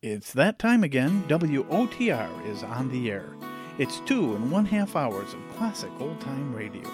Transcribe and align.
It's 0.00 0.32
that 0.34 0.60
time 0.60 0.84
again. 0.84 1.24
WOTR 1.26 2.46
is 2.46 2.62
on 2.62 2.88
the 2.88 3.10
air. 3.10 3.34
It's 3.78 3.98
two 4.06 4.36
and 4.36 4.48
one 4.48 4.64
half 4.64 4.94
hours 4.94 5.34
of 5.34 5.56
classic 5.56 5.90
old 5.98 6.20
time 6.20 6.54
radio. 6.54 6.88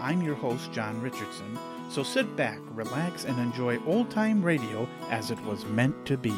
I'm 0.00 0.22
your 0.22 0.36
host, 0.36 0.72
John 0.72 0.98
Richardson, 1.02 1.58
so 1.90 2.02
sit 2.02 2.34
back, 2.34 2.58
relax, 2.70 3.26
and 3.26 3.38
enjoy 3.38 3.78
old 3.84 4.10
time 4.10 4.42
radio 4.42 4.88
as 5.10 5.30
it 5.30 5.38
was 5.44 5.66
meant 5.66 6.06
to 6.06 6.16
be. 6.16 6.32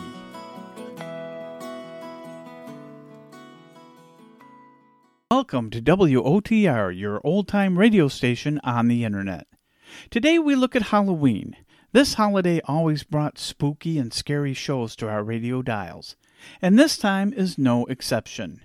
Welcome 5.30 5.70
to 5.70 5.80
WOTR, 5.80 6.98
your 6.98 7.20
old 7.22 7.46
time 7.46 7.78
radio 7.78 8.08
station 8.08 8.60
on 8.64 8.88
the 8.88 9.04
internet. 9.04 9.46
Today 10.10 10.40
we 10.40 10.56
look 10.56 10.74
at 10.74 10.82
Halloween. 10.82 11.54
This 11.92 12.14
holiday 12.14 12.60
always 12.66 13.02
brought 13.02 13.38
spooky 13.38 13.96
and 13.96 14.12
scary 14.12 14.52
shows 14.52 14.94
to 14.96 15.08
our 15.08 15.24
radio 15.24 15.62
dials, 15.62 16.16
and 16.60 16.78
this 16.78 16.98
time 16.98 17.32
is 17.32 17.56
no 17.56 17.86
exception. 17.86 18.60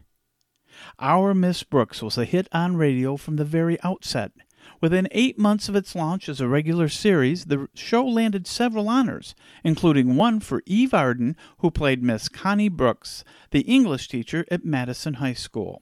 Our 0.99 1.33
Miss 1.33 1.63
Brooks 1.63 2.02
was 2.02 2.17
a 2.17 2.25
hit 2.25 2.49
on 2.52 2.75
radio 2.75 3.16
from 3.16 3.38
the 3.38 3.45
very 3.45 3.81
outset. 3.81 4.33
Within 4.81 5.07
eight 5.11 5.39
months 5.39 5.70
of 5.70 5.75
its 5.75 5.95
launch 5.95 6.27
as 6.27 6.41
a 6.41 6.49
regular 6.49 6.89
series, 6.89 7.45
the 7.45 7.70
show 7.73 8.05
landed 8.05 8.45
several 8.45 8.89
honors, 8.89 9.35
including 9.63 10.17
one 10.17 10.41
for 10.41 10.61
Eve 10.66 10.94
Arden, 10.94 11.38
who 11.59 11.71
played 11.71 12.03
Miss 12.03 12.27
Connie 12.27 12.67
Brooks, 12.67 13.23
the 13.52 13.61
English 13.61 14.09
teacher 14.09 14.44
at 14.52 14.66
Madison 14.66 15.16
High 15.16 15.31
School. 15.31 15.81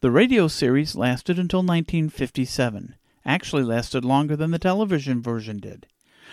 The 0.00 0.12
radio 0.12 0.46
series 0.46 0.94
lasted 0.94 1.40
until 1.40 1.60
1957, 1.60 2.94
actually 3.24 3.64
lasted 3.64 4.04
longer 4.04 4.36
than 4.36 4.52
the 4.52 4.60
television 4.60 5.20
version 5.20 5.58
did. 5.58 5.88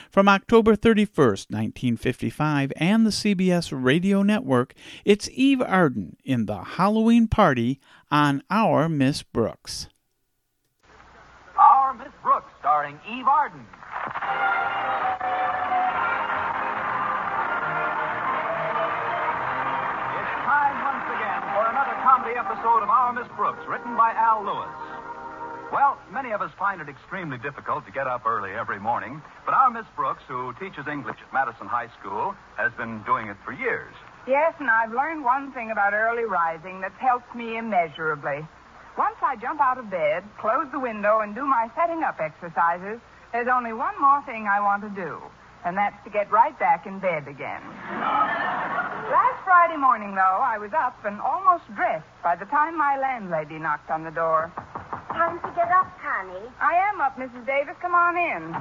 From 0.09 0.27
October 0.27 0.75
31st, 0.75 1.51
1955, 1.51 2.73
and 2.77 3.05
the 3.05 3.09
CBS 3.09 3.71
Radio 3.71 4.21
Network, 4.23 4.73
it's 5.03 5.29
Eve 5.33 5.61
Arden 5.61 6.17
in 6.23 6.45
the 6.45 6.63
Halloween 6.63 7.27
Party 7.27 7.79
on 8.11 8.43
Our 8.49 8.87
Miss 8.89 9.23
Brooks. 9.23 9.87
Our 11.57 11.93
Miss 11.93 12.13
Brooks, 12.21 12.51
starring 12.59 12.99
Eve 13.09 13.27
Arden. 13.27 13.65
It's 20.15 20.35
time 20.45 20.77
once 20.83 21.07
again 21.09 21.41
for 21.55 21.63
another 21.71 21.95
comedy 22.03 22.35
episode 22.37 22.83
of 22.83 22.89
Our 22.89 23.13
Miss 23.13 23.27
Brooks, 23.35 23.63
written 23.67 23.95
by 23.97 24.11
Al 24.13 24.43
Lewis. 24.45 24.84
Well, 25.75 25.99
many 26.09 26.31
of 26.31 26.41
us 26.41 26.51
find 26.57 26.79
it 26.79 26.87
extremely 26.87 27.37
difficult 27.37 27.85
to 27.85 27.91
get 27.91 28.07
up 28.07 28.25
early 28.25 28.51
every 28.51 28.79
morning, 28.79 29.21
but 29.43 29.53
our 29.53 29.69
Miss 29.69 29.83
Brooks, 29.93 30.23
who 30.25 30.53
teaches 30.53 30.87
English 30.87 31.17
at 31.19 31.33
Madison 31.33 31.67
High 31.67 31.89
School, 31.99 32.33
has 32.55 32.71
been 32.79 33.03
doing 33.03 33.27
it 33.27 33.35
for 33.43 33.51
years. 33.51 33.93
Yes, 34.25 34.53
and 34.59 34.69
I've 34.69 34.93
learned 34.93 35.25
one 35.25 35.51
thing 35.51 35.71
about 35.71 35.91
early 35.91 36.23
rising 36.23 36.79
that's 36.79 36.95
helped 36.97 37.35
me 37.35 37.57
immeasurably. 37.57 38.47
Once 38.97 39.17
I 39.21 39.35
jump 39.35 39.59
out 39.59 39.77
of 39.77 39.89
bed, 39.89 40.23
close 40.39 40.65
the 40.71 40.79
window, 40.79 41.19
and 41.19 41.35
do 41.35 41.45
my 41.45 41.69
setting 41.75 42.03
up 42.03 42.21
exercises, 42.21 43.01
there's 43.33 43.49
only 43.51 43.73
one 43.73 43.99
more 43.99 44.23
thing 44.23 44.47
I 44.47 44.61
want 44.61 44.81
to 44.83 44.89
do, 44.95 45.19
and 45.65 45.75
that's 45.75 46.01
to 46.05 46.09
get 46.09 46.31
right 46.31 46.57
back 46.57 46.87
in 46.87 46.99
bed 46.99 47.27
again. 47.27 47.61
Last 49.11 49.43
Friday 49.43 49.75
morning, 49.75 50.15
though, 50.15 50.39
I 50.39 50.57
was 50.57 50.71
up 50.71 51.03
and 51.03 51.19
almost 51.19 51.67
dressed 51.75 52.07
by 52.23 52.37
the 52.37 52.45
time 52.45 52.77
my 52.77 52.97
landlady 52.97 53.59
knocked 53.59 53.91
on 53.91 54.05
the 54.05 54.11
door. 54.11 54.53
Time 55.15 55.39
to 55.39 55.51
get 55.55 55.71
up, 55.71 55.87
Connie. 56.03 56.51
I 56.59 56.75
am 56.91 56.99
up, 56.99 57.15
Mrs. 57.15 57.47
Davis. 57.47 57.75
Come 57.81 57.95
on 57.95 58.17
in. 58.19 58.51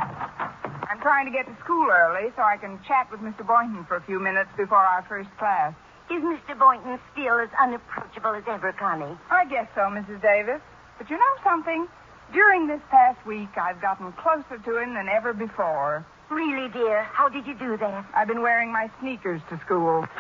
I'm 0.87 1.01
trying 1.03 1.27
to 1.27 1.33
get 1.33 1.47
to 1.51 1.57
school 1.65 1.91
early 1.91 2.31
so 2.37 2.43
I 2.43 2.57
can 2.57 2.79
chat 2.87 3.11
with 3.11 3.19
Mr. 3.21 3.45
Boynton 3.45 3.85
for 3.91 3.97
a 3.97 4.03
few 4.07 4.21
minutes 4.21 4.51
before 4.57 4.79
our 4.79 5.03
first 5.09 5.31
class. 5.37 5.75
Is 6.11 6.23
Mr. 6.23 6.57
Boynton 6.57 7.01
still 7.11 7.41
as 7.41 7.49
unapproachable 7.61 8.39
as 8.39 8.45
ever, 8.47 8.73
Connie? 8.73 9.19
I 9.33 9.47
guess 9.47 9.67
so, 9.75 9.91
Mrs. 9.91 10.23
Davis. 10.23 10.61
But 10.97 11.11
you 11.11 11.17
know 11.19 11.35
something? 11.43 11.89
During 12.33 12.69
this 12.69 12.81
past 12.89 13.19
week, 13.27 13.51
I've 13.59 13.83
gotten 13.83 14.13
closer 14.13 14.63
to 14.63 14.79
him 14.79 14.95
than 14.95 15.09
ever 15.09 15.33
before. 15.33 16.07
Really, 16.31 16.69
dear? 16.71 17.03
How 17.03 17.29
did 17.29 17.49
you 17.49 17.55
do 17.59 17.77
that? 17.79 18.07
I've 18.15 18.29
been 18.29 18.43
wearing 18.43 18.71
my 18.71 18.89
sneakers 19.01 19.41
to 19.51 19.59
school. 19.67 20.07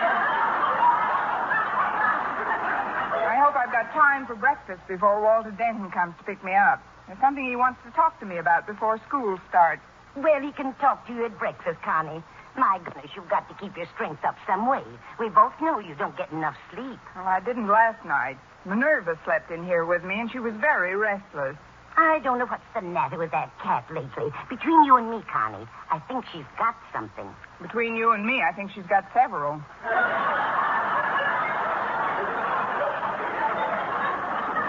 I 3.34 3.42
hope 3.42 3.56
I've 3.56 3.72
got 3.72 3.90
time 3.90 4.26
for 4.26 4.36
breakfast 4.36 4.86
before 4.86 5.20
Walter 5.20 5.50
Denton 5.50 5.90
comes 5.90 6.14
to 6.18 6.22
pick 6.22 6.38
me 6.44 6.54
up. 6.54 6.80
There's 7.08 7.18
something 7.18 7.44
he 7.44 7.56
wants 7.56 7.80
to 7.84 7.90
talk 7.90 8.20
to 8.20 8.26
me 8.26 8.38
about 8.38 8.64
before 8.64 8.96
school 9.08 9.40
starts. 9.48 9.82
Well, 10.14 10.40
he 10.40 10.52
can 10.52 10.72
talk 10.74 11.04
to 11.08 11.12
you 11.12 11.24
at 11.24 11.36
breakfast, 11.36 11.82
Connie. 11.82 12.22
My 12.56 12.78
goodness, 12.84 13.10
you've 13.16 13.28
got 13.28 13.48
to 13.48 13.54
keep 13.58 13.76
your 13.76 13.86
strength 13.92 14.24
up 14.24 14.36
some 14.46 14.70
way. 14.70 14.84
We 15.18 15.30
both 15.30 15.52
know 15.60 15.80
you 15.80 15.96
don't 15.96 16.16
get 16.16 16.30
enough 16.30 16.54
sleep. 16.72 17.00
Well, 17.16 17.26
I 17.26 17.40
didn't 17.40 17.66
last 17.66 18.04
night. 18.06 18.38
Minerva 18.64 19.18
slept 19.24 19.50
in 19.50 19.64
here 19.64 19.84
with 19.84 20.04
me, 20.04 20.14
and 20.20 20.30
she 20.30 20.38
was 20.38 20.54
very 20.60 20.94
restless. 20.94 21.56
I 21.96 22.20
don't 22.20 22.38
know 22.38 22.46
what's 22.46 22.62
the 22.72 22.82
matter 22.82 23.18
with 23.18 23.32
that 23.32 23.50
cat 23.58 23.84
lately. 23.90 24.30
Between 24.48 24.84
you 24.84 24.94
and 24.96 25.10
me, 25.10 25.24
Connie, 25.26 25.66
I 25.90 25.98
think 26.06 26.24
she's 26.32 26.46
got 26.56 26.76
something. 26.92 27.26
Between 27.60 27.96
you 27.96 28.12
and 28.12 28.24
me, 28.24 28.42
I 28.42 28.52
think 28.52 28.70
she's 28.70 28.86
got 28.86 29.10
several. 29.12 29.60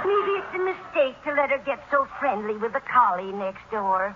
Maybe 0.05 0.37
it's 0.37 0.53
a 0.53 0.61
mistake 0.61 1.17
to 1.25 1.33
let 1.33 1.49
her 1.49 1.57
get 1.65 1.81
so 1.89 2.07
friendly 2.19 2.57
with 2.57 2.73
the 2.73 2.81
collie 2.81 3.33
next 3.33 3.65
door. 3.71 4.15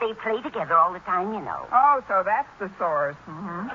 They 0.00 0.14
play 0.14 0.40
together 0.40 0.72
all 0.74 0.94
the 0.94 1.04
time, 1.04 1.34
you 1.34 1.40
know. 1.44 1.68
Oh, 1.70 2.00
so 2.08 2.22
that's 2.24 2.48
the 2.58 2.70
source. 2.78 3.16
Mm-hmm. 3.28 3.68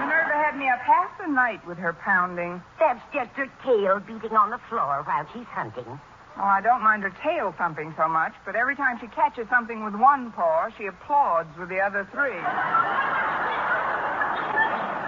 Minerva 0.00 0.32
had 0.32 0.56
me 0.56 0.70
up 0.70 0.80
half 0.80 1.12
the 1.20 1.28
night 1.28 1.60
with 1.66 1.76
her 1.76 1.92
pounding. 1.92 2.62
That's 2.80 3.04
just 3.12 3.30
her 3.36 3.52
tail 3.62 4.00
beating 4.00 4.32
on 4.32 4.48
the 4.48 4.60
floor 4.70 5.02
while 5.04 5.28
she's 5.34 5.44
hunting. 5.52 6.00
Oh, 6.38 6.48
I 6.48 6.62
don't 6.62 6.80
mind 6.80 7.02
her 7.02 7.12
tail 7.22 7.52
thumping 7.58 7.92
so 7.98 8.08
much, 8.08 8.32
but 8.46 8.56
every 8.56 8.74
time 8.74 8.98
she 8.98 9.08
catches 9.08 9.46
something 9.50 9.84
with 9.84 9.94
one 9.94 10.32
paw, 10.32 10.70
she 10.78 10.86
applauds 10.86 11.52
with 11.58 11.68
the 11.68 11.80
other 11.80 12.08
three. 12.10 12.40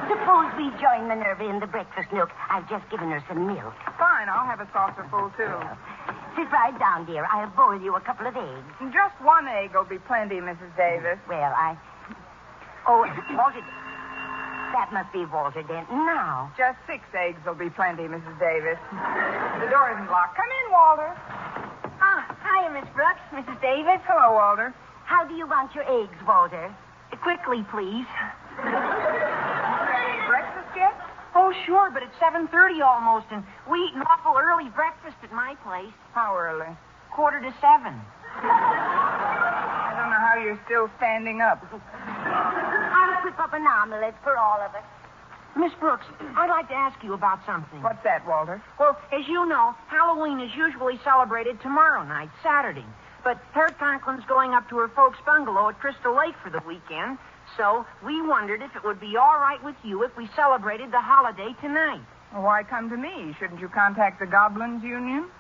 Suppose 0.09 0.53
we 0.57 0.69
join 0.81 1.09
Minerva 1.09 1.45
in 1.49 1.61
the 1.61 1.67
breakfast 1.67 2.13
nook. 2.13 2.31
I've 2.51 2.69
just 2.69 2.89
given 2.91 3.11
her 3.11 3.23
some 3.29 3.47
milk. 3.47 3.73
Fine, 3.99 4.29
I'll 4.29 4.45
have 4.47 4.61
a 4.61 4.69
saucer 4.73 5.07
full, 5.11 5.31
too. 5.37 5.57
Sit 6.37 6.51
right 6.53 6.77
down, 6.79 7.07
dear. 7.07 7.25
I'll 7.31 7.49
boil 7.57 7.81
you 7.81 7.95
a 7.97 8.01
couple 8.01 8.27
of 8.27 8.37
eggs. 8.37 8.93
Just 8.93 9.15
one 9.23 9.47
egg 9.49 9.73
will 9.75 9.85
be 9.89 9.99
plenty, 9.99 10.37
Mrs. 10.37 10.75
Davis. 10.77 11.19
Well, 11.29 11.53
I. 11.57 11.77
Oh, 12.87 13.07
Walter. 13.33 13.65
That 14.75 14.91
must 14.93 15.13
be 15.13 15.25
Walter 15.25 15.63
Denton 15.63 16.05
now. 16.05 16.53
Just 16.59 16.77
six 16.87 17.05
eggs 17.15 17.39
will 17.47 17.55
be 17.55 17.71
plenty, 17.71 18.03
Mrs. 18.05 18.37
Davis. 18.41 18.79
The 18.91 19.71
door 19.71 19.95
isn't 19.95 20.11
locked. 20.11 20.37
Come 20.37 20.51
in, 20.51 20.73
Walter. 20.73 21.15
Ah, 22.03 22.27
hi, 22.43 22.69
Miss 22.75 22.89
Brooks, 22.93 23.23
Mrs. 23.33 23.61
Davis. 23.63 24.03
Hello, 24.05 24.35
Walter. 24.35 24.75
How 25.05 25.25
do 25.25 25.35
you 25.35 25.47
want 25.47 25.75
your 25.75 25.85
eggs, 25.87 26.19
Walter? 26.27 26.75
Quickly, 27.23 27.65
please. 27.71 28.11
Breakfast 30.27 30.73
yet? 30.77 30.95
Oh, 31.35 31.53
sure, 31.67 31.91
but 31.91 32.03
it's 32.03 32.15
7.30 32.23 32.81
almost, 32.85 33.27
and 33.31 33.43
we 33.71 33.79
eat 33.79 33.95
an 33.95 34.03
awful 34.03 34.39
early 34.39 34.71
breakfast 34.71 35.17
at 35.23 35.33
my 35.33 35.57
place. 35.65 35.93
How 36.13 36.37
early? 36.37 36.71
Quarter 37.11 37.41
to 37.41 37.55
seven. 37.61 37.95
I 38.39 39.95
don't 39.99 40.11
know 40.11 40.23
how 40.23 40.39
you're 40.43 40.61
still 40.67 40.91
standing 40.97 41.41
up. 41.41 41.63
I'll 41.73 43.25
whip 43.25 43.39
up 43.39 43.53
an 43.53 43.67
omelet 43.67 44.15
for 44.23 44.37
all 44.37 44.61
of 44.61 44.75
us. 44.75 44.85
Miss 45.57 45.73
Brooks, 45.79 46.07
I'd 46.37 46.51
like 46.51 46.69
to 46.69 46.75
ask 46.75 47.03
you 47.05 47.15
about 47.15 47.39
something. 47.47 47.81
What's 47.83 48.03
that, 48.03 48.27
Walter? 48.27 48.61
Well, 48.79 48.99
as 49.13 49.27
you 49.29 49.47
know, 49.47 49.75
Halloween 49.87 50.41
is 50.41 50.51
usually 50.57 50.99
celebrated 51.05 51.61
tomorrow 51.63 52.03
night, 52.03 52.31
Saturday. 52.43 52.85
But 53.23 53.39
Herr 53.53 53.69
Conklin's 53.69 54.25
going 54.27 54.53
up 54.53 54.69
to 54.71 54.79
her 54.79 54.89
folks' 54.89 55.19
bungalow 55.25 55.69
at 55.69 55.79
Crystal 55.79 56.15
Lake 56.15 56.35
for 56.43 56.51
the 56.51 56.61
weekend, 56.67 57.19
so 57.57 57.85
we 58.05 58.21
wondered 58.23 58.63
if 58.63 58.75
it 58.77 58.83
would 58.85 59.01
be 59.01 59.17
all 59.17 59.39
right 59.39 59.63
with 59.65 59.77
you 59.85 60.03
if 60.03 60.17
we 60.17 60.29
celebrated 60.37 60.91
the 60.93 61.01
holiday 61.01 61.55
tonight. 61.61 62.03
Well, 62.33 62.43
why 62.43 62.63
come 62.63 62.91
to 62.91 62.97
me? 62.97 63.35
Shouldn't 63.39 63.61
you 63.61 63.69
contact 63.69 64.19
the 64.21 64.27
Goblins 64.27 64.83
Union? 64.83 65.31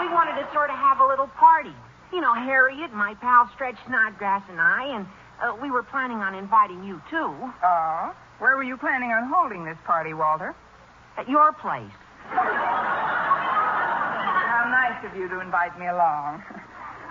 We 0.00 0.06
wanted 0.14 0.36
to 0.40 0.48
sort 0.52 0.70
of 0.70 0.76
have 0.76 1.00
a 1.00 1.06
little 1.06 1.28
party. 1.28 1.74
You 2.12 2.20
know, 2.20 2.34
Harriet, 2.34 2.92
my 2.92 3.14
pal 3.20 3.48
Stretch 3.54 3.76
Snodgrass, 3.86 4.42
and 4.48 4.60
I, 4.60 4.86
and 4.96 5.06
uh, 5.42 5.56
we 5.60 5.70
were 5.70 5.82
planning 5.82 6.18
on 6.18 6.34
inviting 6.34 6.82
you, 6.84 7.00
too, 7.10 7.34
Oh? 7.62 8.14
Where 8.38 8.56
were 8.56 8.62
you 8.62 8.76
planning 8.76 9.10
on 9.10 9.28
holding 9.32 9.64
this 9.64 9.78
party, 9.84 10.14
Walter? 10.14 10.54
at 11.18 11.28
your 11.28 11.52
place. 11.54 11.90
How 14.46 14.64
nice 14.70 15.04
of 15.04 15.16
you 15.18 15.28
to 15.28 15.40
invite 15.40 15.76
me 15.78 15.86
along. 15.88 16.42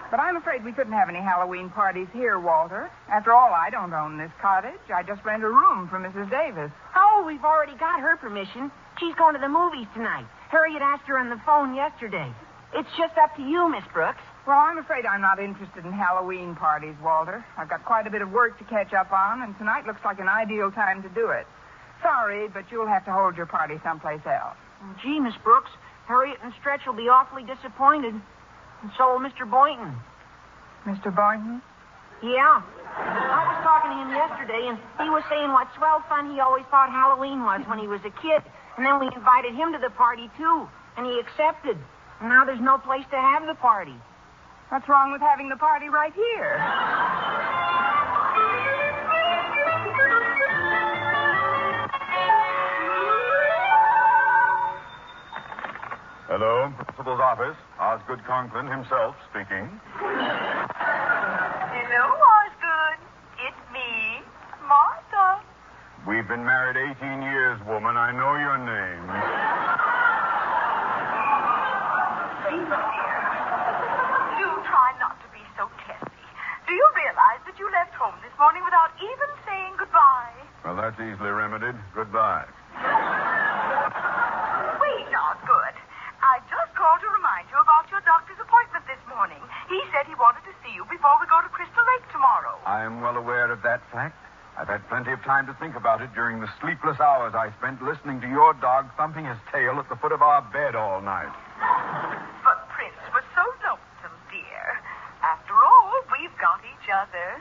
But 0.09 0.21
I'm 0.21 0.38
afraid 0.38 0.63
we 0.63 0.71
couldn't 0.71 0.94
have 0.94 1.09
any 1.09 1.19
Halloween 1.19 1.69
parties 1.69 2.07
here, 2.13 2.39
Walter. 2.39 2.89
After 3.12 3.33
all, 3.33 3.54
I 3.54 3.69
don't 3.69 3.94
own 3.94 4.18
this 4.18 4.31
cottage. 4.42 4.80
I 4.94 5.04
just 5.04 5.24
rent 5.25 5.44
a 5.44 5.50
room 5.50 5.89
for 5.89 6.00
Mrs. 6.00 6.30
Davis. 6.30 6.71
Oh, 6.95 7.24
we've 7.27 7.44
already 7.44 7.75
got 7.75 8.00
her 8.00 8.15
permission. 8.15 8.71
She's 9.00 9.15
going 9.15 9.36
to 9.36 9.42
the 9.42 9.50
movies 9.50 9.88
tonight. 9.94 10.25
Harriet 10.50 10.81
asked 10.81 11.07
her 11.07 11.18
on 11.18 11.30
the 11.30 11.42
phone 11.45 11.75
yesterday. 11.75 12.31
It's 12.74 12.89
just 12.98 13.18
up 13.18 13.36
to 13.36 13.42
you, 13.42 13.69
Miss 13.69 13.83
Brooks. 13.94 14.21
Well, 14.45 14.57
I'm 14.57 14.77
afraid 14.77 15.06
I'm 15.06 15.21
not 15.21 15.39
interested 15.39 15.86
in 15.86 15.92
Halloween 15.92 16.56
parties, 16.56 16.95
Walter. 17.04 17.44
I've 17.57 17.69
got 17.69 17.83
quite 17.83 18.07
a 18.07 18.09
bit 18.09 18.21
of 18.21 18.31
work 18.31 18.57
to 18.59 18.63
catch 18.65 18.94
up 18.94 19.12
on, 19.12 19.42
and 19.42 19.57
tonight 19.57 19.86
looks 19.86 20.01
like 20.06 20.19
an 20.19 20.30
ideal 20.30 20.71
time 20.71 21.04
to 21.04 21.09
do 21.09 21.30
it. 21.31 21.45
Sorry, 22.01 22.48
but 22.48 22.63
you'll 22.71 22.88
have 22.88 23.04
to 23.06 23.12
hold 23.12 23.36
your 23.36 23.45
party 23.45 23.75
someplace 23.83 24.21
else. 24.25 24.56
Gee, 25.04 25.19
Miss 25.19 25.36
Brooks, 25.44 25.71
Harriet 26.07 26.38
and 26.44 26.54
Stretch 26.59 26.86
will 26.86 26.94
be 26.94 27.09
awfully 27.09 27.44
disappointed. 27.44 28.15
And 28.81 28.91
so 28.97 29.13
will 29.13 29.24
Mr. 29.24 29.50
Boynton. 29.50 29.95
Mr. 30.85 31.13
Boynton? 31.13 31.62
Yeah. 32.24 32.62
I 32.97 33.41
was 33.45 33.59
talking 33.62 33.91
to 33.94 33.97
him 34.01 34.09
yesterday, 34.09 34.63
and 34.69 34.77
he 34.97 35.09
was 35.09 35.24
saying 35.29 35.51
what 35.51 35.68
swell 35.77 36.01
fun 36.09 36.33
he 36.33 36.39
always 36.39 36.65
thought 36.71 36.89
Halloween 36.89 37.44
was 37.44 37.62
when 37.68 37.77
he 37.77 37.88
was 37.88 38.01
a 38.06 38.13
kid. 38.21 38.41
And 38.77 38.85
then 38.85 39.00
we 39.00 39.09
invited 39.13 39.53
him 39.53 39.74
to 39.74 39.79
the 39.79 39.89
party, 39.94 40.29
too. 40.38 40.68
And 40.97 41.06
he 41.06 41.19
accepted. 41.19 41.77
And 42.19 42.29
now 42.29 42.45
there's 42.45 42.62
no 42.62 42.77
place 42.77 43.06
to 43.12 43.18
have 43.18 43.45
the 43.45 43.56
party. 43.56 43.95
What's 44.69 44.88
wrong 44.89 45.12
with 45.12 45.21
having 45.21 45.50
the 45.50 45.56
party 45.56 45.89
right 45.89 46.13
here? 46.13 46.57
Hello, 56.27 56.68
principal's 56.75 57.24
office. 57.24 57.56
Osgood 57.79 58.19
Conklin 58.27 58.68
himself 58.68 59.15
speaking. 59.31 59.63
Hello, 59.95 62.03
Osgood. 62.03 63.00
It's 63.47 63.63
me, 63.71 64.19
Martha. 64.68 65.39
We've 66.03 66.27
been 66.27 66.44
married 66.44 66.75
18 67.00 67.24
years, 67.31 67.56
woman. 67.63 67.95
I 67.95 68.12
know 68.12 68.35
your 68.44 68.59
name. 68.59 69.07
Dear, 72.44 72.75
do 74.35 74.47
try 74.68 74.89
not 75.00 75.15
to 75.23 75.27
be 75.31 75.39
so 75.56 75.71
testy. 75.88 76.27
Do 76.68 76.75
you 76.75 76.88
realize 76.91 77.39
that 77.47 77.56
you 77.56 77.71
left 77.71 77.95
home 77.95 78.19
this 78.19 78.35
morning 78.35 78.68
without 78.68 78.91
even 79.00 79.31
saying 79.47 79.80
goodbye? 79.80 80.35
Well, 80.68 80.75
that's 80.75 81.00
easily 81.00 81.31
remedied. 81.31 81.80
Goodbye. 81.95 82.51
Wait, 84.83 85.07
Osgood. 85.15 85.75
I 86.18 86.41
just 86.51 86.73
called 86.75 87.00
to 87.00 87.07
remind 87.13 87.47
you 87.47 87.56
about 87.62 87.88
your 87.88 88.01
doctor's 88.03 88.41
appointment 88.41 88.83
this 88.89 89.00
morning. 89.07 89.39
He 89.67 89.79
said 89.91 90.07
he 90.07 90.15
wanted 90.15 90.43
to 90.47 90.53
see 90.63 90.71
you 90.73 90.83
before 90.87 91.15
we 91.19 91.27
go 91.27 91.41
to 91.43 91.49
Crystal 91.51 91.83
Lake 91.95 92.07
tomorrow. 92.11 92.55
I 92.65 92.83
am 92.83 93.01
well 93.01 93.17
aware 93.17 93.51
of 93.51 93.61
that 93.63 93.83
fact. 93.91 94.15
I've 94.57 94.67
had 94.67 94.81
plenty 94.89 95.11
of 95.11 95.21
time 95.21 95.45
to 95.47 95.53
think 95.61 95.75
about 95.75 96.01
it 96.01 96.09
during 96.15 96.39
the 96.39 96.49
sleepless 96.59 96.99
hours 96.99 97.35
I 97.35 97.53
spent 97.61 97.83
listening 97.83 98.21
to 98.21 98.27
your 98.27 98.53
dog 98.57 98.89
thumping 98.97 99.25
his 99.25 99.37
tail 99.53 99.77
at 99.77 99.87
the 99.89 99.95
foot 100.01 100.11
of 100.11 100.23
our 100.23 100.41
bed 100.49 100.73
all 100.73 101.01
night. 101.01 101.29
But 102.41 102.65
Prince 102.73 102.97
was 103.13 103.21
so 103.37 103.43
lonesome, 103.67 104.17
dear. 104.33 104.65
After 105.21 105.53
all, 105.53 105.93
we've 106.15 106.33
got 106.41 106.63
each 106.65 106.89
other. 106.89 107.37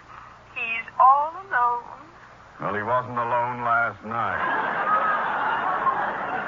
He's 0.52 0.86
all 1.00 1.32
alone. 1.48 1.88
Well, 2.60 2.74
he 2.74 2.82
wasn't 2.82 3.16
alone 3.16 3.64
last 3.64 4.02
night. 4.04 4.42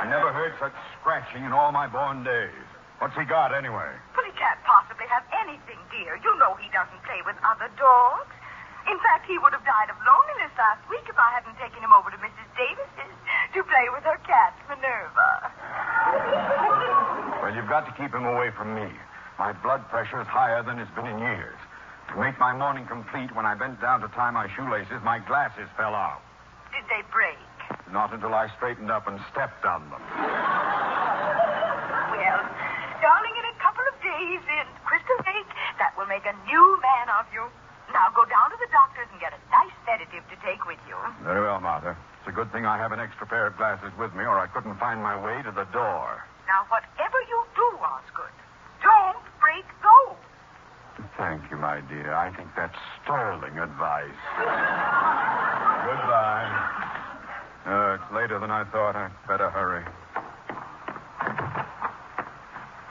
I 0.00 0.04
never 0.10 0.32
heard 0.32 0.52
such 0.60 0.72
scratching 1.00 1.44
in 1.44 1.52
all 1.52 1.72
my 1.72 1.86
born 1.86 2.24
days. 2.24 2.64
What's 2.98 3.16
he 3.16 3.24
got, 3.24 3.54
anyway? 3.54 3.92
But 4.16 4.24
he 4.24 4.32
can't 4.32 4.58
possibly 4.64 4.77
have 5.06 5.22
anything, 5.46 5.78
dear. 5.94 6.18
You 6.18 6.34
know 6.42 6.58
he 6.58 6.66
doesn't 6.74 6.98
play 7.06 7.22
with 7.22 7.38
other 7.46 7.70
dogs. 7.78 8.34
In 8.90 8.98
fact, 9.04 9.30
he 9.30 9.38
would 9.38 9.54
have 9.54 9.62
died 9.62 9.92
of 9.92 10.00
loneliness 10.02 10.50
last 10.58 10.82
week 10.90 11.06
if 11.06 11.14
I 11.14 11.30
hadn't 11.38 11.54
taken 11.62 11.78
him 11.78 11.94
over 11.94 12.10
to 12.10 12.18
Mrs. 12.18 12.48
Davis's 12.58 13.14
to 13.54 13.60
play 13.62 13.86
with 13.92 14.02
her 14.08 14.18
cat, 14.24 14.56
Minerva. 14.66 15.52
Well, 17.44 17.54
you've 17.54 17.68
got 17.68 17.84
to 17.86 17.92
keep 18.00 18.10
him 18.10 18.24
away 18.24 18.50
from 18.56 18.74
me. 18.74 18.88
My 19.38 19.52
blood 19.52 19.86
pressure 19.88 20.20
is 20.20 20.26
higher 20.26 20.62
than 20.64 20.78
it's 20.80 20.90
been 20.96 21.06
in 21.06 21.18
years. 21.20 21.58
To 22.10 22.16
make 22.18 22.38
my 22.40 22.56
morning 22.56 22.86
complete, 22.88 23.30
when 23.36 23.44
I 23.44 23.54
bent 23.54 23.80
down 23.80 24.00
to 24.00 24.08
tie 24.08 24.30
my 24.32 24.48
shoelaces, 24.56 25.04
my 25.04 25.18
glasses 25.20 25.68
fell 25.76 25.94
out. 25.94 26.24
Did 26.72 26.88
they 26.88 27.04
break? 27.12 27.36
Not 27.92 28.12
until 28.12 28.32
I 28.32 28.48
straightened 28.56 28.90
up 28.90 29.06
and 29.06 29.20
stepped 29.32 29.64
on 29.64 29.84
them. 29.92 30.00
Well, 32.08 32.40
darling, 33.04 33.34
in 33.36 33.44
a 33.44 33.56
couple 33.60 33.84
of 33.92 34.00
days 34.18 34.42
in 34.42 34.66
Crystal 34.82 35.18
Lake, 35.30 35.50
that 35.78 35.94
will 35.94 36.10
make 36.10 36.26
a 36.26 36.34
new 36.50 36.66
man 36.82 37.06
of 37.22 37.26
you. 37.30 37.46
Now 37.94 38.10
go 38.12 38.26
down 38.26 38.50
to 38.50 38.58
the 38.58 38.68
doctor's 38.74 39.08
and 39.14 39.20
get 39.22 39.32
a 39.32 39.40
nice 39.48 39.72
sedative 39.86 40.26
to 40.28 40.36
take 40.42 40.66
with 40.66 40.82
you. 40.90 40.98
Very 41.22 41.40
well, 41.40 41.60
Martha. 41.62 41.96
It's 42.20 42.28
a 42.28 42.34
good 42.34 42.50
thing 42.52 42.66
I 42.66 42.76
have 42.76 42.92
an 42.92 43.00
extra 43.00 43.26
pair 43.26 43.46
of 43.46 43.56
glasses 43.56 43.94
with 43.96 44.12
me, 44.12 44.26
or 44.26 44.36
I 44.38 44.46
couldn't 44.50 44.76
find 44.76 45.00
my 45.00 45.16
way 45.16 45.40
to 45.46 45.52
the 45.54 45.64
door. 45.70 46.26
Now, 46.50 46.66
whatever 46.68 47.18
you 47.30 47.38
do, 47.54 47.68
Osgood, 47.80 48.34
don't 48.82 49.22
break 49.40 49.64
those. 49.80 50.18
Thank 51.16 51.48
you, 51.50 51.56
my 51.56 51.80
dear. 51.88 52.12
I 52.12 52.34
think 52.34 52.48
that's 52.56 52.76
sterling 53.02 53.56
advice. 53.56 54.20
Goodbye. 55.86 56.50
Uh, 57.64 57.94
it's 57.94 58.12
later 58.12 58.38
than 58.40 58.50
I 58.50 58.64
thought. 58.64 58.96
I'd 58.96 59.12
better 59.28 59.48
hurry. 59.48 59.84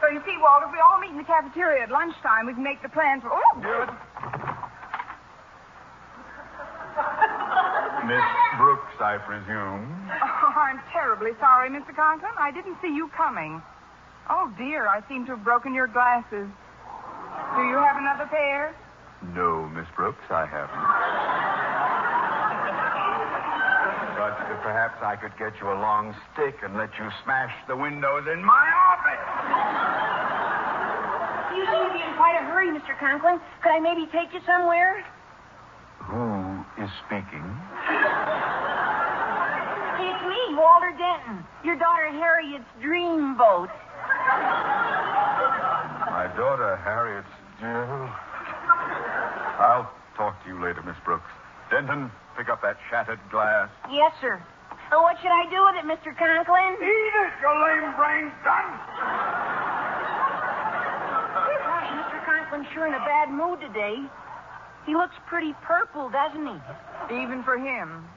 So 0.08 0.14
you 0.14 0.22
see, 0.24 0.38
Walter, 0.40 0.68
if 0.68 0.72
we 0.72 0.80
all 0.80 1.02
meet 1.04 1.12
in 1.12 1.18
the 1.18 1.28
cafeteria 1.28 1.84
at 1.84 1.92
lunchtime, 1.92 2.48
we 2.48 2.54
can 2.54 2.64
make 2.64 2.82
the 2.82 2.88
plans 2.88 3.24
for. 3.24 3.28
Oh, 3.28 3.44
Good. 3.60 3.90
Miss 8.08 8.24
Brooks, 8.56 8.96
I 9.04 9.20
presume. 9.28 9.84
Oh, 10.08 10.54
I'm 10.56 10.80
terribly 10.94 11.32
sorry, 11.42 11.70
Mr. 11.70 11.94
Conklin. 11.94 12.32
I 12.40 12.52
didn't 12.52 12.78
see 12.82 12.88
you 12.88 13.12
coming. 13.18 13.62
Oh, 14.30 14.50
dear, 14.58 14.88
I 14.88 15.04
seem 15.10 15.26
to 15.26 15.36
have 15.36 15.44
broken 15.44 15.74
your 15.76 15.88
glasses. 15.88 16.48
Do 17.60 17.62
you 17.68 17.76
have 17.76 17.98
another 18.00 18.28
pair? 18.32 18.74
No, 19.36 19.68
Miss 19.76 19.88
Brooks, 19.98 20.24
I 20.30 20.46
haven't. 20.48 20.88
But 24.16 24.40
uh, 24.40 24.56
perhaps 24.64 25.04
I 25.04 25.18
could 25.18 25.36
get 25.38 25.60
you 25.60 25.68
a 25.68 25.76
long 25.76 26.16
stick 26.32 26.64
and 26.64 26.78
let 26.78 26.96
you 26.98 27.10
smash 27.26 27.52
the 27.68 27.76
windows 27.76 28.24
in 28.32 28.40
my 28.40 28.72
office. 28.88 29.37
You 31.56 31.66
seem 31.66 31.88
to 31.88 31.94
be 31.94 32.02
in 32.04 32.14
quite 32.16 32.38
a 32.40 32.44
hurry, 32.46 32.70
Mr. 32.70 32.98
Conklin. 33.00 33.40
Could 33.64 33.72
I 33.72 33.80
maybe 33.80 34.06
take 34.12 34.34
you 34.34 34.42
somewhere? 34.46 35.04
Who 36.00 36.64
is 36.82 36.90
speaking? 37.06 37.44
It's 40.00 40.24
me, 40.24 40.56
Walter 40.56 40.94
Denton. 40.98 41.44
Your 41.64 41.76
daughter 41.76 42.12
Harriet's 42.12 42.70
dreamboat. 42.82 43.70
My 46.06 46.32
daughter, 46.38 46.78
Harriet's 46.84 47.28
Jill. 47.60 48.10
I'll 49.60 49.92
talk 50.16 50.42
to 50.44 50.50
you 50.50 50.62
later, 50.64 50.82
Miss 50.84 50.96
Brooks. 51.04 51.30
Denton, 51.72 52.12
pick 52.38 52.50
up 52.50 52.62
that 52.62 52.78
shattered 52.90 53.20
glass. 53.32 53.70
Yes, 53.92 54.14
sir. 54.22 54.42
Oh, 54.92 55.02
what 55.04 55.20
should 55.20 55.36
I 55.36 55.44
do 55.52 55.60
with 55.68 55.76
it, 55.76 55.84
Mr. 55.84 56.16
Conklin? 56.16 56.80
Eat 56.80 57.14
it, 57.20 57.32
you 57.44 57.52
lame 57.52 57.92
brain 58.00 58.32
dunce! 58.48 58.80
Gosh, 61.68 61.92
Mr. 61.92 62.18
Conklin's 62.24 62.68
sure 62.72 62.88
in 62.88 62.96
a 62.96 63.04
bad 63.04 63.28
mood 63.30 63.60
today. 63.60 64.00
He 64.88 64.96
looks 64.96 65.16
pretty 65.28 65.52
purple, 65.68 66.08
doesn't 66.10 66.48
he? 66.48 66.56
Even 67.20 67.44
for 67.44 67.60
him. 67.60 68.08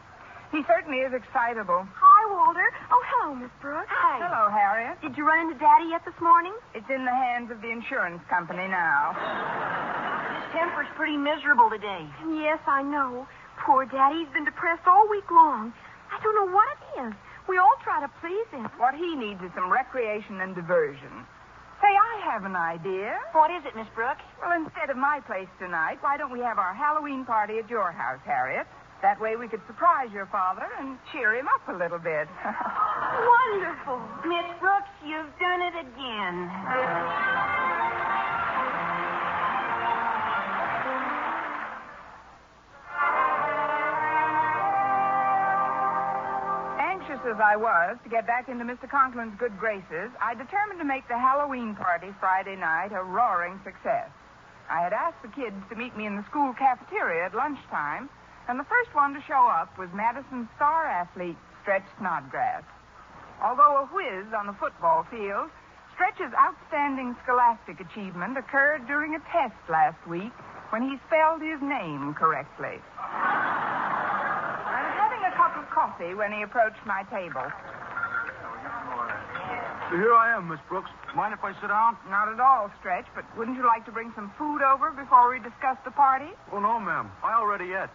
He 0.55 0.63
certainly 0.67 1.03
is 1.03 1.11
excitable. 1.15 1.87
Hi, 1.91 2.23
Walter. 2.31 2.67
Oh, 2.91 3.03
hello, 3.11 3.35
Miss 3.35 3.51
Brooks. 3.61 3.91
Hi. 3.91 4.23
Hello, 4.23 4.51
Harriet. 4.51 5.03
Did 5.03 5.19
you 5.19 5.27
run 5.27 5.47
into 5.47 5.59
Daddy 5.59 5.91
yet 5.91 6.05
this 6.07 6.19
morning? 6.23 6.55
It's 6.75 6.87
in 6.91 7.05
the 7.05 7.11
hands 7.15 7.51
of 7.51 7.63
the 7.63 7.71
insurance 7.71 8.23
company 8.31 8.67
now. 8.71 9.15
His 10.39 10.47
temper's 10.55 10.91
pretty 10.95 11.17
miserable 11.19 11.71
today. 11.71 12.07
Yes, 12.39 12.59
I 12.67 12.83
know. 12.83 13.27
Poor 13.67 13.87
Daddy's 13.87 14.31
been 14.35 14.45
depressed 14.45 14.87
all 14.87 15.07
week 15.11 15.31
long. 15.31 15.75
I 16.11 16.19
don't 16.23 16.35
know 16.35 16.53
what 16.53 16.69
it 16.69 17.01
is. 17.07 17.13
We 17.49 17.59
all 17.59 17.77
try 17.83 18.01
to 18.01 18.11
please 18.21 18.47
him. 18.51 18.65
What 18.77 18.95
he 18.95 19.15
needs 19.17 19.41
is 19.43 19.51
some 19.55 19.71
recreation 19.71 20.41
and 20.41 20.55
diversion. 20.55 21.27
Say, 21.81 21.89
I 21.89 22.21
have 22.31 22.45
an 22.45 22.57
idea. 22.57 23.19
What 23.33 23.51
is 23.51 23.65
it, 23.65 23.75
Miss 23.75 23.89
Brooks? 23.95 24.23
Well, 24.41 24.53
instead 24.53 24.91
of 24.91 24.97
my 24.97 25.21
place 25.27 25.49
tonight, 25.59 25.99
why 26.03 26.19
don't 26.19 26.31
we 26.31 26.41
have 26.41 26.59
our 26.59 26.75
Halloween 26.75 27.25
party 27.25 27.59
at 27.59 27.71
your 27.71 27.91
house, 27.91 28.21
Harriet? 28.25 28.67
That 29.01 29.19
way 29.19 29.37
we 29.37 29.49
could 29.49 29.63
surprise 29.67 30.13
your 30.13 30.27
father 30.27 30.69
and 30.79 30.99
cheer 31.11 31.35
him 31.35 31.49
up 31.49 31.67
a 31.69 31.73
little 31.73 31.99
bit. 31.99 32.29
Wonderful. 32.45 33.99
Miss 34.29 34.45
Brooks, 34.61 34.93
you've 35.03 35.33
done 35.41 35.63
it 35.63 35.75
again. 35.81 37.80
As 47.21 47.37
I 47.39 47.55
was 47.55 47.99
to 48.03 48.09
get 48.09 48.27
back 48.27 48.49
into 48.49 48.65
Mr. 48.65 48.89
Conklin's 48.89 49.39
good 49.39 49.53
graces, 49.61 50.09
I 50.21 50.33
determined 50.35 50.81
to 50.81 50.89
make 50.89 51.07
the 51.07 51.19
Halloween 51.19 51.77
party 51.77 52.09
Friday 52.19 52.57
night 52.57 52.93
a 52.93 53.05
roaring 53.05 53.61
success. 53.63 54.09
I 54.71 54.81
had 54.81 54.95
asked 54.95 55.21
the 55.21 55.29
kids 55.29 55.57
to 55.69 55.77
meet 55.77 55.95
me 55.97 56.07
in 56.07 56.17
the 56.17 56.25
school 56.25 56.55
cafeteria 56.55 57.27
at 57.27 57.35
lunchtime, 57.35 58.09
and 58.49 58.59
the 58.59 58.65
first 58.65 58.95
one 58.95 59.13
to 59.13 59.21
show 59.29 59.47
up 59.47 59.77
was 59.77 59.91
Madison's 59.93 60.49
star 60.57 60.87
athlete, 60.87 61.37
Stretch 61.61 61.85
Snodgrass. 61.99 62.65
Although 63.45 63.85
a 63.85 63.87
whiz 63.93 64.33
on 64.33 64.47
the 64.47 64.57
football 64.57 65.07
field, 65.11 65.51
Stretch's 65.95 66.33
outstanding 66.33 67.15
scholastic 67.23 67.81
achievement 67.81 68.39
occurred 68.39 68.87
during 68.89 69.15
a 69.15 69.21
test 69.31 69.61
last 69.69 70.01
week 70.09 70.33
when 70.71 70.83
he 70.89 70.97
spelled 71.07 71.43
his 71.43 71.61
name 71.61 72.15
correctly. 72.15 72.81
I 72.97 74.81
was 74.89 74.95
having 74.97 75.21
a 75.29 75.37
cup 75.37 75.53
of 75.59 75.60
coffee 75.71 76.15
when 76.15 76.33
he 76.33 76.43
approached 76.43 76.83
my 76.87 77.03
table. 77.11 77.47
Here 79.91 80.15
I 80.15 80.37
am, 80.39 80.47
Miss 80.47 80.61
Brooks. 80.69 80.91
Mind 81.17 81.35
if 81.35 81.43
I 81.43 81.51
sit 81.59 81.67
down? 81.67 81.99
Not 82.07 82.31
at 82.31 82.39
all, 82.39 82.71
Stretch, 82.79 83.07
but 83.15 83.27
wouldn't 83.37 83.57
you 83.57 83.67
like 83.67 83.85
to 83.87 83.93
bring 83.93 84.13
some 84.15 84.31
food 84.39 84.63
over 84.63 84.93
before 84.93 85.31
we 85.31 85.43
discuss 85.43 85.75
the 85.85 85.91
party? 85.91 86.31
Oh, 86.53 86.61
no, 86.61 86.79
ma'am. 86.79 87.11
I 87.25 87.35
already 87.35 87.75
ate. 87.75 87.91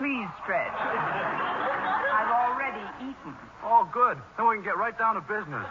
Please, 0.00 0.28
Stretch. 0.40 0.72
I've 2.16 2.32
already 2.32 2.80
eaten. 3.12 3.36
Oh, 3.60 3.84
good. 3.92 4.16
Then 4.38 4.48
we 4.48 4.56
can 4.56 4.64
get 4.64 4.78
right 4.78 4.96
down 4.96 5.16
to 5.16 5.20
business. 5.20 5.68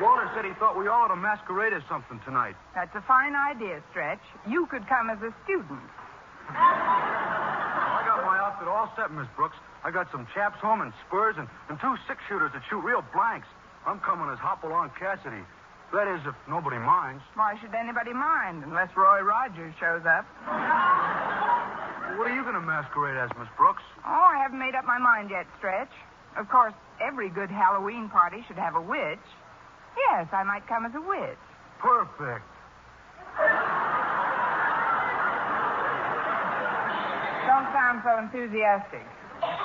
Walter 0.00 0.30
said 0.34 0.44
he 0.44 0.52
thought 0.60 0.78
we 0.78 0.86
all 0.86 1.08
ought 1.08 1.08
to 1.08 1.16
masquerade 1.16 1.72
as 1.72 1.82
something 1.88 2.20
tonight. 2.24 2.54
That's 2.74 2.94
a 2.94 3.02
fine 3.02 3.34
idea, 3.34 3.82
Stretch. 3.90 4.22
You 4.46 4.66
could 4.66 4.86
come 4.86 5.10
as 5.10 5.18
a 5.22 5.34
student. 5.44 5.80
I 6.54 8.02
got 8.06 8.24
my 8.24 8.38
outfit 8.38 8.68
all 8.68 8.92
set, 8.96 9.10
Miss 9.12 9.28
Brooks. 9.36 9.56
I 9.84 9.90
got 9.90 10.10
some 10.10 10.26
chaps 10.34 10.58
home 10.60 10.80
and 10.80 10.92
spurs 11.06 11.36
and, 11.38 11.48
and 11.68 11.78
two 11.80 11.94
six 12.06 12.20
shooters 12.28 12.50
that 12.52 12.62
shoot 12.68 12.80
real 12.80 13.04
blanks. 13.12 13.46
I'm 13.86 14.00
coming 14.00 14.28
as 14.32 14.38
Hopalong 14.38 14.90
Cassidy. 14.98 15.42
That 15.92 16.08
is, 16.08 16.20
if 16.26 16.34
nobody 16.48 16.76
minds. 16.76 17.22
Why 17.34 17.56
should 17.60 17.74
anybody 17.74 18.12
mind 18.12 18.62
unless 18.64 18.94
Roy 18.96 19.20
Rogers 19.22 19.72
shows 19.80 20.04
up? 20.04 20.26
What 22.18 22.28
are 22.28 22.34
you 22.34 22.42
going 22.42 22.54
to 22.54 22.60
masquerade 22.60 23.16
as, 23.16 23.30
Miss 23.38 23.48
Brooks? 23.56 23.82
Oh, 24.04 24.28
I 24.34 24.36
haven't 24.42 24.58
made 24.58 24.74
up 24.74 24.84
my 24.84 24.98
mind 24.98 25.30
yet, 25.30 25.46
Stretch. 25.56 25.92
Of 26.36 26.48
course, 26.50 26.74
every 27.00 27.30
good 27.30 27.50
Halloween 27.50 28.08
party 28.10 28.44
should 28.46 28.58
have 28.58 28.74
a 28.74 28.80
witch. 28.82 29.24
Yes, 29.96 30.28
I 30.32 30.42
might 30.44 30.66
come 30.66 30.84
as 30.84 30.92
a 30.94 31.00
witch. 31.00 31.38
Perfect. 31.80 32.44
Don't 37.58 37.74
sound 37.74 38.06
so 38.06 38.14
enthusiastic. 38.22 39.02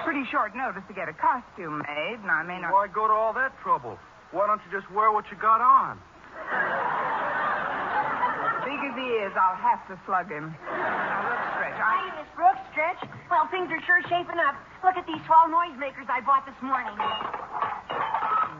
Pretty 0.02 0.26
short 0.34 0.58
notice 0.58 0.82
to 0.90 0.98
get 0.98 1.06
a 1.06 1.14
costume 1.14 1.86
made, 1.86 2.18
and 2.26 2.32
I 2.34 2.42
may 2.42 2.58
not. 2.58 2.74
Why 2.74 2.90
go 2.90 3.06
to 3.06 3.14
all 3.14 3.38
that 3.38 3.54
trouble? 3.62 4.02
Why 4.34 4.50
don't 4.50 4.58
you 4.66 4.74
just 4.74 4.90
wear 4.90 5.14
what 5.14 5.30
you 5.30 5.38
got 5.38 5.62
on? 5.62 6.02
Big 8.66 8.82
as 8.82 8.98
he 8.98 9.06
is, 9.22 9.30
I'll 9.38 9.62
have 9.62 9.86
to 9.94 9.96
slug 10.10 10.26
him. 10.26 10.58
Now, 10.74 11.22
look, 11.22 11.38
Stretch, 11.54 11.78
I... 11.78 11.94
Hey, 12.02 12.10
Miss 12.18 12.32
Brooks, 12.34 12.66
Stretch. 12.74 12.98
Well, 13.30 13.46
things 13.54 13.70
are 13.70 13.82
sure 13.86 14.02
shaping 14.10 14.42
up. 14.42 14.58
Look 14.82 14.98
at 14.98 15.06
these 15.06 15.22
swell 15.30 15.46
noisemakers 15.54 16.10
I 16.10 16.26
bought 16.26 16.50
this 16.50 16.58
morning. 16.66 16.98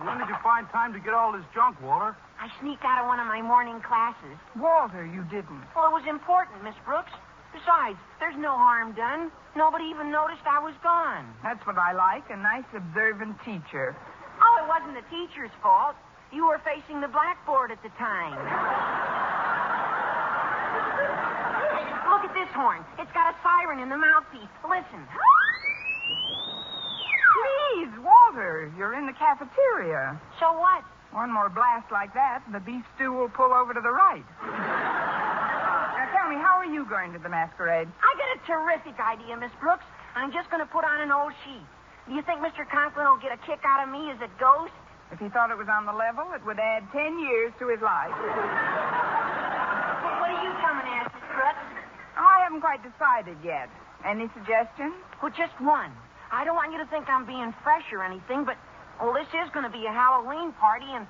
When 0.06 0.22
did 0.22 0.30
you 0.30 0.38
find 0.46 0.70
time 0.70 0.94
to 0.94 1.02
get 1.02 1.18
all 1.18 1.34
this 1.34 1.46
junk, 1.58 1.82
Walter? 1.82 2.14
I 2.38 2.54
sneaked 2.62 2.86
out 2.86 3.02
of 3.02 3.10
one 3.10 3.18
of 3.18 3.26
my 3.26 3.42
morning 3.42 3.82
classes. 3.82 4.38
Walter, 4.54 5.10
you 5.10 5.26
didn't. 5.34 5.66
Well, 5.74 5.90
it 5.90 5.94
was 5.98 6.06
important, 6.06 6.62
Miss 6.62 6.78
Brooks. 6.86 7.10
Besides, 7.54 7.98
there's 8.20 8.36
no 8.36 8.52
harm 8.58 8.94
done. 8.94 9.32
Nobody 9.56 9.86
even 9.86 10.10
noticed 10.10 10.42
I 10.46 10.60
was 10.60 10.74
gone. 10.82 11.30
That's 11.44 11.64
what 11.66 11.78
I 11.78 11.94
like, 11.94 12.30
a 12.30 12.38
nice 12.38 12.66
observant 12.76 13.38
teacher. 13.46 13.96
Oh, 14.42 14.56
it 14.66 14.68
wasn't 14.68 14.98
the 14.98 15.06
teacher's 15.14 15.54
fault. 15.62 15.96
You 16.34 16.48
were 16.48 16.60
facing 16.66 17.00
the 17.00 17.08
blackboard 17.08 17.70
at 17.70 17.82
the 17.84 17.94
time. 18.02 18.34
Look 22.10 22.26
at 22.26 22.34
this 22.34 22.50
horn. 22.58 22.82
It's 22.98 23.14
got 23.14 23.34
a 23.34 23.38
siren 23.46 23.80
in 23.80 23.90
the 23.90 23.98
mouthpiece. 23.98 24.50
Listen. 24.66 25.06
Please, 27.38 27.94
Walter, 28.02 28.74
you're 28.78 28.98
in 28.98 29.06
the 29.06 29.14
cafeteria. 29.14 30.20
So 30.40 30.58
what? 30.58 30.84
One 31.12 31.32
more 31.32 31.50
blast 31.50 31.92
like 31.92 32.14
that, 32.16 32.42
and 32.48 32.56
the 32.56 32.60
beef 32.60 32.84
stew 32.96 33.14
will 33.14 33.30
pull 33.30 33.54
over 33.54 33.74
to 33.74 33.82
the 33.82 33.92
right. 33.92 34.26
Tell 36.14 36.30
me, 36.30 36.38
how 36.38 36.62
are 36.62 36.70
you 36.70 36.86
going 36.86 37.12
to 37.14 37.20
the 37.20 37.30
masquerade? 37.30 37.90
I 37.90 38.12
got 38.16 38.30
a 38.38 38.40
terrific 38.46 38.96
idea, 39.02 39.36
Miss 39.36 39.52
Brooks. 39.60 39.84
I'm 40.16 40.32
just 40.32 40.50
going 40.54 40.62
to 40.62 40.70
put 40.70 40.86
on 40.86 41.02
an 41.02 41.12
old 41.12 41.34
sheet. 41.44 41.66
Do 42.08 42.14
you 42.14 42.22
think 42.22 42.40
Mr. 42.40 42.70
Conklin 42.70 43.10
will 43.10 43.18
get 43.18 43.34
a 43.34 43.42
kick 43.44 43.66
out 43.66 43.82
of 43.82 43.90
me 43.90 44.12
as 44.14 44.22
a 44.22 44.30
ghost? 44.40 44.72
If 45.12 45.20
he 45.20 45.30
thought 45.30 45.50
it 45.52 45.58
was 45.58 45.68
on 45.70 45.86
the 45.86 45.94
level, 45.94 46.32
it 46.34 46.46
would 46.46 46.60
add 46.60 46.86
ten 46.94 47.20
years 47.20 47.54
to 47.60 47.68
his 47.70 47.82
life. 47.82 48.14
What 50.22 50.30
are 50.30 50.42
you 50.42 50.54
coming 50.62 50.88
at, 50.90 51.10
Miss 51.14 51.24
Brooks? 51.34 51.66
I 52.18 52.42
haven't 52.46 52.62
quite 52.62 52.82
decided 52.86 53.38
yet. 53.44 53.70
Any 54.06 54.30
suggestions? 54.34 54.94
Well, 55.22 55.32
just 55.34 55.54
one. 55.62 55.92
I 56.32 56.44
don't 56.44 56.56
want 56.56 56.72
you 56.74 56.80
to 56.80 56.90
think 56.90 57.10
I'm 57.10 57.26
being 57.26 57.54
fresh 57.64 57.86
or 57.94 58.04
anything, 58.04 58.44
but, 58.44 58.58
well, 59.00 59.14
this 59.14 59.28
is 59.34 59.50
going 59.54 59.66
to 59.66 59.72
be 59.72 59.86
a 59.86 59.94
Halloween 59.94 60.52
party, 60.54 60.90
and, 60.90 61.08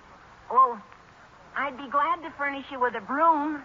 well, 0.52 0.78
I'd 1.56 1.78
be 1.78 1.90
glad 1.90 2.22
to 2.24 2.30
furnish 2.38 2.66
you 2.72 2.80
with 2.80 2.96
a 2.96 3.02
broom. 3.02 3.64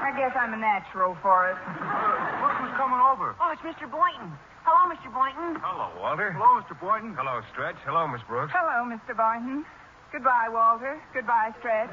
I 0.00 0.12
guess 0.16 0.32
I'm 0.36 0.52
a 0.54 0.60
natural 0.60 1.16
for 1.22 1.50
it. 1.50 1.56
Uh, 1.56 2.44
Look 2.44 2.52
who's 2.60 2.74
coming 2.76 3.00
over. 3.00 3.34
Oh, 3.40 3.52
it's 3.52 3.62
Mr. 3.62 3.88
Boynton. 3.90 4.32
Hello, 4.64 4.92
Mr. 4.92 5.08
Boynton. 5.12 5.56
Hello, 5.64 5.88
Walter. 6.00 6.32
Hello, 6.36 6.60
Mr. 6.60 6.76
Boynton. 6.78 7.14
Hello, 7.16 7.40
Stretch. 7.52 7.76
Hello, 7.86 8.06
Miss 8.08 8.20
Brooks. 8.28 8.52
Hello, 8.54 8.84
Mr. 8.84 9.16
Boynton. 9.16 9.64
Goodbye, 10.12 10.48
Walter. 10.52 11.00
Goodbye, 11.14 11.52
Stretch. 11.60 11.88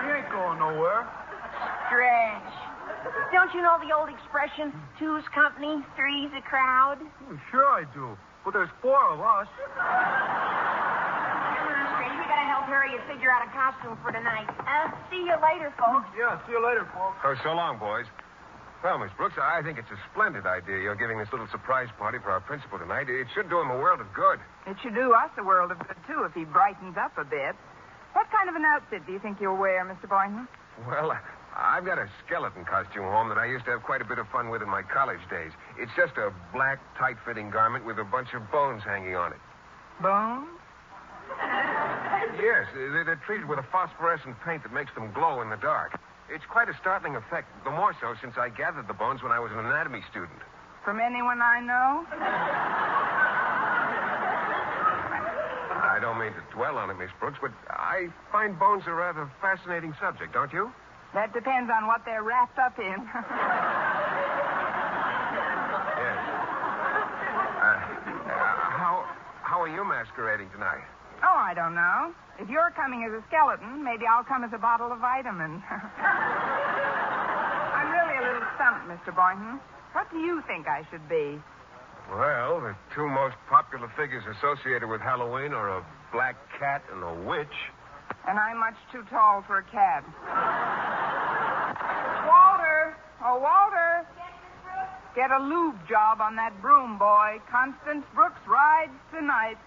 We 0.00 0.08
ain't 0.16 0.30
going 0.32 0.58
nowhere. 0.58 1.04
Stretch. 1.88 2.52
Don't 3.32 3.52
you 3.52 3.60
know 3.62 3.76
the 3.84 3.92
old 3.94 4.08
expression, 4.08 4.72
two's 4.98 5.24
company, 5.34 5.84
three's 5.96 6.30
a 6.36 6.40
crowd? 6.42 6.98
Well, 7.28 7.38
sure 7.50 7.66
I 7.66 7.84
do. 7.92 8.16
But 8.44 8.54
there's 8.54 8.70
four 8.80 8.96
of 9.12 9.20
us. 9.20 9.46
Come 12.68 12.76
on, 12.76 12.92
Stretch. 12.92 13.00
We 13.00 13.00
gotta 13.00 13.00
help 13.00 13.00
Harriet 13.00 13.00
figure 13.08 13.30
out 13.30 13.42
a 13.46 13.50
costume 13.50 13.98
for 14.04 14.12
tonight. 14.12 14.48
Uh, 14.60 14.92
see 15.10 15.24
you 15.24 15.36
later, 15.40 15.72
folks. 15.78 16.08
Yeah, 16.16 16.38
see 16.46 16.52
you 16.52 16.64
later, 16.64 16.84
folks. 16.92 17.16
Oh, 17.24 17.34
so 17.42 17.52
long, 17.54 17.78
boys. 17.78 18.06
Well, 18.84 18.98
Miss 18.98 19.10
Brooks, 19.16 19.34
I 19.40 19.60
think 19.62 19.78
it's 19.78 19.90
a 19.90 19.98
splendid 20.12 20.46
idea 20.46 20.78
you're 20.78 20.94
giving 20.94 21.18
this 21.18 21.28
little 21.32 21.48
surprise 21.50 21.88
party 21.98 22.18
for 22.22 22.30
our 22.30 22.40
principal 22.40 22.78
tonight. 22.78 23.10
It 23.10 23.26
should 23.34 23.50
do 23.50 23.58
him 23.58 23.70
a 23.70 23.78
world 23.78 24.00
of 24.00 24.12
good. 24.14 24.38
It 24.68 24.76
should 24.82 24.94
do 24.94 25.12
us 25.14 25.30
a 25.36 25.42
world 25.42 25.72
of 25.72 25.78
good, 25.80 25.96
too, 26.06 26.22
if 26.22 26.32
he 26.32 26.44
brightens 26.44 26.96
up 26.96 27.18
a 27.18 27.24
bit. 27.24 27.56
What 28.12 28.30
kind 28.30 28.48
of 28.48 28.54
an 28.54 28.64
outfit 28.64 29.04
do 29.06 29.12
you 29.12 29.18
think 29.18 29.40
you'll 29.40 29.56
wear, 29.56 29.84
Mr. 29.84 30.08
Boynton? 30.08 30.46
Well, 30.86 31.10
I've 31.56 31.84
got 31.84 31.98
a 31.98 32.08
skeleton 32.24 32.64
costume 32.64 33.02
home 33.02 33.28
that 33.30 33.38
I 33.38 33.46
used 33.46 33.64
to 33.64 33.72
have 33.72 33.82
quite 33.82 34.00
a 34.00 34.04
bit 34.04 34.18
of 34.18 34.28
fun 34.28 34.48
with 34.48 34.62
in 34.62 34.68
my 34.68 34.82
college 34.82 35.26
days. 35.28 35.50
It's 35.76 35.90
just 35.96 36.16
a 36.16 36.30
black, 36.52 36.78
tight-fitting 36.96 37.50
garment 37.50 37.84
with 37.84 37.98
a 37.98 38.04
bunch 38.04 38.32
of 38.32 38.48
bones 38.52 38.84
hanging 38.84 39.16
on 39.16 39.32
it. 39.32 39.38
Bones? 40.00 40.46
Yes, 42.40 42.66
they- 42.74 43.02
they're 43.04 43.20
treated 43.26 43.46
with 43.48 43.58
a 43.58 43.62
phosphorescent 43.64 44.38
paint 44.44 44.62
that 44.62 44.72
makes 44.72 44.92
them 44.94 45.10
glow 45.12 45.40
in 45.42 45.50
the 45.50 45.56
dark. 45.56 45.94
It's 46.28 46.44
quite 46.46 46.68
a 46.68 46.74
startling 46.74 47.16
effect, 47.16 47.48
the 47.64 47.70
more 47.70 47.92
so 48.00 48.14
since 48.20 48.36
I 48.38 48.48
gathered 48.50 48.86
the 48.86 48.94
bones 48.94 49.22
when 49.22 49.32
I 49.32 49.38
was 49.40 49.50
an 49.52 49.58
anatomy 49.64 50.02
student. 50.10 50.38
From 50.84 51.00
anyone 51.00 51.40
I 51.42 51.60
know? 51.60 52.06
I 55.82 55.98
don't 56.00 56.18
mean 56.18 56.32
to 56.34 56.40
dwell 56.54 56.76
on 56.78 56.90
it, 56.90 56.98
Miss 56.98 57.10
Brooks, 57.18 57.38
but 57.40 57.50
I 57.70 58.08
find 58.30 58.58
bones 58.58 58.86
a 58.86 58.92
rather 58.92 59.26
fascinating 59.40 59.94
subject, 60.00 60.32
don't 60.32 60.52
you? 60.52 60.72
That 61.14 61.32
depends 61.32 61.70
on 61.70 61.86
what 61.86 62.04
they're 62.04 62.22
wrapped 62.22 62.58
up 62.58 62.78
in. 62.78 63.08
Yes. 65.98 66.18
Uh, 67.58 67.66
uh, 67.66 68.54
how 68.70 69.04
how 69.42 69.60
are 69.60 69.68
you 69.68 69.84
masquerading 69.84 70.48
tonight? 70.50 70.84
Oh, 71.22 71.38
I 71.38 71.54
don't 71.54 71.74
know. 71.74 72.14
If 72.38 72.48
you're 72.48 72.70
coming 72.76 73.02
as 73.02 73.12
a 73.12 73.22
skeleton, 73.26 73.82
maybe 73.82 74.06
I'll 74.06 74.24
come 74.24 74.44
as 74.44 74.52
a 74.54 74.58
bottle 74.58 74.92
of 74.92 75.00
vitamins. 75.00 75.62
I'm 77.74 77.90
really 77.90 78.16
a 78.18 78.22
little 78.22 78.46
stumped, 78.54 78.86
Mr. 78.86 79.14
Boynton. 79.14 79.58
What 79.92 80.10
do 80.10 80.18
you 80.18 80.42
think 80.46 80.68
I 80.68 80.86
should 80.90 81.08
be? 81.08 81.40
Well, 82.10 82.60
the 82.60 82.74
two 82.94 83.08
most 83.08 83.36
popular 83.50 83.90
figures 83.96 84.24
associated 84.38 84.88
with 84.88 85.00
Halloween 85.00 85.52
are 85.52 85.78
a 85.78 85.84
black 86.12 86.36
cat 86.58 86.82
and 86.92 87.02
a 87.02 87.14
witch. 87.28 87.52
And 88.26 88.38
I'm 88.38 88.58
much 88.58 88.76
too 88.92 89.02
tall 89.10 89.42
for 89.46 89.58
a 89.58 89.64
cat. 89.64 90.04
Walter! 92.24 92.96
Oh, 93.24 93.38
Walter! 93.38 94.06
Get 95.14 95.30
a 95.32 95.38
lube 95.42 95.76
job 95.88 96.20
on 96.20 96.36
that 96.36 96.62
broom, 96.62 96.98
boy. 96.98 97.40
Constance 97.50 98.04
Brooks 98.14 98.40
rides 98.46 98.92
tonight. 99.12 99.58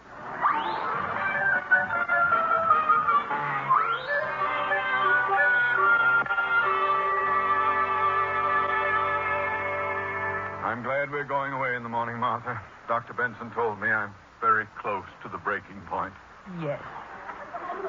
I'm 10.64 10.84
glad 10.84 11.12
we're 11.12 11.26
going 11.28 11.54
away 11.54 11.76
in 11.76 11.84
the 11.84 11.90
morning, 11.90 12.18
Martha. 12.18 12.62
Dr. 12.88 13.14
Benson 13.14 13.52
told 13.52 13.82
me 13.82 13.90
I'm 13.90 14.14
very 14.40 14.66
close 14.82 15.06
to 15.24 15.30
the 15.30 15.38
breaking 15.40 15.82
point. 15.90 16.14
Yes. 16.62 16.82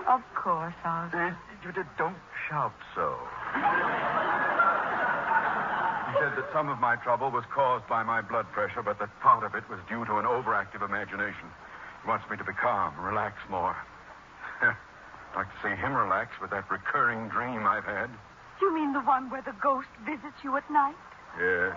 Of 0.09 0.23
course, 0.35 0.75
I'll. 0.85 1.09
Uh, 1.13 1.31
you 1.65 1.73
d- 1.73 1.81
don't 1.99 2.17
shout 2.49 2.73
so. 2.97 3.15
He 3.55 3.61
said 6.19 6.33
that 6.37 6.49
some 6.53 6.69
of 6.69 6.79
my 6.81 6.97
trouble 6.97 7.31
was 7.31 7.45
caused 7.55 7.87
by 7.89 8.03
my 8.03 8.21
blood 8.21 8.47
pressure, 8.53 8.83
but 8.83 8.99
that 8.99 9.11
part 9.21 9.45
of 9.45 9.55
it 9.55 9.69
was 9.69 9.79
due 9.89 10.05
to 10.07 10.17
an 10.17 10.25
overactive 10.25 10.83
imagination. 10.85 11.49
He 12.03 12.09
wants 12.09 12.29
me 12.31 12.37
to 12.37 12.45
be 12.45 12.53
calm, 12.53 12.99
relax 12.99 13.39
more. 13.49 13.77
I'd 14.61 14.75
like 15.37 15.47
to 15.47 15.59
see 15.63 15.75
him 15.75 15.95
relax 15.95 16.35
with 16.41 16.51
that 16.51 16.69
recurring 16.71 17.29
dream 17.29 17.63
I've 17.67 17.85
had. 17.85 18.11
You 18.61 18.75
mean 18.75 18.93
the 18.93 19.01
one 19.07 19.31
where 19.31 19.43
the 19.43 19.55
ghost 19.63 19.89
visits 20.05 20.39
you 20.43 20.57
at 20.57 20.69
night? 20.71 20.99
Yes. 21.39 21.73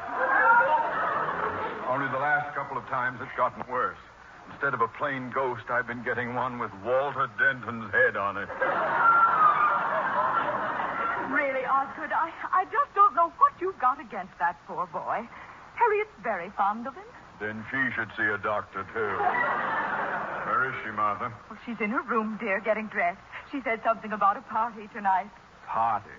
Only 1.87 2.09
the 2.09 2.17
last 2.19 2.53
couple 2.55 2.77
of 2.77 2.85
times 2.89 3.19
it's 3.21 3.31
gotten 3.37 3.63
worse. 3.71 4.01
Instead 4.51 4.73
of 4.73 4.81
a 4.81 4.87
plain 4.97 5.31
ghost, 5.33 5.63
I've 5.69 5.87
been 5.87 6.03
getting 6.03 6.33
one 6.33 6.59
with 6.59 6.71
Walter 6.83 7.29
Denton's 7.37 7.91
head 7.93 8.17
on 8.17 8.37
it. 8.37 8.49
Really, 11.33 11.65
Osgood, 11.65 12.13
I, 12.13 12.29
I 12.53 12.65
just 12.65 12.93
don't 12.93 13.15
know 13.15 13.33
what 13.37 13.53
you've 13.59 13.79
got 13.79 13.99
against 13.99 14.33
that 14.39 14.57
poor 14.67 14.85
boy. 14.87 15.25
Harriet's 15.75 16.13
very 16.21 16.51
fond 16.57 16.87
of 16.87 16.93
him. 16.93 17.05
Then 17.39 17.65
she 17.69 17.77
should 17.95 18.09
see 18.15 18.23
a 18.23 18.37
doctor, 18.37 18.85
too. 18.93 20.04
Where 20.45 20.69
is 20.69 20.75
she, 20.85 20.91
Martha? 20.91 21.33
Well, 21.49 21.59
she's 21.65 21.81
in 21.81 21.89
her 21.89 22.01
room, 22.03 22.37
dear, 22.39 22.61
getting 22.61 22.87
dressed. 22.87 23.19
She 23.51 23.61
said 23.63 23.81
something 23.83 24.13
about 24.13 24.37
a 24.37 24.41
party 24.41 24.87
tonight. 24.93 25.29
Parties. 25.67 26.11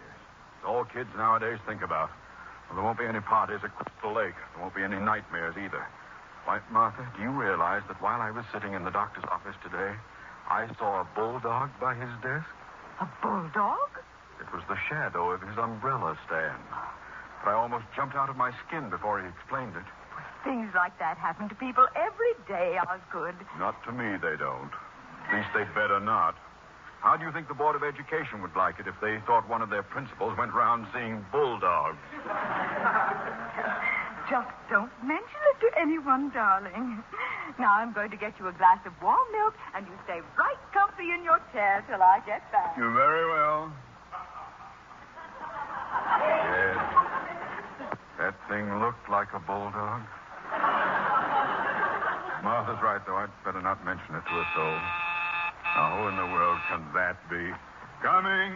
It's 0.58 0.66
all 0.66 0.84
kids 0.84 1.08
nowadays 1.16 1.58
think 1.66 1.82
about. 1.82 2.10
Well, 2.66 2.74
there 2.76 2.84
won't 2.84 2.98
be 2.98 3.06
any 3.06 3.20
parties 3.20 3.60
at 3.62 3.70
Crystal 3.76 4.12
Lake. 4.12 4.34
There 4.54 4.62
won't 4.62 4.74
be 4.74 4.82
any 4.82 4.98
nightmares 4.98 5.54
either. 5.56 5.86
Why, 6.44 6.58
Martha, 6.70 7.06
do 7.16 7.22
you 7.22 7.30
realize 7.30 7.82
that 7.88 8.02
while 8.02 8.20
I 8.20 8.30
was 8.30 8.44
sitting 8.52 8.74
in 8.74 8.84
the 8.84 8.90
doctor's 8.90 9.24
office 9.30 9.54
today, 9.62 9.94
I 10.50 10.66
saw 10.78 11.02
a 11.02 11.08
bulldog 11.14 11.70
by 11.80 11.94
his 11.94 12.10
desk? 12.22 12.46
A 13.00 13.08
bulldog? 13.22 13.90
It 14.40 14.50
was 14.54 14.62
the 14.68 14.78
shadow 14.88 15.30
of 15.30 15.42
his 15.42 15.58
umbrella 15.58 16.18
stand. 16.26 16.62
But 17.42 17.50
I 17.50 17.54
almost 17.54 17.84
jumped 17.94 18.14
out 18.14 18.30
of 18.30 18.36
my 18.36 18.52
skin 18.66 18.90
before 18.90 19.20
he 19.22 19.28
explained 19.28 19.74
it. 19.76 19.86
Things 20.46 20.70
like 20.78 20.94
that 21.02 21.18
happen 21.18 21.48
to 21.50 21.56
people 21.58 21.82
every 21.98 22.30
day, 22.46 22.78
Osgood. 22.78 23.34
Not 23.58 23.74
to 23.82 23.90
me, 23.90 24.14
they 24.22 24.38
don't. 24.38 24.70
At 25.26 25.34
least 25.34 25.50
they'd 25.58 25.74
better 25.74 25.98
not. 25.98 26.38
How 27.02 27.16
do 27.18 27.26
you 27.26 27.32
think 27.34 27.48
the 27.50 27.54
Board 27.58 27.74
of 27.74 27.82
Education 27.82 28.38
would 28.42 28.54
like 28.54 28.78
it 28.78 28.86
if 28.86 28.94
they 29.02 29.18
thought 29.26 29.48
one 29.50 29.60
of 29.60 29.70
their 29.70 29.82
principals 29.82 30.38
went 30.38 30.54
round 30.54 30.86
seeing 30.94 31.26
bulldogs? 31.34 31.98
Just 34.30 34.50
don't 34.70 34.90
mention 35.02 35.40
it 35.50 35.58
to 35.66 35.68
anyone, 35.78 36.30
darling. 36.30 37.02
Now 37.58 37.74
I'm 37.82 37.92
going 37.92 38.10
to 38.10 38.16
get 38.16 38.38
you 38.38 38.46
a 38.46 38.52
glass 38.54 38.78
of 38.86 38.92
warm 39.02 39.26
milk, 39.34 39.54
and 39.74 39.82
you 39.86 39.94
stay 40.06 40.20
right 40.38 40.62
comfy 40.72 41.10
in 41.10 41.24
your 41.26 41.42
chair 41.52 41.82
till 41.90 42.02
I 42.02 42.22
get 42.26 42.46
back. 42.54 42.78
You 42.78 42.86
very 42.94 43.26
well. 43.26 43.72
Yes. 46.16 46.76
That 48.18 48.34
thing 48.48 48.64
looked 48.80 49.08
like 49.10 49.28
a 49.34 49.40
bulldog. 49.40 50.02
Martha's 52.42 52.78
right, 52.82 53.00
though. 53.06 53.16
I'd 53.16 53.30
better 53.44 53.60
not 53.60 53.84
mention 53.84 54.14
it 54.14 54.22
to 54.22 54.34
a 54.34 54.46
soul. 54.54 54.78
Now, 55.76 55.98
who 55.98 56.08
in 56.08 56.16
the 56.16 56.30
world 56.32 56.58
can 56.70 56.82
that 56.94 57.18
be? 57.28 57.52
Coming. 58.02 58.54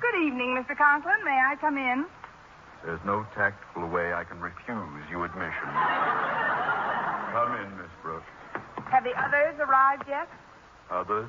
Good 0.00 0.16
evening, 0.26 0.56
Mr. 0.56 0.76
Conklin. 0.76 1.22
May 1.24 1.38
I 1.38 1.56
come 1.60 1.76
in? 1.76 2.06
There's 2.84 3.00
no 3.04 3.26
tactful 3.34 3.86
way 3.88 4.12
I 4.14 4.24
can 4.24 4.40
refuse 4.40 5.04
you 5.10 5.22
admission. 5.24 5.68
Come 7.32 7.54
in, 7.60 7.76
Miss 7.76 7.92
Brooks. 8.02 8.24
Have 8.90 9.04
the 9.04 9.12
others 9.20 9.54
arrived 9.60 10.04
yet? 10.08 10.28
Others? 10.90 11.28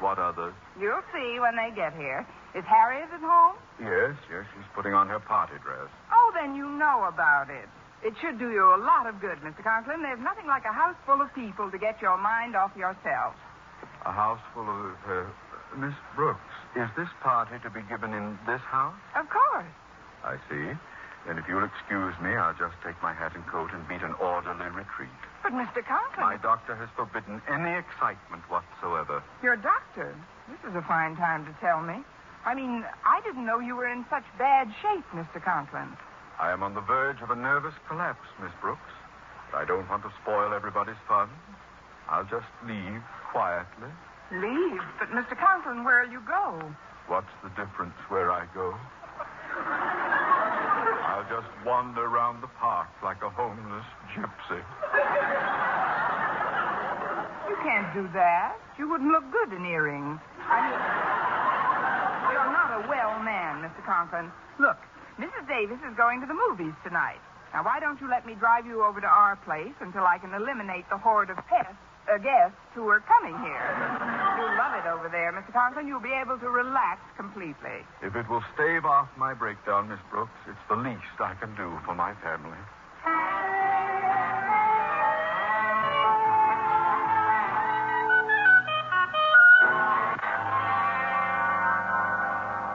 What 0.00 0.18
others? 0.18 0.54
You'll 0.80 1.04
see 1.12 1.38
when 1.40 1.56
they 1.56 1.70
get 1.76 1.92
here. 1.94 2.26
Is 2.56 2.64
Harriet 2.64 3.08
at 3.12 3.20
home? 3.20 3.54
Yes, 3.78 4.16
yes, 4.32 4.44
she's 4.56 4.66
putting 4.74 4.92
on 4.92 5.06
her 5.08 5.20
party 5.20 5.54
dress. 5.62 5.88
Oh, 6.10 6.32
then 6.34 6.56
you 6.56 6.68
know 6.68 7.04
about 7.06 7.48
it. 7.48 7.68
It 8.02 8.14
should 8.20 8.38
do 8.38 8.50
you 8.50 8.74
a 8.74 8.80
lot 8.80 9.06
of 9.06 9.20
good, 9.20 9.38
Mr. 9.44 9.62
Conklin. 9.62 10.00
There's 10.02 10.24
nothing 10.24 10.46
like 10.46 10.64
a 10.64 10.72
house 10.72 10.96
full 11.04 11.20
of 11.20 11.32
people 11.34 11.70
to 11.70 11.78
get 11.78 12.00
your 12.00 12.16
mind 12.16 12.56
off 12.56 12.74
yourself. 12.74 13.36
A 14.04 14.12
house 14.12 14.40
full 14.54 14.64
of. 14.68 14.96
Uh, 15.06 15.28
Miss 15.76 15.94
Brooks, 16.16 16.40
is 16.74 16.88
this 16.96 17.08
party 17.22 17.54
to 17.62 17.70
be 17.70 17.78
given 17.86 18.12
in 18.12 18.36
this 18.46 18.60
house? 18.66 18.96
Of 19.14 19.28
course. 19.30 19.70
I 20.24 20.34
see. 20.50 20.74
Then 21.26 21.38
if 21.38 21.44
you'll 21.46 21.62
excuse 21.62 22.14
me, 22.18 22.34
I'll 22.34 22.56
just 22.58 22.74
take 22.82 23.00
my 23.02 23.12
hat 23.14 23.36
and 23.36 23.46
coat 23.46 23.70
and 23.72 23.86
beat 23.86 24.02
an 24.02 24.14
orderly 24.18 24.66
retreat. 24.74 25.14
But, 25.42 25.52
Mr. 25.52 25.80
Conklin. 25.84 26.20
My 26.26 26.36
doctor 26.36 26.74
has 26.76 26.88
forbidden 26.96 27.40
any 27.48 27.72
excitement 27.78 28.44
whatsoever. 28.48 29.22
Your 29.42 29.56
doctor? 29.56 30.14
This 30.48 30.60
is 30.70 30.76
a 30.76 30.82
fine 30.82 31.16
time 31.16 31.46
to 31.46 31.52
tell 31.60 31.80
me. 31.80 32.04
I 32.44 32.54
mean, 32.54 32.84
I 33.04 33.20
didn't 33.24 33.44
know 33.46 33.58
you 33.60 33.76
were 33.76 33.88
in 33.88 34.04
such 34.10 34.24
bad 34.38 34.68
shape, 34.82 35.04
Mr. 35.14 35.42
Conklin. 35.42 35.96
I 36.38 36.52
am 36.52 36.62
on 36.62 36.74
the 36.74 36.80
verge 36.80 37.20
of 37.22 37.30
a 37.30 37.36
nervous 37.36 37.74
collapse, 37.88 38.26
Miss 38.40 38.52
Brooks. 38.60 38.92
But 39.50 39.58
I 39.58 39.64
don't 39.64 39.88
want 39.88 40.02
to 40.04 40.12
spoil 40.22 40.52
everybody's 40.54 41.00
fun. 41.08 41.28
I'll 42.08 42.24
just 42.24 42.48
leave 42.66 43.02
quietly. 43.32 43.90
Leave? 44.32 44.80
But, 44.98 45.08
Mr. 45.10 45.36
Conklin, 45.38 45.84
where'll 45.84 46.10
you 46.10 46.20
go? 46.26 46.60
What's 47.08 47.32
the 47.42 47.50
difference 47.50 47.96
where 48.08 48.30
I 48.30 48.46
go? 48.54 48.74
I'll 51.10 51.26
just 51.26 51.50
wander 51.66 52.06
around 52.06 52.40
the 52.40 52.46
park 52.62 52.86
like 53.02 53.18
a 53.26 53.30
homeless 53.30 53.84
gypsy. 54.14 54.62
You 57.50 57.56
can't 57.66 57.90
do 57.90 58.06
that. 58.14 58.54
You 58.78 58.88
wouldn't 58.88 59.10
look 59.10 59.26
good 59.34 59.50
in 59.52 59.66
earrings. 59.66 60.22
I 60.46 60.70
mean, 60.70 60.78
you're 62.30 62.54
not 62.54 62.70
a 62.78 62.86
well 62.86 63.18
man, 63.26 63.58
Mr. 63.58 63.82
Conklin. 63.84 64.30
Look, 64.62 64.78
Mrs. 65.18 65.50
Davis 65.50 65.82
is 65.82 65.96
going 65.96 66.20
to 66.22 66.30
the 66.30 66.38
movies 66.48 66.78
tonight. 66.86 67.18
Now, 67.52 67.64
why 67.66 67.80
don't 67.80 68.00
you 68.00 68.08
let 68.08 68.24
me 68.24 68.38
drive 68.38 68.64
you 68.64 68.84
over 68.84 69.00
to 69.00 69.10
our 69.10 69.34
place 69.42 69.74
until 69.80 70.06
I 70.06 70.18
can 70.18 70.32
eliminate 70.32 70.86
the 70.90 70.98
horde 70.98 71.30
of 71.30 71.36
pests, 71.50 71.74
uh, 72.08 72.18
guests 72.18 72.56
who 72.74 72.88
are 72.88 73.00
coming 73.00 73.36
here? 73.42 73.66
You'll 74.38 74.56
love 74.56 74.74
it 74.78 74.86
over 74.88 75.08
there, 75.10 75.32
Mr. 75.32 75.52
Conklin. 75.52 75.86
You'll 75.86 76.00
be 76.00 76.14
able 76.14 76.38
to 76.38 76.48
relax 76.48 77.00
completely. 77.16 77.84
If 78.02 78.16
it 78.16 78.28
will 78.28 78.44
stave 78.54 78.84
off 78.84 79.08
my 79.16 79.34
breakdown, 79.34 79.88
Miss 79.88 80.00
Brooks, 80.10 80.38
it's 80.48 80.64
the 80.68 80.76
least 80.76 81.18
I 81.18 81.34
can 81.34 81.54
do 81.56 81.78
for 81.84 81.94
my 81.94 82.14
family. 82.22 82.58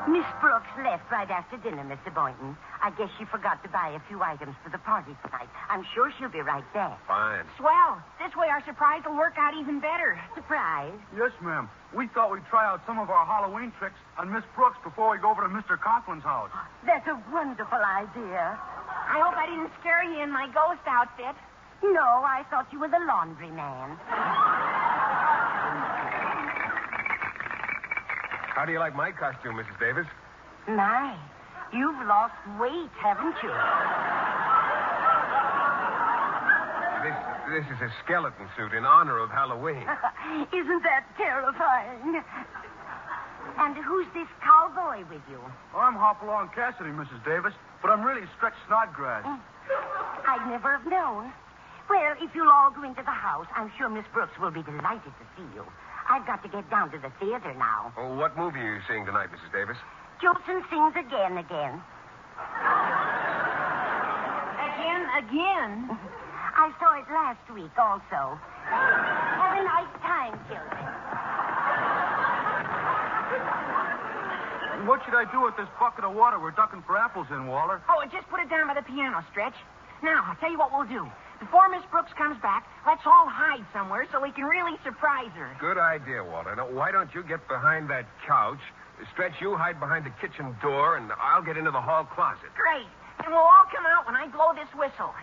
Miss 0.08 0.26
Brooks 0.40 0.70
left 0.84 1.12
right 1.12 1.30
after 1.30 1.58
dinner, 1.58 1.84
Mr. 1.84 2.14
Boynton. 2.14 2.56
I 2.86 2.94
guess 2.94 3.10
she 3.18 3.26
forgot 3.26 3.66
to 3.66 3.70
buy 3.74 3.98
a 3.98 4.02
few 4.06 4.22
items 4.22 4.54
for 4.62 4.70
the 4.70 4.78
party 4.78 5.18
tonight. 5.26 5.50
I'm 5.74 5.82
sure 5.98 6.14
she'll 6.20 6.30
be 6.30 6.46
right 6.46 6.62
back. 6.70 7.02
Fine. 7.10 7.50
Swell. 7.58 7.98
This 8.22 8.30
way 8.38 8.46
our 8.46 8.62
surprise 8.62 9.02
will 9.02 9.18
work 9.18 9.34
out 9.42 9.58
even 9.58 9.82
better. 9.82 10.22
Surprise. 10.38 10.94
Yes, 11.18 11.34
ma'am. 11.42 11.66
We 11.98 12.06
thought 12.14 12.30
we'd 12.30 12.46
try 12.46 12.62
out 12.62 12.86
some 12.86 13.00
of 13.02 13.10
our 13.10 13.26
Halloween 13.26 13.74
tricks 13.82 13.98
on 14.22 14.32
Miss 14.32 14.46
Brooks 14.54 14.78
before 14.86 15.10
we 15.10 15.18
go 15.18 15.32
over 15.34 15.42
to 15.42 15.50
Mr. 15.50 15.82
Conklin's 15.82 16.22
house. 16.22 16.54
That's 16.86 17.08
a 17.10 17.18
wonderful 17.34 17.82
idea. 17.82 18.54
I 18.54 19.18
hope 19.18 19.34
I 19.34 19.50
didn't 19.50 19.74
scare 19.82 20.06
you 20.06 20.22
in 20.22 20.30
my 20.30 20.46
ghost 20.54 20.86
outfit. 20.86 21.34
No, 21.82 22.22
I 22.22 22.46
thought 22.54 22.70
you 22.72 22.80
were 22.80 22.88
the 22.88 23.02
laundry 23.02 23.50
man. 23.50 23.98
How 28.54 28.62
do 28.64 28.72
you 28.72 28.78
like 28.78 28.96
my 28.96 29.10
costume, 29.12 29.56
Mrs. 29.58 29.80
Davis? 29.80 30.06
My, 30.68 31.18
you've 31.74 32.02
lost 32.08 32.36
weight, 32.60 32.92
haven't 33.00 33.36
you? 33.44 33.54
This, 37.06 37.18
this 37.62 37.66
is 37.78 37.80
a 37.86 37.92
skeleton 38.04 38.48
suit 38.58 38.74
in 38.74 38.86
honor 38.86 39.20
of 39.20 39.30
Halloween. 39.30 39.86
Isn't 40.54 40.84
that 40.84 41.06
terrifying? 41.18 42.24
And 43.58 43.78
who's 43.78 44.08
this 44.14 44.28
cowboy 44.42 45.06
with 45.10 45.22
you? 45.30 45.40
I'm 45.78 45.94
Hopalong 45.94 46.50
Cassidy, 46.56 46.90
Mrs. 46.90 47.24
Davis, 47.24 47.54
but 47.82 47.92
I'm 47.92 48.02
really 48.02 48.26
Stretch 48.38 48.58
Snodgrass. 48.68 49.24
Eh, 49.24 49.38
I'd 50.28 50.50
never 50.50 50.78
have 50.78 50.88
known. 50.90 51.32
Well, 51.90 52.16
if 52.20 52.34
you'll 52.34 52.50
all 52.50 52.72
go 52.72 52.82
into 52.82 53.04
the 53.06 53.14
house, 53.14 53.46
I'm 53.56 53.72
sure 53.78 53.88
Miss 53.88 54.06
Brooks 54.12 54.34
will 54.42 54.50
be 54.52 54.64
delighted 54.64 55.14
to 55.14 55.26
see 55.38 55.46
you. 55.54 55.64
I've 56.10 56.26
got 56.26 56.42
to 56.44 56.50
get 56.50 56.70
down 56.70 56.90
to 56.92 56.98
the 56.98 57.12
theater 57.20 57.54
now. 57.54 57.94
Oh, 57.98 58.16
what 58.18 58.38
movie 58.38 58.60
are 58.60 58.76
you 58.76 58.82
seeing 58.90 59.06
tonight, 59.06 59.30
Mrs. 59.30 59.54
Davis? 59.54 59.78
Jolson 60.22 60.64
sings 60.70 60.96
again, 60.96 61.38
again. 61.38 61.82
Again, 64.64 65.02
again. 65.20 65.72
I 66.56 66.72
saw 66.80 66.96
it 66.96 67.08
last 67.12 67.44
week 67.52 67.76
also. 67.78 68.40
Have 68.66 69.60
a 69.60 69.64
nice 69.64 69.92
time, 70.00 70.40
children. 70.48 70.86
What 74.88 75.02
should 75.04 75.16
I 75.16 75.26
do 75.32 75.42
with 75.42 75.58
this 75.58 75.68
bucket 75.80 76.06
of 76.06 76.16
water 76.16 76.40
we're 76.40 76.52
ducking 76.52 76.84
for 76.86 76.96
apples 76.98 77.28
in, 77.32 77.48
Waller? 77.48 77.82
Oh, 77.90 78.04
just 78.12 78.30
put 78.30 78.40
it 78.40 78.50
down 78.50 78.68
by 78.68 78.76
the 78.76 78.84
piano, 78.84 79.26
Stretch. 79.32 79.56
Now, 80.04 80.24
I'll 80.28 80.36
tell 80.38 80.52
you 80.52 80.60
what 80.60 80.72
we'll 80.72 80.88
do. 80.88 81.10
Before 81.40 81.68
Miss 81.68 81.84
Brooks 81.92 82.12
comes 82.18 82.40
back, 82.42 82.64
let's 82.88 83.04
all 83.06 83.28
hide 83.28 83.66
somewhere 83.74 84.08
so 84.12 84.22
we 84.22 84.32
can 84.32 84.46
really 84.46 84.78
surprise 84.84 85.32
her. 85.36 85.52
Good 85.60 85.78
idea, 85.78 86.24
Walter. 86.24 86.56
Now, 86.56 86.72
why 86.72 86.92
don't 86.92 87.14
you 87.14 87.24
get 87.24 87.46
behind 87.48 87.90
that 87.90 88.06
couch 88.28 88.62
Stretch, 89.14 89.40
you 89.40 89.56
hide 89.56 89.80
behind 89.80 90.06
the 90.06 90.14
kitchen 90.20 90.56
door, 90.62 90.98
and 90.98 91.12
I'll 91.22 91.44
get 91.44 91.58
into 91.58 91.72
the 91.72 91.82
hall 91.82 92.04
closet. 92.04 92.52
Great. 92.56 92.88
And 93.24 93.32
we'll 93.32 93.40
all 93.44 93.68
come 93.72 93.86
out 93.86 94.06
when 94.06 94.16
I 94.16 94.28
blow 94.28 94.52
this 94.56 94.68
whistle. 94.76 95.14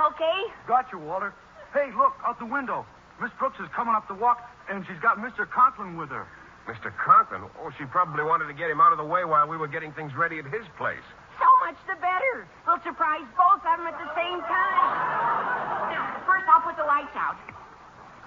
Okay? 0.00 0.38
Got 0.66 0.90
you, 0.92 0.98
Walter. 0.98 1.32
Hey, 1.72 1.90
look, 1.96 2.14
out 2.26 2.38
the 2.38 2.46
window. 2.46 2.84
Miss 3.20 3.30
Brooks 3.38 3.58
is 3.60 3.68
coming 3.74 3.94
up 3.94 4.08
the 4.08 4.14
walk, 4.14 4.42
and 4.68 4.84
she's 4.86 4.98
got 5.00 5.18
Mr. 5.18 5.48
Conklin 5.48 5.96
with 5.96 6.10
her. 6.10 6.26
Mr. 6.66 6.90
Conklin? 6.96 7.42
Oh, 7.60 7.70
she 7.78 7.84
probably 7.84 8.24
wanted 8.24 8.46
to 8.48 8.54
get 8.54 8.70
him 8.70 8.80
out 8.80 8.92
of 8.92 8.98
the 8.98 9.04
way 9.04 9.24
while 9.24 9.46
we 9.46 9.56
were 9.56 9.68
getting 9.68 9.92
things 9.92 10.12
ready 10.16 10.38
at 10.38 10.46
his 10.46 10.64
place. 10.76 11.04
So 11.38 11.46
much 11.60 11.76
the 11.86 11.94
better. 12.00 12.48
We'll 12.66 12.82
surprise 12.82 13.26
both 13.36 13.62
of 13.62 13.78
them 13.78 13.86
at 13.86 13.98
the 14.00 14.10
same 14.16 14.40
time. 14.40 15.92
Now, 15.92 16.22
first 16.26 16.46
I'll 16.48 16.62
put 16.62 16.76
the 16.76 16.88
lights 16.88 17.14
out. 17.14 17.36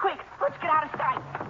Quick, 0.00 0.18
let's 0.40 0.56
get 0.62 0.70
out 0.70 0.84
of 0.86 0.92
sight. 0.96 1.48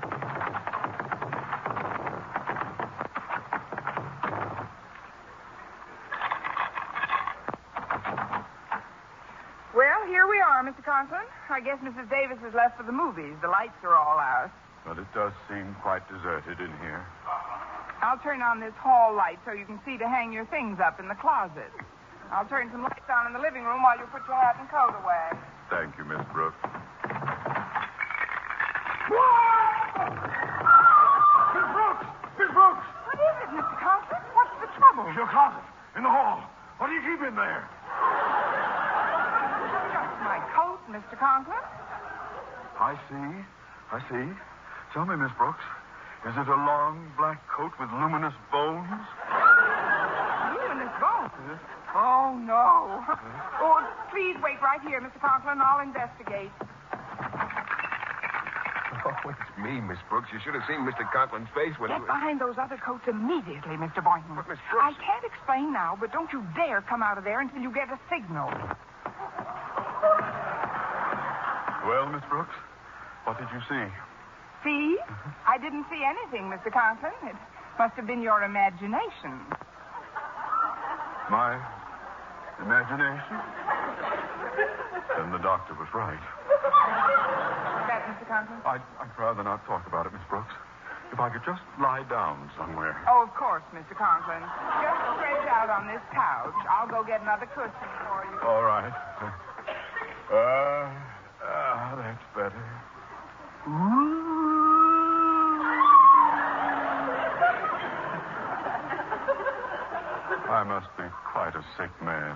Well, 9.77 10.07
here 10.59 10.67
are, 10.67 10.75
Mr. 10.75 10.83
Conklin. 10.83 11.23
I 11.51 11.61
guess 11.61 11.79
Mrs. 11.87 12.11
Davis 12.11 12.39
has 12.43 12.55
left 12.55 12.77
for 12.77 12.83
the 12.83 12.93
movies. 12.93 13.35
The 13.43 13.49
lights 13.49 13.79
are 13.85 13.95
all 13.95 14.19
out. 14.19 14.51
But 14.85 14.99
it 14.99 15.07
does 15.15 15.33
seem 15.47 15.77
quite 15.83 16.03
deserted 16.11 16.59
in 16.59 16.73
here. 16.83 17.07
I'll 18.03 18.19
turn 18.19 18.43
on 18.43 18.59
this 18.59 18.75
hall 18.79 19.15
light 19.15 19.39
so 19.47 19.53
you 19.53 19.67
can 19.67 19.79
see 19.87 19.99
to 19.99 20.09
hang 20.09 20.33
your 20.33 20.47
things 20.47 20.79
up 20.83 20.99
in 20.99 21.07
the 21.07 21.15
closet. 21.15 21.71
I'll 22.31 22.47
turn 22.47 22.71
some 22.73 22.83
lights 22.83 23.07
on 23.07 23.27
in 23.27 23.33
the 23.35 23.43
living 23.43 23.63
room 23.63 23.83
while 23.83 23.99
you 23.99 24.07
put 24.11 24.27
your 24.27 24.35
hat 24.35 24.59
and 24.59 24.67
coat 24.71 24.99
away. 24.99 25.39
Thank 25.71 25.95
you, 25.99 26.05
Miss 26.05 26.23
Brooks. 26.35 26.59
Miss 31.55 31.69
Brooks! 31.71 32.07
Miss 32.35 32.51
Brooks! 32.51 32.83
What 33.07 33.19
is 33.19 33.37
it, 33.47 33.51
Mr. 33.55 33.77
Conklin? 33.79 34.23
What's 34.35 34.55
the 34.59 34.71
trouble? 34.75 35.07
Your 35.15 35.31
closet. 35.31 35.63
In 35.95 36.03
the 36.03 36.11
hall. 36.11 36.43
What 36.79 36.91
do 36.91 36.95
you 36.95 37.03
keep 37.03 37.23
in 37.23 37.35
there? 37.35 37.63
My 40.29 40.45
coat, 40.53 40.77
Mr. 40.93 41.17
Conklin. 41.17 41.57
I 42.77 42.93
see. 43.09 43.29
I 43.91 43.99
see. 44.13 44.29
Tell 44.93 45.07
me, 45.09 45.17
Miss 45.17 45.33
Brooks, 45.41 45.65
is 46.29 46.37
it 46.37 46.49
a 46.49 46.59
long 46.69 47.01
black 47.17 47.41
coat 47.49 47.73
with 47.81 47.89
luminous 47.97 48.37
bones? 48.53 48.93
Luminous 50.53 50.93
bones. 51.01 51.33
Oh, 51.97 52.37
no. 52.45 53.01
Oh, 53.57 53.81
please 54.13 54.37
wait 54.45 54.61
right 54.61 54.81
here, 54.85 55.01
Mr. 55.01 55.17
Conklin. 55.19 55.65
I'll 55.65 55.81
investigate. 55.81 56.53
Oh, 59.09 59.17
it's 59.33 59.49
me, 59.57 59.81
Miss 59.81 59.99
Brooks. 60.13 60.29
You 60.33 60.39
should 60.45 60.53
have 60.53 60.65
seen 60.69 60.85
Mr. 60.85 61.09
Conklin's 61.09 61.49
face 61.57 61.73
when 61.81 61.89
he 61.89 61.97
Get 61.97 62.05
was... 62.05 62.13
behind 62.13 62.37
those 62.41 62.61
other 62.61 62.77
coats 62.77 63.09
immediately, 63.09 63.81
Mr. 63.81 64.05
Boynton. 64.05 64.37
But, 64.37 64.45
Miss 64.49 64.61
Brooks- 64.71 64.85
I 64.85 64.93
can't 65.01 65.25
explain 65.25 65.73
now, 65.73 65.97
but 65.99 66.13
don't 66.13 66.29
you 66.37 66.45
dare 66.55 66.83
come 66.83 67.03
out 67.03 67.17
of 67.17 67.25
there 67.25 67.41
until 67.41 67.63
you 67.65 67.73
get 67.73 67.89
a 67.89 67.99
signal. 68.13 68.53
Well, 71.89 72.05
Miss 72.13 72.21
Brooks, 72.29 72.53
what 73.25 73.41
did 73.41 73.49
you 73.49 73.65
see? 73.65 73.87
See? 74.61 75.01
I 75.49 75.57
didn't 75.57 75.89
see 75.89 76.05
anything, 76.05 76.53
Mr. 76.53 76.69
Conklin. 76.69 77.17
It 77.25 77.37
must 77.81 77.97
have 77.97 78.07
been 78.07 78.21
your 78.21 78.45
imagination. 78.45 79.41
My 81.33 81.57
imagination? 82.61 83.41
Then 85.17 85.33
the 85.33 85.41
doctor 85.41 85.73
was 85.81 85.89
right. 85.97 86.21
That, 87.89 88.05
Mr. 88.13 88.29
Conklin? 88.29 88.61
I'd, 88.69 88.85
I'd 89.01 89.17
rather 89.17 89.43
not 89.43 89.65
talk 89.65 89.87
about 89.89 90.05
it, 90.05 90.13
Miss 90.13 90.21
Brooks. 90.29 90.53
If 91.11 91.19
I 91.19 91.31
could 91.33 91.41
just 91.49 91.65
lie 91.81 92.05
down 92.13 92.51
somewhere. 92.61 93.01
Oh, 93.09 93.25
of 93.25 93.33
course, 93.33 93.65
Mr. 93.73 93.97
Conklin. 93.97 94.45
Just 94.85 95.01
stretch 95.17 95.49
out 95.49 95.73
on 95.73 95.89
this 95.89 96.05
couch. 96.13 96.53
I'll 96.69 96.85
go 96.87 97.01
get 97.01 97.23
another 97.23 97.49
cushion 97.57 97.73
for 98.05 98.29
you. 98.29 98.37
All 98.45 98.61
right. 98.61 98.93
Uh, 100.29 100.93
ah, 101.49 101.97
that's 101.97 102.25
better. 102.35 102.67
I 110.51 110.65
must 110.65 110.89
be 110.97 111.05
quite 111.31 111.55
a 111.55 111.65
sick 111.77 111.91
man. 112.03 112.35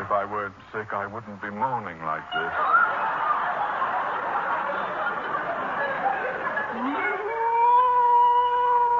If 0.00 0.10
I 0.10 0.24
weren't 0.24 0.54
sick, 0.72 0.92
I 0.92 1.06
wouldn't 1.06 1.40
be 1.40 1.50
moaning 1.50 2.02
like 2.04 2.26
this. 2.34 2.54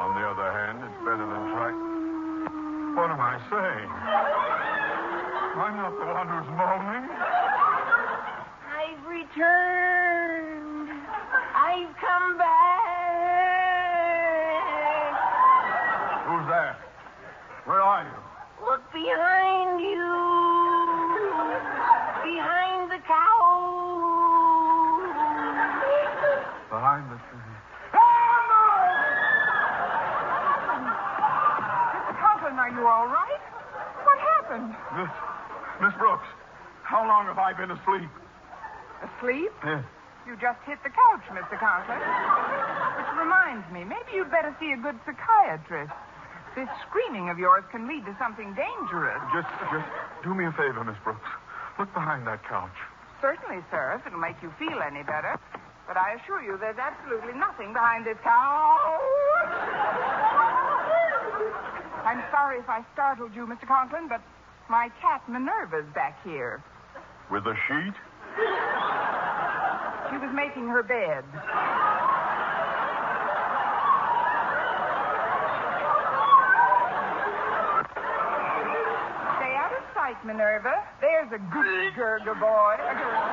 On 0.01 0.11
the 0.15 0.25
other 0.27 0.49
hand, 0.51 0.79
it's 0.83 0.99
better 1.05 1.25
than 1.25 1.43
trying. 1.53 1.79
What 2.95 3.11
am 3.11 3.19
I 3.19 3.30
saying? 3.49 3.89
I'm 5.51 5.75
not 5.77 5.93
the 5.97 6.05
one 6.05 6.27
who's 6.27 6.49
moaning. 6.55 7.09
I've 8.71 9.03
returned. 9.05 10.89
I've 11.55 11.95
come 11.99 12.37
back. 12.37 12.81
Who's 16.27 16.47
that? 16.49 16.79
Where 17.65 17.81
are 17.81 18.03
you? 18.03 18.19
Look 18.65 18.83
behind 18.93 19.81
you. 19.81 20.07
Behind 22.23 22.91
the 22.91 22.99
couch. 23.03 23.51
Behind 26.69 27.11
the 27.11 27.17
tree. 27.17 27.39
Mr. 31.91 32.13
Conklin, 32.19 32.55
are 32.59 32.69
you 32.69 32.87
all 32.87 33.07
right? 33.07 33.20
Happened? 34.51 34.75
Miss, 34.99 35.07
Miss 35.79 35.95
Brooks, 35.95 36.27
how 36.83 37.07
long 37.07 37.23
have 37.31 37.39
I 37.39 37.55
been 37.55 37.71
asleep? 37.71 38.11
Asleep? 38.99 39.51
Yes. 39.63 39.87
You 40.27 40.35
just 40.35 40.59
hit 40.67 40.75
the 40.83 40.91
couch, 40.91 41.23
Mr. 41.31 41.55
Conklin. 41.55 41.95
Which 41.95 43.11
reminds 43.15 43.63
me, 43.71 43.87
maybe 43.87 44.11
you'd 44.11 44.27
better 44.29 44.51
see 44.59 44.75
a 44.75 44.77
good 44.77 44.99
psychiatrist. 45.07 45.95
This 46.51 46.67
screaming 46.83 47.31
of 47.31 47.39
yours 47.39 47.63
can 47.71 47.87
lead 47.87 48.03
to 48.03 48.15
something 48.19 48.51
dangerous. 48.51 49.23
Just, 49.31 49.47
just 49.71 49.87
do 50.19 50.35
me 50.35 50.43
a 50.43 50.51
favor, 50.51 50.83
Miss 50.83 50.99
Brooks. 50.99 51.31
Look 51.79 51.87
behind 51.95 52.27
that 52.27 52.43
couch. 52.43 52.75
Certainly, 53.23 53.63
sir, 53.71 53.95
if 53.95 54.05
it'll 54.05 54.19
make 54.19 54.35
you 54.43 54.51
feel 54.59 54.83
any 54.83 55.07
better. 55.07 55.39
But 55.87 55.95
I 55.95 56.19
assure 56.19 56.43
you 56.43 56.59
there's 56.59 56.75
absolutely 56.75 57.39
nothing 57.39 57.71
behind 57.71 58.03
this 58.05 58.19
couch. 58.19 58.83
I'm 62.03 62.19
sorry 62.35 62.59
if 62.59 62.67
I 62.67 62.83
startled 62.91 63.31
you, 63.33 63.47
Mr. 63.47 63.65
Conklin, 63.65 64.09
but 64.09 64.19
my 64.71 64.87
cat 65.01 65.21
Minerva's 65.27 65.83
back 65.93 66.23
here. 66.23 66.63
With 67.29 67.43
a 67.43 67.53
sheet? 67.67 67.95
She 70.07 70.15
was 70.15 70.31
making 70.33 70.65
her 70.71 70.81
bed. 70.81 71.27
Stay 79.35 79.53
out 79.59 79.75
of 79.75 79.83
sight, 79.93 80.15
Minerva. 80.25 80.87
There's 81.01 81.27
a 81.35 81.39
good 81.51 81.91
Gurga 81.99 82.39
boy. 82.39 82.75
A 82.79 82.95
girl. 82.95 83.27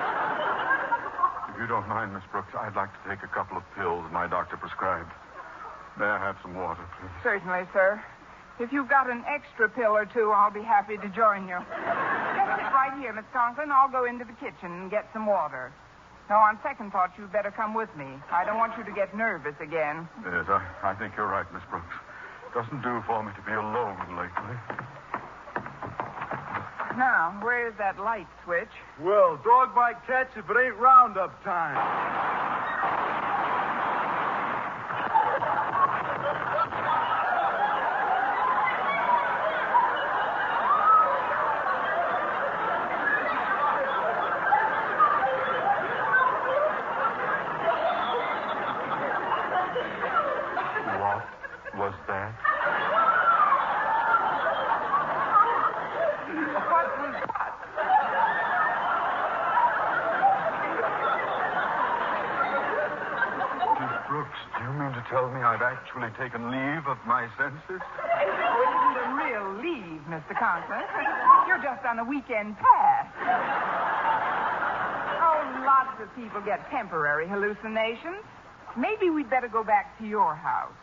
If 1.54 1.60
you 1.62 1.68
don't 1.68 1.86
mind, 1.86 2.14
Miss 2.14 2.24
Brooks, 2.32 2.50
I'd 2.58 2.74
like 2.74 2.90
to 2.90 3.08
take 3.08 3.22
a 3.22 3.30
couple 3.32 3.56
of 3.56 3.62
pills 3.76 4.04
my 4.12 4.26
doctor 4.26 4.56
prescribed. 4.56 5.12
May 6.00 6.06
I 6.06 6.18
have 6.18 6.36
some 6.42 6.56
water, 6.56 6.82
please? 6.98 7.10
Certainly, 7.22 7.62
sir. 7.72 8.02
If 8.58 8.72
you've 8.72 8.88
got 8.88 9.08
an 9.08 9.24
extra 9.26 9.68
pill 9.68 9.94
or 9.94 10.04
two, 10.04 10.32
I'll 10.34 10.50
be 10.50 10.62
happy 10.62 10.96
to 10.96 11.08
join 11.10 11.46
you. 11.46 11.58
Just 11.58 12.50
sit 12.58 12.70
right 12.74 12.94
here, 12.98 13.12
Miss 13.12 13.24
Conklin. 13.32 13.70
I'll 13.70 13.90
go 13.90 14.04
into 14.04 14.24
the 14.24 14.34
kitchen 14.34 14.72
and 14.72 14.90
get 14.90 15.08
some 15.12 15.26
water. 15.26 15.72
Now, 16.28 16.40
on 16.40 16.58
second 16.62 16.92
thought, 16.92 17.12
you'd 17.16 17.32
better 17.32 17.50
come 17.50 17.72
with 17.72 17.88
me. 17.96 18.06
I 18.30 18.44
don't 18.44 18.58
want 18.58 18.76
you 18.76 18.84
to 18.84 18.92
get 18.92 19.16
nervous 19.16 19.54
again. 19.60 20.08
Yes, 20.24 20.44
I, 20.48 20.60
I 20.82 20.94
think 20.94 21.14
you're 21.16 21.26
right, 21.26 21.46
Miss 21.54 21.62
Brooks. 21.70 21.94
It 22.46 22.54
Doesn't 22.54 22.82
do 22.82 23.02
for 23.06 23.22
me 23.22 23.32
to 23.34 23.42
be 23.42 23.52
alone 23.52 23.96
lately. 24.16 24.56
Now, 26.98 27.38
where's 27.42 27.74
that 27.78 27.96
light 28.00 28.26
switch? 28.44 28.68
Well, 29.00 29.38
dog 29.44 29.74
might 29.76 30.04
catch 30.04 30.30
if 30.36 30.50
it 30.50 30.56
ain't 30.58 30.76
roundup 30.76 31.44
time. 31.44 31.76
What 50.98 51.24
was 51.78 51.94
that? 52.08 52.48
I've 65.48 65.62
actually 65.62 66.10
taken 66.20 66.52
leave 66.52 66.86
of 66.86 66.98
my 67.18 67.26
senses? 67.34 67.82
Oh, 67.82 68.22
it 68.22 68.30
isn't 68.30 68.94
a 69.02 69.10
real 69.18 69.58
leave, 69.58 69.98
Mr. 70.06 70.38
Conklin. 70.38 70.86
You're 71.50 71.58
just 71.58 71.82
on 71.84 71.98
a 71.98 72.04
weekend 72.04 72.54
pass. 72.54 73.10
Oh, 75.18 75.42
lots 75.66 75.98
of 75.98 76.14
people 76.14 76.40
get 76.46 76.62
temporary 76.70 77.26
hallucinations. 77.26 78.22
Maybe 78.78 79.10
we'd 79.10 79.28
better 79.28 79.48
go 79.48 79.64
back 79.64 79.98
to 79.98 80.06
your 80.06 80.36
house. 80.36 80.78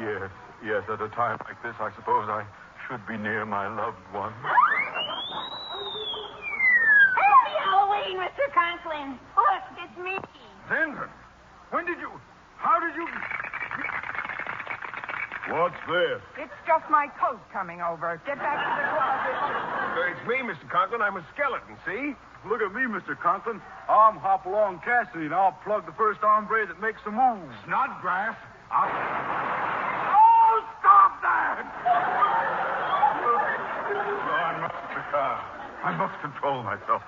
Yes, 0.00 0.30
yes, 0.64 0.88
at 0.88 1.02
a 1.02 1.08
time 1.12 1.36
like 1.44 1.60
this, 1.62 1.76
I 1.78 1.92
suppose 1.96 2.32
I 2.32 2.46
should 2.88 3.04
be 3.06 3.18
near 3.18 3.44
my 3.44 3.68
loved 3.68 4.00
one. 4.14 4.32
Happy 4.32 4.56
Halloween, 7.60 8.16
Mr. 8.24 8.48
Conklin. 8.56 9.20
Look, 9.36 9.64
it's 9.84 9.98
me. 10.00 10.16
Denton, 10.70 11.12
when 11.68 11.84
did 11.84 12.00
you. 12.00 12.08
How 12.56 12.80
did 12.80 12.96
you. 12.96 13.06
What's 15.52 15.76
this? 15.84 16.24
It's 16.40 16.58
just 16.64 16.88
my 16.88 17.12
coat 17.20 17.40
coming 17.52 17.84
over. 17.84 18.16
Get 18.24 18.40
back 18.40 18.56
to 18.56 18.70
the 18.80 18.86
closet. 18.96 19.36
Uh, 19.36 20.08
it's 20.08 20.24
me, 20.24 20.40
Mr. 20.40 20.64
Conklin. 20.72 21.04
I'm 21.04 21.20
a 21.20 21.24
skeleton, 21.36 21.76
see? 21.84 22.16
Look 22.48 22.64
at 22.64 22.72
me, 22.72 22.88
Mr. 22.88 23.12
Conklin. 23.12 23.60
I'm 23.84 24.16
Hopalong 24.16 24.80
Cassidy, 24.80 25.28
and 25.28 25.34
I'll 25.34 25.56
plug 25.64 25.84
the 25.84 25.92
first 26.00 26.20
hombre 26.24 26.64
that 26.66 26.80
makes 26.80 27.00
a 27.04 27.12
move. 27.12 27.44
Snodgrass? 27.68 28.36
I'll... 28.72 28.88
Oh, 28.88 30.64
stop 30.80 31.12
that! 31.20 31.60
no, 33.92 34.32
I 34.32 34.52
must, 34.64 35.12
uh, 35.12 35.88
I 35.88 35.92
must 35.92 36.16
control 36.24 36.64
myself. 36.64 37.02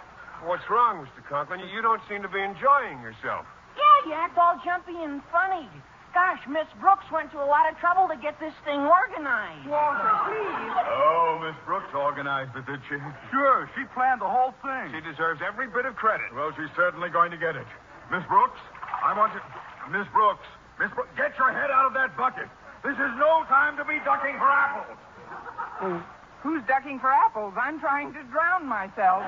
What's 0.44 0.68
wrong, 0.68 1.08
Mr. 1.08 1.24
Conklin? 1.24 1.60
You 1.72 1.80
don't 1.80 2.04
seem 2.08 2.20
to 2.20 2.28
be 2.28 2.40
enjoying 2.44 3.00
yourself. 3.00 3.48
Yeah, 3.76 4.08
you 4.08 4.12
act 4.12 4.36
all 4.36 4.60
jumpy 4.60 5.00
and 5.00 5.24
funny. 5.32 5.68
Gosh, 6.16 6.40
Miss 6.48 6.64
Brooks 6.80 7.04
went 7.12 7.28
to 7.36 7.44
a 7.44 7.44
lot 7.44 7.68
of 7.68 7.76
trouble 7.76 8.08
to 8.08 8.16
get 8.16 8.40
this 8.40 8.56
thing 8.64 8.80
organized. 8.80 9.68
Walter, 9.68 10.08
please. 10.24 10.72
Oh, 10.88 11.36
Miss 11.44 11.52
Brooks 11.68 11.92
organized 11.92 12.56
it, 12.56 12.64
did 12.64 12.80
she? 12.88 12.96
Sure, 13.28 13.68
she 13.76 13.84
planned 13.92 14.24
the 14.24 14.32
whole 14.32 14.56
thing. 14.64 14.96
She 14.96 15.04
deserves 15.04 15.44
every 15.44 15.68
bit 15.68 15.84
of 15.84 15.92
credit. 16.00 16.32
Well, 16.32 16.56
she's 16.56 16.72
certainly 16.72 17.12
going 17.12 17.28
to 17.32 17.36
get 17.36 17.52
it. 17.52 17.68
Miss 18.08 18.24
Brooks, 18.32 18.56
I 18.80 19.12
want 19.12 19.36
you. 19.36 19.44
Miss 19.92 20.08
Brooks, 20.16 20.48
Miss 20.80 20.88
Brooks, 20.96 21.12
get 21.20 21.36
your 21.36 21.52
head 21.52 21.68
out 21.68 21.84
of 21.84 21.92
that 21.92 22.16
bucket. 22.16 22.48
This 22.80 22.96
is 22.96 23.12
no 23.20 23.44
time 23.52 23.76
to 23.76 23.84
be 23.84 24.00
ducking 24.00 24.40
for 24.40 24.48
apples. 24.48 26.00
Who's 26.40 26.64
ducking 26.64 26.96
for 26.96 27.12
apples? 27.12 27.52
I'm 27.60 27.76
trying 27.78 28.16
to 28.16 28.24
drown 28.32 28.64
myself. 28.64 29.20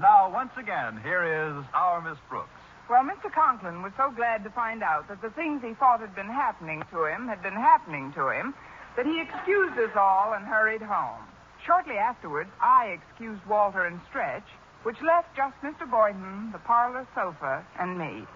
Now, 0.00 0.30
once 0.32 0.50
again, 0.58 1.00
here 1.02 1.22
is 1.24 1.64
our 1.74 2.00
Miss 2.00 2.18
Brooks. 2.28 2.48
Well, 2.88 3.04
Mr. 3.04 3.32
Conklin 3.32 3.82
was 3.82 3.92
so 3.96 4.10
glad 4.10 4.42
to 4.44 4.50
find 4.50 4.82
out 4.82 5.06
that 5.08 5.22
the 5.22 5.30
things 5.30 5.62
he 5.62 5.74
thought 5.74 6.00
had 6.00 6.14
been 6.14 6.26
happening 6.28 6.82
to 6.90 7.04
him 7.04 7.28
had 7.28 7.42
been 7.42 7.54
happening 7.54 8.12
to 8.14 8.30
him 8.30 8.54
that 8.96 9.06
he 9.06 9.20
excused 9.20 9.78
us 9.78 9.94
all 9.94 10.32
and 10.34 10.44
hurried 10.44 10.82
home. 10.82 11.22
Shortly 11.64 11.96
afterwards, 11.96 12.50
I 12.60 12.98
excused 12.98 13.44
Walter 13.46 13.84
and 13.84 14.00
Stretch, 14.08 14.46
which 14.82 14.96
left 15.06 15.36
just 15.36 15.54
Mr. 15.62 15.88
Boynton, 15.88 16.50
the 16.52 16.58
parlor 16.58 17.06
sofa, 17.14 17.64
and 17.78 17.96
me. 17.98 18.26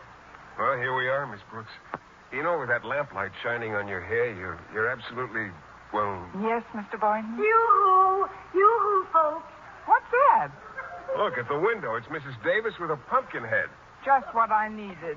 Well, 0.59 0.77
here 0.77 0.95
we 0.95 1.09
are, 1.09 1.27
Miss 1.27 1.41
Brooks. 1.51 1.73
You 2.33 2.43
know, 2.43 2.59
with 2.59 2.69
that 2.69 2.85
lamplight 2.85 3.33
shining 3.43 3.75
on 3.75 3.89
your 3.89 4.01
hair, 4.01 4.35
you're 4.35 4.61
you're 4.73 4.89
absolutely 4.89 5.51
well. 5.93 6.23
Yes, 6.43 6.63
Mr. 6.75 7.01
Boynton? 7.01 7.39
Yoo-hoo. 7.39 8.27
Yoo-hoo, 8.55 9.07
folks. 9.13 9.51
What's 9.87 10.11
that? 10.11 10.51
Look 11.17 11.39
at 11.39 11.49
the 11.49 11.59
window. 11.59 11.95
It's 11.95 12.07
Mrs. 12.09 12.35
Davis 12.43 12.75
with 12.81 12.91
a 12.91 12.97
pumpkin 13.09 13.45
head. 13.45 13.71
Just 14.05 14.27
what 14.35 14.51
I 14.51 14.69
needed. 14.69 15.17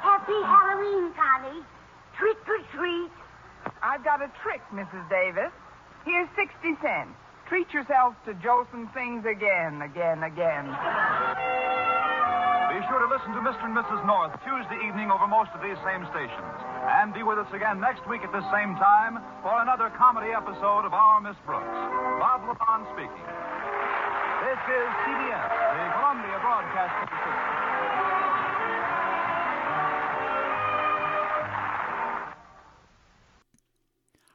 Happy 0.00 0.36
Halloween, 0.42 1.12
Connie. 1.14 1.62
Trick 2.18 2.36
or 2.48 2.58
treat. 2.74 3.10
I've 3.82 4.04
got 4.04 4.20
a 4.22 4.30
trick, 4.42 4.60
Mrs. 4.72 5.08
Davis. 5.08 5.52
Here's 6.04 6.28
60 6.34 6.76
cents. 6.82 7.14
Treat 7.48 7.72
yourself 7.72 8.14
to 8.26 8.34
Jolson 8.34 8.92
Sings 8.94 9.26
again, 9.26 9.82
again, 9.82 10.22
again. 10.22 10.66
Be 12.70 12.78
sure 12.86 13.02
to 13.02 13.10
listen 13.10 13.34
to 13.34 13.42
Mr. 13.42 13.66
and 13.66 13.76
Mrs. 13.76 14.06
North 14.06 14.32
Tuesday 14.46 14.78
evening 14.86 15.10
over 15.10 15.26
most 15.26 15.50
of 15.54 15.60
these 15.62 15.78
same 15.84 16.06
stations. 16.10 16.56
And 17.02 17.12
be 17.12 17.22
with 17.22 17.38
us 17.38 17.50
again 17.52 17.80
next 17.80 18.06
week 18.08 18.22
at 18.22 18.32
this 18.32 18.46
same 18.54 18.74
time 18.78 19.18
for 19.42 19.54
another 19.62 19.90
comedy 19.98 20.32
episode 20.32 20.86
of 20.86 20.94
Our 20.94 21.20
Miss 21.20 21.36
Brooks. 21.44 21.78
Bob 22.18 22.46
LeMond 22.46 22.86
speaking. 22.94 23.26
This 24.40 24.56
is 24.56 24.88
CBS, 25.04 25.48
the 25.76 25.92
Columbia 25.92 26.38
Broadcasting 26.40 27.08
System. 27.14 27.60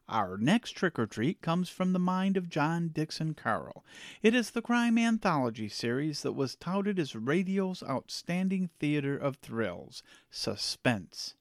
Our 0.07 0.37
next 0.37 0.71
trick 0.73 0.99
or 0.99 1.07
treat 1.07 1.41
comes 1.41 1.69
from 1.69 1.93
the 1.93 1.99
mind 1.99 2.37
of 2.37 2.49
John 2.49 2.89
Dixon 2.89 3.33
Carroll. 3.33 3.83
It 4.21 4.35
is 4.35 4.51
the 4.51 4.61
crime 4.61 4.99
anthology 4.99 5.69
series 5.69 6.21
that 6.21 6.33
was 6.33 6.55
touted 6.55 6.99
as 6.99 7.15
radio's 7.15 7.81
outstanding 7.81 8.69
theater 8.79 9.17
of 9.17 9.37
thrills, 9.37 10.03
Suspense. 10.29 11.33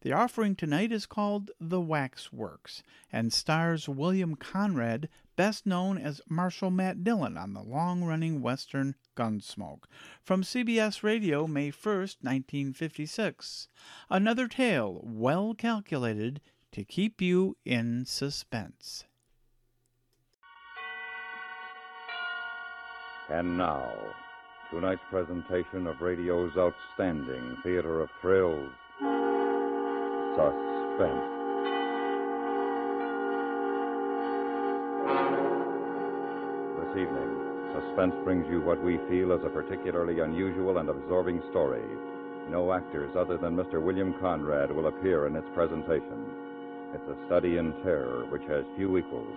The 0.00 0.12
offering 0.12 0.56
tonight 0.56 0.90
is 0.90 1.06
called 1.06 1.52
The 1.60 1.80
Waxworks 1.80 2.82
and 3.12 3.32
stars 3.32 3.88
William 3.88 4.34
Conrad, 4.34 5.08
best 5.36 5.66
known 5.66 5.98
as 5.98 6.20
Marshal 6.28 6.70
Matt 6.70 7.04
Dillon 7.04 7.36
on 7.36 7.54
the 7.54 7.62
long 7.62 8.04
running 8.04 8.42
Western 8.42 8.94
Gunsmoke. 9.16 9.84
From 10.22 10.42
CBS 10.42 11.02
Radio, 11.02 11.46
May 11.46 11.70
1st, 11.70 12.22
1956. 12.22 13.68
Another 14.10 14.48
tale 14.48 15.00
well 15.02 15.54
calculated 15.54 16.40
to 16.72 16.84
keep 16.84 17.20
you 17.20 17.56
in 17.64 18.04
suspense. 18.06 19.04
And 23.28 23.56
now, 23.56 23.92
tonight's 24.70 25.00
presentation 25.10 25.86
of 25.86 26.00
radio's 26.00 26.52
outstanding 26.56 27.56
theater 27.62 28.00
of 28.00 28.10
thrills, 28.20 28.70
Suspense. 30.34 31.41
This 36.92 37.08
evening, 37.08 37.72
Suspense 37.72 38.12
brings 38.22 38.46
you 38.50 38.60
what 38.60 38.82
we 38.84 38.98
feel 39.08 39.32
is 39.32 39.40
a 39.46 39.48
particularly 39.48 40.20
unusual 40.20 40.76
and 40.76 40.90
absorbing 40.90 41.40
story. 41.50 41.80
No 42.50 42.74
actors 42.74 43.10
other 43.16 43.38
than 43.38 43.56
Mr. 43.56 43.80
William 43.80 44.14
Conrad 44.20 44.70
will 44.70 44.88
appear 44.88 45.26
in 45.26 45.34
its 45.34 45.46
presentation. 45.54 46.26
It's 46.92 47.08
a 47.08 47.26
study 47.26 47.56
in 47.56 47.72
terror 47.82 48.26
which 48.28 48.42
has 48.42 48.64
few 48.76 48.98
equals. 48.98 49.34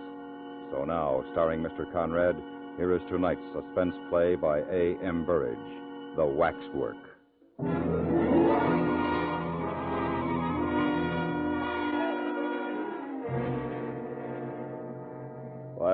So 0.71 0.83
now, 0.83 1.23
starring 1.31 1.61
Mr. 1.61 1.89
Conrad, 1.93 2.35
here 2.75 2.93
is 2.93 3.01
tonight's 3.09 3.39
suspense 3.53 3.95
play 4.09 4.35
by 4.35 4.59
A. 4.59 4.97
M. 5.01 5.25
Burrage, 5.25 5.57
The 6.17 6.25
Waxwork. 6.25 6.97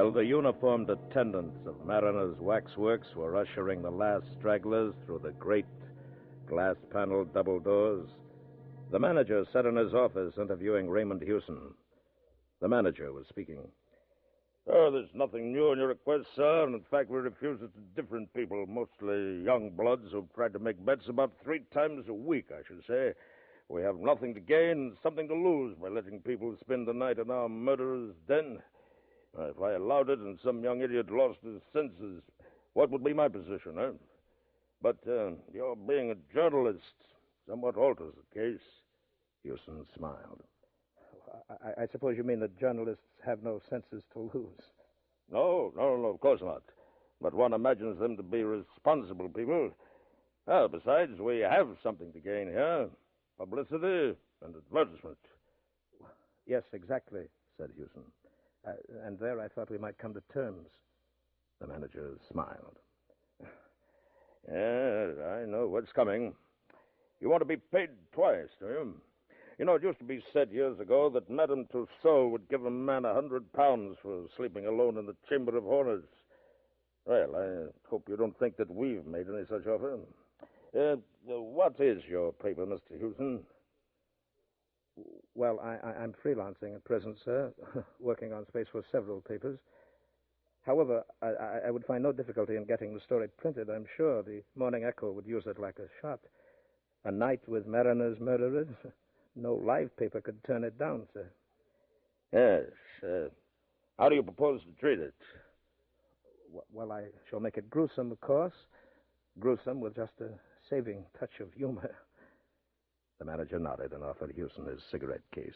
While 0.02 0.10
the 0.10 0.26
uniformed 0.26 0.90
attendants 0.90 1.60
of 1.68 1.86
Marriner's 1.86 2.40
Waxworks 2.40 3.16
were 3.16 3.38
ushering 3.38 3.84
the 3.84 3.92
last 3.92 4.26
stragglers 4.36 4.96
through 5.06 5.20
the 5.20 5.34
great 5.34 5.68
glass 6.48 6.76
paneled 6.90 7.32
double 7.36 7.60
doors, 7.60 8.10
the 8.90 8.98
manager 8.98 9.46
sat 9.54 9.68
in 9.68 9.76
his 9.76 9.94
office 9.94 10.34
interviewing 10.40 10.90
Raymond 10.90 11.22
Hewson. 11.22 11.76
The 12.62 12.68
manager 12.68 13.14
was 13.14 13.28
speaking. 13.28 13.60
Oh, 14.66 14.90
there's 14.90 15.14
nothing 15.14 15.54
new 15.54 15.72
in 15.72 15.78
your 15.78 15.90
request, 15.90 16.26
sir, 16.36 16.64
and 16.64 16.74
in 16.74 16.84
fact, 16.90 17.12
we 17.12 17.20
refuse 17.20 17.62
it 17.62 17.72
to 17.72 18.02
different 18.02 18.34
people, 18.34 18.66
mostly 18.66 19.44
young 19.44 19.70
bloods 19.70 20.12
who've 20.12 20.34
tried 20.34 20.54
to 20.54 20.60
make 20.60 20.84
bets 20.84 21.10
about 21.10 21.34
three 21.44 21.62
times 21.72 22.08
a 22.10 22.14
week, 22.14 22.48
I 22.52 22.64
should 22.68 22.84
say. 22.88 23.14
We 23.70 23.84
have 23.84 23.98
nothing 23.98 24.34
to 24.34 24.40
gain 24.40 24.72
and 24.72 24.98
something 25.04 25.28
to 25.28 25.36
lose 25.36 25.76
by 25.80 25.90
letting 25.90 26.22
people 26.22 26.58
spend 26.60 26.88
the 26.88 26.94
night 26.94 27.20
in 27.20 27.30
our 27.30 27.48
murderer's 27.48 28.16
den. 28.28 28.64
Uh, 29.38 29.44
if 29.50 29.62
I 29.62 29.74
allowed 29.74 30.10
it 30.10 30.20
and 30.20 30.38
some 30.44 30.63
young 30.63 30.82
idiot 30.82 31.12
lost 31.12 31.39
his 31.44 31.62
senses, 31.72 32.22
what 32.74 32.89
would 32.89 33.04
be 33.04 33.13
my 33.13 33.28
position, 33.28 33.78
eh? 33.80 33.91
But 34.82 34.98
uh, 35.08 35.32
your 35.54 35.76
being 35.76 36.12
a 36.12 36.34
journalist 36.34 36.80
somewhat 37.48 37.78
alters 37.78 38.13
the 38.15 38.39
case. 38.39 38.62
Hewson 39.44 39.86
smiled. 39.98 40.44
I, 41.50 41.84
I 41.84 41.88
suppose 41.91 42.15
you 42.17 42.24
mean 42.24 42.39
that 42.41 42.60
journalists 42.60 43.04
have 43.26 43.44
no 43.44 43.62
senses 43.70 44.04
to 44.13 44.32
lose. 44.34 44.62
No, 45.32 45.72
no, 45.76 45.96
no, 45.98 46.08
of 46.08 46.20
course 46.20 46.41
not. 46.44 46.62
But 47.22 47.34
one 47.34 47.54
imagines 47.54 48.00
them 48.00 48.17
to 48.17 48.24
be 48.24 48.44
responsible 48.44 49.30
people. 49.30 49.72
Well, 50.46 50.67
besides, 50.67 51.20
we 51.20 51.39
have 51.39 51.67
something 51.84 52.12
to 52.13 52.20
gain 52.20 52.48
here 52.48 52.89
publicity 53.38 54.15
and 54.44 54.56
advertisement. 54.56 55.17
Yes, 56.46 56.63
exactly, 56.74 57.24
said 57.58 57.70
Hewson. 57.76 58.04
Uh, 58.67 58.71
and 59.06 59.17
there 59.19 59.39
I 59.41 59.47
thought 59.47 59.71
we 59.71 59.78
might 59.78 59.97
come 59.97 60.13
to 60.13 60.21
terms. 60.34 60.67
The 61.60 61.67
manager 61.67 62.17
smiled. 62.32 62.78
Yes, 64.47 65.17
I 65.24 65.45
know 65.45 65.67
what's 65.67 65.91
coming. 65.91 66.34
You 67.19 67.30
want 67.30 67.41
to 67.41 67.45
be 67.45 67.58
paid 67.58 67.89
twice, 68.13 68.47
do 68.60 68.65
you? 68.65 68.93
You 69.60 69.65
know, 69.65 69.76
it 69.76 69.84
used 69.84 70.00
to 70.00 70.04
be 70.06 70.24
said 70.34 70.50
years 70.52 70.80
ago 70.80 71.10
that 71.13 71.30
Madame 71.30 71.67
Tussaud 71.71 72.30
would 72.30 72.50
give 72.50 72.65
a 72.65 72.71
man 72.71 73.06
a 73.06 73.13
hundred 73.13 73.52
pounds 73.54 73.97
for 74.02 74.24
sleeping 74.36 74.65
alone 74.65 74.97
in 74.97 75.06
the 75.06 75.15
Chamber 75.30 75.56
of 75.56 75.63
Horrors. 75.63 76.04
Well, 77.06 77.36
I 77.36 77.89
hope 77.89 78.06
you 78.10 78.17
don't 78.17 78.38
think 78.39 78.58
that 78.58 78.74
we've 78.74 79.06
made 79.06 79.28
any 79.28 79.43
such 79.47 79.67
offer. 79.67 80.00
Uh, 80.76 80.95
what 81.28 81.76
is 81.80 82.02
your 82.10 82.32
paper, 82.34 82.65
Mr. 82.65 83.00
Hewson? 83.00 83.41
Well, 85.36 85.60
I, 85.62 85.77
I, 85.88 86.04
am 86.04 86.13
freelancing 86.23 86.75
at 86.75 86.84
present, 86.84 87.17
sir, 87.23 87.51
working 87.99 88.34
on 88.34 88.45
space 88.47 88.67
for 88.71 88.84
several 88.91 89.21
papers. 89.21 89.58
However, 90.65 91.04
I, 91.21 91.67
I, 91.67 91.71
would 91.71 91.86
find 91.86 92.04
no 92.04 92.12
difficulty 92.12 92.56
in 92.56 92.65
getting 92.65 92.93
the 92.93 92.99
story 92.99 93.27
printed. 93.38 93.69
I'm 93.69 93.86
sure 93.97 94.21
the 94.21 94.43
Morning 94.56 94.84
Echo 94.84 95.12
would 95.12 95.25
use 95.25 95.43
it 95.47 95.60
like 95.60 95.80
a 95.80 95.88
shot. 96.01 96.19
A 97.06 97.12
night 97.12 97.41
with 97.47 97.65
Marriner's 97.65 98.19
murderers. 98.19 98.67
No 99.34 99.54
live 99.54 99.95
paper 99.95 100.19
could 100.19 100.43
turn 100.43 100.65
it 100.65 100.77
down, 100.77 101.08
sir. 101.13 101.25
Yes. 102.34 102.65
Uh, 103.01 103.30
how 103.97 104.10
do 104.10 104.15
you 104.15 104.23
propose 104.23 104.60
to 104.62 104.71
treat 104.77 104.99
it? 104.99 105.13
Well, 106.73 106.91
I 106.91 107.06
shall 107.30 107.39
make 107.39 107.56
it 107.56 107.69
gruesome, 107.69 108.12
of 108.12 108.19
course. 108.19 108.54
Gruesome 109.39 109.80
with 109.80 109.95
just 109.95 110.12
a 110.19 110.27
saving 110.69 111.06
touch 111.17 111.39
of 111.39 111.54
humor. 111.54 111.95
The 113.21 113.25
manager 113.25 113.60
nodded 113.60 113.93
and 113.93 114.03
offered 114.03 114.31
Hewson 114.36 114.65
his 114.65 114.81
cigarette 114.89 115.21
case. 115.31 115.53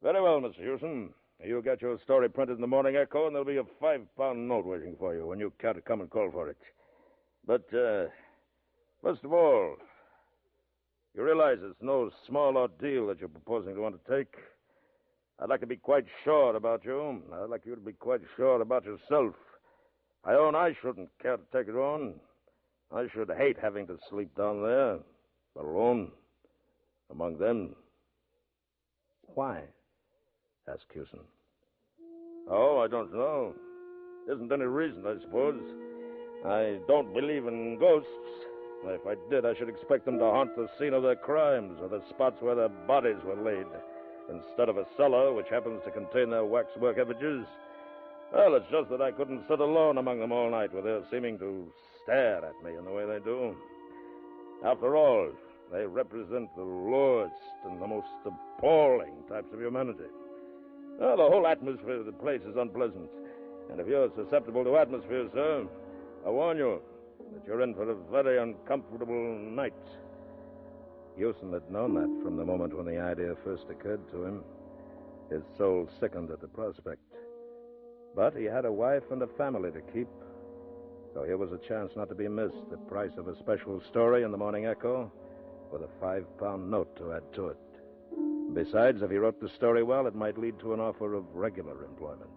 Very 0.00 0.22
well, 0.22 0.40
Mr. 0.40 0.58
Hewson. 0.60 1.12
You'll 1.44 1.60
get 1.60 1.82
your 1.82 1.98
story 2.04 2.28
printed 2.28 2.54
in 2.54 2.60
the 2.60 2.68
Morning 2.68 2.94
Echo, 2.94 3.26
and 3.26 3.34
there'll 3.34 3.44
be 3.44 3.56
a 3.56 3.64
five-pound 3.80 4.46
note 4.46 4.64
waiting 4.64 4.94
for 4.96 5.12
you 5.16 5.26
when 5.26 5.40
you 5.40 5.52
care 5.60 5.72
to 5.72 5.80
come 5.80 6.02
and 6.02 6.08
call 6.08 6.30
for 6.30 6.48
it. 6.48 6.56
But, 7.44 7.64
uh, 7.74 8.04
first 9.02 9.24
of 9.24 9.32
all, 9.32 9.74
you 11.16 11.24
realize 11.24 11.58
it's 11.62 11.82
no 11.82 12.12
small 12.28 12.56
ordeal 12.56 13.08
that 13.08 13.18
you're 13.18 13.28
proposing 13.28 13.74
to 13.74 13.84
undertake. 13.84 14.36
I'd 15.40 15.48
like 15.48 15.62
to 15.62 15.66
be 15.66 15.74
quite 15.74 16.06
sure 16.22 16.54
about 16.54 16.84
you. 16.84 17.24
I'd 17.32 17.50
like 17.50 17.66
you 17.66 17.74
to 17.74 17.80
be 17.80 17.92
quite 17.92 18.22
sure 18.36 18.62
about 18.62 18.84
yourself. 18.84 19.34
I 20.22 20.34
own 20.34 20.54
I 20.54 20.76
shouldn't 20.80 21.10
care 21.20 21.38
to 21.38 21.42
take 21.52 21.66
it 21.66 21.76
on. 21.76 22.14
I 22.94 23.08
should 23.12 23.32
hate 23.36 23.56
having 23.60 23.88
to 23.88 23.98
sleep 24.08 24.32
down 24.36 24.62
there, 24.62 25.00
alone, 25.56 26.12
among 27.10 27.38
them. 27.38 27.74
Why? 29.34 29.62
asked 30.68 30.86
Hewson. 30.92 31.20
Oh, 32.48 32.78
I 32.78 32.88
don't 32.88 33.12
know. 33.12 33.54
Isn't 34.32 34.52
any 34.52 34.64
reason, 34.64 35.04
I 35.06 35.20
suppose. 35.20 35.60
I 36.44 36.78
don't 36.88 37.14
believe 37.14 37.46
in 37.46 37.78
ghosts. 37.78 38.08
If 38.84 39.06
I 39.06 39.14
did, 39.30 39.44
I 39.44 39.54
should 39.54 39.68
expect 39.68 40.04
them 40.04 40.18
to 40.18 40.24
haunt 40.24 40.54
the 40.54 40.68
scene 40.78 40.94
of 40.94 41.02
their 41.02 41.16
crimes 41.16 41.78
or 41.80 41.88
the 41.88 42.02
spots 42.08 42.36
where 42.40 42.54
their 42.54 42.68
bodies 42.68 43.16
were 43.24 43.42
laid, 43.42 43.66
instead 44.28 44.68
of 44.68 44.76
a 44.76 44.86
cellar 44.96 45.32
which 45.32 45.48
happens 45.50 45.80
to 45.84 45.90
contain 45.90 46.30
their 46.30 46.44
waxwork 46.44 46.98
effigies. 46.98 47.46
Well, 48.32 48.54
it's 48.54 48.70
just 48.70 48.90
that 48.90 49.02
I 49.02 49.12
couldn't 49.12 49.44
sit 49.48 49.60
alone 49.60 49.98
among 49.98 50.20
them 50.20 50.32
all 50.32 50.50
night 50.50 50.72
with 50.72 50.84
their 50.84 51.02
seeming 51.10 51.38
to 51.38 51.66
stare 52.02 52.44
at 52.44 52.64
me 52.64 52.76
in 52.76 52.84
the 52.84 52.92
way 52.92 53.06
they 53.06 53.18
do. 53.24 53.56
After 54.64 54.96
all, 54.96 55.30
they 55.72 55.84
represent 55.84 56.54
the 56.54 56.62
lowest 56.62 57.34
and 57.64 57.80
the 57.80 57.86
most 57.86 58.06
appalling 58.24 59.14
types 59.28 59.52
of 59.52 59.60
humanity. 59.60 60.10
Well, 60.98 61.16
the 61.16 61.24
whole 61.24 61.46
atmosphere 61.46 62.00
of 62.00 62.06
the 62.06 62.12
place 62.12 62.40
is 62.42 62.56
unpleasant. 62.56 63.10
And 63.70 63.80
if 63.80 63.86
you're 63.86 64.10
susceptible 64.16 64.64
to 64.64 64.76
atmosphere, 64.76 65.28
sir, 65.34 65.66
I 66.24 66.30
warn 66.30 66.56
you 66.56 66.80
that 67.32 67.46
you're 67.46 67.62
in 67.62 67.74
for 67.74 67.90
a 67.90 67.94
very 68.10 68.38
uncomfortable 68.38 69.38
night. 69.38 69.74
Hewson 71.16 71.52
had 71.52 71.70
known 71.70 71.94
that 71.94 72.22
from 72.22 72.36
the 72.36 72.44
moment 72.44 72.76
when 72.76 72.86
the 72.86 73.00
idea 73.00 73.34
first 73.44 73.64
occurred 73.68 74.08
to 74.12 74.24
him. 74.24 74.44
His 75.30 75.42
soul 75.58 75.88
sickened 75.98 76.30
at 76.30 76.40
the 76.40 76.48
prospect. 76.48 77.00
But 78.14 78.36
he 78.36 78.44
had 78.44 78.64
a 78.64 78.72
wife 78.72 79.02
and 79.10 79.22
a 79.22 79.26
family 79.26 79.72
to 79.72 79.80
keep. 79.92 80.08
So 81.12 81.24
here 81.24 81.36
was 81.36 81.50
a 81.52 81.68
chance 81.68 81.92
not 81.96 82.08
to 82.10 82.14
be 82.14 82.28
missed 82.28 82.70
the 82.70 82.76
price 82.76 83.16
of 83.18 83.26
a 83.26 83.36
special 83.38 83.82
story 83.90 84.22
in 84.22 84.30
the 84.30 84.38
Morning 84.38 84.66
Echo 84.66 85.10
with 85.72 85.82
a 85.82 85.88
five 86.00 86.24
pound 86.38 86.70
note 86.70 86.96
to 86.96 87.12
add 87.12 87.22
to 87.34 87.48
it. 87.48 87.58
Besides, 88.54 89.02
if 89.02 89.10
he 89.10 89.16
wrote 89.16 89.40
the 89.40 89.50
story 89.56 89.82
well, 89.82 90.06
it 90.06 90.14
might 90.14 90.38
lead 90.38 90.58
to 90.60 90.72
an 90.72 90.80
offer 90.80 91.14
of 91.14 91.24
regular 91.34 91.84
employment. 91.84 92.30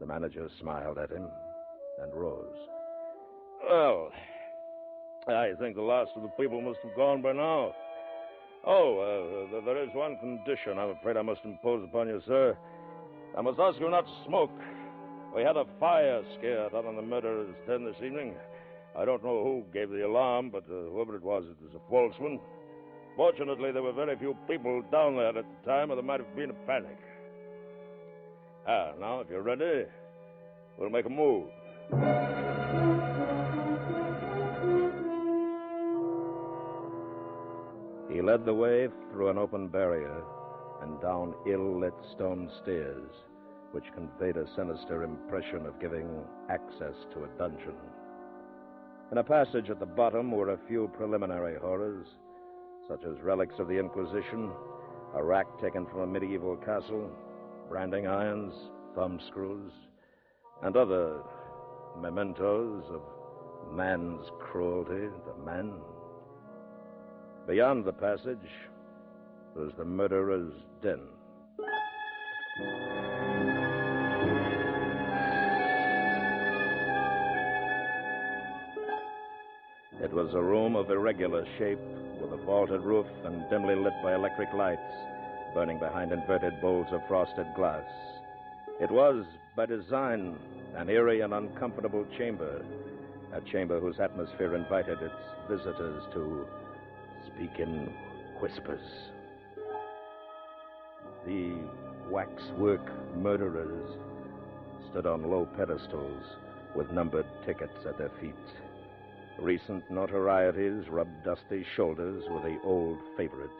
The 0.00 0.06
manager 0.06 0.48
smiled 0.60 0.98
at 0.98 1.10
him 1.10 1.26
and 2.00 2.14
rose. 2.14 2.56
Well, 3.68 4.12
I 5.26 5.52
think 5.60 5.74
the 5.74 5.82
last 5.82 6.12
of 6.16 6.22
the 6.22 6.28
people 6.28 6.60
must 6.60 6.78
have 6.84 6.94
gone 6.94 7.20
by 7.20 7.32
now. 7.32 7.74
Oh, 8.64 9.48
uh, 9.52 9.64
there 9.64 9.82
is 9.82 9.90
one 9.92 10.16
condition 10.18 10.78
I'm 10.78 10.90
afraid 10.90 11.16
I 11.16 11.22
must 11.22 11.40
impose 11.44 11.84
upon 11.84 12.08
you, 12.08 12.22
sir. 12.26 12.56
I 13.36 13.42
must 13.42 13.58
ask 13.58 13.78
you 13.80 13.90
not 13.90 14.06
to 14.06 14.12
smoke. 14.26 14.50
We 15.34 15.42
had 15.42 15.56
a 15.56 15.64
fire 15.78 16.22
scare 16.38 16.70
down 16.70 16.86
on 16.86 16.96
the 16.96 17.02
murderer's 17.02 17.54
den 17.66 17.84
this 17.84 17.96
evening. 18.02 18.34
I 18.96 19.04
don't 19.04 19.22
know 19.22 19.42
who 19.44 19.64
gave 19.72 19.90
the 19.90 20.06
alarm, 20.06 20.50
but 20.50 20.64
uh, 20.64 20.90
whoever 20.90 21.16
it 21.16 21.22
was, 21.22 21.44
it 21.44 21.56
was 21.62 21.74
a 21.74 21.90
false 21.90 22.14
one. 22.18 22.40
Fortunately, 23.16 23.72
there 23.72 23.82
were 23.82 23.92
very 23.92 24.16
few 24.16 24.36
people 24.46 24.82
down 24.92 25.16
there 25.16 25.28
at 25.28 25.34
the 25.34 25.70
time, 25.70 25.90
or 25.90 25.96
there 25.96 26.04
might 26.04 26.20
have 26.20 26.36
been 26.36 26.50
a 26.50 26.66
panic. 26.66 26.98
Ah, 28.66 28.92
now, 29.00 29.20
if 29.20 29.30
you're 29.30 29.42
ready, 29.42 29.86
we'll 30.78 30.90
make 30.90 31.06
a 31.06 31.08
move. 31.08 31.48
He 38.10 38.22
led 38.22 38.44
the 38.44 38.54
way 38.54 38.88
through 39.12 39.30
an 39.30 39.38
open 39.38 39.68
barrier 39.68 40.22
and 40.82 41.00
down 41.00 41.34
ill 41.46 41.80
lit 41.80 41.94
stone 42.14 42.50
stairs, 42.62 43.10
which 43.72 43.84
conveyed 43.94 44.36
a 44.36 44.46
sinister 44.56 45.02
impression 45.02 45.66
of 45.66 45.80
giving 45.80 46.08
access 46.48 46.94
to 47.14 47.24
a 47.24 47.28
dungeon. 47.38 47.74
In 49.10 49.16
a 49.16 49.24
passage 49.24 49.70
at 49.70 49.80
the 49.80 49.86
bottom 49.86 50.30
were 50.30 50.50
a 50.50 50.58
few 50.68 50.90
preliminary 50.94 51.58
horrors 51.58 52.06
such 52.86 53.04
as 53.04 53.22
relics 53.22 53.58
of 53.58 53.66
the 53.66 53.78
Inquisition, 53.78 54.50
a 55.14 55.22
rack 55.24 55.46
taken 55.60 55.86
from 55.86 56.00
a 56.00 56.06
medieval 56.06 56.56
castle, 56.56 57.10
branding 57.70 58.06
irons, 58.06 58.52
thumb 58.94 59.18
screws, 59.28 59.72
and 60.62 60.76
other 60.76 61.22
mementos 61.98 62.84
of 62.90 63.00
man's 63.74 64.26
cruelty 64.40 65.08
to 65.24 65.44
man. 65.44 65.72
Beyond 67.46 67.86
the 67.86 67.92
passage 67.92 68.50
was 69.54 69.72
the 69.78 69.84
murderer's 69.84 70.52
den. 70.82 71.00
It 80.08 80.14
was 80.14 80.32
a 80.32 80.42
room 80.42 80.74
of 80.74 80.90
irregular 80.90 81.44
shape 81.58 81.78
with 82.18 82.32
a 82.32 82.42
vaulted 82.46 82.80
roof 82.80 83.06
and 83.24 83.48
dimly 83.50 83.74
lit 83.76 83.92
by 84.02 84.14
electric 84.14 84.52
lights 84.54 84.80
burning 85.52 85.78
behind 85.78 86.12
inverted 86.12 86.60
bowls 86.62 86.86
of 86.92 87.06
frosted 87.08 87.46
glass. 87.54 87.84
It 88.80 88.90
was, 88.90 89.26
by 89.54 89.66
design, 89.66 90.38
an 90.76 90.88
eerie 90.88 91.20
and 91.20 91.34
uncomfortable 91.34 92.06
chamber, 92.16 92.64
a 93.34 93.42
chamber 93.52 93.80
whose 93.80 94.00
atmosphere 94.00 94.54
invited 94.54 94.98
its 95.02 95.14
visitors 95.46 96.02
to 96.14 96.46
speak 97.26 97.58
in 97.58 97.92
whispers. 98.40 98.80
The 101.26 101.52
waxwork 102.08 102.86
murderers 103.14 103.90
stood 104.90 105.04
on 105.04 105.30
low 105.30 105.46
pedestals 105.54 106.24
with 106.74 106.90
numbered 106.92 107.26
tickets 107.44 107.84
at 107.86 107.98
their 107.98 108.10
feet. 108.20 108.67
Recent 109.38 109.88
notorieties 109.88 110.90
rubbed 110.90 111.24
dusty 111.24 111.64
shoulders 111.76 112.24
with 112.28 112.42
the 112.42 112.58
old 112.64 112.98
favorites. 113.16 113.52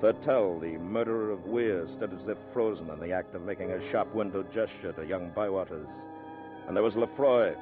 Thurtell, 0.00 0.58
the 0.58 0.78
murderer 0.78 1.30
of 1.30 1.44
Weir, 1.44 1.86
stood 1.96 2.14
as 2.14 2.26
if 2.26 2.38
frozen 2.54 2.88
in 2.88 3.00
the 3.00 3.12
act 3.12 3.34
of 3.34 3.42
making 3.42 3.72
a 3.72 3.92
shop 3.92 4.12
window 4.14 4.42
gesture 4.54 4.92
to 4.92 5.06
young 5.06 5.30
Bywaters. 5.32 5.86
And 6.66 6.74
there 6.74 6.82
was 6.82 6.94
Lefroy, 6.94 7.54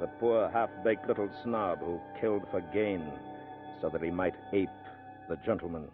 the 0.00 0.08
poor 0.18 0.50
half-baked 0.50 1.06
little 1.06 1.30
snob 1.44 1.78
who 1.78 2.00
killed 2.20 2.42
for 2.50 2.60
gain 2.72 3.08
so 3.80 3.88
that 3.88 4.02
he 4.02 4.10
might 4.10 4.34
ape 4.52 4.68
the 5.28 5.36
gentleman. 5.46 5.88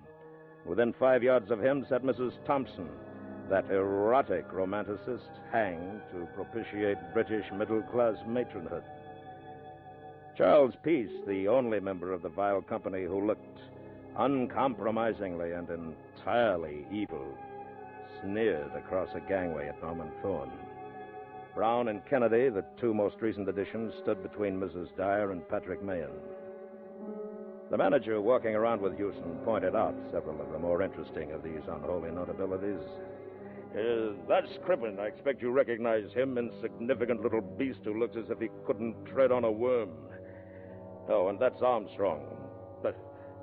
Within 0.65 0.95
five 0.95 1.23
yards 1.23 1.51
of 1.51 1.63
him 1.63 1.85
sat 1.91 2.05
Mrs. 2.05 2.33
Thompson, 2.47 2.89
that 3.51 3.71
erotic 3.71 4.51
romanticist 4.51 5.29
hanged 5.53 6.01
to 6.13 6.27
propitiate 6.35 6.97
British 7.13 7.45
middle-class 7.53 8.17
matronhood. 8.27 8.83
Charles 10.37 10.75
Peace, 10.83 11.11
the 11.27 11.49
only 11.49 11.81
member 11.81 12.13
of 12.13 12.21
the 12.21 12.29
vile 12.29 12.61
company 12.61 13.05
who 13.05 13.27
looked 13.27 13.59
uncompromisingly 14.19 15.53
and 15.53 15.67
entirely 15.71 16.87
evil, 16.93 17.27
sneered 18.23 18.71
across 18.77 19.09
a 19.15 19.21
gangway 19.21 19.69
at 19.69 19.81
Norman 19.83 20.11
Thorne. 20.21 20.53
Brown 21.55 21.89
and 21.89 22.05
Kennedy, 22.05 22.51
the 22.51 22.67
two 22.79 22.93
most 22.93 23.17
recent 23.23 23.49
additions, 23.49 23.95
stood 24.03 24.23
between 24.23 24.61
Mrs. 24.61 24.95
Dyer 24.95 25.31
and 25.31 25.49
Patrick 25.49 25.83
Mahon. 25.83 26.13
The 27.71 27.79
manager, 27.79 28.21
walking 28.21 28.55
around 28.55 28.83
with 28.83 28.97
Hewson, 28.99 29.39
pointed 29.43 29.75
out 29.75 29.95
several 30.13 30.39
of 30.43 30.53
the 30.53 30.59
more 30.59 30.83
interesting 30.83 31.33
of 31.33 31.43
these 31.43 31.63
unholy 31.67 32.11
notabilities. 32.11 32.85
Uh, 33.75 34.13
that's 34.29 34.53
Crippen. 34.65 34.99
I 35.01 35.07
expect 35.07 35.41
you 35.41 35.51
recognize 35.51 36.13
him, 36.13 36.37
insignificant 36.37 37.23
little 37.23 37.41
beast 37.41 37.81
who 37.85 37.99
looks 37.99 38.17
as 38.17 38.31
if 38.31 38.39
he 38.39 38.49
couldn't 38.67 38.95
tread 39.07 39.33
on 39.33 39.45
a 39.45 39.51
worm. 39.51 39.91
Oh, 41.09 41.29
and 41.29 41.39
that's 41.39 41.63
Armstrong. 41.63 42.27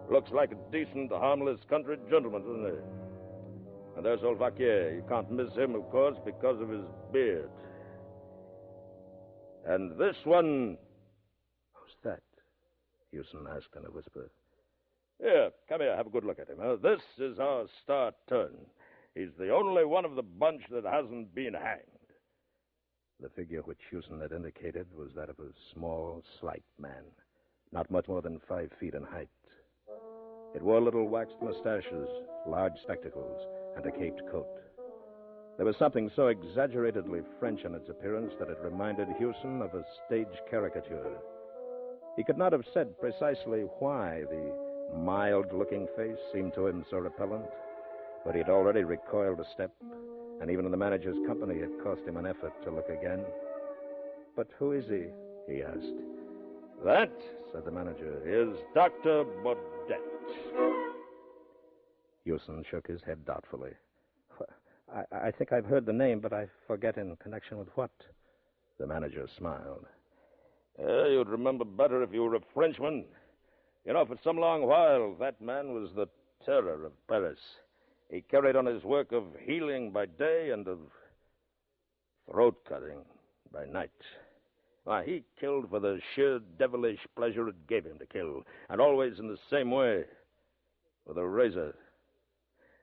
Looks 0.09 0.32
like 0.32 0.51
a 0.51 0.72
decent, 0.72 1.11
harmless 1.11 1.59
country 1.70 1.97
gentleman, 2.09 2.41
doesn't 2.41 2.66
he? 2.66 3.97
And 3.97 4.05
there's 4.05 4.24
old 4.24 4.39
Vaquier. 4.39 4.95
You 4.95 5.03
can't 5.07 5.32
miss 5.32 5.53
him, 5.53 5.76
of 5.76 5.89
course, 5.89 6.18
because 6.26 6.59
of 6.61 6.70
his 6.70 6.86
beard. 7.11 7.49
And 9.66 9.97
this 9.97 10.16
one. 10.26 10.78
Who's 11.74 11.95
that? 12.03 12.22
Hewson 13.11 13.47
asked 13.55 13.76
in 13.78 13.86
a 13.86 13.91
whisper. 13.91 14.30
Here, 15.22 15.51
come 15.70 15.82
here, 15.82 15.95
have 15.95 16.07
a 16.07 16.09
good 16.09 16.26
look 16.26 16.39
at 16.39 16.49
him. 16.49 16.57
Uh, 16.61 16.76
this 16.76 17.01
is 17.18 17.39
our 17.39 17.66
star 17.84 18.11
turn. 18.28 18.51
He's 19.16 19.30
the 19.38 19.51
only 19.51 19.86
one 19.86 20.05
of 20.05 20.16
the 20.16 20.24
bunch 20.24 20.64
that 20.72 20.84
hasn't 20.84 21.34
been 21.34 21.53
hanged. 21.53 21.82
The 23.22 23.30
figure 23.30 23.61
which 23.61 23.80
Hewson 23.89 24.20
had 24.20 24.32
indicated 24.32 24.88
was 24.97 25.11
that 25.16 25.30
of 25.30 25.39
a 25.39 25.53
small, 25.74 26.24
slight 26.41 26.64
man, 26.80 27.03
not 27.74 27.89
much 27.89 28.07
more 28.07 28.21
than 28.21 28.39
five 28.47 28.69
feet 28.80 28.93
in 28.93 29.03
height. 29.03 29.30
It 30.55 30.61
wore 30.61 30.80
little 30.80 31.07
waxed 31.07 31.41
mustaches, 31.41 32.07
large 32.47 32.74
spectacles, 32.84 33.41
and 33.76 33.86
a 33.86 33.91
caped 33.91 34.21
coat. 34.32 34.47
There 35.57 35.65
was 35.65 35.76
something 35.78 36.11
so 36.15 36.28
exaggeratedly 36.28 37.21
French 37.39 37.61
in 37.63 37.74
its 37.74 37.89
appearance 37.89 38.34
that 38.39 38.49
it 38.49 38.59
reminded 38.63 39.07
Hewson 39.17 39.61
of 39.61 39.74
a 39.74 39.84
stage 40.05 40.28
caricature. 40.49 41.17
He 42.15 42.24
could 42.24 42.38
not 42.38 42.53
have 42.53 42.65
said 42.74 42.99
precisely 42.99 43.61
why 43.80 44.24
the 44.30 44.97
mild 44.97 45.51
looking 45.51 45.88
face 45.97 46.17
seemed 46.32 46.53
to 46.53 46.67
him 46.67 46.86
so 46.89 46.97
repellent, 46.97 47.49
but 48.24 48.36
he 48.36 48.39
had 48.39 48.49
already 48.49 48.84
recoiled 48.84 49.39
a 49.39 49.45
step, 49.53 49.71
and 50.41 50.51
even 50.51 50.65
in 50.65 50.71
the 50.71 50.78
manager's 50.78 51.17
company 51.28 51.55
it 51.55 51.84
cost 51.84 52.01
him 52.05 52.17
an 52.17 52.28
effort 52.28 52.53
to 52.63 52.71
look 52.71 52.89
again. 52.89 53.24
But 54.36 54.49
who 54.59 54.74
is 54.74 54.86
he? 54.88 55.05
he 55.51 55.63
asked. 55.63 56.12
That, 56.84 57.11
said 57.51 57.65
the 57.65 57.71
manager, 57.71 58.21
is 58.26 58.57
Dr. 58.74 59.24
Baudet. 59.43 60.01
Hewson 62.26 62.63
shook 62.69 62.88
his 62.88 63.01
head 63.05 63.26
doubtfully. 63.26 63.71
I, 64.93 65.28
I 65.28 65.32
think 65.32 65.51
I've 65.51 65.65
heard 65.65 65.86
the 65.86 65.93
name, 65.93 66.19
but 66.19 66.34
I 66.34 66.47
forget 66.67 66.97
in 66.97 67.15
connection 67.17 67.57
with 67.57 67.69
what. 67.76 67.91
The 68.80 68.88
manager 68.88 69.28
smiled. 69.38 69.86
Uh, 70.80 71.05
you'd 71.05 71.30
remember 71.30 71.65
better 71.65 72.03
if 72.03 72.13
you 72.13 72.24
were 72.24 72.36
a 72.36 72.41
Frenchman. 72.53 73.05
You 73.86 73.93
know, 73.93 74.05
for 74.05 74.17
some 74.24 74.38
long 74.38 74.65
while, 74.65 75.15
that 75.19 75.41
man 75.41 75.74
was 75.74 75.89
the 75.95 76.07
terror 76.45 76.86
of 76.86 77.07
Paris. 77.07 77.39
He 78.09 78.21
carried 78.21 78.55
on 78.55 78.65
his 78.65 78.84
work 78.84 79.11
of 79.11 79.24
healing 79.45 79.91
by 79.91 80.05
day 80.05 80.51
and 80.51 80.67
of 80.67 80.80
throat 82.30 82.55
cutting 82.67 82.99
by 83.51 83.65
night. 83.65 83.91
Why, 84.84 85.03
he 85.03 85.23
killed 85.39 85.69
for 85.69 85.79
the 85.79 86.01
sheer 86.13 86.39
devilish 86.57 86.99
pleasure 87.15 87.47
it 87.47 87.67
gave 87.67 87.86
him 87.86 87.99
to 87.99 88.05
kill, 88.05 88.43
and 88.69 88.81
always 88.81 89.19
in 89.19 89.27
the 89.27 89.39
same 89.49 89.71
way 89.71 90.05
with 91.05 91.17
a 91.17 91.25
razor. 91.25 91.75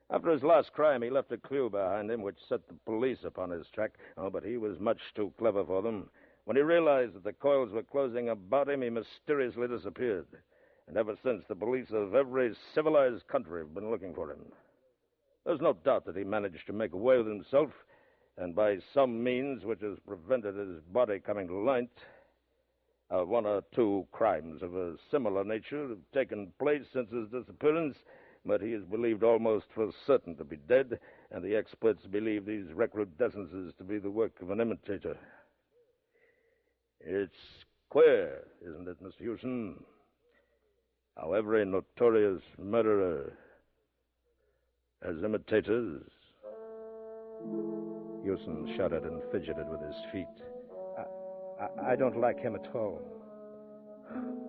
After 0.08 0.30
his 0.30 0.42
last 0.42 0.72
crime, 0.72 1.02
he 1.02 1.10
left 1.10 1.30
a 1.30 1.38
clue 1.38 1.70
behind 1.70 2.10
him 2.10 2.22
which 2.22 2.42
set 2.48 2.66
the 2.66 2.74
police 2.84 3.22
upon 3.24 3.50
his 3.50 3.68
track. 3.68 3.92
Oh, 4.16 4.30
but 4.30 4.42
he 4.42 4.56
was 4.56 4.80
much 4.80 5.00
too 5.14 5.32
clever 5.38 5.64
for 5.64 5.82
them. 5.82 6.10
When 6.46 6.56
he 6.56 6.62
realized 6.62 7.14
that 7.14 7.22
the 7.22 7.32
coils 7.32 7.70
were 7.70 7.82
closing 7.82 8.30
about 8.30 8.68
him, 8.68 8.82
he 8.82 8.90
mysteriously 8.90 9.68
disappeared. 9.68 10.26
And 10.88 10.96
ever 10.96 11.16
since, 11.22 11.44
the 11.46 11.54
police 11.54 11.90
of 11.92 12.14
every 12.14 12.56
civilized 12.74 13.28
country 13.28 13.60
have 13.60 13.74
been 13.74 13.90
looking 13.90 14.14
for 14.14 14.32
him. 14.32 14.40
There's 15.44 15.60
no 15.60 15.74
doubt 15.74 16.06
that 16.06 16.16
he 16.16 16.24
managed 16.24 16.66
to 16.66 16.72
make 16.72 16.92
away 16.92 17.18
with 17.18 17.28
himself, 17.28 17.70
and 18.38 18.54
by 18.54 18.78
some 18.94 19.22
means 19.22 19.64
which 19.64 19.80
has 19.80 19.98
prevented 20.06 20.56
his 20.56 20.80
body 20.92 21.18
coming 21.18 21.46
to 21.48 21.58
light, 21.58 21.90
uh, 23.10 23.24
one 23.24 23.44
or 23.44 23.62
two 23.74 24.06
crimes 24.12 24.62
of 24.62 24.74
a 24.74 24.94
similar 25.10 25.44
nature 25.44 25.88
have 25.88 25.98
taken 26.14 26.52
place 26.58 26.84
since 26.92 27.10
his 27.10 27.28
disappearance, 27.28 27.96
but 28.46 28.60
he 28.60 28.72
is 28.72 28.84
believed 28.84 29.22
almost 29.22 29.66
for 29.74 29.90
certain 30.06 30.36
to 30.36 30.44
be 30.44 30.56
dead, 30.68 30.98
and 31.30 31.44
the 31.44 31.56
experts 31.56 32.06
believe 32.06 32.46
these 32.46 32.66
recrudescences 32.74 33.76
to 33.76 33.84
be 33.84 33.98
the 33.98 34.10
work 34.10 34.32
of 34.40 34.50
an 34.50 34.60
imitator. 34.60 35.16
It's 37.00 37.32
queer, 37.88 38.44
isn't 38.62 38.88
it, 38.88 39.02
Mr. 39.02 39.18
Hewson? 39.18 39.82
How 41.16 41.32
every 41.32 41.64
notorious 41.66 42.42
murderer 42.58 43.32
has 45.04 45.16
imitators. 45.24 46.02
Hewson 48.22 48.74
shuddered 48.76 49.04
and 49.04 49.22
fidgeted 49.32 49.68
with 49.68 49.80
his 49.80 49.96
feet. 50.12 50.26
I, 50.98 51.64
I, 51.64 51.92
I 51.92 51.96
don't 51.96 52.20
like 52.20 52.38
him 52.38 52.54
at 52.54 52.74
all. 52.74 53.00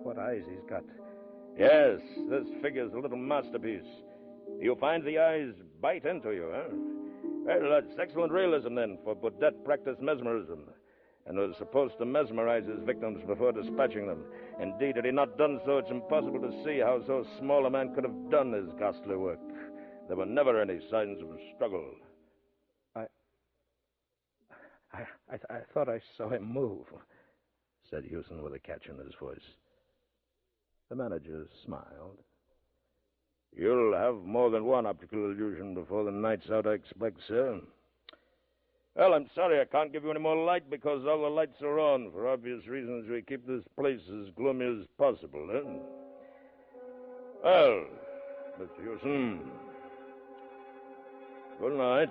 What 0.02 0.18
eyes 0.18 0.42
he's 0.48 0.68
got. 0.68 0.84
Yes, 1.58 2.00
this 2.28 2.46
figure's 2.62 2.92
a 2.92 2.98
little 2.98 3.16
masterpiece. 3.16 3.88
You 4.60 4.76
find 4.80 5.04
the 5.04 5.18
eyes 5.18 5.52
bite 5.80 6.04
into 6.04 6.30
you, 6.32 6.50
huh? 6.52 6.74
Well, 7.44 7.70
that's 7.70 7.98
excellent 8.00 8.32
realism, 8.32 8.74
then, 8.74 8.98
for 9.04 9.14
Baudet 9.14 9.64
practiced 9.64 10.00
mesmerism 10.00 10.64
and 11.26 11.38
was 11.38 11.54
supposed 11.58 11.98
to 11.98 12.04
mesmerize 12.04 12.64
his 12.66 12.84
victims 12.84 13.22
before 13.26 13.52
dispatching 13.52 14.06
them. 14.06 14.24
Indeed, 14.60 14.96
had 14.96 15.04
he 15.04 15.12
not 15.12 15.38
done 15.38 15.60
so, 15.64 15.78
it's 15.78 15.90
impossible 15.90 16.40
to 16.40 16.64
see 16.64 16.80
how 16.80 17.00
so 17.06 17.24
small 17.38 17.66
a 17.66 17.70
man 17.70 17.94
could 17.94 18.04
have 18.04 18.30
done 18.30 18.52
his 18.52 18.68
ghastly 18.78 19.16
work. 19.16 19.38
There 20.08 20.16
were 20.16 20.26
never 20.26 20.60
any 20.60 20.80
signs 20.90 21.20
of 21.20 21.28
struggle. 21.54 21.84
I. 24.92 24.98
I, 25.30 25.34
I, 25.34 25.56
I 25.56 25.60
thought 25.72 25.88
I 25.88 26.00
saw 26.16 26.28
him 26.28 26.52
move, 26.52 26.86
said 27.90 28.04
Hewson 28.04 28.42
with 28.42 28.54
a 28.54 28.58
catch 28.58 28.86
in 28.86 28.98
his 29.04 29.14
voice. 29.20 29.38
The 30.88 30.96
manager 30.96 31.46
smiled. 31.64 32.18
You'll 33.54 33.94
have 33.94 34.16
more 34.24 34.50
than 34.50 34.64
one 34.64 34.86
optical 34.86 35.30
illusion 35.30 35.74
before 35.74 36.04
the 36.04 36.10
night's 36.10 36.50
out, 36.50 36.66
I 36.66 36.72
expect, 36.72 37.18
sir. 37.28 37.60
Well, 38.96 39.14
I'm 39.14 39.28
sorry 39.34 39.60
I 39.60 39.64
can't 39.64 39.92
give 39.92 40.04
you 40.04 40.10
any 40.10 40.20
more 40.20 40.36
light 40.36 40.68
because 40.68 41.06
all 41.06 41.22
the 41.22 41.28
lights 41.28 41.62
are 41.62 41.78
on. 41.78 42.10
For 42.12 42.28
obvious 42.28 42.66
reasons, 42.66 43.08
we 43.08 43.22
keep 43.22 43.46
this 43.46 43.64
place 43.78 44.00
as 44.08 44.28
gloomy 44.36 44.82
as 44.82 44.86
possible, 44.98 45.48
eh? 45.50 45.68
Well, 47.42 47.84
Mr. 48.60 48.84
Hewson, 48.84 49.40
good 51.58 51.78
night. 51.78 52.10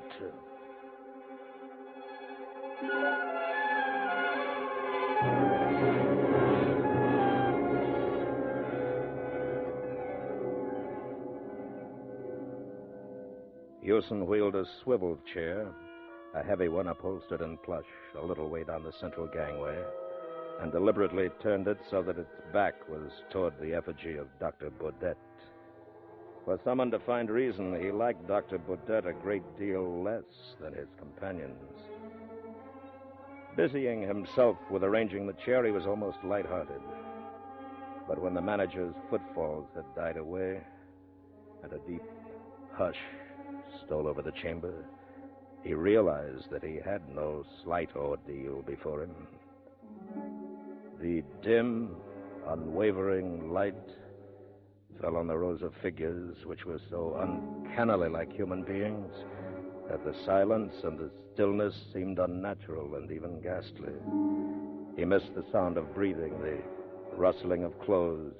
Hewson 13.81 14.25
wheeled 14.25 14.55
a 14.55 14.65
swivel 14.83 15.17
chair, 15.33 15.67
a 16.33 16.41
heavy 16.41 16.69
one 16.69 16.87
upholstered 16.87 17.41
in 17.41 17.57
plush, 17.57 17.83
a 18.17 18.25
little 18.25 18.47
way 18.47 18.63
down 18.63 18.83
the 18.83 18.93
central 19.01 19.27
gangway, 19.27 19.77
and 20.61 20.71
deliberately 20.71 21.29
turned 21.41 21.67
it 21.67 21.77
so 21.89 22.01
that 22.01 22.17
its 22.17 22.29
back 22.53 22.73
was 22.87 23.11
toward 23.31 23.53
the 23.59 23.73
effigy 23.73 24.17
of 24.17 24.27
Dr. 24.39 24.69
Baudet. 24.69 25.17
For 26.45 26.59
some 26.63 26.79
undefined 26.79 27.29
reason, 27.29 27.79
he 27.81 27.91
liked 27.91 28.27
Dr. 28.27 28.59
Baudet 28.59 29.05
a 29.05 29.13
great 29.13 29.43
deal 29.59 30.01
less 30.01 30.23
than 30.59 30.73
his 30.73 30.87
companions. 30.97 32.00
Busying 33.55 34.01
himself 34.01 34.57
with 34.69 34.83
arranging 34.83 35.27
the 35.27 35.33
chair, 35.45 35.65
he 35.65 35.71
was 35.71 35.85
almost 35.85 36.23
light-hearted. 36.23 36.81
But 38.07 38.19
when 38.19 38.33
the 38.33 38.41
manager's 38.41 38.95
footfalls 39.09 39.67
had 39.75 39.83
died 39.95 40.17
away, 40.17 40.61
and 41.63 41.73
a 41.73 41.79
deep 41.79 42.03
hush 42.71 42.99
stole 43.85 44.07
over 44.07 44.21
the 44.21 44.31
chamber, 44.31 44.85
he 45.63 45.73
realized 45.73 46.49
that 46.49 46.63
he 46.63 46.77
had 46.83 47.07
no 47.13 47.45
slight 47.63 47.89
ordeal 47.95 48.61
before 48.61 49.03
him. 49.03 49.15
The 50.99 51.23
dim, 51.43 51.97
unwavering 52.47 53.51
light 53.51 53.75
fell 54.99 55.17
on 55.17 55.27
the 55.27 55.37
rows 55.37 55.61
of 55.61 55.73
figures 55.81 56.45
which 56.45 56.65
were 56.65 56.79
so 56.89 57.15
uncannily 57.19 58.09
like 58.09 58.31
human 58.31 58.63
beings 58.63 59.13
that 59.91 60.05
the 60.05 60.15
silence 60.25 60.73
and 60.85 60.97
the 60.97 61.11
stillness 61.33 61.75
seemed 61.93 62.17
unnatural 62.17 62.95
and 62.95 63.11
even 63.11 63.41
ghastly. 63.41 63.91
He 64.95 65.03
missed 65.03 65.35
the 65.35 65.43
sound 65.51 65.75
of 65.77 65.93
breathing, 65.93 66.39
the 66.39 66.59
rustling 67.17 67.65
of 67.65 67.77
clothes, 67.81 68.33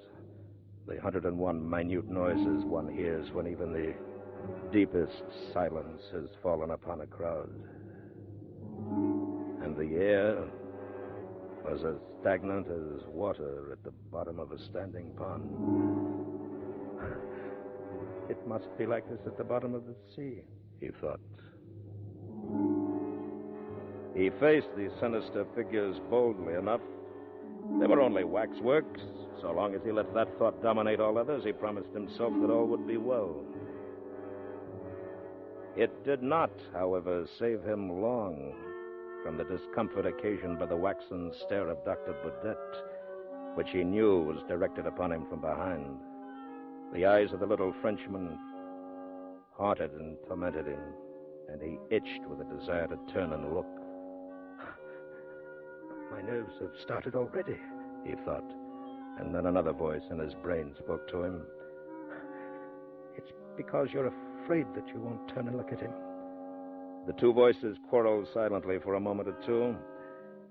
the 0.88 1.00
hundred 1.02 1.26
and 1.26 1.38
one 1.38 1.70
minute 1.70 2.10
noises 2.10 2.64
one 2.64 2.88
hears 2.88 3.30
when 3.34 3.48
even 3.48 3.74
the 3.74 3.94
deepest 4.72 5.24
silence 5.54 6.02
has 6.14 6.30
fallen 6.42 6.72
upon 6.72 7.02
a 7.02 7.06
crowd. 7.06 7.50
and 9.62 9.76
the 9.76 9.96
air 9.96 10.44
was 11.66 11.84
as 11.84 11.96
stagnant 12.22 12.68
as 12.68 13.06
water 13.08 13.74
at 13.74 13.84
the 13.84 13.92
bottom 14.10 14.40
of 14.40 14.54
a 14.54 14.60
standing 14.70 15.12
pond. 15.18 15.50
It 18.30 18.48
must 18.48 18.70
be 18.78 18.86
like 18.86 19.10
this 19.10 19.20
at 19.26 19.38
the 19.38 19.44
bottom 19.44 19.76
of 19.76 19.86
the 19.86 19.96
sea, 20.16 20.44
he 20.80 20.88
thought. 21.02 21.20
He 24.16 24.30
faced 24.40 24.68
these 24.76 24.92
sinister 25.00 25.46
figures 25.56 25.98
boldly 26.10 26.54
enough. 26.54 26.82
They 27.80 27.88
were 27.88 28.02
only 28.02 28.24
waxworks. 28.24 29.02
So 29.42 29.52
long 29.52 29.74
as 29.74 29.82
he 29.84 29.92
let 29.92 30.14
that 30.14 30.38
thought 30.38 30.62
dominate 30.62 31.00
all 31.00 31.18
others, 31.18 31.44
he 31.44 31.52
promised 31.52 31.92
himself 31.94 32.34
that 32.42 32.52
all 32.52 32.68
would 32.68 32.86
be 32.86 32.98
well. 32.98 33.44
It 35.76 36.04
did 36.04 36.22
not, 36.22 36.52
however, 36.74 37.26
save 37.40 37.64
him 37.64 38.02
long 38.02 38.54
from 39.24 39.38
the 39.38 39.44
discomfort 39.46 40.06
occasioned 40.06 40.60
by 40.60 40.66
the 40.66 40.76
waxen 40.76 41.32
stare 41.46 41.70
of 41.70 41.84
Dr. 41.86 42.14
Baudet, 42.24 43.56
which 43.56 43.70
he 43.72 43.84
knew 43.84 44.22
was 44.22 44.44
directed 44.48 44.86
upon 44.86 45.12
him 45.12 45.26
from 45.30 45.42
behind. 45.42 46.00
The 46.94 47.06
eyes 47.06 47.32
of 47.32 47.40
the 47.40 47.46
little 47.46 47.74
Frenchman 47.82 48.38
haunted 49.54 49.92
and 49.94 50.18
tormented 50.28 50.68
him, 50.68 50.80
and 51.50 51.62
he 51.62 51.78
itched 51.90 52.26
with 52.30 52.42
a 52.42 52.60
desire 52.60 52.88
to 52.88 52.98
turn 53.14 53.34
and 53.34 53.54
look. 53.54 53.68
My 56.12 56.22
nerves 56.22 56.54
have 56.60 56.72
started 56.84 57.16
already, 57.16 57.58
he 58.06 58.14
thought. 58.26 58.44
And 59.20 59.34
then 59.34 59.46
another 59.46 59.74
voice 59.74 60.02
in 60.10 60.20
his 60.20 60.34
brain 60.36 60.74
spoke 60.78 61.08
to 61.10 61.24
him. 61.24 61.42
It's 63.18 63.32
because 63.58 63.90
you're 63.94 64.12
afraid 64.44 64.66
that 64.76 64.88
you 64.94 65.00
won't 65.00 65.28
turn 65.34 65.48
and 65.48 65.58
look 65.58 65.72
at 65.72 65.80
him. 65.80 65.92
The 67.08 67.14
two 67.14 67.34
voices 67.34 67.78
quarreled 67.90 68.28
silently 68.34 68.78
for 68.84 68.96
a 68.96 69.00
moment 69.00 69.30
or 69.30 69.36
two, 69.46 69.76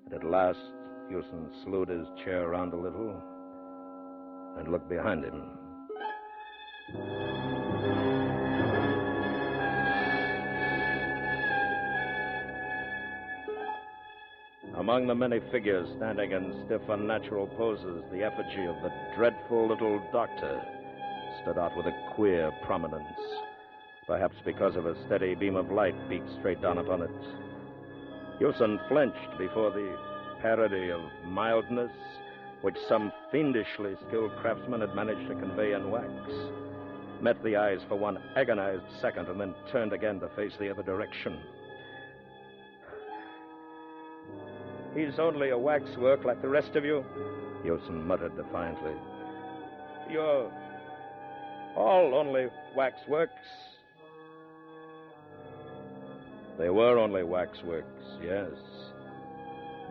and 0.05 0.15
at 0.15 0.25
last 0.25 0.59
Hewson 1.09 1.51
slewed 1.65 1.89
his 1.89 2.07
chair 2.25 2.49
around 2.49 2.73
a 2.73 2.77
little 2.77 3.23
and 4.59 4.69
looked 4.69 4.89
behind 4.89 5.25
him. 5.25 5.43
Among 14.91 15.07
the 15.07 15.15
many 15.15 15.39
figures 15.53 15.89
standing 15.99 16.33
in 16.33 16.65
stiff, 16.67 16.83
unnatural 16.89 17.47
poses, 17.57 18.03
the 18.11 18.25
effigy 18.25 18.67
of 18.67 18.75
the 18.83 18.91
dreadful 19.15 19.69
little 19.69 20.03
doctor 20.11 20.61
stood 21.41 21.59
out 21.59 21.77
with 21.77 21.87
a 21.87 21.95
queer 22.17 22.51
prominence, 22.67 23.07
perhaps 24.09 24.35
because 24.45 24.75
of 24.75 24.87
a 24.87 24.97
steady 25.07 25.37
beam 25.37 25.55
of 25.55 25.71
light 25.71 25.95
beat 26.09 26.25
straight 26.41 26.61
down 26.61 26.79
upon 26.79 27.03
it. 27.03 27.11
Hewson 28.41 28.81
flinched 28.89 29.39
before 29.39 29.71
the 29.71 29.97
parody 30.43 30.91
of 30.91 31.01
mildness 31.25 31.93
which 32.63 32.77
some 32.89 33.13
fiendishly 33.31 33.95
skilled 34.09 34.33
craftsman 34.41 34.81
had 34.81 34.97
managed 34.97 35.29
to 35.29 35.37
convey 35.37 35.73
in 35.73 35.93
wax, 35.93 36.11
met 37.21 37.41
the 37.45 37.55
eyes 37.55 37.79
for 37.89 37.95
one 37.95 38.19
agonized 38.35 38.83
second, 39.01 39.29
and 39.29 39.41
then 39.41 39.55
turned 39.71 39.93
again 39.93 40.19
to 40.19 40.29
face 40.31 40.55
the 40.59 40.69
other 40.69 40.83
direction. 40.83 41.39
He's 44.95 45.19
only 45.19 45.51
a 45.51 45.59
waxwork 45.59 46.25
like 46.25 46.43
the 46.43 46.49
rest 46.49 46.75
of 46.75 46.85
you, 46.85 47.05
Hewson 47.63 48.07
muttered 48.07 48.37
defiantly. 48.37 48.95
You're 50.11 50.51
all 51.77 52.15
only 52.15 52.49
waxworks. 52.75 53.33
They 56.59 56.71
were 56.71 56.99
only 56.99 57.23
waxworks, 57.23 58.05
yes. 58.23 58.51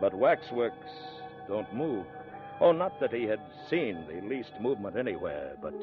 But 0.00 0.14
waxworks 0.14 0.90
don't 1.48 1.72
move. 1.74 2.06
Oh, 2.60 2.72
not 2.72 3.00
that 3.00 3.12
he 3.12 3.24
had 3.24 3.40
seen 3.70 4.04
the 4.06 4.20
least 4.26 4.52
movement 4.60 4.96
anywhere, 4.96 5.56
but 5.62 5.74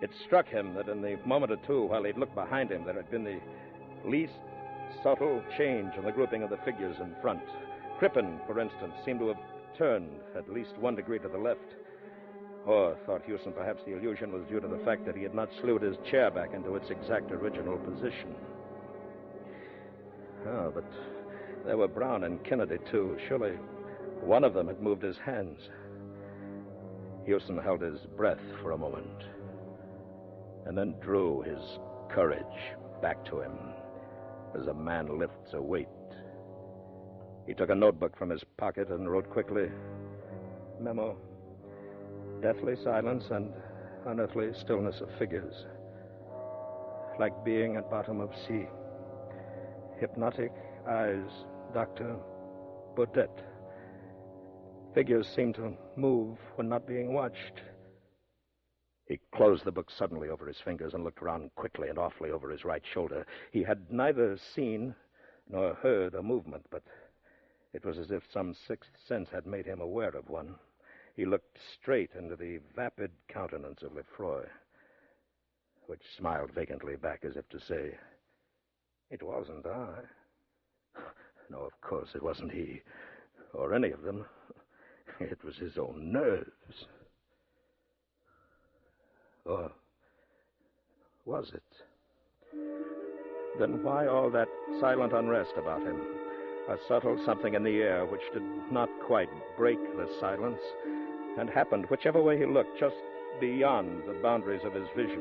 it 0.00 0.10
struck 0.24 0.46
him 0.46 0.74
that 0.74 0.88
in 0.88 1.02
the 1.02 1.18
moment 1.26 1.52
or 1.52 1.58
two 1.66 1.82
while 1.82 2.04
he'd 2.04 2.16
looked 2.16 2.34
behind 2.34 2.72
him, 2.72 2.84
there 2.84 2.94
had 2.94 3.10
been 3.10 3.24
the 3.24 3.40
least 4.04 4.32
subtle 5.02 5.42
change 5.58 5.94
in 5.96 6.04
the 6.04 6.12
grouping 6.12 6.42
of 6.42 6.48
the 6.50 6.56
figures 6.58 6.96
in 7.00 7.14
front. 7.20 7.42
Crippen, 8.00 8.40
for 8.46 8.58
instance, 8.58 8.94
seemed 9.04 9.20
to 9.20 9.28
have 9.28 9.36
turned 9.76 10.08
at 10.34 10.50
least 10.50 10.78
one 10.78 10.94
degree 10.94 11.18
to 11.18 11.28
the 11.28 11.36
left. 11.36 11.60
Or, 12.64 12.96
thought 13.04 13.26
Hewson, 13.26 13.52
perhaps 13.52 13.82
the 13.84 13.92
illusion 13.92 14.32
was 14.32 14.42
due 14.48 14.58
to 14.58 14.66
the 14.66 14.82
fact 14.86 15.04
that 15.04 15.14
he 15.14 15.22
had 15.22 15.34
not 15.34 15.50
slewed 15.60 15.82
his 15.82 15.98
chair 16.10 16.30
back 16.30 16.54
into 16.54 16.76
its 16.76 16.88
exact 16.88 17.30
original 17.30 17.76
position. 17.76 18.34
Oh, 20.46 20.72
but 20.74 20.90
there 21.66 21.76
were 21.76 21.88
Brown 21.88 22.24
and 22.24 22.42
Kennedy, 22.42 22.78
too. 22.90 23.18
Surely 23.28 23.52
one 24.22 24.44
of 24.44 24.54
them 24.54 24.68
had 24.68 24.80
moved 24.80 25.02
his 25.02 25.18
hands. 25.18 25.60
Hewson 27.26 27.58
held 27.58 27.82
his 27.82 28.00
breath 28.16 28.40
for 28.62 28.70
a 28.70 28.78
moment 28.78 29.24
and 30.64 30.76
then 30.76 30.94
drew 31.02 31.42
his 31.42 31.78
courage 32.08 32.46
back 33.02 33.22
to 33.26 33.42
him 33.42 33.58
as 34.58 34.68
a 34.68 34.74
man 34.74 35.18
lifts 35.18 35.52
a 35.52 35.60
weight. 35.60 35.88
He 37.46 37.54
took 37.54 37.70
a 37.70 37.74
notebook 37.74 38.16
from 38.16 38.30
his 38.30 38.44
pocket 38.56 38.90
and 38.90 39.10
wrote 39.10 39.28
quickly 39.30 39.70
Memo. 40.80 41.16
Deathly 42.40 42.76
silence 42.82 43.24
and 43.30 43.52
unearthly 44.06 44.52
stillness 44.54 45.00
of 45.00 45.10
figures. 45.18 45.66
Like 47.18 47.44
being 47.44 47.76
at 47.76 47.90
bottom 47.90 48.20
of 48.20 48.30
sea. 48.46 48.66
Hypnotic 49.98 50.52
eyes, 50.88 51.30
Dr. 51.74 52.16
Baudet. 52.96 53.30
Figures 54.94 55.28
seem 55.28 55.52
to 55.54 55.74
move 55.96 56.38
when 56.56 56.68
not 56.68 56.86
being 56.86 57.12
watched. 57.12 57.60
He 59.06 59.20
closed 59.34 59.64
the 59.64 59.72
book 59.72 59.90
suddenly 59.90 60.28
over 60.28 60.46
his 60.46 60.60
fingers 60.64 60.94
and 60.94 61.04
looked 61.04 61.20
around 61.20 61.50
quickly 61.56 61.88
and 61.88 61.98
awfully 61.98 62.30
over 62.30 62.48
his 62.48 62.64
right 62.64 62.82
shoulder. 62.94 63.26
He 63.50 63.62
had 63.62 63.90
neither 63.90 64.36
seen 64.54 64.94
nor 65.48 65.74
heard 65.74 66.14
a 66.14 66.22
movement, 66.22 66.64
but 66.70 66.82
it 67.72 67.84
was 67.84 67.98
as 67.98 68.10
if 68.10 68.22
some 68.32 68.54
sixth 68.66 68.90
sense 69.06 69.28
had 69.30 69.46
made 69.46 69.66
him 69.66 69.80
aware 69.80 70.10
of 70.10 70.28
one. 70.28 70.54
He 71.14 71.24
looked 71.24 71.58
straight 71.80 72.10
into 72.16 72.36
the 72.36 72.58
vapid 72.74 73.10
countenance 73.28 73.82
of 73.82 73.94
Lefroy, 73.94 74.44
which 75.86 76.00
smiled 76.16 76.52
vacantly 76.52 76.96
back 76.96 77.24
as 77.24 77.36
if 77.36 77.48
to 77.50 77.60
say, 77.60 77.96
It 79.10 79.22
wasn't 79.22 79.66
I. 79.66 80.00
No, 81.50 81.62
of 81.62 81.80
course 81.80 82.10
it 82.14 82.22
wasn't 82.22 82.52
he, 82.52 82.80
or 83.54 83.74
any 83.74 83.90
of 83.90 84.02
them. 84.02 84.24
It 85.20 85.42
was 85.44 85.56
his 85.56 85.76
own 85.76 86.12
nerves. 86.12 86.86
Or 89.44 89.70
was 91.24 91.52
it? 91.52 91.62
Then 93.58 93.82
why 93.82 94.06
all 94.06 94.30
that 94.30 94.48
silent 94.80 95.12
unrest 95.12 95.52
about 95.56 95.82
him? 95.82 96.00
A 96.70 96.78
subtle 96.86 97.18
something 97.24 97.54
in 97.54 97.64
the 97.64 97.82
air 97.82 98.06
which 98.06 98.20
did 98.32 98.44
not 98.70 98.88
quite 99.04 99.28
break 99.56 99.80
the 99.96 100.08
silence 100.20 100.60
and 101.36 101.50
happened 101.50 101.86
whichever 101.86 102.22
way 102.22 102.38
he 102.38 102.46
looked, 102.46 102.78
just 102.78 102.94
beyond 103.40 104.04
the 104.06 104.12
boundaries 104.22 104.62
of 104.64 104.74
his 104.74 104.86
vision. 104.94 105.20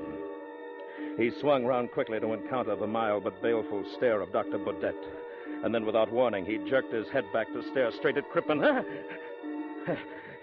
He 1.18 1.32
swung 1.42 1.66
round 1.66 1.92
quickly 1.92 2.20
to 2.20 2.34
encounter 2.34 2.76
the 2.76 2.86
mild 2.86 3.24
but 3.24 3.42
baleful 3.42 3.84
stare 3.98 4.22
of 4.22 4.32
Dr. 4.32 4.60
Baudet. 4.60 4.96
And 5.64 5.74
then, 5.74 5.88
without 5.88 6.12
warning, 6.12 6.46
he 6.46 6.60
jerked 6.70 6.94
his 6.94 7.10
head 7.10 7.26
back 7.34 7.48
to 7.48 7.68
stare 7.72 7.92
straight 7.94 8.18
at 8.18 8.30
Crippen. 8.30 8.64
Ah! 8.64 8.84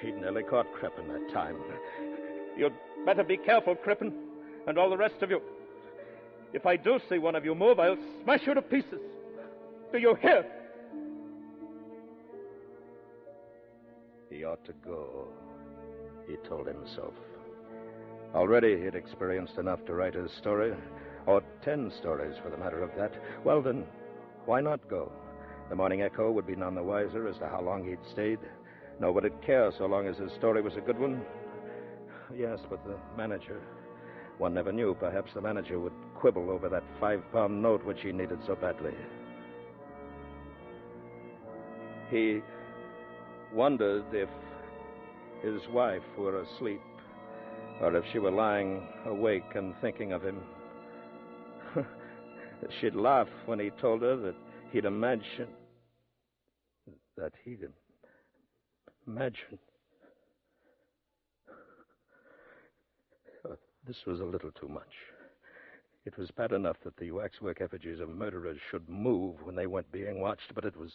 He'd 0.02 0.16
nearly 0.16 0.42
caught 0.42 0.72
Crippen 0.72 1.07
that 1.07 1.32
time. 1.32 1.57
You'd 2.57 2.74
better 3.04 3.22
be 3.22 3.36
careful, 3.36 3.76
Crippen, 3.76 4.12
and 4.66 4.76
all 4.76 4.90
the 4.90 4.96
rest 4.96 5.22
of 5.22 5.30
you. 5.30 5.40
If 6.52 6.66
I 6.66 6.74
do 6.74 6.98
see 7.09 7.18
one 7.18 7.36
of 7.36 7.44
you 7.44 7.54
move, 7.54 7.78
I'll 7.78 7.96
smash 8.24 8.44
you 8.44 8.54
to 8.54 8.62
pieces. 8.62 9.00
Do 9.92 9.98
you 9.98 10.16
hear? 10.16 10.44
He 14.37 14.45
ought 14.45 14.62
to 14.66 14.74
go, 14.84 15.28
he 16.26 16.37
told 16.47 16.66
himself. 16.66 17.14
Already 18.34 18.78
he'd 18.82 18.95
experienced 18.95 19.57
enough 19.57 19.82
to 19.87 19.95
write 19.95 20.12
his 20.12 20.30
story, 20.30 20.74
or 21.24 21.43
ten 21.62 21.91
stories 21.91 22.34
for 22.43 22.51
the 22.51 22.59
matter 22.59 22.82
of 22.82 22.91
that. 22.99 23.14
Well, 23.45 23.62
then, 23.62 23.87
why 24.45 24.61
not 24.61 24.91
go? 24.91 25.11
The 25.70 25.76
Morning 25.76 26.03
Echo 26.03 26.30
would 26.30 26.47
be 26.47 26.55
none 26.55 26.74
the 26.74 26.82
wiser 26.82 27.26
as 27.26 27.39
to 27.39 27.49
how 27.49 27.62
long 27.62 27.87
he'd 27.87 27.99
stayed, 28.12 28.41
Nobody'd 29.01 29.41
care 29.41 29.72
so 29.72 29.87
long 29.87 30.07
as 30.07 30.18
his 30.18 30.32
story 30.32 30.61
was 30.61 30.76
a 30.76 30.82
good 30.82 30.99
one. 30.99 31.22
Yes, 32.37 32.61
but 32.68 32.84
the 32.84 32.97
manager. 33.16 33.61
One 34.37 34.53
never 34.53 34.72
knew. 34.72 34.95
Perhaps 34.95 35.32
the 35.34 35.41
manager 35.41 35.78
would 35.78 35.93
quibble 36.14 36.51
over 36.51 36.68
that 36.68 36.84
five 37.01 37.22
pound 37.32 37.62
note 37.62 37.84
which 37.84 38.03
he 38.03 38.12
needed 38.12 38.39
so 38.47 38.55
badly. 38.55 38.95
He 42.11 42.43
wondered 43.53 44.05
if 44.12 44.28
his 45.42 45.61
wife 45.72 46.03
were 46.18 46.40
asleep, 46.42 46.80
or 47.80 47.94
if 47.97 48.05
she 48.12 48.18
were 48.18 48.30
lying 48.30 48.86
awake 49.07 49.55
and 49.55 49.74
thinking 49.80 50.12
of 50.12 50.22
him. 50.22 50.40
She'd 52.80 52.94
laugh 52.94 53.28
when 53.44 53.59
he 53.59 53.70
told 53.80 54.03
her 54.03 54.16
that 54.16 54.34
he'd 54.72 54.84
imagined 54.84 55.49
that 57.16 57.32
he'd 57.44 57.61
imagined. 59.07 59.59
Uh, 63.44 63.55
this 63.86 63.97
was 64.07 64.20
a 64.20 64.24
little 64.24 64.51
too 64.53 64.68
much. 64.68 64.82
It 66.05 66.16
was 66.18 66.30
bad 66.30 66.53
enough 66.53 66.76
that 66.84 66.97
the 66.99 67.11
waxwork 67.11 67.61
effigies 67.61 68.01
of 68.01 68.09
murderers 68.09 68.59
should 68.70 68.88
move 68.88 69.36
when 69.42 69.57
they 69.57 69.66
weren't 69.66 69.90
being 69.90 70.20
watched, 70.20 70.55
but 70.55 70.64
it 70.64 70.76
was 70.76 70.92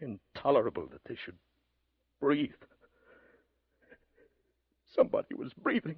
intolerable 0.00 0.86
that 0.90 1.04
they 1.08 1.16
should 1.24 1.36
breathe. 2.20 2.50
Somebody 4.94 5.34
was 5.34 5.52
breathing. 5.52 5.96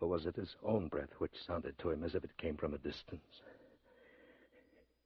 Or 0.00 0.08
was 0.08 0.26
it 0.26 0.36
his 0.36 0.56
own 0.62 0.88
breath 0.88 1.12
which 1.18 1.32
sounded 1.46 1.78
to 1.78 1.90
him 1.90 2.04
as 2.04 2.14
if 2.14 2.24
it 2.24 2.36
came 2.36 2.56
from 2.56 2.74
a 2.74 2.78
distance? 2.78 3.42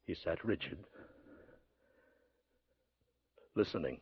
He 0.07 0.14
sat 0.14 0.44
rigid, 0.44 0.78
listening, 3.55 4.01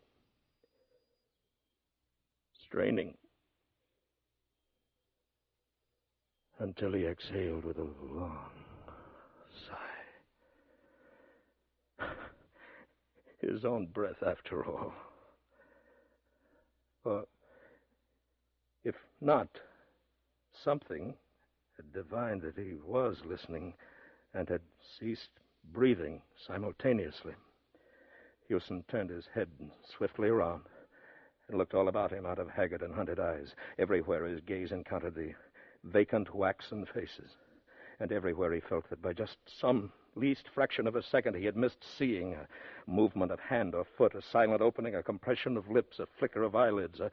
straining, 2.64 3.14
until 6.59 6.92
he 6.92 7.05
exhaled 7.05 7.64
with 7.64 7.78
a 7.78 7.88
long 8.11 8.68
His 13.39 13.64
own 13.64 13.86
breath, 13.86 14.22
after 14.22 14.64
all. 14.64 14.93
Or, 17.05 17.26
if 18.84 18.97
not, 19.20 19.49
something 20.53 21.16
had 21.76 21.93
divined 21.93 22.43
that 22.43 22.57
he 22.57 22.74
was 22.84 23.24
listening 23.24 23.74
and 24.34 24.49
had 24.49 24.62
ceased 24.99 25.30
breathing 25.72 26.20
simultaneously. 26.36 27.34
Hewson 28.49 28.84
turned 28.89 29.11
his 29.11 29.26
head 29.26 29.49
swiftly 29.84 30.28
around 30.28 30.64
and 31.49 31.59
looked 31.59 31.74
all 31.74 31.89
about 31.89 32.11
him 32.12 32.26
out 32.26 32.39
of 32.39 32.51
haggard 32.51 32.82
and 32.82 32.95
hunted 32.95 33.20
eyes. 33.20 33.55
Everywhere 33.78 34.26
his 34.26 34.41
gaze 34.41 34.72
encountered 34.72 35.14
the 35.14 35.34
vacant, 35.84 36.34
waxen 36.34 36.84
faces. 36.86 37.36
And 38.01 38.12
everywhere 38.12 38.53
he 38.53 38.61
felt 38.61 38.88
that 38.90 39.03
by 39.03 39.12
just 39.12 39.36
some 39.61 39.92
least 40.14 40.49
fraction 40.55 40.86
of 40.86 40.96
a 40.96 41.03
second 41.03 41.34
he 41.34 41.44
had 41.44 41.57
missed 41.57 41.84
seeing 41.96 42.34
a 42.34 42.46
movement 42.86 43.32
of 43.32 43.40
hand 43.40 43.74
or 43.74 43.84
foot, 43.84 44.14
a 44.14 44.22
silent 44.22 44.61
opening, 44.61 44.94
a 44.94 45.03
compression 45.03 45.57
of 45.57 45.68
lips, 45.68 45.99
a 45.99 46.07
flicker 46.18 46.42
of 46.42 46.55
eyelids, 46.55 47.01
a 47.01 47.11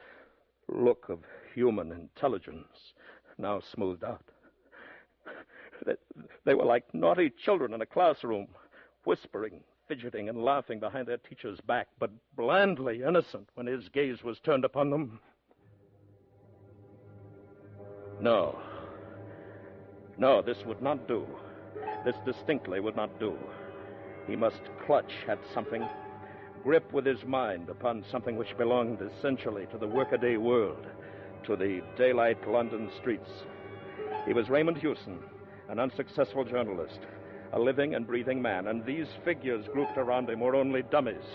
look 0.67 1.09
of 1.09 1.19
human 1.53 1.91
intelligence, 1.91 2.93
now 3.37 3.59
smoothed 3.59 4.03
out. 4.03 4.23
They, 6.45 6.53
were 6.53 6.65
like 6.65 6.93
naughty 6.93 7.29
children 7.29 7.73
in 7.73 7.81
a 7.81 7.85
classroom, 7.85 8.47
whispering, 9.03 9.61
fidgeting, 9.87 10.29
and 10.29 10.43
laughing 10.43 10.79
behind 10.79 11.07
their 11.07 11.17
teacher's 11.17 11.59
back, 11.61 11.87
but 11.99 12.11
blandly 12.35 13.03
innocent 13.03 13.49
when 13.55 13.67
his 13.67 13.89
gaze 13.89 14.23
was 14.23 14.39
turned 14.39 14.65
upon 14.65 14.89
them. 14.89 15.19
No. 18.21 18.57
No, 20.17 20.41
this 20.41 20.65
would 20.65 20.81
not 20.81 21.07
do. 21.07 21.25
This 22.05 22.15
distinctly 22.25 22.79
would 22.79 22.95
not 22.95 23.19
do. 23.19 23.37
He 24.27 24.35
must 24.35 24.61
clutch 24.85 25.11
at 25.27 25.39
something, 25.53 25.87
grip 26.63 26.91
with 26.93 27.05
his 27.05 27.23
mind 27.25 27.69
upon 27.69 28.05
something 28.09 28.37
which 28.37 28.57
belonged 28.57 28.99
essentially 29.01 29.65
to 29.67 29.77
the 29.77 29.87
workaday 29.87 30.37
world, 30.37 30.85
to 31.45 31.55
the 31.55 31.81
daylight 31.97 32.47
London 32.47 32.89
streets. 32.99 33.29
He 34.25 34.33
was 34.33 34.49
Raymond 34.49 34.77
Hewson, 34.77 35.19
an 35.69 35.79
unsuccessful 35.79 36.43
journalist, 36.43 36.99
a 37.53 37.59
living 37.59 37.95
and 37.95 38.07
breathing 38.07 38.41
man, 38.41 38.67
and 38.67 38.85
these 38.85 39.07
figures 39.23 39.65
grouped 39.73 39.97
around 39.97 40.29
him 40.29 40.39
were 40.39 40.55
only 40.55 40.81
dummies, 40.83 41.25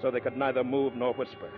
so 0.00 0.10
they 0.10 0.20
could 0.20 0.36
neither 0.36 0.64
move 0.64 0.94
nor 0.96 1.12
whisper. 1.12 1.50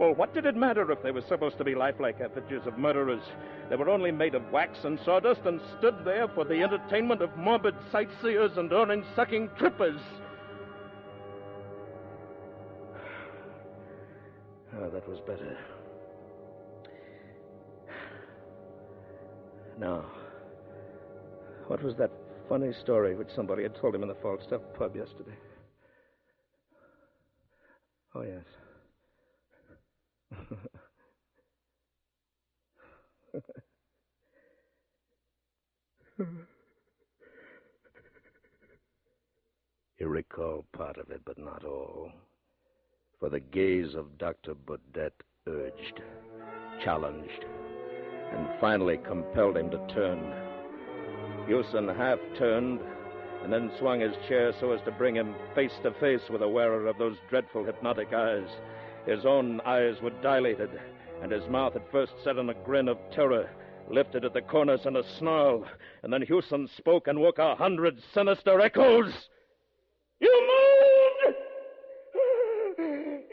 Well, 0.00 0.14
what 0.14 0.32
did 0.32 0.46
it 0.46 0.56
matter 0.56 0.90
if 0.90 1.02
they 1.02 1.10
were 1.10 1.20
supposed 1.20 1.58
to 1.58 1.64
be 1.64 1.74
lifelike 1.74 2.22
effigies 2.22 2.66
of 2.66 2.78
murderers? 2.78 3.20
They 3.68 3.76
were 3.76 3.90
only 3.90 4.10
made 4.10 4.34
of 4.34 4.50
wax 4.50 4.78
and 4.84 4.98
sawdust 5.04 5.42
and 5.44 5.60
stood 5.76 5.94
there 6.06 6.26
for 6.28 6.46
the 6.46 6.62
entertainment 6.62 7.20
of 7.20 7.36
morbid 7.36 7.74
sightseers 7.92 8.52
and 8.56 8.72
orange 8.72 9.04
sucking 9.14 9.50
trippers. 9.58 10.00
Oh, 14.74 14.88
that 14.88 15.06
was 15.06 15.20
better. 15.20 15.58
Now, 19.78 20.06
what 21.66 21.82
was 21.82 21.94
that 21.96 22.10
funny 22.48 22.72
story 22.72 23.14
which 23.16 23.28
somebody 23.36 23.64
had 23.64 23.74
told 23.74 23.94
him 23.94 24.02
in 24.02 24.08
the 24.08 24.14
Falstaff 24.14 24.62
pub 24.78 24.96
yesterday? 24.96 25.36
Oh, 28.14 28.22
yes. 28.22 28.44
He 39.96 40.04
recalled 40.04 40.64
part 40.72 40.98
of 40.98 41.10
it, 41.10 41.20
but 41.24 41.38
not 41.38 41.64
all. 41.64 42.10
For 43.18 43.28
the 43.28 43.40
gaze 43.40 43.94
of 43.94 44.18
Dr. 44.18 44.54
Baudet 44.54 45.12
urged, 45.46 46.02
challenged, 46.82 47.44
and 48.32 48.48
finally 48.60 48.98
compelled 48.98 49.56
him 49.56 49.70
to 49.70 49.86
turn. 49.94 50.32
Hewson 51.46 51.88
half 51.88 52.18
turned 52.38 52.80
and 53.42 53.52
then 53.52 53.70
swung 53.78 54.00
his 54.00 54.14
chair 54.28 54.52
so 54.60 54.72
as 54.72 54.80
to 54.84 54.92
bring 54.92 55.14
him 55.14 55.34
face 55.54 55.72
to 55.82 55.92
face 55.92 56.28
with 56.30 56.40
the 56.40 56.48
wearer 56.48 56.86
of 56.86 56.98
those 56.98 57.16
dreadful 57.28 57.64
hypnotic 57.64 58.12
eyes. 58.12 58.48
His 59.06 59.24
own 59.24 59.60
eyes 59.62 60.00
were 60.02 60.10
dilated, 60.22 60.70
and 61.22 61.32
his 61.32 61.48
mouth 61.48 61.74
at 61.74 61.90
first 61.90 62.12
set 62.22 62.36
in 62.36 62.50
a 62.50 62.54
grin 62.54 62.88
of 62.88 62.98
terror, 63.10 63.50
lifted 63.88 64.24
at 64.24 64.32
the 64.34 64.42
corners 64.42 64.86
in 64.86 64.96
a 64.96 65.02
snarl, 65.18 65.66
and 66.02 66.12
then 66.12 66.22
Hewson 66.22 66.68
spoke 66.76 67.08
and 67.08 67.18
woke 67.20 67.38
a 67.38 67.54
hundred 67.54 68.00
sinister 68.14 68.60
echoes. 68.60 69.28
You 70.20 70.30
moved! 70.30 71.36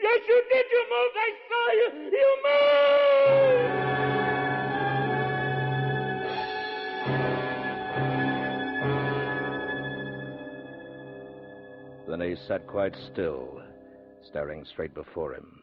Yes, 0.02 0.20
you 0.28 0.42
did, 0.52 0.66
you 0.70 0.86
moved! 0.90 1.16
I 1.16 1.32
saw 1.48 1.72
you! 1.72 1.90
You 2.10 2.36
moved! 2.44 3.78
Then 12.08 12.20
he 12.22 12.36
sat 12.48 12.66
quite 12.66 12.96
still, 13.12 13.60
staring 14.22 14.64
straight 14.64 14.94
before 14.94 15.34
him, 15.34 15.57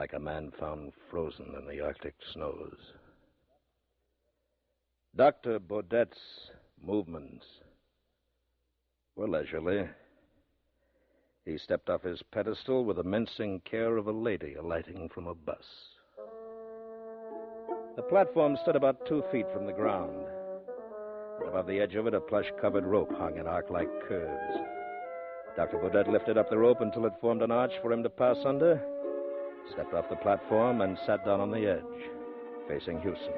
like 0.00 0.14
a 0.14 0.18
man 0.18 0.50
found 0.58 0.92
frozen 1.10 1.54
in 1.58 1.68
the 1.68 1.84
Arctic 1.84 2.14
snows. 2.32 2.78
Dr. 5.14 5.58
Baudet's 5.58 6.16
movements 6.82 7.44
were 9.14 9.28
leisurely. 9.28 9.86
He 11.44 11.58
stepped 11.58 11.90
off 11.90 12.02
his 12.02 12.22
pedestal 12.32 12.86
with 12.86 12.96
the 12.96 13.02
mincing 13.02 13.60
care 13.70 13.98
of 13.98 14.06
a 14.06 14.10
lady 14.10 14.54
alighting 14.54 15.10
from 15.12 15.26
a 15.26 15.34
bus. 15.34 15.66
The 17.96 18.02
platform 18.02 18.56
stood 18.62 18.76
about 18.76 19.04
two 19.06 19.22
feet 19.30 19.52
from 19.52 19.66
the 19.66 19.74
ground, 19.74 20.24
and 21.40 21.48
above 21.50 21.66
the 21.66 21.78
edge 21.78 21.94
of 21.94 22.06
it, 22.06 22.14
a 22.14 22.20
plush 22.22 22.50
covered 22.58 22.86
rope 22.86 23.12
hung 23.18 23.36
in 23.36 23.46
arc 23.46 23.68
like 23.68 23.90
curves. 24.08 24.60
Dr. 25.56 25.76
Baudet 25.76 26.08
lifted 26.08 26.38
up 26.38 26.48
the 26.48 26.56
rope 26.56 26.80
until 26.80 27.04
it 27.04 27.20
formed 27.20 27.42
an 27.42 27.50
arch 27.50 27.72
for 27.82 27.92
him 27.92 28.02
to 28.02 28.08
pass 28.08 28.38
under, 28.46 28.80
stepped 29.72 29.94
off 29.94 30.08
the 30.08 30.16
platform, 30.16 30.80
and 30.80 30.98
sat 31.06 31.24
down 31.24 31.40
on 31.40 31.50
the 31.50 31.66
edge, 31.66 32.10
facing 32.68 33.00
Hewson. 33.00 33.32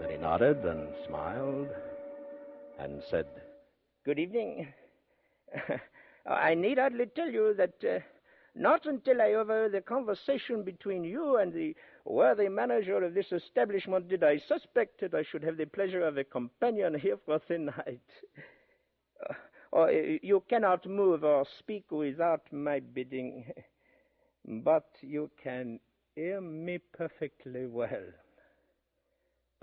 Then 0.00 0.10
he 0.10 0.16
nodded 0.16 0.64
and 0.64 0.88
smiled 1.06 1.68
and 2.78 3.02
said, 3.10 3.26
Good 4.04 4.18
evening. 4.18 4.68
I 6.26 6.54
need 6.54 6.78
hardly 6.78 7.06
tell 7.06 7.28
you 7.28 7.54
that 7.54 7.74
uh, 7.84 8.00
not 8.54 8.86
until 8.86 9.20
I 9.20 9.32
overheard 9.34 9.72
the 9.72 9.80
conversation 9.80 10.62
between 10.62 11.04
you 11.04 11.36
and 11.36 11.52
the 11.52 11.74
worthy 12.04 12.48
manager 12.48 13.02
of 13.02 13.14
this 13.14 13.32
establishment 13.32 14.08
did 14.08 14.24
I 14.24 14.38
suspect 14.48 15.00
that 15.00 15.14
I 15.14 15.22
should 15.22 15.42
have 15.42 15.56
the 15.56 15.66
pleasure 15.66 16.02
of 16.02 16.18
a 16.18 16.24
companion 16.24 16.98
here 16.98 17.18
for 17.24 17.40
the 17.48 17.58
night. 17.58 18.00
Uh, 19.28 19.34
or 19.72 19.90
you 19.92 20.42
cannot 20.48 20.86
move 20.86 21.24
or 21.24 21.44
speak 21.58 21.84
without 21.90 22.40
my 22.50 22.80
bidding. 22.80 23.44
But 24.46 24.86
you 25.00 25.30
can 25.42 25.80
hear 26.14 26.40
me 26.40 26.78
perfectly 26.96 27.66
well. 27.66 28.06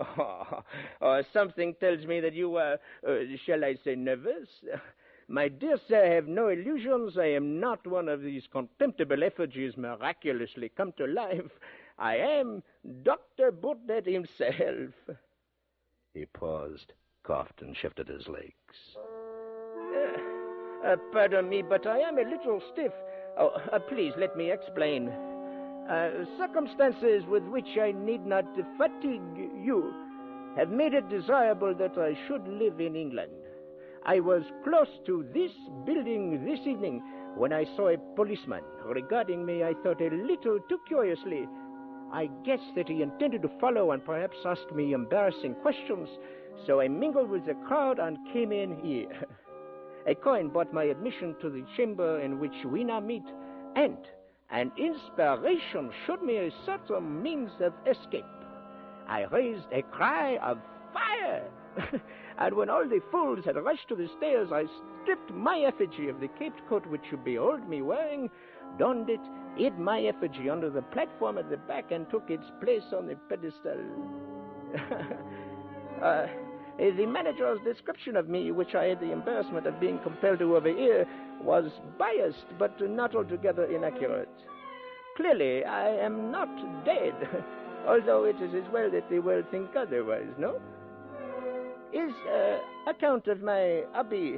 Oh, 0.00 0.62
oh, 1.00 1.22
something 1.32 1.74
tells 1.80 2.06
me 2.06 2.20
that 2.20 2.32
you 2.32 2.54
are, 2.54 2.78
uh, 3.04 3.14
shall 3.44 3.64
I 3.64 3.74
say, 3.82 3.96
nervous? 3.96 4.48
My 5.28 5.48
dear 5.48 5.76
sir, 5.88 6.04
I 6.04 6.14
have 6.14 6.28
no 6.28 6.48
illusions. 6.48 7.18
I 7.18 7.26
am 7.26 7.58
not 7.58 7.84
one 7.84 8.08
of 8.08 8.22
these 8.22 8.46
contemptible 8.52 9.24
effigies 9.24 9.76
miraculously 9.76 10.70
come 10.76 10.92
to 10.98 11.06
life. 11.06 11.50
I 11.98 12.14
am 12.16 12.62
Dr. 13.02 13.50
Baudet 13.50 14.06
himself. 14.06 14.94
He 16.14 16.26
paused, 16.26 16.92
coughed, 17.24 17.60
and 17.60 17.76
shifted 17.76 18.08
his 18.08 18.26
legs. 18.28 18.96
Uh, 20.86 20.96
pardon 21.12 21.48
me, 21.48 21.60
but 21.60 21.86
I 21.86 21.98
am 21.98 22.18
a 22.18 22.22
little 22.22 22.62
stiff. 22.72 22.92
Oh, 23.38 23.52
uh, 23.72 23.78
please 23.78 24.12
let 24.16 24.36
me 24.36 24.50
explain. 24.50 25.08
Uh, 25.08 26.24
circumstances 26.36 27.24
with 27.28 27.44
which 27.44 27.78
I 27.80 27.92
need 27.92 28.26
not 28.26 28.44
fatigue 28.76 29.22
you 29.62 29.94
have 30.56 30.70
made 30.70 30.92
it 30.92 31.08
desirable 31.08 31.72
that 31.76 31.96
I 31.96 32.18
should 32.26 32.46
live 32.48 32.80
in 32.80 32.96
England. 32.96 33.30
I 34.04 34.18
was 34.18 34.42
close 34.64 34.88
to 35.06 35.24
this 35.32 35.52
building 35.86 36.44
this 36.44 36.58
evening 36.66 37.00
when 37.36 37.52
I 37.52 37.64
saw 37.76 37.88
a 37.88 37.98
policeman. 38.16 38.62
Regarding 38.84 39.46
me, 39.46 39.62
I 39.62 39.74
thought 39.84 40.00
a 40.00 40.08
little 40.08 40.58
too 40.68 40.80
curiously. 40.88 41.46
I 42.12 42.28
guessed 42.44 42.74
that 42.74 42.88
he 42.88 43.02
intended 43.02 43.42
to 43.42 43.50
follow 43.60 43.92
and 43.92 44.04
perhaps 44.04 44.36
ask 44.44 44.62
me 44.74 44.94
embarrassing 44.94 45.54
questions, 45.62 46.08
so 46.66 46.80
I 46.80 46.88
mingled 46.88 47.30
with 47.30 47.46
the 47.46 47.54
crowd 47.68 48.00
and 48.00 48.18
came 48.32 48.50
in 48.50 48.80
here. 48.80 49.26
A 50.08 50.14
coin 50.14 50.48
bought 50.48 50.72
my 50.72 50.84
admission 50.84 51.36
to 51.42 51.50
the 51.50 51.66
chamber 51.76 52.20
in 52.20 52.40
which 52.40 52.64
we 52.64 52.82
now 52.82 52.98
meet, 52.98 53.26
and 53.76 53.98
an 54.50 54.72
inspiration 54.78 55.90
showed 56.06 56.22
me 56.22 56.38
a 56.38 56.50
certain 56.64 57.22
means 57.22 57.50
of 57.60 57.74
escape. 57.86 58.24
I 59.06 59.24
raised 59.24 59.66
a 59.70 59.82
cry 59.82 60.38
of 60.38 60.56
fire, 60.94 61.44
and 62.38 62.54
when 62.54 62.70
all 62.70 62.88
the 62.88 63.02
fools 63.10 63.44
had 63.44 63.56
rushed 63.56 63.86
to 63.88 63.96
the 63.96 64.08
stairs, 64.16 64.48
I 64.50 64.64
stripped 65.02 65.30
my 65.30 65.58
effigy 65.58 66.08
of 66.08 66.20
the 66.20 66.28
caped 66.38 66.66
coat 66.70 66.86
which 66.86 67.04
you 67.10 67.18
behold 67.18 67.68
me 67.68 67.82
wearing, 67.82 68.30
donned 68.78 69.10
it, 69.10 69.20
hid 69.56 69.78
my 69.78 70.00
effigy 70.00 70.48
under 70.48 70.70
the 70.70 70.82
platform 70.82 71.36
at 71.36 71.50
the 71.50 71.58
back, 71.58 71.90
and 71.90 72.08
took 72.08 72.30
its 72.30 72.50
place 72.62 72.94
on 72.96 73.08
the 73.08 73.16
pedestal. 73.28 73.84
uh, 76.02 76.26
the 76.78 77.06
manager's 77.06 77.58
description 77.64 78.16
of 78.16 78.28
me, 78.28 78.52
which 78.52 78.74
I 78.74 78.84
had 78.84 79.00
the 79.00 79.12
embarrassment 79.12 79.66
of 79.66 79.80
being 79.80 79.98
compelled 79.98 80.38
to 80.38 80.56
overhear, 80.56 81.06
was 81.42 81.70
biased 81.98 82.46
but 82.58 82.80
not 82.80 83.16
altogether 83.16 83.64
inaccurate. 83.64 84.28
Clearly, 85.16 85.64
I 85.64 85.88
am 85.88 86.30
not 86.30 86.48
dead, 86.84 87.14
although 87.86 88.24
it 88.24 88.36
is 88.40 88.54
as 88.54 88.72
well 88.72 88.90
that 88.92 89.10
the 89.10 89.18
world 89.18 89.46
think 89.50 89.70
otherwise, 89.76 90.28
no? 90.38 90.60
His 91.90 92.12
uh, 92.32 92.58
account 92.88 93.26
of 93.26 93.42
my 93.42 93.82
hobby, 93.92 94.36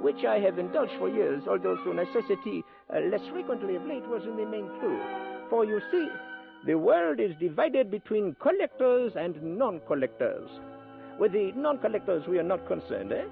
which 0.00 0.24
I 0.24 0.38
have 0.38 0.60
indulged 0.60 0.92
for 0.98 1.08
years, 1.08 1.42
although 1.48 1.76
through 1.82 1.94
necessity 1.94 2.62
uh, 2.94 3.00
less 3.10 3.26
frequently 3.32 3.74
of 3.74 3.84
late, 3.86 4.06
was 4.06 4.22
in 4.22 4.36
the 4.36 4.46
main 4.46 4.68
true. 4.78 5.02
For 5.50 5.64
you 5.64 5.80
see, 5.90 6.08
the 6.66 6.76
world 6.76 7.18
is 7.18 7.34
divided 7.40 7.90
between 7.90 8.36
collectors 8.40 9.12
and 9.16 9.58
non 9.58 9.80
collectors. 9.88 10.48
With 11.18 11.32
the 11.32 11.52
non 11.52 11.78
collectors, 11.78 12.26
we 12.26 12.38
are 12.38 12.42
not 12.42 12.66
concerned, 12.66 13.12
eh? 13.12 13.24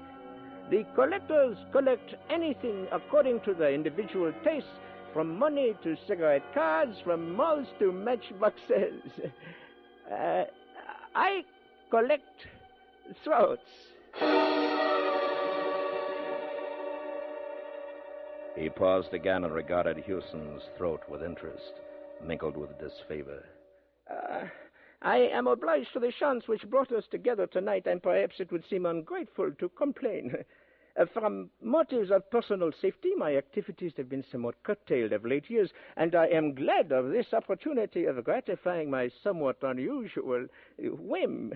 The 0.71 0.85
collectors 0.95 1.57
collect 1.71 2.15
anything 2.29 2.87
according 2.91 3.41
to 3.41 3.53
their 3.53 3.73
individual 3.73 4.33
tastes, 4.43 4.69
from 5.13 5.37
money 5.37 5.75
to 5.83 5.95
cigarette 6.07 6.43
cards, 6.53 6.97
from 7.03 7.35
moths 7.35 7.69
to 7.79 7.91
matchboxes. 7.91 9.01
Uh, 10.05 10.43
I 11.15 11.43
collect 11.89 12.45
throats. 13.23 13.63
He 18.55 18.69
paused 18.69 19.15
again 19.15 19.45
and 19.45 19.53
regarded 19.53 19.97
Hewson's 19.97 20.61
throat 20.77 21.01
with 21.09 21.23
interest, 21.23 21.73
mingled 22.23 22.55
with 22.55 22.77
disfavor. 22.79 23.43
Uh, 24.07 24.45
I 25.05 25.17
am 25.17 25.45
obliged 25.45 25.93
to 25.93 25.99
the 25.99 26.11
chance 26.11 26.47
which 26.47 26.67
brought 26.67 26.91
us 26.91 27.05
together 27.11 27.45
tonight, 27.45 27.85
and 27.85 28.01
perhaps 28.01 28.39
it 28.39 28.51
would 28.51 28.65
seem 28.67 28.87
ungrateful 28.87 29.51
to 29.51 29.69
complain. 29.69 30.35
Uh, 30.97 31.05
from 31.07 31.49
motives 31.61 32.09
of 32.09 32.31
personal 32.31 32.71
safety, 32.71 33.13
my 33.17 33.35
activities 33.35 33.91
have 33.97 34.07
been 34.07 34.23
somewhat 34.31 34.55
curtailed 34.63 35.11
of 35.11 35.25
late 35.25 35.49
years, 35.49 35.69
and 35.97 36.15
I 36.15 36.27
am 36.27 36.55
glad 36.55 36.93
of 36.93 37.09
this 37.09 37.33
opportunity 37.33 38.05
of 38.05 38.23
gratifying 38.23 38.89
my 38.89 39.11
somewhat 39.21 39.57
unusual 39.61 40.47
whim. 40.79 41.51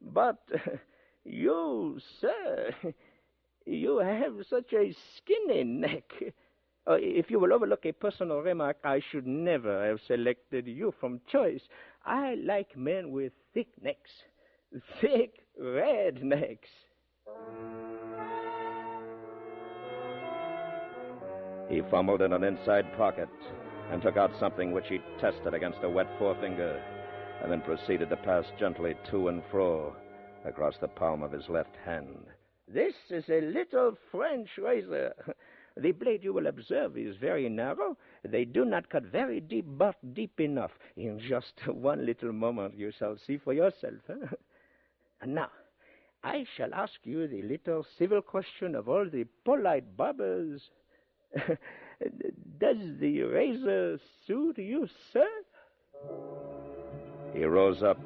But 0.00 0.42
you, 1.24 2.00
sir, 2.22 2.74
you 3.66 3.98
have 3.98 4.46
such 4.48 4.72
a 4.72 4.96
skinny 5.14 5.62
neck. 5.62 6.10
Uh, 6.88 6.96
if 6.98 7.30
you 7.30 7.38
will 7.38 7.52
overlook 7.52 7.84
a 7.84 7.92
personal 7.92 8.38
remark, 8.40 8.78
I 8.82 9.00
should 9.10 9.26
never 9.26 9.86
have 9.86 10.00
selected 10.08 10.66
you 10.66 10.94
from 10.98 11.20
choice. 11.30 11.60
I 12.04 12.34
like 12.34 12.76
men 12.76 13.10
with 13.10 13.32
thick 13.54 13.68
necks, 13.82 14.10
thick 15.00 15.44
red 15.58 16.22
necks. 16.24 16.68
He 21.68 21.82
fumbled 21.90 22.22
in 22.22 22.32
an 22.32 22.42
inside 22.42 22.92
pocket 22.96 23.28
and 23.90 24.02
took 24.02 24.16
out 24.16 24.30
something 24.40 24.72
which 24.72 24.88
he 24.88 25.00
tested 25.20 25.54
against 25.54 25.78
a 25.82 25.88
wet 25.88 26.08
forefinger, 26.18 26.82
and 27.42 27.50
then 27.50 27.60
proceeded 27.60 28.08
to 28.10 28.16
pass 28.16 28.44
gently 28.58 28.94
to 29.10 29.28
and 29.28 29.42
fro 29.50 29.94
across 30.44 30.76
the 30.78 30.88
palm 30.88 31.22
of 31.22 31.32
his 31.32 31.48
left 31.48 31.76
hand. 31.84 32.26
This 32.66 32.94
is 33.10 33.28
a 33.28 33.40
little 33.40 33.96
French 34.10 34.48
razor. 34.58 35.14
The 35.76 35.92
blade, 35.92 36.24
you 36.24 36.32
will 36.32 36.46
observe, 36.46 36.96
is 36.98 37.16
very 37.16 37.48
narrow. 37.48 37.96
They 38.24 38.44
do 38.44 38.64
not 38.64 38.88
cut 38.88 39.04
very 39.04 39.40
deep, 39.40 39.66
but 39.68 39.96
deep 40.14 40.40
enough. 40.40 40.72
In 40.96 41.18
just 41.18 41.54
one 41.66 42.04
little 42.04 42.32
moment, 42.32 42.76
you 42.76 42.92
shall 42.98 43.16
see 43.26 43.38
for 43.38 43.52
yourself. 43.52 44.00
Huh? 44.06 44.26
And 45.22 45.34
now, 45.34 45.50
I 46.24 46.46
shall 46.56 46.72
ask 46.72 46.94
you 47.04 47.28
the 47.28 47.42
little 47.42 47.84
civil 47.98 48.22
question 48.22 48.74
of 48.74 48.88
all 48.88 49.04
the 49.04 49.26
polite 49.44 49.96
barbers. 49.98 50.62
Does 52.58 52.78
the 52.98 53.22
razor 53.22 53.98
suit 54.26 54.56
you, 54.56 54.88
sir? 55.12 55.28
He 57.34 57.44
rose 57.44 57.82
up, 57.82 57.98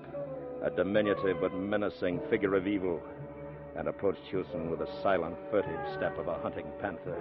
a 0.62 0.71
diminutive 0.71 1.41
but 1.41 1.55
menacing 1.55 2.21
figure 2.29 2.55
of 2.57 2.67
evil, 2.67 3.01
and 3.77 3.89
approached 3.89 4.23
Hewson 4.31 4.71
with 4.71 4.81
the 4.81 5.03
silent, 5.03 5.37
furtive 5.51 5.81
step 5.97 6.19
of 6.19 6.29
a 6.29 6.39
hunting 6.39 6.67
panther. 6.81 7.17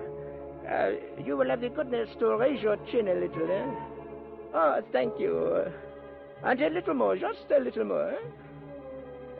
Uh, 0.70 0.91
you 1.24 1.36
will 1.36 1.49
have 1.49 1.61
the 1.61 1.70
goodness 1.70 2.09
to 2.20 2.36
raise 2.38 2.61
your 2.61 2.78
chin 2.91 3.07
a 3.07 3.14
little, 3.14 3.51
eh? 3.51 3.66
Oh, 4.53 4.82
thank 4.91 5.20
you. 5.20 5.66
And 6.43 6.61
a 6.61 6.70
little 6.70 6.93
more, 6.93 7.16
just 7.18 7.45
a 7.55 7.59
little 7.59 7.86
more. 7.86 8.11
Eh? 8.11 8.18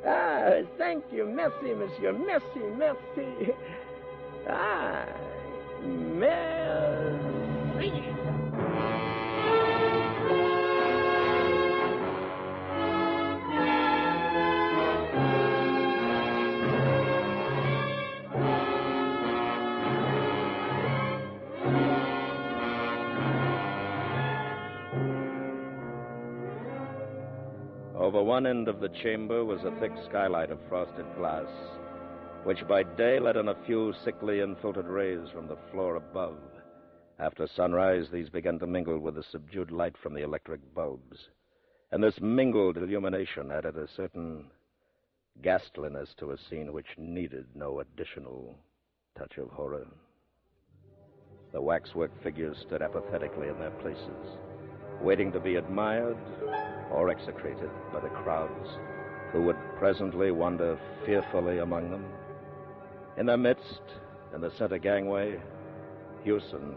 Ah, 0.05 0.61
thank 0.78 1.05
you. 1.11 1.26
Merci, 1.26 1.74
monsieur. 1.74 2.13
Merci, 2.13 2.59
merci. 2.78 3.53
Ah, 4.45 5.05
merci. 5.82 6.43
Over 28.14 28.26
one 28.26 28.45
end 28.45 28.68
of 28.68 28.80
the 28.80 28.89
chamber 28.89 29.43
was 29.43 29.64
a 29.64 29.72
thick 29.80 29.91
skylight 30.07 30.51
of 30.51 30.59
frosted 30.70 31.07
glass, 31.16 31.47
which 32.43 32.68
by 32.68 32.84
day 32.84 33.20
let 33.20 33.36
in 33.38 33.47
a 33.47 33.66
few 33.66 33.91
sickly 34.05 34.41
and 34.41 34.55
filtered 34.59 34.86
rays 34.86 35.32
from 35.34 35.47
the 35.47 35.57
floor 35.72 35.95
above. 35.95 36.38
After 37.18 37.47
sunrise, 37.47 38.11
these 38.11 38.30
began 38.30 38.59
to 38.59 38.68
mingle 38.68 38.99
with 38.99 39.16
the 39.16 39.24
subdued 39.24 39.72
light 39.72 39.97
from 39.97 40.14
the 40.14 40.22
electric 40.22 40.59
bulbs. 40.76 41.28
And 41.91 42.03
this 42.03 42.22
mingled 42.22 42.78
illumination 42.78 43.51
added 43.51 43.78
a 43.78 43.88
certain 43.88 44.51
ghastliness 45.41 46.14
to 46.20 46.34
a 46.34 46.38
scene 46.38 46.72
which 46.72 46.95
needed 46.99 47.47
no 47.55 47.80
additional 47.80 48.53
touch 49.18 49.39
of 49.39 49.49
horror. 49.49 49.88
The 51.51 51.61
waxwork 51.61 52.11
figures 52.22 52.59
stood 52.59 52.84
apathetically 52.84 53.47
in 53.47 53.57
their 53.57 53.72
places, 53.72 54.38
waiting 55.02 55.32
to 55.32 55.39
be 55.39 55.56
admired 55.56 56.18
or 56.91 57.10
execrated 57.10 57.70
by 57.91 58.00
the 58.00 58.10
crowds 58.10 58.70
who 59.32 59.41
would 59.41 59.58
presently 59.78 60.32
wander 60.32 60.78
fearfully 61.06 61.58
among 61.58 61.89
them. 61.89 62.06
In 63.18 63.26
their 63.26 63.38
midst, 63.38 63.82
in 64.34 64.41
the 64.41 64.52
center 64.58 64.78
gangway, 64.78 65.39
Hewson 66.24 66.76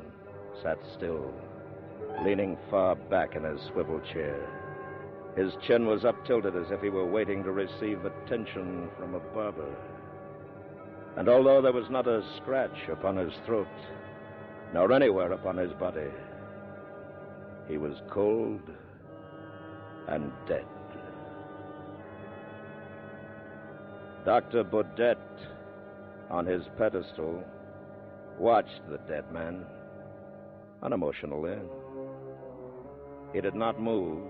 sat 0.63 0.79
still, 0.97 1.33
leaning 2.25 2.57
far 2.71 2.97
back 2.97 3.37
in 3.37 3.45
his 3.45 3.61
swivel 3.73 4.01
chair. 4.13 4.49
His 5.37 5.53
chin 5.67 5.87
was 5.87 6.05
up 6.05 6.17
tilted 6.27 6.57
as 6.57 6.71
if 6.71 6.81
he 6.81 6.89
were 6.89 7.05
waiting 7.05 7.45
to 7.45 7.53
receive 7.53 8.05
attention 8.05 8.89
from 8.99 9.15
a 9.15 9.21
barber. 9.21 9.75
And 11.17 11.29
although 11.29 11.61
there 11.61 11.73
was 11.73 11.91
not 11.91 12.07
a 12.07 12.25
scratch 12.37 12.89
upon 12.91 13.17
his 13.17 13.33
throat, 13.45 13.67
nor 14.73 14.93
anywhere 14.93 15.33
upon 15.33 15.59
his 15.59 15.73
body, 15.75 16.11
he 17.69 17.79
was 17.79 17.95
cold 18.11 18.61
and 20.09 20.31
dead. 20.47 20.67
Dr. 24.25 24.65
Baudet, 24.65 25.19
on 26.31 26.47
his 26.47 26.63
pedestal, 26.77 27.45
watched 28.41 28.81
the 28.91 28.99
dead 29.07 29.31
man, 29.33 29.65
unemotionally. 30.83 31.61
He 33.33 33.41
did 33.41 33.55
not 33.55 33.81
move, 33.81 34.25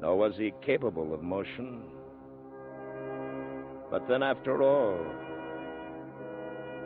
nor 0.00 0.16
was 0.16 0.34
he 0.38 0.54
capable 0.64 1.12
of 1.12 1.22
motion. 1.22 1.82
But 3.90 4.08
then, 4.08 4.22
after 4.22 4.62
all, 4.62 5.04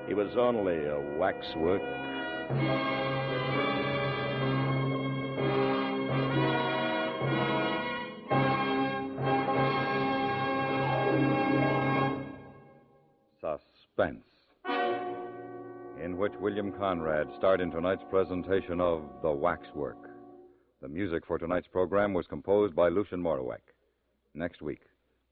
he 0.08 0.14
was 0.14 0.36
only 0.36 0.86
a 0.86 1.18
waxwork. 1.18 3.05
William 16.56 16.72
Conrad 16.78 17.28
starred 17.36 17.60
in 17.60 17.70
tonight's 17.70 18.04
presentation 18.08 18.80
of 18.80 19.02
The 19.20 19.30
Waxwork. 19.30 20.08
The 20.80 20.88
music 20.88 21.26
for 21.26 21.36
tonight's 21.36 21.66
program 21.66 22.14
was 22.14 22.26
composed 22.26 22.74
by 22.74 22.88
Lucien 22.88 23.22
Moraweck. 23.22 23.60
Next 24.32 24.62
week, 24.62 24.80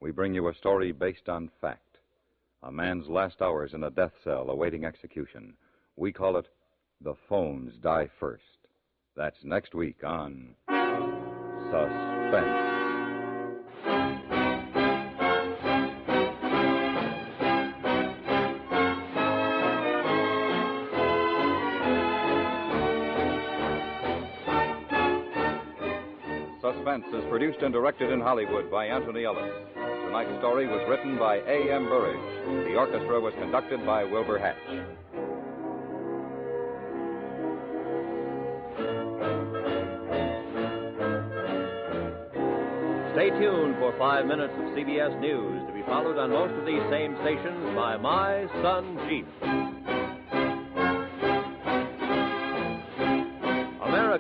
we 0.01 0.11
bring 0.11 0.35
you 0.35 0.49
a 0.49 0.55
story 0.55 0.93
based 0.93 1.31
on 1.31 1.51
fact 1.63 1.97
a 2.63 2.71
man's 2.71 3.09
last 3.09 3.41
hours 3.41 3.73
in 3.73 3.85
a 3.85 3.91
death 3.91 4.13
cell 4.23 4.51
awaiting 4.51 4.85
execution. 4.85 5.55
We 5.97 6.13
call 6.13 6.37
it 6.37 6.49
The 7.01 7.15
Phones 7.27 7.73
Die 7.81 8.11
First. 8.21 8.43
That's 9.17 9.43
next 9.45 9.75
week 9.75 10.05
on 10.05 10.55
Suspense. 11.71 12.84
Suspense 26.85 27.15
is 27.15 27.25
produced 27.31 27.61
and 27.63 27.73
directed 27.73 28.11
in 28.13 28.21
Hollywood 28.21 28.71
by 28.71 28.85
Anthony 28.85 29.25
Ellis. 29.25 29.51
Tonight's 29.75 30.39
story 30.41 30.67
was 30.67 30.85
written 30.87 31.17
by 31.17 31.37
A.M. 31.37 31.89
Burrage. 31.89 32.67
The 32.69 32.75
orchestra 32.77 33.19
was 33.19 33.33
conducted 33.41 33.87
by 33.87 34.05
Wilbur 34.05 34.39
Hatch. 34.39 34.61
Stay 43.15 43.31
tuned 43.41 43.77
for 43.79 43.95
five 43.99 44.27
minutes 44.27 44.53
of 44.59 44.65
CBS 44.77 45.19
News 45.21 45.67
to 45.67 45.73
be 45.73 45.81
followed 45.87 46.19
on 46.19 46.33
most 46.33 46.53
of 46.53 46.67
these 46.67 46.83
same 46.91 47.17
stations 47.23 47.75
by 47.75 47.97
My 47.97 48.47
Son 48.61 48.99
Jeep. 49.09 49.64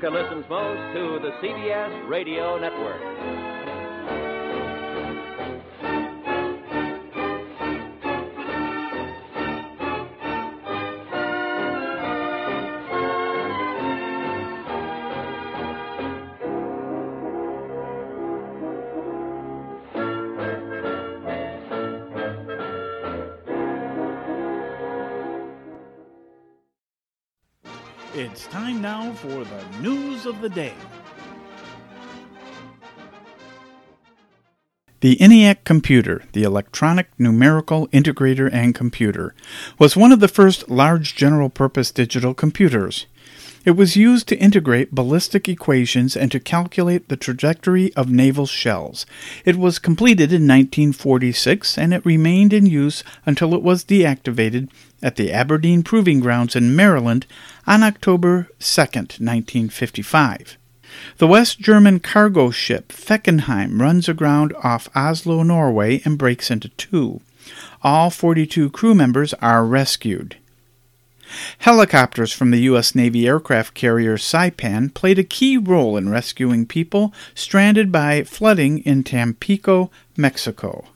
America 0.07 0.35
listens 0.35 0.51
most 0.51 0.95
to 0.95 1.19
the 1.23 1.31
CBS 1.41 2.09
Radio 2.09 2.59
Network. 2.59 3.54
It's 28.45 28.53
time 28.53 28.83
now 28.83 29.11
for 29.15 29.43
the 29.43 29.65
news 29.81 30.27
of 30.27 30.43
the 30.43 30.51
day. 30.51 30.75
The 35.01 35.17
ENIAC 35.17 35.65
computer, 35.65 36.25
the 36.35 36.43
Electronic 36.43 37.09
Numerical 37.19 37.89
Integrator 37.89 38.53
and 38.53 38.75
Computer, 38.75 39.35
was 39.79 39.97
one 39.97 40.13
of 40.13 40.21
the 40.21 40.29
first 40.29 40.69
large 40.69 41.15
general 41.15 41.49
purpose 41.49 41.91
digital 41.91 42.35
computers. 42.35 43.07
It 43.65 43.77
was 43.79 43.97
used 43.97 44.29
to 44.29 44.37
integrate 44.37 44.95
ballistic 44.95 45.49
equations 45.49 46.15
and 46.15 46.31
to 46.31 46.39
calculate 46.39 47.09
the 47.09 47.17
trajectory 47.17 47.95
of 47.95 48.11
naval 48.11 48.45
shells. 48.45 49.07
It 49.47 49.57
was 49.57 49.79
completed 49.79 50.35
in 50.35 50.47
1946 50.47 51.79
and 51.79 51.95
it 51.95 52.05
remained 52.05 52.53
in 52.53 52.67
use 52.67 53.03
until 53.25 53.55
it 53.55 53.63
was 53.63 53.83
deactivated 53.83 54.69
at 55.05 55.17
the 55.17 55.31
Aberdeen 55.31 55.83
Proving 55.83 56.19
Grounds 56.19 56.57
in 56.57 56.75
Maryland 56.75 57.27
on 57.67 57.83
October 57.83 58.49
2, 58.59 58.81
1955. 58.81 60.57
The 61.19 61.27
West 61.27 61.61
German 61.61 62.01
cargo 62.01 62.51
ship 62.51 62.89
Feckenheim 62.89 63.81
runs 63.81 64.09
aground 64.09 64.55
off 64.63 64.89
Oslo, 64.97 65.43
Norway, 65.43 66.01
and 66.05 66.17
breaks 66.17 66.51
into 66.51 66.71
two. 66.71 67.21
All 67.83 68.09
42 68.09 68.71
crew 68.71 68.95
members 68.95 69.35
are 69.35 69.65
rescued. 69.67 70.37
Helicopters 71.59 72.33
from 72.33 72.51
the 72.51 72.63
U.S. 72.63 72.95
Navy 72.95 73.27
aircraft 73.27 73.75
carrier 73.75 74.17
Saipan 74.17 74.95
played 74.95 75.19
a 75.19 75.25
key 75.25 75.59
role 75.59 75.97
in 75.97 76.09
rescuing 76.09 76.65
people 76.65 77.13
stranded 77.35 77.91
by 77.93 78.23
flooding 78.23 78.79
in 78.81 79.03
Tampico, 79.03 79.91
Mexico. 80.17 80.87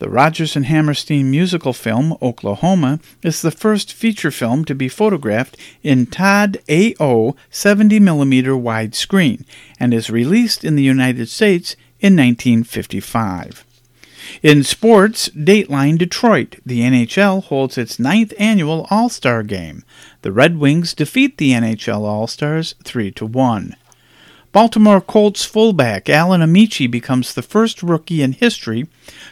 The 0.00 0.10
Rodgers 0.10 0.56
and 0.56 0.66
Hammerstein 0.66 1.30
musical 1.30 1.72
film 1.72 2.16
Oklahoma 2.20 2.98
is 3.22 3.40
the 3.40 3.52
first 3.52 3.92
feature 3.92 4.32
film 4.32 4.64
to 4.64 4.74
be 4.74 4.88
photographed 4.88 5.56
in 5.82 6.06
Todd 6.06 6.58
AO 6.68 7.36
70mm 7.52 8.60
widescreen 8.60 9.44
and 9.78 9.94
is 9.94 10.10
released 10.10 10.64
in 10.64 10.74
the 10.74 10.82
United 10.82 11.28
States 11.28 11.76
in 12.00 12.16
1955. 12.16 13.64
In 14.42 14.64
sports, 14.64 15.28
Dateline 15.28 15.96
Detroit, 15.96 16.56
the 16.66 16.80
NHL 16.80 17.44
holds 17.44 17.78
its 17.78 17.98
ninth 17.98 18.32
annual 18.38 18.86
All 18.90 19.08
Star 19.08 19.42
Game. 19.42 19.84
The 20.22 20.32
Red 20.32 20.58
Wings 20.58 20.92
defeat 20.92 21.36
the 21.38 21.52
NHL 21.52 22.00
All 22.00 22.26
Stars 22.26 22.74
3 22.82 23.12
to 23.12 23.26
1. 23.26 23.76
Baltimore 24.54 25.00
Colts 25.00 25.44
fullback 25.44 26.08
Alan 26.08 26.40
Ameche 26.40 26.88
becomes 26.88 27.34
the 27.34 27.42
first 27.42 27.82
rookie 27.82 28.22
in 28.22 28.34
history 28.34 28.86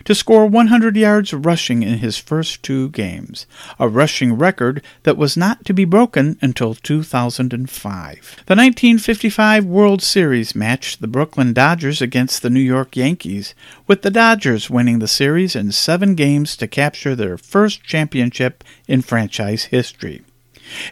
to 0.05 0.17
score 0.17 0.47
100 0.47 0.97
yards 0.97 1.33
rushing 1.33 1.85
in 1.85 1.99
his 1.99 2.19
first 2.19 2.65
two 2.65 2.89
games, 2.89 3.47
a 3.79 3.89
rushing 3.89 4.33
record 4.33 4.83
that 5.05 5.17
was 5.17 5.37
not 5.37 5.65
to 5.65 5.73
be 5.73 5.85
broken 5.85 6.39
until 6.43 6.75
2005. 6.75 8.17
The 8.47 8.57
1955 8.57 9.65
World 9.65 10.03
Series 10.03 10.57
matched 10.57 11.01
the 11.01 11.07
Brooklyn 11.07 11.53
Dodgers 11.53 12.03
against 12.03 12.43
the 12.43 12.51
New 12.51 12.59
York 12.59 12.97
Yankees, 12.97 13.55
with 13.87 14.03
the 14.03 14.11
Dodgers 14.11 14.71
winning 14.71 14.99
the 14.99 15.07
series 15.07 15.55
in 15.55 15.71
seven 15.71 16.17
games 16.17 16.57
to 16.57 16.67
capture 16.67 17.15
their 17.15 17.39
first 17.39 17.85
championship 17.85 18.65
in 18.89 19.03
franchise 19.03 19.67
history. 19.67 20.23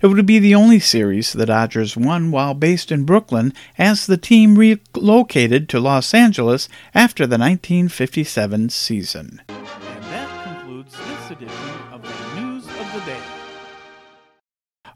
It 0.02 0.06
would 0.06 0.26
be 0.26 0.38
the 0.38 0.54
only 0.54 0.80
series 0.80 1.32
the 1.32 1.46
Dodgers 1.46 1.96
won 1.96 2.30
while 2.30 2.54
based 2.54 2.92
in 2.92 3.04
Brooklyn 3.04 3.52
as 3.78 4.06
the 4.06 4.16
team 4.16 4.56
relocated 4.56 5.68
to 5.68 5.80
Los 5.80 6.14
Angeles 6.14 6.68
after 6.94 7.26
the 7.26 7.38
1957 7.38 8.68
season. 8.70 9.42
And 9.48 10.04
that 10.04 10.44
concludes 10.44 10.96
this 10.96 11.30
edition 11.30 11.70
of 11.92 12.02
the 12.02 12.40
News 12.40 12.64
of 12.66 12.92
the 12.92 13.00
Day. 13.06 13.20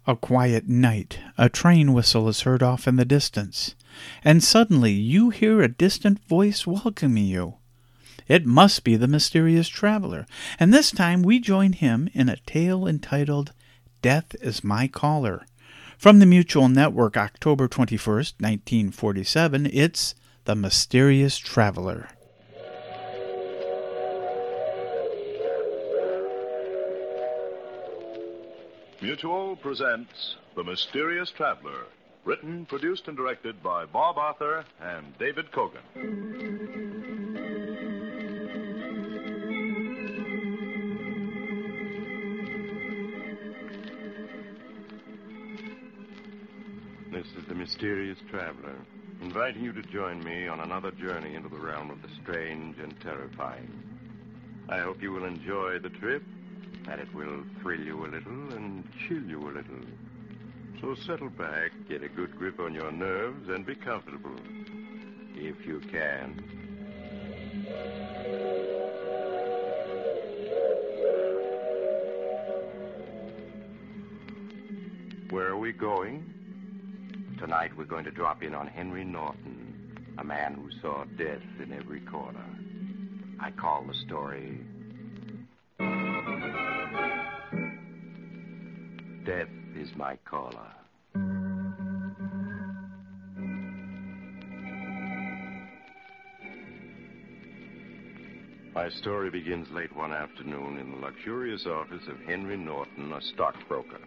A 0.07 0.17
quiet 0.17 0.69
night, 0.69 1.19
a 1.39 1.49
train 1.49 1.95
whistle 1.95 2.29
is 2.29 2.43
heard 2.43 2.63
off 2.63 2.87
in 2.87 2.97
the 2.97 3.07
distance, 3.07 3.75
and 4.23 4.45
suddenly 4.45 4.93
you 4.93 5.31
hear 5.31 5.63
a 5.63 5.69
distant 5.69 6.19
voice 6.29 6.67
welcoming 6.67 7.25
you. 7.25 7.55
It 8.29 8.45
must 8.45 8.85
be 8.85 8.97
the 8.97 9.09
mysterious 9.09 9.69
traveler, 9.69 10.27
and 10.59 10.73
this 10.73 10.91
time 10.91 11.23
we 11.23 11.41
join 11.41 11.73
him 11.73 12.09
in 12.13 12.29
a 12.29 12.37
tale 12.37 12.87
entitled 12.87 13.53
Death 14.05 14.37
is 14.43 14.63
My 14.63 14.87
Caller. 14.87 15.47
From 15.97 16.19
the 16.19 16.27
Mutual 16.27 16.69
Network, 16.69 17.17
October 17.17 17.69
21st, 17.69 18.35
1947, 18.39 19.71
it's 19.73 20.15
The 20.45 20.55
Mysterious 20.55 21.39
Traveler. 21.39 22.11
Mutual 29.01 29.57
presents 29.57 30.37
The 30.55 30.65
Mysterious 30.65 31.31
Traveler, 31.31 31.87
written, 32.27 32.67
produced, 32.67 33.09
and 33.09 33.17
directed 33.17 33.63
by 33.63 33.87
Bob 33.87 34.19
Arthur 34.19 34.67
and 34.83 35.17
David 35.19 35.51
Kogan. 35.51 37.14
The 47.55 47.61
mysterious 47.61 48.19
traveler, 48.31 48.75
inviting 49.23 49.63
you 49.63 49.73
to 49.73 49.83
join 49.83 50.23
me 50.25 50.49
on 50.49 50.59
another 50.61 50.91
journey 50.91 51.37
into 51.37 51.49
the 51.49 51.57
realm 51.57 51.89
of 51.91 52.03
the 52.03 52.09
strange 52.21 52.77
and 52.79 52.99
terrifying. 53.01 53.71
I 54.69 54.81
hope 54.81 55.01
you 55.01 55.13
will 55.13 55.25
enjoy 55.25 55.79
the 55.79 55.91
trip 55.91 56.25
that 56.87 56.99
it 56.99 57.15
will 57.15 57.45
thrill 57.61 57.81
you 57.81 58.05
a 58.05 58.09
little 58.09 58.53
and 58.55 58.85
chill 59.07 59.23
you 59.23 59.41
a 59.41 59.53
little. 59.53 59.85
So 60.81 60.97
settle 61.07 61.31
back, 61.31 61.71
get 61.89 62.03
a 62.03 62.09
good 62.09 62.37
grip 62.37 62.59
on 62.59 62.75
your 62.75 62.91
nerves, 62.91 63.49
and 63.49 63.65
be 63.65 63.77
comfortable. 63.77 64.35
If 65.37 65.65
you 65.65 65.81
can. 65.81 66.43
Where 75.31 75.49
are 75.49 75.59
we 75.59 75.73
going? 75.73 76.34
Tonight 77.45 77.77
we're 77.77 77.85
going 77.85 78.07
to 78.07 78.11
drop 78.11 78.43
in 78.43 78.55
on 78.55 78.67
Henry 78.67 79.05
Norton, 79.05 79.99
a 80.17 80.25
man 80.25 80.55
who 80.55 80.71
saw 80.81 81.05
death 81.19 81.43
in 81.63 81.75
every 81.75 82.01
corner. 82.01 82.43
I 83.39 83.51
call 83.51 83.85
the 83.87 83.93
story 84.07 84.61
Death 89.27 89.49
is 89.77 89.91
My 89.95 90.17
Caller. 90.25 90.73
My 98.75 98.89
story 98.89 99.29
begins 99.29 99.69
late 99.71 99.95
one 99.95 100.15
afternoon 100.15 100.79
in 100.79 100.93
the 100.93 100.97
luxurious 100.97 101.67
office 101.67 102.09
of 102.09 102.19
Henry 102.27 102.57
Norton, 102.57 103.13
a 103.13 103.21
stockbroker. 103.35 104.01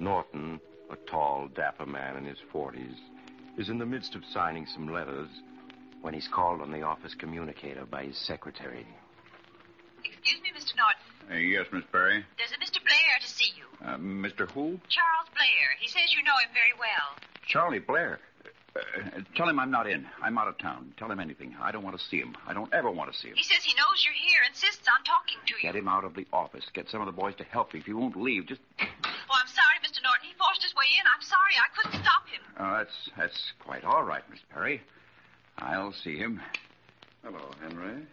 Norton, 0.00 0.60
a 0.90 0.96
tall, 1.10 1.48
dapper 1.54 1.86
man 1.86 2.16
in 2.16 2.24
his 2.24 2.38
40s, 2.52 2.94
is 3.58 3.68
in 3.68 3.78
the 3.78 3.86
midst 3.86 4.14
of 4.14 4.22
signing 4.32 4.66
some 4.66 4.92
letters 4.92 5.28
when 6.02 6.14
he's 6.14 6.28
called 6.28 6.60
on 6.60 6.70
the 6.70 6.82
office 6.82 7.14
communicator 7.14 7.84
by 7.86 8.04
his 8.04 8.16
secretary. 8.16 8.86
Excuse 10.04 10.40
me, 10.42 10.50
Mr. 10.54 10.76
Norton. 10.76 11.06
Uh, 11.30 11.34
yes, 11.34 11.66
Miss 11.72 11.82
Perry. 11.90 12.24
There's 12.38 12.52
a 12.52 12.62
Mr. 12.62 12.78
Blair 12.82 13.18
to 13.20 13.26
see 13.26 13.50
you. 13.56 13.66
Uh, 13.84 13.96
Mr. 13.96 14.48
Who? 14.52 14.78
Charles 14.88 15.28
Blair. 15.34 15.74
He 15.80 15.88
says 15.88 16.14
you 16.14 16.22
know 16.22 16.36
him 16.42 16.50
very 16.54 16.74
well. 16.78 17.18
Charlie 17.48 17.80
Blair. 17.80 18.20
Uh, 18.76 19.20
tell 19.34 19.48
him 19.48 19.58
I'm 19.58 19.70
not 19.70 19.88
in. 19.88 20.06
I'm 20.22 20.38
out 20.38 20.48
of 20.48 20.58
town. 20.58 20.92
Tell 20.98 21.10
him 21.10 21.18
anything. 21.18 21.56
I 21.60 21.72
don't 21.72 21.82
want 21.82 21.98
to 21.98 22.04
see 22.04 22.18
him. 22.18 22.36
I 22.46 22.52
don't 22.52 22.72
ever 22.72 22.90
want 22.90 23.12
to 23.12 23.18
see 23.18 23.28
him. 23.28 23.34
He 23.34 23.42
says 23.42 23.64
he 23.64 23.74
knows 23.74 24.04
you're 24.04 24.14
here, 24.14 24.42
insists 24.46 24.86
on 24.86 25.02
talking 25.02 25.38
to 25.46 25.54
you. 25.54 25.62
Get 25.62 25.74
him 25.74 25.88
out 25.88 26.04
of 26.04 26.14
the 26.14 26.26
office. 26.32 26.64
Get 26.74 26.88
some 26.90 27.00
of 27.00 27.06
the 27.06 27.16
boys 27.16 27.34
to 27.36 27.44
help 27.44 27.74
you. 27.74 27.80
If 27.80 27.86
he 27.86 27.94
won't 27.94 28.16
leave, 28.16 28.46
just. 28.46 28.60
Oh, 28.78 29.34
I'm 29.34 29.50
sorry, 29.50 29.65
in. 30.98 31.04
I'm 31.06 31.22
sorry. 31.22 31.54
I 31.58 31.68
couldn't 31.76 32.02
stop 32.02 32.26
him. 32.28 32.42
Oh, 32.58 32.78
that's 32.78 33.10
that's 33.16 33.52
quite 33.60 33.84
all 33.84 34.04
right, 34.04 34.22
Miss 34.30 34.40
Perry. 34.52 34.82
I'll 35.58 35.92
see 35.92 36.16
him. 36.16 36.40
Hello, 37.24 37.50
Henry. 37.60 38.06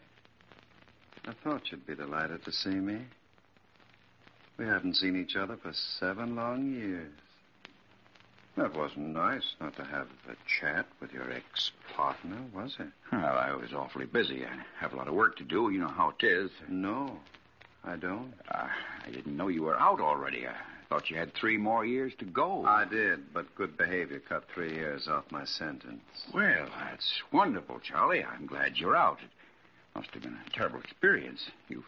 I 1.28 1.32
thought 1.43 1.71
you'd 1.71 1.86
be 1.86 1.95
delighted 1.95 2.43
to 2.45 2.51
see 2.51 2.69
me. 2.69 2.99
We 4.57 4.65
haven't 4.65 4.95
seen 4.95 5.15
each 5.19 5.36
other 5.36 5.57
for 5.57 5.74
seven 5.74 6.36
long 6.36 6.71
years. 6.74 7.11
That 8.55 8.76
wasn't 8.78 9.09
nice 9.09 9.55
not 9.59 9.76
to 9.78 9.84
have 9.84 10.07
a 10.30 10.36
chat 10.59 10.86
with 11.01 11.11
your 11.11 11.32
ex 11.32 11.71
partner, 11.95 12.38
was 12.53 12.76
it? 12.80 12.88
Well, 13.11 13.38
I 13.38 13.55
was 13.55 13.74
awfully 13.74 14.05
busy. 14.05 14.45
I 14.45 14.63
have 14.80 14.93
a 14.93 14.95
lot 14.95 15.07
of 15.07 15.15
work 15.15 15.38
to 15.38 15.43
do. 15.43 15.71
You 15.71 15.80
know 15.80 15.88
how 15.88 16.13
it 16.19 16.24
is. 16.26 16.51
No, 16.69 17.17
I 17.84 17.95
don't. 17.95 18.34
Uh, 18.51 18.67
I 19.05 19.09
didn't 19.09 19.36
know 19.36 19.47
you 19.47 19.63
were 19.63 19.80
out 19.80 19.99
already. 19.99 20.45
I 20.47 20.53
thought 20.89 21.09
you 21.09 21.17
had 21.17 21.34
three 21.34 21.57
more 21.57 21.86
years 21.86 22.13
to 22.19 22.25
go. 22.25 22.65
I 22.65 22.86
did, 22.86 23.34
but 23.34 23.53
good 23.55 23.77
behavior 23.77 24.21
cut 24.27 24.45
three 24.53 24.73
years 24.73 25.07
off 25.07 25.25
my 25.31 25.45
sentence. 25.45 26.01
Well, 26.34 26.67
that's 26.79 27.21
wonderful, 27.31 27.79
Charlie. 27.79 28.23
I'm 28.23 28.45
glad 28.45 28.77
you're 28.77 28.95
out. 28.95 29.19
It 29.21 29.29
must 29.95 30.11
have 30.13 30.23
been 30.23 30.38
a 30.45 30.49
terrible 30.49 30.79
experience. 30.79 31.49
You've, 31.67 31.86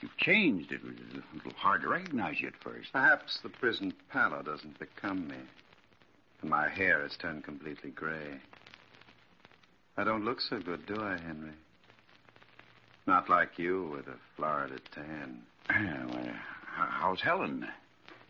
you've 0.00 0.16
changed. 0.16 0.72
It 0.72 0.82
was 0.82 0.94
a 0.94 1.36
little 1.36 1.52
hard 1.56 1.82
to 1.82 1.88
recognize 1.88 2.40
you 2.40 2.48
at 2.48 2.62
first. 2.62 2.92
Perhaps 2.92 3.40
the 3.42 3.48
prison 3.48 3.92
pallor 4.10 4.42
doesn't 4.42 4.78
become 4.78 5.28
me. 5.28 5.36
And 6.42 6.50
my 6.50 6.68
hair 6.68 7.02
has 7.02 7.16
turned 7.16 7.44
completely 7.44 7.90
gray. 7.90 8.40
I 9.96 10.04
don't 10.04 10.24
look 10.24 10.40
so 10.40 10.60
good, 10.60 10.84
do 10.86 11.00
I, 11.00 11.16
Henry? 11.18 11.54
Not 13.06 13.30
like 13.30 13.58
you 13.58 13.88
with 13.94 14.08
a 14.08 14.18
Florida 14.36 14.78
tan. 14.92 15.42
well, 16.10 16.34
how's 16.74 17.20
Helen? 17.20 17.66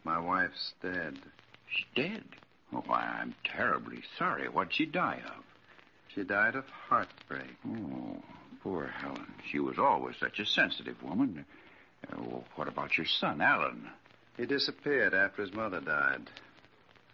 My 0.07 0.20
wife's 0.20 0.72
dead. 0.80 1.18
She's 1.68 1.84
dead? 1.96 2.22
Oh, 2.72 2.84
why, 2.86 3.00
I'm 3.00 3.34
terribly 3.42 4.04
sorry. 4.16 4.48
What'd 4.48 4.72
she 4.72 4.86
die 4.86 5.20
of? 5.26 5.42
She 6.14 6.22
died 6.22 6.54
of 6.54 6.64
heartbreak. 6.68 7.57
Oh, 7.68 8.22
poor 8.62 8.86
Helen. 8.86 9.26
She 9.50 9.59
was 9.59 9.80
always 9.80 10.14
such 10.20 10.38
a 10.38 10.46
sensitive 10.46 11.02
woman. 11.02 11.44
Uh, 12.07 12.18
well, 12.20 12.44
what 12.54 12.68
about 12.68 12.96
your 12.96 13.07
son, 13.07 13.40
Alan? 13.40 13.90
He 14.36 14.46
disappeared 14.46 15.12
after 15.12 15.42
his 15.42 15.52
mother 15.52 15.80
died. 15.80 16.30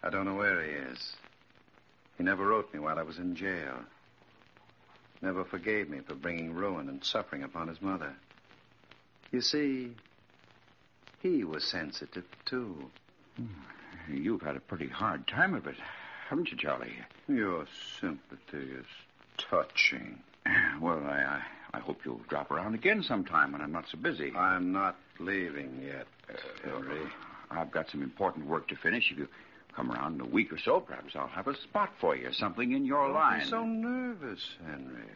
I 0.03 0.11
don't 0.11 0.25
know 0.25 0.35
where 0.35 0.63
he 0.63 0.69
is. 0.69 1.15
He 2.19 2.23
never 2.23 2.45
wrote 2.45 2.71
me 2.75 2.79
while 2.79 2.99
I 2.99 3.03
was 3.03 3.17
in 3.17 3.35
jail. 3.35 3.79
Never 5.19 5.43
forgave 5.45 5.89
me 5.89 6.01
for 6.07 6.13
bringing 6.13 6.53
ruin 6.53 6.89
and 6.89 7.03
suffering 7.03 7.41
upon 7.41 7.69
his 7.69 7.81
mother. 7.81 8.13
You 9.31 9.41
see, 9.41 9.95
he 11.23 11.43
was 11.43 11.63
sensitive, 11.63 12.25
too. 12.45 12.75
You've 14.11 14.41
had 14.41 14.55
a 14.57 14.59
pretty 14.59 14.89
hard 14.89 15.25
time 15.27 15.53
of 15.55 15.65
it, 15.65 15.75
haven't 16.29 16.51
you, 16.51 16.57
Charlie? 16.57 16.93
Your 17.27 17.65
sympathy 17.99 18.71
is 18.73 18.85
touching. 19.37 20.19
Well, 20.81 20.99
I, 21.05 21.41
I, 21.73 21.77
I 21.77 21.79
hope 21.79 21.99
you'll 22.05 22.21
drop 22.27 22.51
around 22.51 22.75
again 22.75 23.01
sometime 23.01 23.53
when 23.53 23.61
I'm 23.61 23.71
not 23.71 23.85
so 23.89 23.97
busy. 23.97 24.33
I'm 24.35 24.73
not 24.73 24.97
leaving 25.19 25.81
yet, 25.81 26.05
Henry. 26.63 27.01
I've 27.49 27.71
got 27.71 27.89
some 27.89 28.03
important 28.03 28.45
work 28.47 28.67
to 28.67 28.75
finish. 28.75 29.09
If 29.09 29.17
you 29.17 29.27
come 29.73 29.89
around 29.91 30.15
in 30.15 30.21
a 30.21 30.25
week 30.29 30.51
or 30.51 30.57
so, 30.59 30.81
perhaps 30.81 31.15
I'll 31.15 31.27
have 31.29 31.47
a 31.47 31.55
spot 31.61 31.91
for 32.01 32.15
you, 32.15 32.33
something 32.33 32.73
in 32.73 32.85
your 32.85 33.05
Don't 33.07 33.15
line. 33.15 33.39
be 33.39 33.45
so 33.49 33.63
nervous, 33.65 34.41
Henry. 34.65 35.07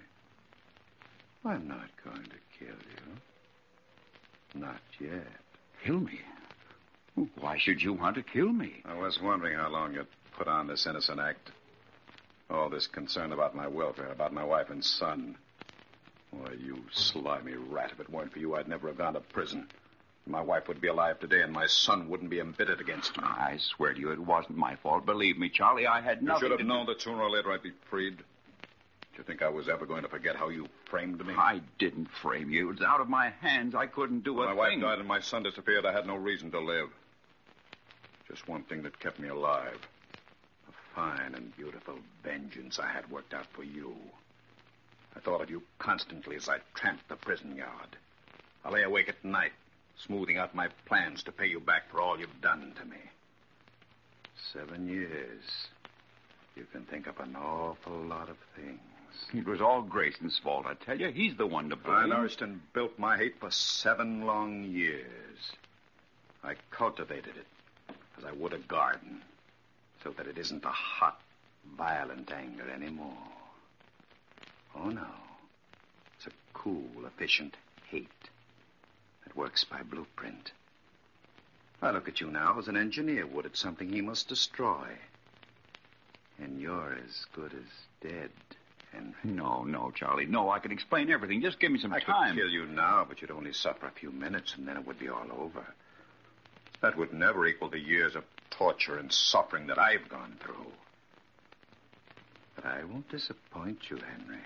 I'm 1.43 1.67
not 1.67 1.89
going 2.03 2.23
to 2.23 2.39
kill 2.57 2.67
you. 2.69 4.61
Not 4.61 4.79
yet. 4.99 5.27
Kill 5.85 5.99
me? 5.99 6.19
Why 7.39 7.57
should 7.57 7.81
you 7.81 7.93
want 7.93 8.15
to 8.15 8.23
kill 8.23 8.51
me? 8.51 8.81
I 8.85 8.93
was 8.95 9.19
wondering 9.21 9.57
how 9.57 9.69
long 9.69 9.93
you'd 9.93 10.07
put 10.37 10.47
on 10.47 10.67
this 10.67 10.85
innocent 10.85 11.19
act. 11.19 11.51
All 12.49 12.69
this 12.69 12.87
concern 12.87 13.31
about 13.31 13.55
my 13.55 13.67
welfare, 13.67 14.11
about 14.11 14.33
my 14.33 14.43
wife 14.43 14.69
and 14.69 14.83
son. 14.83 15.35
Why, 16.31 16.53
you 16.53 16.83
slimy 16.91 17.55
rat. 17.55 17.91
If 17.91 17.99
it 17.99 18.09
weren't 18.09 18.31
for 18.31 18.39
you, 18.39 18.55
I'd 18.55 18.67
never 18.67 18.87
have 18.87 18.97
gone 18.97 19.13
to 19.13 19.19
prison. 19.19 19.67
My 20.25 20.41
wife 20.41 20.67
would 20.67 20.81
be 20.81 20.89
alive 20.89 21.19
today, 21.19 21.41
and 21.41 21.53
my 21.53 21.65
son 21.67 22.09
wouldn't 22.09 22.29
be 22.29 22.39
embittered 22.39 22.81
against 22.81 23.17
me. 23.17 23.23
I 23.23 23.57
swear 23.57 23.93
to 23.93 23.99
you, 23.99 24.11
it 24.11 24.19
wasn't 24.19 24.57
my 24.57 24.75
fault. 24.75 25.05
Believe 25.05 25.37
me, 25.37 25.49
Charlie, 25.49 25.87
I 25.87 26.01
had 26.01 26.21
nothing. 26.21 26.43
You 26.43 26.49
should 26.51 26.59
have 26.59 26.67
known 26.67 26.85
that 26.87 27.01
sooner 27.01 27.21
or 27.21 27.29
later 27.29 27.51
I'd 27.51 27.63
be 27.63 27.71
freed. 27.89 28.17
Do 29.17 29.21
you 29.21 29.25
think 29.25 29.41
I 29.41 29.49
was 29.49 29.67
ever 29.67 29.87
going 29.87 30.03
to 30.03 30.07
forget 30.07 30.35
how 30.35 30.49
you 30.49 30.67
framed 30.91 31.25
me? 31.25 31.33
I 31.33 31.59
didn't 31.79 32.07
frame 32.21 32.51
you. 32.51 32.69
It 32.69 32.73
was 32.73 32.81
out 32.81 33.01
of 33.01 33.09
my 33.09 33.31
hands. 33.41 33.73
I 33.73 33.87
couldn't 33.87 34.23
do 34.23 34.35
When 34.35 34.45
a 34.45 34.49
my 34.49 34.53
wife 34.53 34.79
died 34.79 34.99
and 34.99 35.07
my 35.07 35.21
son 35.21 35.41
disappeared, 35.41 35.87
I 35.87 35.91
had 35.91 36.05
no 36.05 36.15
reason 36.15 36.51
to 36.51 36.59
live. 36.59 36.89
Just 38.27 38.47
one 38.47 38.61
thing 38.61 38.83
that 38.83 38.99
kept 38.99 39.19
me 39.19 39.29
alive. 39.29 39.79
A 40.69 40.71
fine 40.93 41.33
and 41.33 41.55
beautiful 41.57 41.95
vengeance 42.23 42.77
I 42.77 42.91
had 42.91 43.09
worked 43.09 43.33
out 43.33 43.47
for 43.53 43.63
you. 43.63 43.95
I 45.15 45.19
thought 45.19 45.41
of 45.41 45.49
you 45.49 45.63
constantly 45.79 46.35
as 46.35 46.47
I 46.47 46.59
tramped 46.75 47.09
the 47.09 47.15
prison 47.15 47.55
yard. 47.55 47.97
I 48.63 48.69
lay 48.69 48.83
awake 48.83 49.09
at 49.09 49.25
night, 49.25 49.53
smoothing 50.05 50.37
out 50.37 50.53
my 50.53 50.67
plans 50.85 51.23
to 51.23 51.31
pay 51.31 51.47
you 51.47 51.59
back 51.59 51.89
for 51.89 52.01
all 52.01 52.19
you've 52.19 52.41
done 52.41 52.71
to 52.79 52.85
me. 52.85 52.97
Seven 54.53 54.87
years. 54.87 55.41
You 56.55 56.67
can 56.71 56.83
think 56.83 57.07
of 57.07 57.19
an 57.19 57.35
awful 57.35 57.97
lot 58.03 58.29
of 58.29 58.37
things. 58.55 58.79
It 59.33 59.45
was 59.45 59.61
all 59.61 59.81
Grayson's 59.81 60.39
fault, 60.39 60.65
I 60.65 60.73
tell 60.73 60.99
you. 60.99 61.09
He's 61.09 61.35
the 61.35 61.47
one 61.47 61.69
to 61.69 61.75
blame. 61.75 62.11
And 62.11 62.13
built 62.73 62.97
my 62.97 63.17
hate 63.17 63.39
for 63.39 63.51
seven 63.51 64.25
long 64.25 64.63
years. 64.63 65.51
I 66.43 66.55
cultivated 66.71 67.35
it 67.35 67.47
as 68.17 68.25
I 68.25 68.31
would 68.31 68.53
a 68.53 68.59
garden, 68.59 69.21
so 70.03 70.11
that 70.11 70.27
it 70.27 70.37
isn't 70.37 70.65
a 70.65 70.69
hot, 70.69 71.19
violent 71.77 72.31
anger 72.31 72.69
anymore. 72.69 73.17
Oh, 74.75 74.89
no. 74.89 75.07
It's 76.15 76.27
a 76.27 76.31
cool, 76.53 77.05
efficient 77.05 77.57
hate 77.89 78.07
that 79.23 79.35
works 79.35 79.63
by 79.63 79.83
blueprint. 79.83 80.51
I 81.81 81.91
look 81.91 82.07
at 82.07 82.21
you 82.21 82.31
now 82.31 82.57
as 82.57 82.67
an 82.67 82.77
engineer 82.77 83.27
would 83.27 83.45
at 83.45 83.57
something 83.57 83.89
he 83.89 84.01
must 84.01 84.27
destroy. 84.27 84.87
And 86.39 86.59
you're 86.59 86.97
as 87.05 87.25
good 87.33 87.53
as 87.53 88.09
dead, 88.09 88.31
Henry. 88.91 89.13
No, 89.23 89.63
no, 89.63 89.91
Charlie. 89.91 90.25
No, 90.25 90.49
I 90.49 90.59
can 90.59 90.71
explain 90.71 91.09
everything. 91.09 91.41
Just 91.41 91.59
give 91.59 91.71
me 91.71 91.79
some 91.79 91.93
I 91.93 91.99
time. 91.99 92.15
I 92.15 92.27
could 92.29 92.37
kill 92.37 92.49
you 92.49 92.65
now, 92.65 93.05
but 93.07 93.21
you'd 93.21 93.31
only 93.31 93.53
suffer 93.53 93.85
a 93.87 93.91
few 93.91 94.11
minutes, 94.11 94.55
and 94.57 94.67
then 94.67 94.77
it 94.77 94.87
would 94.87 94.99
be 94.99 95.09
all 95.09 95.27
over. 95.37 95.65
That 96.81 96.97
would 96.97 97.13
never 97.13 97.45
equal 97.45 97.69
the 97.69 97.79
years 97.79 98.15
of 98.15 98.23
torture 98.49 98.97
and 98.97 99.11
suffering 99.11 99.67
that 99.67 99.79
I've 99.79 100.07
gone 100.09 100.37
through. 100.39 100.71
But 102.55 102.65
I 102.65 102.83
won't 102.83 103.09
disappoint 103.09 103.89
you, 103.89 103.97
Henry. 103.97 104.41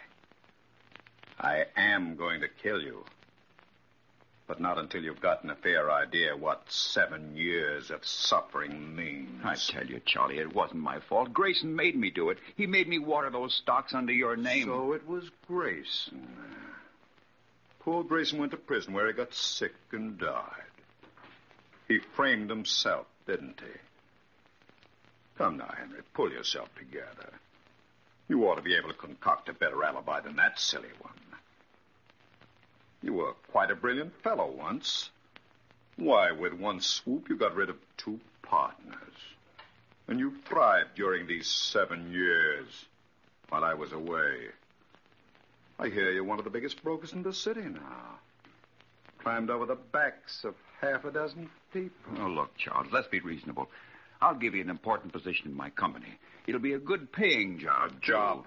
I 1.40 1.66
am 1.76 2.16
going 2.16 2.42
to 2.42 2.48
kill 2.48 2.82
you. 2.82 3.06
But 4.48 4.60
not 4.60 4.78
until 4.78 5.02
you've 5.02 5.22
gotten 5.22 5.50
a 5.50 5.56
fair 5.56 5.90
idea 5.90 6.36
what 6.36 6.64
seven 6.70 7.38
years 7.38 7.90
of 7.90 8.06
suffering 8.06 8.96
means. 8.96 9.42
I 9.44 9.56
tell 9.56 9.86
you, 9.86 10.02
Charlie, 10.06 10.40
it 10.40 10.54
wasn't 10.54 10.82
my 10.82 11.00
fault. 11.00 11.32
Grayson 11.32 11.76
made 11.76 11.96
me 11.96 12.10
do 12.10 12.30
it. 12.30 12.38
He 12.58 12.68
made 12.68 12.88
me 12.88 13.00
water 13.00 13.30
those 13.30 13.56
stocks 13.56 13.94
under 13.94 14.12
your 14.12 14.36
name. 14.36 14.66
So 14.66 14.94
it 14.94 15.08
was 15.08 15.30
Grayson. 15.48 16.28
Poor 17.80 18.04
Grayson 18.04 18.40
went 18.40 18.52
to 18.52 18.58
prison 18.58 18.94
where 18.94 19.08
he 19.08 19.14
got 19.14 19.34
sick 19.34 19.74
and 19.92 20.20
died. 20.20 20.72
He 21.88 22.00
framed 22.16 22.50
himself, 22.50 23.08
didn't 23.26 23.60
he? 23.60 23.80
Come 25.38 25.58
now, 25.58 25.74
Henry, 25.76 26.02
pull 26.14 26.32
yourself 26.32 26.70
together. 26.76 27.34
You 28.28 28.44
ought 28.48 28.56
to 28.56 28.62
be 28.62 28.76
able 28.76 28.90
to 28.90 28.96
concoct 28.96 29.50
a 29.50 29.54
better 29.54 29.84
alibi 29.84 30.22
than 30.22 30.36
that 30.36 30.60
silly 30.60 30.90
one. 31.02 31.14
You 33.02 33.14
were 33.14 33.34
quite 33.52 33.72
a 33.72 33.76
brilliant 33.76 34.14
fellow 34.22 34.50
once. 34.52 35.10
Why, 35.96 36.32
with 36.32 36.54
one 36.54 36.82
swoop, 36.82 37.30
you 37.30 37.36
got 37.36 37.56
rid 37.56 37.70
of 37.70 37.78
two 37.98 38.20
partners. 38.42 38.98
And 40.08 40.20
you 40.20 40.34
thrived 40.46 40.96
during 40.96 41.28
these 41.28 41.48
seven 41.48 42.12
years 42.12 42.86
while 43.50 43.64
I 43.64 43.74
was 43.74 43.92
away. 43.92 44.48
I 45.80 45.90
hear 45.90 46.12
you're 46.12 46.24
one 46.24 46.38
of 46.38 46.46
the 46.46 46.52
biggest 46.52 46.84
brokers 46.84 47.14
in 47.14 47.24
the 47.24 47.34
city 47.34 47.62
now. 47.62 48.20
Climbed 49.20 49.50
over 49.50 49.66
the 49.66 49.76
backs 49.76 50.44
of 50.44 50.56
half 50.80 51.06
a 51.06 51.12
dozen 51.12 51.50
people. 51.74 52.14
Oh, 52.20 52.28
look, 52.28 52.56
Charles, 52.58 52.88
let's 52.92 53.08
be 53.08 53.20
reasonable. 53.20 53.70
I'll 54.22 54.36
give 54.36 54.54
you 54.54 54.62
an 54.62 54.70
important 54.70 55.14
position 55.14 55.48
in 55.48 55.56
my 55.56 55.70
company. 55.72 56.20
It'll 56.46 56.62
be 56.62 56.74
a 56.74 56.80
good 56.80 57.12
paying 57.12 57.58
job. 57.60 57.92
A 57.92 58.06
job? 58.06 58.46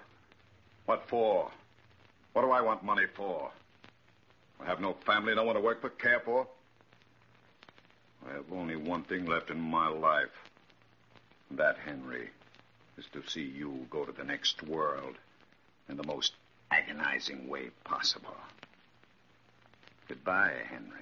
What 0.85 1.09
for? 1.09 1.51
What 2.33 2.43
do 2.43 2.51
I 2.51 2.61
want 2.61 2.83
money 2.83 3.05
for? 3.15 3.51
I 4.61 4.65
have 4.65 4.79
no 4.79 4.93
family, 5.05 5.35
no 5.35 5.43
one 5.43 5.55
to 5.55 5.61
work 5.61 5.81
for, 5.81 5.89
care 5.89 6.19
for. 6.19 6.47
I 8.27 8.33
have 8.33 8.51
only 8.51 8.75
one 8.75 9.03
thing 9.03 9.25
left 9.25 9.49
in 9.49 9.59
my 9.59 9.87
life. 9.87 10.31
And 11.49 11.59
that, 11.59 11.77
Henry, 11.77 12.29
is 12.97 13.05
to 13.13 13.21
see 13.27 13.43
you 13.43 13.85
go 13.89 14.05
to 14.05 14.11
the 14.11 14.23
next 14.23 14.63
world 14.63 15.15
in 15.89 15.97
the 15.97 16.03
most 16.03 16.33
agonizing 16.71 17.47
way 17.47 17.69
possible. 17.83 18.35
Goodbye, 20.07 20.53
Henry. 20.69 20.99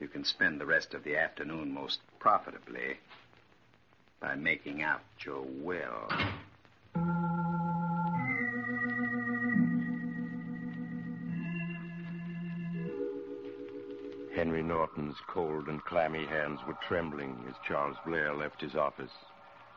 You 0.00 0.08
can 0.08 0.24
spend 0.24 0.60
the 0.60 0.66
rest 0.66 0.94
of 0.94 1.04
the 1.04 1.16
afternoon 1.16 1.72
most 1.72 2.00
profitably 2.18 2.98
by 4.20 4.34
making 4.34 4.82
out 4.82 5.02
your 5.24 5.42
will. 5.42 6.08
Norton's 14.96 15.18
cold 15.26 15.66
and 15.66 15.84
clammy 15.84 16.24
hands 16.24 16.60
were 16.68 16.76
trembling 16.86 17.36
as 17.48 17.54
Charles 17.66 17.96
Blair 18.06 18.32
left 18.32 18.60
his 18.60 18.76
office. 18.76 19.10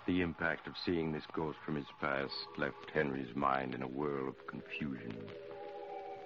The 0.05 0.22
impact 0.22 0.68
of 0.68 0.76
seeing 0.86 1.11
this 1.11 1.26
ghost 1.34 1.57
from 1.65 1.76
his 1.76 1.88
past 1.99 2.34
left 2.55 2.91
Henry's 2.93 3.36
mind 3.36 3.74
in 3.74 3.82
a 3.82 3.88
whirl 3.88 4.28
of 4.28 4.45
confusion. 4.45 5.18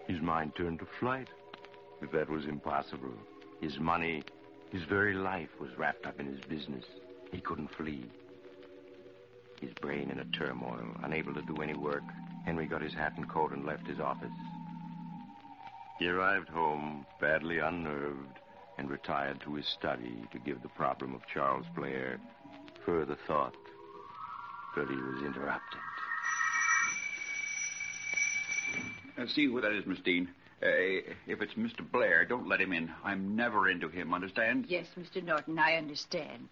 His 0.08 0.22
mind 0.22 0.56
turned 0.58 0.80
to 0.80 0.88
flight, 1.00 1.30
but 2.02 2.12
that 2.12 2.30
was 2.30 2.44
impossible. 2.44 3.14
His 3.62 3.80
money, 3.80 4.24
his 4.72 4.84
very 4.84 5.14
life 5.14 5.50
was 5.58 5.70
wrapped 5.78 6.06
up 6.06 6.20
in 6.20 6.26
his 6.26 6.42
business. 6.50 6.84
He 7.32 7.40
couldn't 7.40 7.74
flee. 7.78 8.04
His 9.62 9.72
brain 9.76 10.12
in 10.12 10.20
a 10.20 10.38
turmoil, 10.38 10.98
unable 11.02 11.34
to 11.34 11.42
do 11.44 11.62
any 11.62 11.76
work, 11.76 12.04
Henry 12.44 12.66
got 12.66 12.82
his 12.82 12.94
hat 12.94 13.14
and 13.16 13.30
coat 13.30 13.54
and 13.54 13.66
left 13.66 13.88
his 13.88 14.02
office. 14.02 14.30
He 15.98 16.10
arrived 16.10 16.50
home, 16.50 17.06
badly 17.22 17.60
unnerved, 17.60 18.41
and 18.78 18.90
retired 18.90 19.42
to 19.42 19.56
his 19.56 19.68
study 19.68 20.24
to 20.32 20.40
give 20.40 20.62
the 20.62 20.70
problem 20.70 21.14
of 21.14 21.22
Charles 21.32 21.66
Blair 21.76 22.20
further 22.86 23.18
thought. 23.28 23.56
But 24.76 24.88
he 24.88 24.96
was 24.96 25.24
interrupted. 25.24 25.80
Uh, 29.18 29.28
see 29.28 29.46
who 29.46 29.60
that 29.62 29.72
is, 29.72 29.86
Miss 29.86 30.00
Dean. 30.00 30.30
Uh, 30.64 31.02
if 31.28 31.42
it's 31.42 31.54
Mr. 31.56 31.90
Blair, 31.92 32.24
don't 32.24 32.48
let 32.48 32.62
him 32.62 32.72
in. 32.72 32.92
I'm 33.04 33.36
never 33.36 33.70
into 33.70 33.90
him, 33.90 34.14
understand? 34.14 34.66
Yes, 34.68 34.88
Mr. 34.98 35.24
Norton, 35.24 35.58
I 35.58 35.76
understand. 35.76 36.48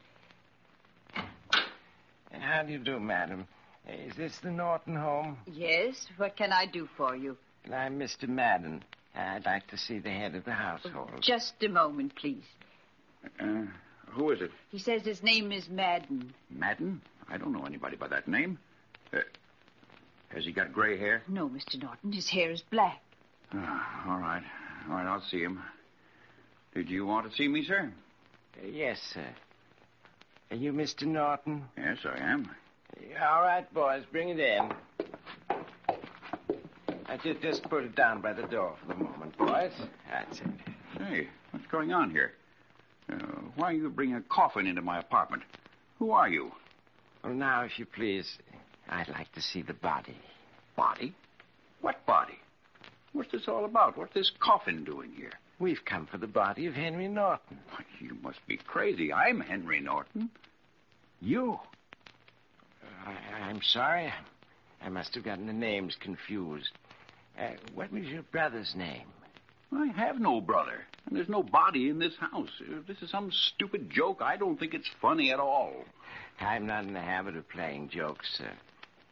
How 2.32 2.63
do 2.63 2.72
you 2.72 2.80
do, 2.80 2.99
madam? 2.99 3.47
Is 3.88 4.15
this 4.15 4.38
the 4.39 4.51
Norton 4.51 4.95
home? 4.95 5.38
Yes, 5.45 6.07
what 6.17 6.36
can 6.36 6.51
I 6.51 6.65
do 6.65 6.88
for 6.97 7.15
you? 7.15 7.38
I'm 7.72 7.99
Mr. 7.99 8.28
Madden. 8.28 8.84
I'd 9.16 9.45
like 9.45 9.68
to 9.68 9.78
see 9.78 9.99
the 9.99 10.10
head 10.10 10.36
of 10.36 10.45
the 10.45 10.51
household. 10.53 11.12
Just 11.22 11.53
a 11.64 11.68
moment, 11.68 12.16
please. 12.16 12.43
Uh, 13.39 13.64
who 14.07 14.32
is 14.32 14.41
it? 14.41 14.51
He 14.72 14.80
says 14.80 15.03
his 15.03 15.22
name 15.24 15.51
is 15.51 15.68
Madden. 15.70 16.34
Madden? 16.49 17.01
I 17.30 17.38
don't 17.38 17.51
know 17.51 17.66
anybody 17.66 17.95
by 17.95 18.07
that 18.07 18.28
name. 18.28 18.57
Uh, 19.14 19.20
has 20.30 20.45
he 20.45 20.51
got 20.51 20.72
gray 20.72 20.97
hair? 20.97 21.24
No, 21.28 21.49
Mr. 21.49 21.82
Norton. 21.82 22.12
His 22.12 22.30
hair 22.30 22.51
is 22.51 22.62
black. 22.62 23.01
Ah, 23.53 24.12
all 24.12 24.20
right. 24.20 24.43
All 24.88 24.95
right, 24.95 25.05
I'll 25.05 25.24
see 25.30 25.39
him. 25.41 25.62
Did 26.74 26.89
you 26.89 27.05
want 27.05 27.30
to 27.30 27.36
see 27.36 27.47
me, 27.47 27.64
sir? 27.66 27.91
Uh, 28.57 28.68
yes, 28.68 28.99
sir. 29.14 29.26
Are 30.51 30.55
you 30.57 30.72
Mr. 30.72 31.03
Norton? 31.03 31.64
Yes, 31.78 31.97
I 32.05 32.18
am. 32.20 32.49
All 33.22 33.41
right, 33.41 33.72
boys, 33.74 34.03
bring 34.12 34.30
it 34.30 34.39
in. 34.39 34.72
I 37.10 37.18
just, 37.18 37.41
just 37.41 37.64
put 37.64 37.84
it 37.84 37.95
down 37.95 38.22
by 38.22 38.34
the 38.34 38.43
door 38.43 38.76
for 38.80 38.93
the 38.93 39.03
moment, 39.03 39.36
boys. 39.36 39.72
That's 40.12 40.39
it. 40.41 40.47
Hey, 40.99 41.28
what's 41.49 41.66
going 41.66 41.91
on 41.91 42.12
here? 42.12 42.34
Uh, 43.12 43.16
why 43.55 43.72
are 43.72 43.74
you 43.74 43.89
bringing 43.89 44.16
a 44.16 44.22
coffin 44.22 44.68
into 44.68 44.84
my 44.84 44.99
apartment? 44.99 45.41
Who 45.97 46.12
are 46.12 46.30
you? 46.30 46.51
Well, 47.24 47.34
now, 47.34 47.64
if 47.64 47.80
you 47.80 47.88
please, 47.88 48.38
I'd 48.88 49.10
like 49.10 49.32
to 49.32 49.41
see 49.41 49.64
the 49.64 49.74
body. 49.74 50.18
Body? 50.76 51.16
What 51.82 52.05
body? 52.05 52.38
What's 53.14 53.32
this 53.32 53.47
all 53.47 53.66
about? 53.66 53.97
What's 53.97 54.14
this 54.14 54.32
coffin 54.39 54.84
doing 54.84 55.12
here? 55.12 55.34
We've 55.57 55.84
come 55.84 56.05
for 56.05 56.20
the 56.20 56.28
body 56.28 56.68
of 56.68 56.76
Henry 56.76 57.07
Norton. 57.07 57.57
You 57.99 58.18
must 58.22 58.45
be 58.47 58.57
crazy. 58.57 59.12
I'm 59.12 59.39
Henry 59.39 59.80
Norton. 59.80 60.30
You? 61.22 61.60
I, 63.03 63.49
am 63.49 63.62
sorry. 63.64 64.14
I 64.80 64.89
must 64.89 65.16
have 65.16 65.26
gotten 65.26 65.47
the 65.47 65.53
names 65.53 65.97
confused. 65.99 66.70
Uh, 67.39 67.51
what 67.73 67.91
was 67.91 68.03
your 68.05 68.23
brother's 68.23 68.75
name? 68.75 69.07
I 69.71 69.88
have 69.88 70.19
no 70.19 70.41
brother, 70.41 70.85
and 71.05 71.15
there's 71.15 71.30
no 71.30 71.43
body 71.43 71.89
in 71.89 71.99
this 71.99 72.15
house. 72.18 72.49
If 72.59 72.88
this 72.88 73.01
is 73.01 73.11
some 73.11 73.31
stupid 73.31 73.89
joke, 73.89 74.22
I 74.22 74.35
don't 74.35 74.59
think 74.59 74.73
it's 74.73 74.89
funny 75.01 75.31
at 75.31 75.39
all. 75.39 75.85
I'm 76.41 76.65
not 76.65 76.85
in 76.85 76.93
the 76.93 76.99
habit 76.99 77.35
of 77.38 77.47
playing 77.49 77.89
jokes, 77.89 78.27
sir. 78.38 78.51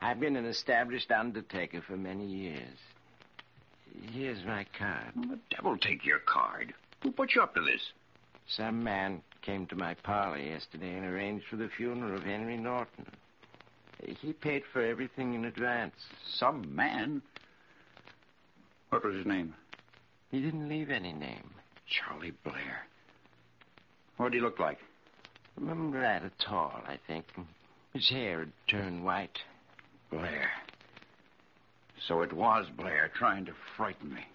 I've 0.02 0.20
been 0.20 0.36
an 0.36 0.46
established 0.46 1.12
undertaker 1.12 1.82
for 1.82 1.96
many 1.96 2.26
years. 2.26 2.78
Here's 4.12 4.44
my 4.46 4.66
card. 4.78 5.12
Well, 5.16 5.30
the 5.30 5.56
devil 5.56 5.78
take 5.78 6.06
your 6.06 6.20
card. 6.20 6.74
Who 7.04 7.12
put 7.12 7.36
you 7.36 7.42
up 7.42 7.56
to 7.56 7.62
this? 7.62 7.92
Some 8.48 8.84
man 8.84 9.22
came 9.42 9.66
to 9.68 9.76
my 9.76 9.94
parlor 9.94 10.38
yesterday 10.38 10.96
and 10.96 11.06
arranged 11.06 11.46
for 11.50 11.56
the 11.56 11.70
funeral 11.70 12.16
of 12.16 12.24
Henry 12.24 12.58
Norton. 12.58 13.06
He 14.22 14.34
paid 14.34 14.64
for 14.72 14.82
everything 14.82 15.34
in 15.34 15.46
advance. 15.46 15.96
Some 16.28 16.76
man? 16.76 17.22
What 18.90 19.04
was 19.04 19.16
his 19.16 19.26
name? 19.26 19.54
He 20.32 20.42
didn't 20.42 20.70
leave 20.70 20.90
any 20.90 21.14
name. 21.14 21.52
Charlie 21.86 22.34
Blair. 22.44 22.88
What 24.18 24.32
did 24.32 24.38
he 24.38 24.42
look 24.42 24.60
like? 24.60 24.80
Remember 25.58 26.00
rather 26.00 26.32
tall, 26.40 26.82
I 26.88 26.98
think. 27.08 27.26
His 27.94 28.10
hair 28.10 28.40
had 28.40 28.52
turned 28.68 29.04
white. 29.04 29.40
Blair. 30.12 30.52
So 32.08 32.22
it 32.22 32.34
was 32.34 32.68
Blair 32.76 33.12
trying 33.14 33.46
to 33.46 33.54
frighten 33.76 34.14
me. 34.14 34.26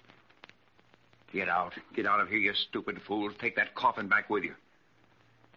Get 1.32 1.48
out. 1.48 1.74
Get 1.94 2.06
out 2.06 2.20
of 2.20 2.28
here, 2.28 2.38
you 2.38 2.52
stupid 2.54 3.00
fools. 3.06 3.32
Take 3.40 3.56
that 3.56 3.74
coffin 3.74 4.08
back 4.08 4.28
with 4.28 4.44
you. 4.44 4.54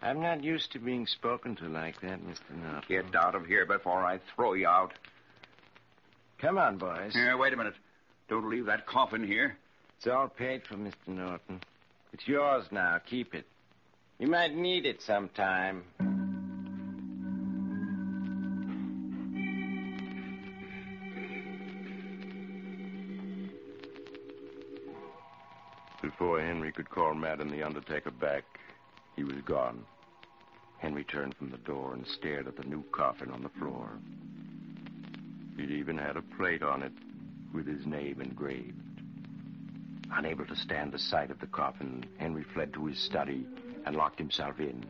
I'm 0.01 0.21
not 0.21 0.43
used 0.43 0.71
to 0.73 0.79
being 0.79 1.07
spoken 1.07 1.55
to 1.57 1.67
like 1.67 1.99
that, 2.01 2.19
Mr. 2.25 2.55
Norton. 2.61 2.83
Get 2.87 3.15
out 3.15 3.35
of 3.35 3.45
here 3.45 3.65
before 3.65 4.05
I 4.05 4.19
throw 4.35 4.53
you 4.53 4.67
out. 4.67 4.93
Come 6.37 6.57
on, 6.57 6.77
boys. 6.77 7.13
Here, 7.13 7.35
wait 7.37 7.53
a 7.53 7.57
minute. 7.57 7.73
Don't 8.27 8.49
leave 8.49 8.65
that 8.65 8.87
coffin 8.87 9.25
here. 9.25 9.57
It's 9.97 10.07
all 10.07 10.27
paid 10.27 10.63
for, 10.67 10.75
Mr. 10.75 11.07
Norton. 11.07 11.61
It's 12.11 12.27
yours 12.27 12.65
now. 12.71 12.99
Keep 13.05 13.35
it. 13.35 13.45
You 14.19 14.27
might 14.27 14.55
need 14.55 14.85
it 14.85 15.01
sometime. 15.01 15.83
Before 26.01 26.39
Henry 26.39 26.71
could 26.71 26.89
call 26.89 27.13
Madden 27.13 27.49
the 27.49 27.63
Undertaker 27.63 28.11
back, 28.11 28.43
he 29.15 29.23
was 29.23 29.35
gone. 29.45 29.83
Henry 30.79 31.03
turned 31.03 31.35
from 31.35 31.51
the 31.51 31.57
door 31.57 31.93
and 31.93 32.05
stared 32.07 32.47
at 32.47 32.55
the 32.55 32.63
new 32.63 32.83
coffin 32.91 33.31
on 33.31 33.43
the 33.43 33.49
floor. 33.49 33.89
It 35.57 35.71
even 35.71 35.97
had 35.97 36.17
a 36.17 36.21
plate 36.21 36.63
on 36.63 36.83
it 36.83 36.93
with 37.55 37.65
his 37.65 37.85
name 37.85 38.19
engraved. 38.21 38.75
Unable 40.11 40.45
to 40.45 40.55
stand 40.55 40.91
the 40.91 40.99
sight 40.99 41.31
of 41.31 41.39
the 41.39 41.47
coffin, 41.47 42.03
Henry 42.17 42.43
fled 42.43 42.73
to 42.73 42.85
his 42.85 42.99
study 42.99 43.45
and 43.85 43.95
locked 43.95 44.19
himself 44.19 44.59
in. 44.59 44.85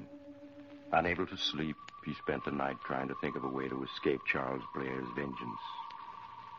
Unable 0.92 1.28
to 1.28 1.38
sleep, 1.38 1.76
he 2.04 2.14
spent 2.16 2.44
the 2.44 2.52
night 2.52 2.78
trying 2.84 3.08
to 3.08 3.16
think 3.22 3.36
of 3.36 3.44
a 3.44 3.50
way 3.50 3.70
to 3.70 3.84
escape 3.84 4.22
Charles 4.26 4.64
Blair's 4.74 5.08
vengeance. 5.16 5.62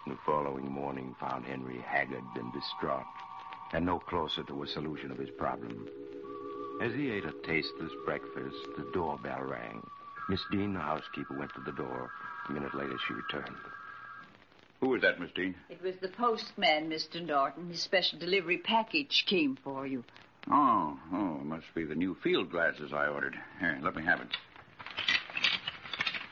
The 0.06 0.16
following 0.24 0.70
morning 0.70 1.16
found 1.18 1.44
Henry 1.44 1.78
haggard 1.78 2.24
and 2.36 2.52
distraught, 2.52 3.06
and 3.72 3.84
no 3.84 3.98
closer 3.98 4.44
to 4.44 4.62
a 4.62 4.68
solution 4.68 5.10
of 5.10 5.18
his 5.18 5.30
problem. 5.30 5.88
As 6.80 6.92
he 6.94 7.10
ate 7.10 7.24
a 7.24 7.32
tasteless 7.44 7.92
breakfast, 8.04 8.56
the 8.76 8.88
doorbell 8.92 9.42
rang. 9.42 9.84
Miss 10.28 10.40
Dean, 10.52 10.74
the 10.74 10.80
housekeeper, 10.80 11.36
went 11.36 11.52
to 11.54 11.60
the 11.62 11.72
door. 11.72 12.10
A 12.48 12.52
minute 12.52 12.74
later, 12.74 12.96
she 13.06 13.14
returned. 13.14 13.56
Who 14.86 14.94
is 14.94 15.02
that, 15.02 15.18
Miss 15.18 15.32
Dean? 15.34 15.56
It 15.68 15.82
was 15.82 15.96
the 16.00 16.06
postman, 16.06 16.88
Mr. 16.88 17.20
Norton. 17.20 17.70
His 17.70 17.82
special 17.82 18.20
delivery 18.20 18.58
package 18.58 19.24
came 19.26 19.58
for 19.64 19.84
you. 19.84 20.04
Oh, 20.48 20.96
oh, 21.12 21.40
must 21.42 21.66
be 21.74 21.84
the 21.84 21.96
new 21.96 22.16
field 22.22 22.52
glasses 22.52 22.92
I 22.92 23.08
ordered. 23.08 23.34
Here, 23.58 23.80
let 23.82 23.96
me 23.96 24.04
have 24.04 24.20
it. 24.20 24.28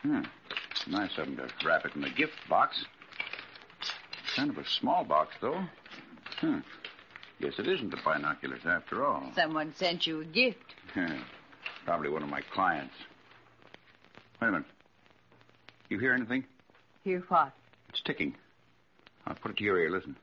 Hmm. 0.03 0.21
Nice 0.87 1.11
of 1.19 1.27
them 1.27 1.37
to 1.37 1.67
wrap 1.67 1.85
it 1.85 1.97
in 1.97 2.03
the 2.03 2.11
gift 2.11 2.35
box. 2.49 2.85
Kind 4.37 4.51
of 4.51 4.59
a 4.59 4.65
small 4.79 5.03
box, 5.03 5.35
though. 5.41 5.61
Hmm. 6.39 6.59
Guess 7.41 7.55
it 7.59 7.67
isn't 7.67 7.91
the 7.91 7.99
binoculars 8.05 8.63
after 8.65 9.05
all. 9.05 9.33
Someone 9.35 9.75
sent 9.75 10.07
you 10.07 10.21
a 10.21 10.25
gift. 10.25 10.77
Probably 11.85 12.09
one 12.09 12.23
of 12.23 12.29
my 12.29 12.43
clients. 12.53 12.95
Wait 14.41 14.47
a 14.47 14.53
minute. 14.53 14.67
You 15.89 15.99
hear 15.99 16.13
anything? 16.13 16.45
Hear 17.03 17.25
what? 17.27 17.53
It's 17.89 18.01
ticking. 18.03 18.37
I'll 19.27 19.35
put 19.35 19.53
it 19.53 19.57
to 19.59 19.65
your 19.65 19.79
ear. 19.79 19.91
Listen. 19.91 20.17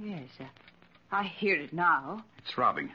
Yes, 0.00 0.28
uh, 0.40 0.44
I 1.10 1.24
hear 1.24 1.56
it 1.56 1.72
now. 1.72 2.24
It's 2.38 2.50
throbbing. 2.52 2.90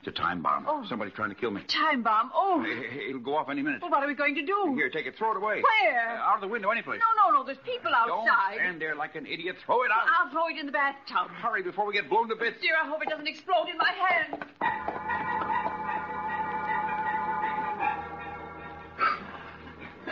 It's 0.00 0.08
a 0.08 0.20
time 0.22 0.40
bomb. 0.42 0.66
Oh. 0.68 0.84
Somebody's 0.88 1.14
trying 1.14 1.30
to 1.30 1.34
kill 1.34 1.50
me. 1.50 1.62
Time 1.68 2.02
bomb. 2.02 2.30
Oh. 2.34 2.62
It- 2.66 3.08
It'll 3.10 3.20
go 3.20 3.36
off 3.36 3.48
any 3.50 3.62
minute. 3.62 3.80
Well, 3.82 3.90
what 3.90 4.02
are 4.02 4.06
we 4.06 4.14
going 4.14 4.34
to 4.36 4.42
do? 4.46 4.74
Here, 4.76 4.88
take 4.88 5.06
it. 5.06 5.16
Throw 5.16 5.32
it 5.32 5.36
away. 5.36 5.62
Where? 5.62 6.18
Uh, 6.18 6.22
out 6.30 6.34
of 6.36 6.40
the 6.42 6.48
window, 6.48 6.70
any 6.70 6.82
place. 6.82 7.00
No, 7.00 7.30
no, 7.32 7.38
no. 7.40 7.44
There's 7.44 7.58
people 7.64 7.90
outside. 7.94 8.26
Don't 8.26 8.54
stand 8.56 8.80
there 8.80 8.94
like 8.94 9.16
an 9.16 9.26
idiot. 9.26 9.56
Throw 9.64 9.82
it 9.82 9.90
out. 9.90 10.06
I'll 10.06 10.30
throw 10.30 10.48
it 10.48 10.58
in 10.58 10.66
the 10.66 10.72
bathtub. 10.72 11.30
Hurry 11.30 11.62
before 11.62 11.86
we 11.86 11.92
get 11.94 12.08
blown 12.08 12.28
to 12.28 12.36
bits. 12.36 12.60
Dear, 12.60 12.74
I 12.82 12.86
hope 12.88 13.02
it 13.02 13.08
doesn't 13.08 13.26
explode 13.28 13.68
in 13.68 13.78
my 13.78 13.90
hand. 13.92 15.45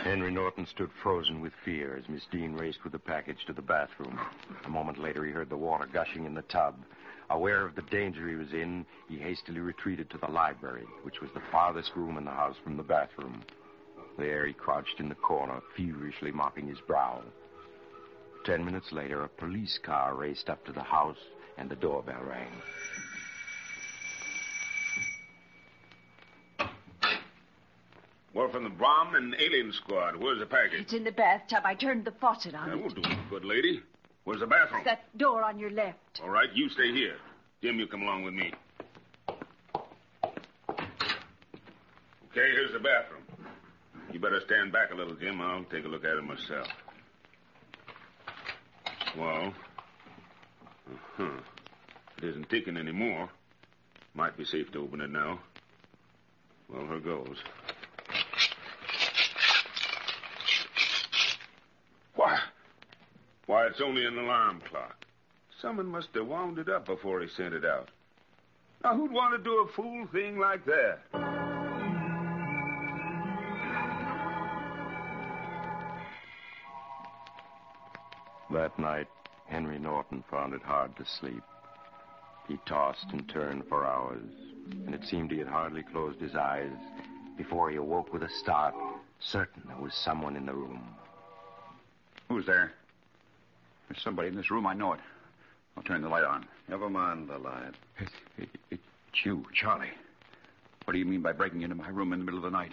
Henry 0.05 0.29
Norton 0.29 0.67
stood 0.67 0.91
frozen 1.01 1.41
with 1.41 1.51
fear 1.65 1.97
as 1.97 2.07
Miss 2.07 2.21
Dean 2.31 2.53
raced 2.53 2.83
with 2.83 2.93
the 2.93 2.99
package 2.99 3.43
to 3.47 3.53
the 3.53 3.61
bathroom. 3.63 4.19
A 4.65 4.69
moment 4.69 4.99
later, 4.99 5.25
he 5.25 5.31
heard 5.31 5.49
the 5.49 5.57
water 5.57 5.87
gushing 5.91 6.25
in 6.25 6.35
the 6.35 6.43
tub. 6.43 6.75
Aware 7.31 7.65
of 7.65 7.73
the 7.73 7.81
danger 7.81 8.29
he 8.29 8.35
was 8.35 8.53
in, 8.53 8.85
he 9.09 9.17
hastily 9.17 9.61
retreated 9.61 10.11
to 10.11 10.19
the 10.19 10.29
library, 10.29 10.85
which 11.01 11.21
was 11.21 11.31
the 11.33 11.41
farthest 11.51 11.89
room 11.95 12.19
in 12.19 12.23
the 12.23 12.29
house 12.29 12.55
from 12.63 12.77
the 12.77 12.83
bathroom. 12.83 13.41
There, 14.15 14.45
he 14.45 14.53
crouched 14.53 14.99
in 14.99 15.09
the 15.09 15.15
corner, 15.15 15.59
feverishly 15.75 16.31
mopping 16.31 16.67
his 16.67 16.81
brow. 16.81 17.23
Ten 18.45 18.63
minutes 18.63 18.91
later, 18.91 19.23
a 19.23 19.27
police 19.27 19.79
car 19.83 20.13
raced 20.13 20.51
up 20.51 20.63
to 20.65 20.71
the 20.71 20.83
house, 20.83 21.17
and 21.57 21.67
the 21.67 21.75
doorbell 21.75 22.21
rang. 22.21 22.51
We're 28.35 28.49
from 28.49 28.65
the 28.65 28.69
bomb 28.69 29.15
and 29.15 29.33
alien 29.39 29.71
squad. 29.71 30.17
Where's 30.17 30.39
the 30.39 30.45
package? 30.45 30.81
It's 30.81 30.93
in 30.93 31.05
the 31.05 31.11
bathtub. 31.11 31.61
I 31.63 31.73
turned 31.73 32.03
the 32.03 32.11
faucet 32.11 32.53
on. 32.53 32.69
That 32.69 32.77
will 32.77 32.89
do, 32.89 33.01
good 33.29 33.45
lady. 33.45 33.81
Where's 34.25 34.41
the 34.41 34.45
bathroom? 34.45 34.81
That 34.83 35.17
door 35.17 35.41
on 35.41 35.57
your 35.57 35.71
left. 35.71 36.19
All 36.21 36.29
right, 36.29 36.49
you 36.53 36.67
stay 36.69 36.91
here. 36.91 37.15
Jim, 37.63 37.79
you 37.79 37.87
come 37.87 38.01
along 38.01 38.25
with 38.25 38.33
me. 38.33 38.51
Okay, 42.29 42.51
here's 42.51 42.73
the 42.73 42.79
bathroom. 42.79 43.23
You 44.11 44.19
better 44.19 44.41
stand 44.45 44.73
back 44.73 44.91
a 44.91 44.95
little, 44.95 45.15
Jim. 45.15 45.39
I'll 45.39 45.63
take 45.63 45.85
a 45.85 45.87
look 45.87 46.03
at 46.03 46.17
it 46.17 46.23
myself. 46.23 46.67
Well, 49.17 49.53
uh-huh. 50.91 51.39
It 52.17 52.23
isn't 52.25 52.49
ticking 52.49 52.75
anymore. 52.75 53.29
Might 54.13 54.35
be 54.37 54.43
safe 54.43 54.69
to 54.73 54.79
open 54.79 54.99
it 54.99 55.09
now. 55.09 55.39
Well, 56.67 56.85
here 56.87 56.99
goes. 56.99 57.37
Why? 62.15 62.39
Why, 63.45 63.67
it's 63.67 63.81
only 63.81 64.05
an 64.05 64.17
alarm 64.17 64.61
clock. 64.69 65.05
Someone 65.61 65.85
must 65.85 66.09
have 66.15 66.27
wound 66.27 66.57
it 66.57 66.69
up 66.69 66.85
before 66.85 67.21
he 67.21 67.27
sent 67.27 67.53
it 67.53 67.63
out. 67.63 67.89
Now, 68.83 68.95
who'd 68.95 69.11
want 69.11 69.35
to 69.35 69.43
do 69.43 69.61
a 69.61 69.73
fool 69.73 70.07
thing 70.11 70.37
like 70.37 70.65
that? 70.65 70.99
That 78.51 78.77
night, 78.79 79.07
Henry 79.47 79.79
Norton 79.79 80.23
found 80.29 80.53
it 80.53 80.61
hard 80.61 80.95
to 80.97 81.05
sleep. 81.19 81.43
He 82.47 82.57
tossed 82.65 83.07
and 83.11 83.27
turned 83.27 83.65
for 83.67 83.85
hours, 83.85 84.29
and 84.85 84.93
it 84.93 85.03
seemed 85.03 85.31
he 85.31 85.39
had 85.39 85.47
hardly 85.47 85.83
closed 85.83 86.19
his 86.19 86.35
eyes 86.35 86.71
before 87.37 87.69
he 87.69 87.77
awoke 87.77 88.13
with 88.13 88.23
a 88.23 88.29
start, 88.29 88.73
certain 89.19 89.63
there 89.67 89.77
was 89.77 89.93
someone 89.93 90.35
in 90.35 90.45
the 90.45 90.53
room. 90.53 90.81
Who's 92.29 92.45
there? 92.45 92.71
There's 93.89 94.03
somebody 94.03 94.27
in 94.27 94.35
this 94.35 94.51
room. 94.51 94.65
I 94.67 94.73
know 94.73 94.93
it. 94.93 94.99
I'll 95.77 95.83
turn 95.83 96.01
the 96.01 96.09
light 96.09 96.23
on. 96.23 96.45
Never 96.69 96.89
mind 96.89 97.29
the 97.29 97.37
light. 97.37 97.73
It's, 97.99 98.11
it, 98.37 98.49
it's 98.71 98.81
you, 99.23 99.45
Charlie. 99.53 99.91
What 100.85 100.93
do 100.93 100.99
you 100.99 101.05
mean 101.05 101.21
by 101.21 101.31
breaking 101.31 101.61
into 101.61 101.75
my 101.75 101.89
room 101.89 102.13
in 102.13 102.19
the 102.19 102.25
middle 102.25 102.39
of 102.39 102.51
the 102.51 102.57
night? 102.57 102.71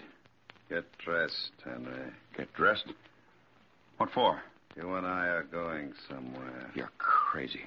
Get 0.69 0.85
dressed, 0.99 1.51
Henry. 1.63 2.11
Get 2.37 2.53
dressed? 2.53 2.85
What 3.97 4.09
for? 4.11 4.41
You 4.75 4.95
and 4.95 5.05
I 5.05 5.27
are 5.27 5.43
going 5.43 5.93
somewhere. 6.09 6.71
You're 6.73 6.91
crazy. 6.97 7.61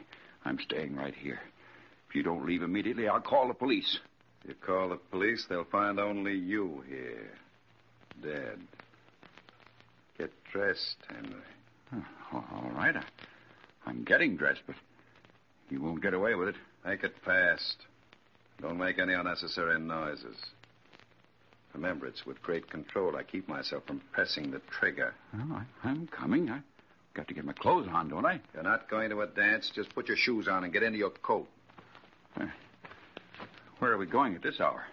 I'm 0.45 0.59
staying 0.59 0.97
right 0.97 1.15
here. 1.15 1.41
If 2.09 2.15
you 2.15 2.23
don't 2.23 2.47
leave 2.47 2.63
immediately, 2.63 3.09
I'll 3.09 3.21
call 3.21 3.49
the 3.49 3.55
police. 3.55 3.99
You 4.47 4.55
call 4.55 4.91
the 4.91 4.97
police, 4.97 5.45
they'll 5.49 5.65
find 5.65 5.99
only 5.99 6.35
you 6.35 6.85
here. 6.89 7.31
Dead. 8.23 8.59
Get 10.19 10.33
dressed, 10.53 10.97
Henry. 11.09 11.35
Oh, 12.33 12.45
all 12.53 12.71
right. 12.75 12.97
I, 12.97 13.03
I'm 13.87 14.03
getting 14.05 14.37
dressed, 14.37 14.63
but 14.67 14.77
you 15.71 15.81
won't 15.81 16.03
get 16.03 16.15
away 16.15 16.35
with 16.35 16.49
it. 16.49 16.57
Make 16.85 17.05
it 17.05 17.15
fast. 17.25 17.77
Don't 18.61 18.79
make 18.79 18.99
any 18.99 19.13
unnecessary 19.13 19.79
noises. 19.81 20.37
Remember, 21.75 22.07
it's 22.07 22.25
with 22.25 22.41
great 22.43 22.71
control 22.71 23.17
I 23.17 23.23
keep 23.23 23.49
myself 23.49 23.85
from 23.87 24.01
pressing 24.13 24.51
the 24.51 24.61
trigger. 24.71 25.15
Oh, 25.35 25.63
I, 25.85 25.89
I'm 25.89 26.07
coming. 26.07 26.49
I 26.51 26.61
got 27.15 27.29
to 27.29 27.35
get 27.35 27.45
my 27.45 27.53
clothes 27.53 27.87
on, 27.93 28.09
don't 28.09 28.25
I? 28.25 28.41
You're 28.55 28.63
not 28.63 28.89
going 28.89 29.11
to 29.11 29.21
a 29.21 29.27
dance. 29.27 29.71
Just 29.75 29.95
put 29.95 30.09
your 30.09 30.17
shoes 30.17 30.49
on 30.49 30.65
and 30.65 30.73
get 30.73 30.83
into 30.83 30.99
your 30.99 31.11
coat. 31.11 31.47
Uh, 32.41 32.47
Where 33.79 33.93
are 33.93 33.99
we 33.99 34.07
going 34.07 34.35
at 34.35 34.43
this 34.43 34.59
hour? 34.59 34.85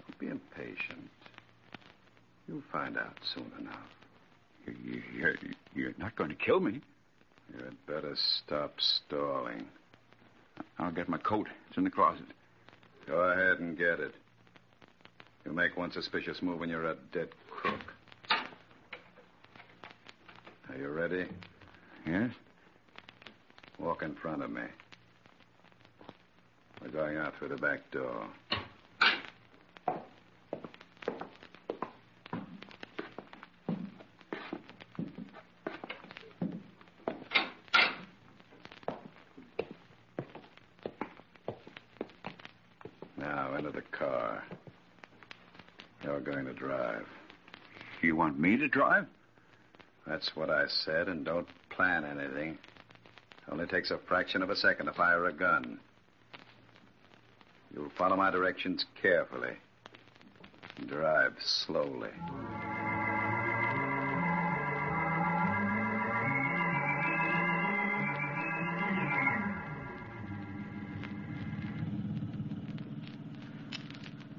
Don't 0.00 0.18
be 0.18 0.26
impatient. 0.28 1.10
You'll 2.46 2.62
find 2.70 2.96
out 2.96 3.18
soon 3.34 3.50
enough. 3.58 3.76
You, 4.66 5.02
you're, 5.16 5.34
you're 5.74 5.94
not 5.98 6.14
going 6.14 6.30
to 6.30 6.36
kill 6.36 6.60
me. 6.60 6.80
You'd 7.50 7.86
better 7.86 8.14
stop 8.16 8.74
stalling. 8.78 9.66
I'll 10.78 10.92
get 10.92 11.08
my 11.08 11.18
coat. 11.18 11.48
It's 11.68 11.76
in 11.78 11.84
the 11.84 11.90
closet. 11.90 12.26
Go 13.06 13.16
ahead 13.16 13.60
and 13.60 13.76
get 13.76 14.00
it. 14.00 14.14
You 15.44 15.52
make 15.52 15.76
one 15.76 15.92
suspicious 15.92 16.40
move 16.40 16.62
and 16.62 16.70
you're 16.70 16.86
a 16.86 16.96
dead 17.12 17.28
crook. 17.50 17.94
Are 20.70 20.78
you 20.78 20.88
ready? 20.88 21.26
Yes? 22.06 22.30
Walk 23.78 24.02
in 24.02 24.14
front 24.14 24.42
of 24.42 24.50
me. 24.50 24.62
We're 26.80 26.88
going 26.88 27.16
out 27.16 27.34
through 27.38 27.48
the 27.48 27.56
back 27.56 27.90
door. 27.90 28.26
Now, 43.16 43.54
into 43.56 43.70
the 43.70 43.82
car. 43.92 44.42
You're 46.02 46.20
going 46.20 46.46
to 46.46 46.52
drive. 46.52 47.06
You 48.02 48.16
want 48.32 48.40
me 48.40 48.56
to 48.56 48.66
drive? 48.66 49.04
That's 50.06 50.34
what 50.34 50.48
I 50.48 50.66
said, 50.66 51.08
and 51.08 51.22
don't 51.22 51.46
plan 51.68 52.02
anything. 52.04 52.56
Only 53.50 53.66
takes 53.66 53.90
a 53.90 53.98
fraction 53.98 54.42
of 54.42 54.48
a 54.48 54.56
second 54.56 54.86
to 54.86 54.92
fire 54.92 55.26
a 55.26 55.32
gun. 55.34 55.78
You'll 57.74 57.90
follow 57.90 58.16
my 58.16 58.30
directions 58.30 58.86
carefully. 59.02 59.52
Drive 60.86 61.34
slowly. 61.40 62.08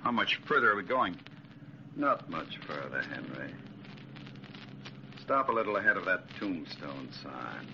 How 0.01 0.11
much 0.11 0.39
further 0.47 0.71
are 0.71 0.75
we 0.75 0.83
going? 0.83 1.15
Not 1.95 2.27
much 2.27 2.57
further, 2.67 3.03
Henry. 3.03 3.53
Stop 5.23 5.47
a 5.47 5.51
little 5.53 5.77
ahead 5.77 5.95
of 5.95 6.03
that 6.03 6.23
tombstone 6.37 7.07
sign. 7.23 7.67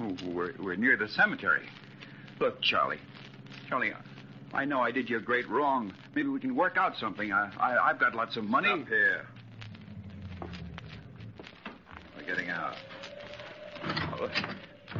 Ooh, 0.00 0.32
we're, 0.32 0.54
we're 0.58 0.76
near 0.76 0.96
the 0.96 1.08
cemetery. 1.08 1.68
Look, 2.40 2.62
Charlie. 2.62 3.00
Charlie, 3.68 3.92
I 4.54 4.64
know 4.64 4.80
I 4.80 4.90
did 4.90 5.10
you 5.10 5.18
a 5.18 5.20
great 5.20 5.46
wrong. 5.50 5.92
Maybe 6.14 6.28
we 6.28 6.40
can 6.40 6.56
work 6.56 6.78
out 6.78 6.96
something. 6.96 7.30
I, 7.30 7.50
I, 7.60 7.90
I've 7.90 8.00
got 8.00 8.14
lots 8.14 8.38
of 8.38 8.44
money. 8.44 8.70
Up 8.70 8.88
here. 8.88 9.26
We're 12.16 12.26
getting 12.26 12.48
out. 12.48 12.76
Oh, 13.84 14.30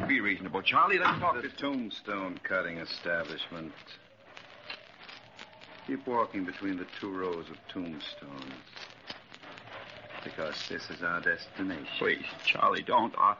be 0.07 0.21
reasonable, 0.21 0.61
Charlie. 0.61 0.99
Let's 0.99 1.19
talk. 1.19 1.41
The 1.41 1.49
tombstone 1.59 2.39
cutting 2.43 2.77
establishment. 2.77 3.73
Keep 5.87 6.05
walking 6.05 6.45
between 6.45 6.77
the 6.77 6.85
two 7.01 7.11
rows 7.11 7.45
of 7.49 7.55
tombstones. 7.73 8.53
Because 10.23 10.55
this 10.67 10.89
is 10.89 11.01
our 11.01 11.21
destination. 11.21 11.87
Please, 11.97 12.25
Charlie, 12.45 12.81
don't. 12.81 13.13
I, 13.17 13.35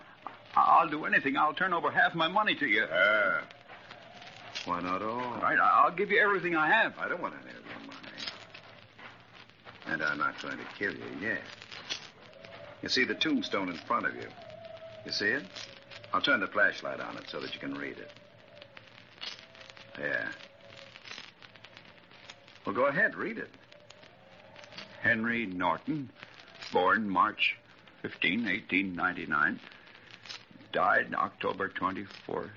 I'll 0.56 0.90
do 0.90 1.06
anything. 1.06 1.38
I'll 1.38 1.54
turn 1.54 1.74
over 1.74 1.92
half 1.92 2.16
my 2.16 2.28
money 2.28 2.56
to 2.56 2.66
you. 2.66 2.86
Ah. 2.92 3.42
Why 4.66 4.82
not 4.82 5.02
all? 5.02 5.20
All 5.20 5.42
right, 5.42 5.58
I'll 5.60 5.92
give 5.92 6.12
you 6.12 6.20
everything 6.22 6.56
I 6.56 6.68
have. 6.68 6.94
I 6.98 7.08
don't 7.08 7.22
want 7.22 7.34
any 7.42 7.52
of 7.52 7.66
your 7.66 7.88
money. 7.88 8.00
And 9.88 10.04
I'm 10.04 10.18
not 10.18 10.42
going 10.42 10.58
to 10.58 10.64
kill 10.78 10.94
you 10.94 11.04
yet. 11.22 11.42
You 12.82 12.90
see 12.90 13.04
the 13.04 13.16
tombstone 13.16 13.70
in 13.70 13.76
front 13.76 14.06
of 14.06 14.16
you. 14.16 14.28
You 15.06 15.12
see 15.12 15.26
it? 15.26 15.44
I'll 16.14 16.22
turn 16.22 16.40
the 16.40 16.48
flashlight 16.48 17.00
on 17.00 17.18
it 17.18 17.24
so 17.30 17.40
that 17.40 17.54
you 17.54 17.60
can 17.60 17.74
read 17.74 17.98
it. 17.98 18.12
There. 19.98 20.30
Well, 22.66 22.76
go 22.76 22.86
ahead, 22.86 23.16
read 23.16 23.38
it. 23.38 23.50
Henry 25.02 25.46
Norton, 25.46 26.10
born 26.72 27.10
March 27.10 27.58
15, 28.02 28.46
1899. 28.46 29.60
Died 30.72 31.14
October 31.16 31.70
24th, 31.70 32.52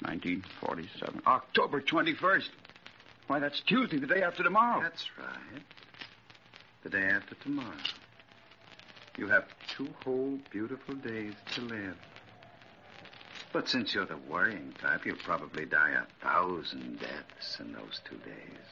1947. 0.00 1.22
October 1.26 1.80
21st? 1.80 2.48
Why, 3.28 3.38
that's 3.38 3.60
Tuesday, 3.60 3.98
the 3.98 4.06
day 4.06 4.22
after 4.22 4.42
tomorrow. 4.42 4.82
That's 4.82 5.06
right. 5.18 5.62
The 6.82 6.90
day 6.90 7.04
after 7.04 7.34
tomorrow. 7.36 7.76
You 9.16 9.28
have 9.28 9.44
two 9.76 9.88
whole 10.04 10.38
beautiful 10.50 10.94
days 10.94 11.34
to 11.54 11.60
live. 11.60 11.96
But 13.52 13.68
since 13.68 13.94
you're 13.94 14.06
the 14.06 14.16
worrying 14.16 14.74
type, 14.80 15.04
you'll 15.04 15.16
probably 15.16 15.66
die 15.66 15.90
a 15.90 16.24
thousand 16.24 16.98
deaths 16.98 17.60
in 17.60 17.72
those 17.72 18.00
two 18.08 18.16
days. 18.16 18.66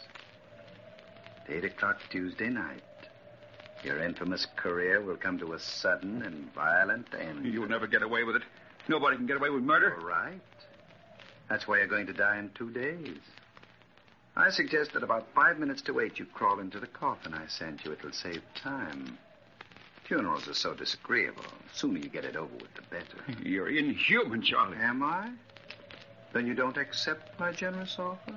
Eight 1.49 1.65
o'clock 1.65 1.99
Tuesday 2.11 2.49
night. 2.49 2.83
Your 3.82 3.98
infamous 3.98 4.47
career 4.57 5.01
will 5.01 5.16
come 5.16 5.39
to 5.39 5.55
a 5.55 5.59
sudden 5.59 6.23
and 6.23 6.52
violent 6.52 7.07
end. 7.19 7.47
You'll 7.47 7.69
never 7.69 7.86
get 7.86 8.02
away 8.02 8.24
with 8.24 8.36
it. 8.36 8.43
Nobody 8.89 9.16
can 9.16 9.27
get 9.27 9.36
away 9.36 9.51
with 9.51 9.62
murder. 9.62 9.97
All 9.98 10.07
right. 10.07 10.40
That's 11.48 11.66
why 11.66 11.78
you're 11.78 11.86
going 11.86 12.07
to 12.07 12.12
die 12.12 12.39
in 12.39 12.51
two 12.55 12.70
days. 12.70 13.19
I 14.36 14.51
suggest 14.51 14.93
that 14.93 15.02
about 15.02 15.27
five 15.35 15.59
minutes 15.59 15.82
to 15.82 16.01
eight 16.01 16.19
you 16.19 16.27
crawl 16.27 16.61
into 16.61 16.78
the 16.78 16.86
coffin 16.86 17.35
I 17.35 17.47
sent 17.47 17.85
you. 17.85 17.93
It'll 17.93 18.12
save 18.12 18.43
time. 18.55 19.19
Funerals 20.05 20.48
are 20.48 20.55
so 20.55 20.74
disagreeable. 20.74 21.43
The 21.43 21.78
sooner 21.78 21.98
you 21.98 22.09
get 22.09 22.24
it 22.24 22.36
over 22.36 22.52
with, 22.55 22.74
the 22.74 22.82
better. 22.90 23.43
You're 23.48 23.69
inhuman, 23.69 24.43
Charlie. 24.43 24.77
Am 24.78 25.02
I? 25.02 25.31
Then 26.32 26.47
you 26.47 26.55
don't 26.55 26.77
accept 26.77 27.39
my 27.40 27.52
generous 27.52 27.97
offer? 27.98 28.35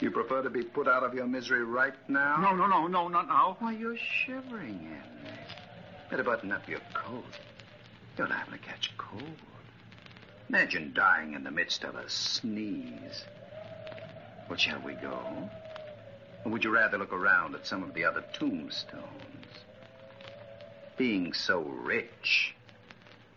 You 0.00 0.10
prefer 0.12 0.42
to 0.42 0.50
be 0.50 0.62
put 0.62 0.86
out 0.86 1.02
of 1.02 1.14
your 1.14 1.26
misery 1.26 1.64
right 1.64 1.94
now? 2.08 2.36
No, 2.36 2.54
no, 2.54 2.66
no, 2.66 2.86
no, 2.86 3.08
not 3.08 3.26
now. 3.26 3.56
Why, 3.58 3.72
you're 3.72 3.96
shivering, 3.96 4.78
Henry. 4.78 5.38
Better 6.10 6.22
button 6.22 6.52
up 6.52 6.68
your 6.68 6.80
coat. 6.94 7.24
You're 8.16 8.28
liable 8.28 8.52
to 8.52 8.58
catch 8.58 8.96
cold. 8.96 9.22
Imagine 10.48 10.92
dying 10.94 11.34
in 11.34 11.42
the 11.42 11.50
midst 11.50 11.84
of 11.84 11.96
a 11.96 12.08
sneeze. 12.08 13.24
Well, 14.48 14.56
shall 14.56 14.80
we 14.80 14.94
go? 14.94 15.50
Or 16.44 16.52
would 16.52 16.64
you 16.64 16.70
rather 16.70 16.96
look 16.96 17.12
around 17.12 17.54
at 17.54 17.66
some 17.66 17.82
of 17.82 17.92
the 17.92 18.04
other 18.04 18.24
tombstones? 18.32 19.04
Being 20.96 21.32
so 21.32 21.60
rich, 21.60 22.54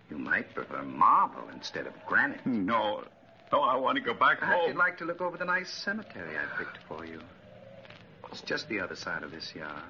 you 0.10 0.18
might 0.18 0.54
prefer 0.54 0.84
marble 0.84 1.50
instead 1.54 1.88
of 1.88 1.94
granite. 2.06 2.46
No. 2.46 3.04
No, 3.52 3.62
I 3.62 3.76
want 3.76 3.98
to 3.98 4.02
go 4.04 4.14
back 4.14 4.40
Perhaps 4.40 4.60
home. 4.62 4.70
you'd 4.70 4.78
like 4.78 4.98
to 5.00 5.06
look 5.06 5.22
over 5.22 5.38
the 5.38 5.46
nice 5.46 5.70
cemetery 5.70 6.38
I 6.38 6.58
picked 6.58 6.78
for 6.88 7.06
you. 7.06 7.20
It's 8.32 8.42
just 8.42 8.70
the 8.70 8.80
other 8.80 8.96
side 8.96 9.24
of 9.24 9.32
this 9.32 9.54
yard. 9.54 9.84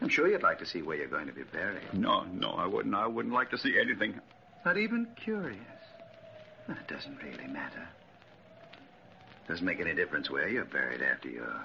I'm 0.00 0.08
sure 0.08 0.26
you'd 0.28 0.42
like 0.42 0.58
to 0.58 0.66
see 0.66 0.82
where 0.82 0.96
you're 0.96 1.06
going 1.06 1.28
to 1.28 1.32
be 1.32 1.44
buried. 1.44 1.94
No, 1.94 2.24
no, 2.24 2.50
I 2.50 2.66
wouldn't. 2.66 2.94
I 2.94 3.06
wouldn't 3.06 3.32
like 3.32 3.50
to 3.50 3.58
see 3.58 3.78
anything. 3.80 4.20
Not 4.64 4.76
even 4.78 5.06
curious. 5.14 5.58
Well, 6.66 6.76
it 6.76 6.88
doesn't 6.92 7.22
really 7.22 7.46
matter. 7.46 7.88
Doesn't 9.46 9.64
make 9.64 9.80
any 9.80 9.94
difference 9.94 10.28
where 10.28 10.48
you're 10.48 10.64
buried 10.64 11.02
after 11.02 11.28
you're 11.28 11.62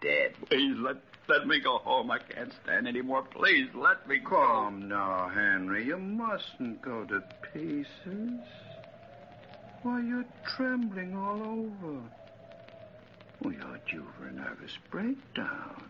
dead. 0.00 0.34
Please 0.48 0.76
let 0.78 0.96
let 1.28 1.46
me 1.46 1.60
go 1.60 1.78
home. 1.78 2.10
I 2.10 2.18
can't 2.18 2.52
stand 2.64 2.86
any 2.88 3.02
more. 3.02 3.22
Please 3.22 3.68
let 3.74 4.08
me 4.08 4.18
go. 4.18 4.30
Come 4.30 4.88
now, 4.88 5.28
Henry. 5.32 5.84
You 5.84 5.98
mustn't 5.98 6.82
go 6.82 7.04
to 7.04 7.22
pieces. 7.52 8.40
Why, 9.86 10.00
you're 10.00 10.24
trembling 10.44 11.14
all 11.14 11.40
over. 11.40 12.00
Well, 13.40 13.52
you're 13.52 13.78
due 13.88 14.04
for 14.18 14.26
a 14.26 14.32
nervous 14.32 14.72
breakdown. 14.90 15.80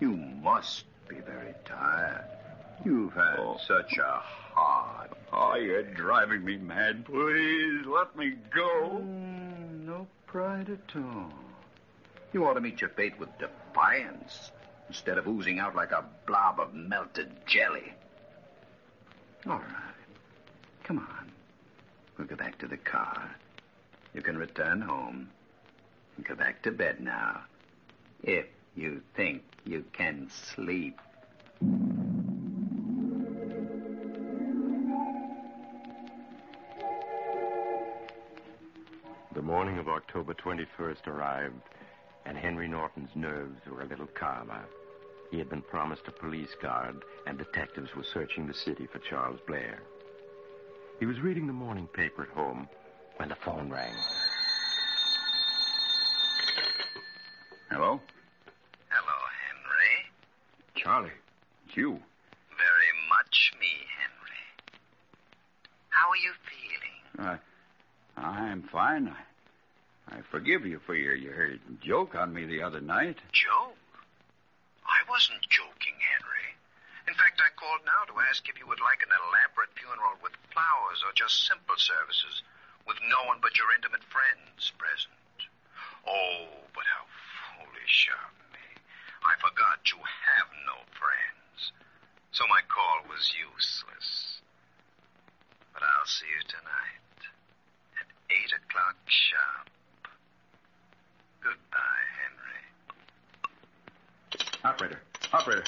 You 0.00 0.16
must 0.42 0.82
be 1.06 1.20
very 1.20 1.54
tired. 1.64 2.24
You've 2.84 3.12
had 3.12 3.38
such 3.68 3.98
a 3.98 4.20
hard. 4.20 5.10
Oh, 5.32 5.54
you're 5.54 5.84
driving 5.84 6.44
me 6.44 6.56
mad. 6.56 7.04
Please 7.04 7.86
let 7.86 8.16
me 8.16 8.32
go. 8.52 9.00
Mm, 9.00 9.86
no 9.86 10.08
pride 10.26 10.70
at 10.70 10.96
all. 11.00 11.32
You 12.32 12.44
ought 12.44 12.54
to 12.54 12.60
meet 12.60 12.80
your 12.80 12.90
fate 12.90 13.16
with 13.20 13.28
defiance 13.38 14.50
instead 14.88 15.18
of 15.18 15.28
oozing 15.28 15.60
out 15.60 15.76
like 15.76 15.92
a 15.92 16.04
blob 16.26 16.58
of 16.58 16.74
melted 16.74 17.30
jelly. 17.46 17.94
All 19.46 19.58
right. 19.58 19.94
Come 20.82 20.98
on. 20.98 21.33
We'll 22.16 22.26
go 22.28 22.36
back 22.36 22.58
to 22.58 22.68
the 22.68 22.76
car. 22.76 23.34
You 24.14 24.22
can 24.22 24.38
return 24.38 24.80
home 24.80 25.28
and 26.16 26.26
go 26.26 26.34
back 26.34 26.62
to 26.62 26.70
bed 26.70 27.00
now. 27.00 27.42
If 28.22 28.46
you 28.76 29.02
think 29.16 29.42
you 29.64 29.84
can 29.92 30.30
sleep. 30.30 31.00
The 39.34 39.42
morning 39.42 39.78
of 39.78 39.88
October 39.88 40.34
21st 40.34 41.08
arrived, 41.08 41.62
and 42.24 42.38
Henry 42.38 42.68
Norton's 42.68 43.10
nerves 43.16 43.60
were 43.68 43.82
a 43.82 43.86
little 43.86 44.06
calmer. 44.06 44.64
He 45.30 45.38
had 45.38 45.50
been 45.50 45.62
promised 45.62 46.06
a 46.06 46.12
police 46.12 46.54
guard, 46.62 47.02
and 47.26 47.36
detectives 47.36 47.94
were 47.96 48.04
searching 48.04 48.46
the 48.46 48.54
city 48.54 48.86
for 48.86 49.00
Charles 49.00 49.40
Blair. 49.46 49.80
He 51.00 51.06
was 51.06 51.20
reading 51.20 51.46
the 51.46 51.52
morning 51.52 51.88
paper 51.88 52.22
at 52.22 52.28
home 52.30 52.68
when 53.16 53.28
the 53.28 53.34
phone 53.34 53.70
rang. 53.70 53.92
Hello? 57.70 58.00
Hello, 58.88 59.18
Henry. 59.48 59.94
Charlie, 60.76 61.10
it's 61.66 61.76
you. 61.76 61.90
Very 61.90 62.92
much 63.10 63.52
me, 63.60 63.74
Henry. 63.98 64.44
How 65.90 66.10
are 66.10 66.16
you 66.16 66.32
feeling? 66.46 67.38
I, 68.16 68.22
I'm 68.22 68.62
fine. 68.62 69.08
I, 69.08 70.16
I 70.16 70.20
forgive 70.30 70.64
you 70.64 70.80
for 70.86 70.94
your, 70.94 71.14
your 71.14 71.54
joke 71.82 72.14
on 72.14 72.32
me 72.32 72.46
the 72.46 72.62
other 72.62 72.80
night. 72.80 73.16
Joke? 73.32 73.76
I 74.86 75.10
wasn't 75.10 75.42
joking, 75.50 75.98
Henry. 75.98 76.54
In 77.08 77.14
fact, 77.14 77.42
I 77.42 77.50
called 77.58 77.80
now 77.84 78.06
to 78.14 78.20
ask 78.30 78.48
if 78.48 78.58
you 78.58 78.66
would 78.68 78.80
like 78.80 79.02
an 79.02 79.10
elaborate 79.10 79.74
funeral 79.74 80.16
with 80.22 80.32
flowers 80.54 81.02
or 81.02 81.10
just 81.18 81.50
simple 81.50 81.74
services 81.76 82.46
with 82.86 82.96
no 83.10 83.26
one 83.26 83.42
but 83.42 83.58
your 83.58 83.74
intimate 83.74 84.06
friends 84.06 84.70
present. 84.78 85.18
Oh, 86.06 86.46
but 86.70 86.86
how 86.86 87.04
foolish 87.58 88.08
of 88.14 88.30
me. 88.54 88.62
I 89.26 89.34
forgot 89.42 89.82
you 89.90 89.98
have 89.98 90.48
no 90.62 90.78
friends. 90.94 91.74
So 92.30 92.46
my 92.46 92.62
call 92.70 93.10
was 93.10 93.34
useless. 93.34 94.38
But 95.74 95.82
I'll 95.82 96.06
see 96.06 96.30
you 96.30 96.42
tonight 96.46 97.18
at 97.98 98.06
8 98.30 98.62
o'clock 98.62 98.96
sharp. 99.10 99.66
Goodbye, 101.42 102.06
Henry. 102.22 102.62
Operator, 104.62 105.00
operator. 105.32 105.64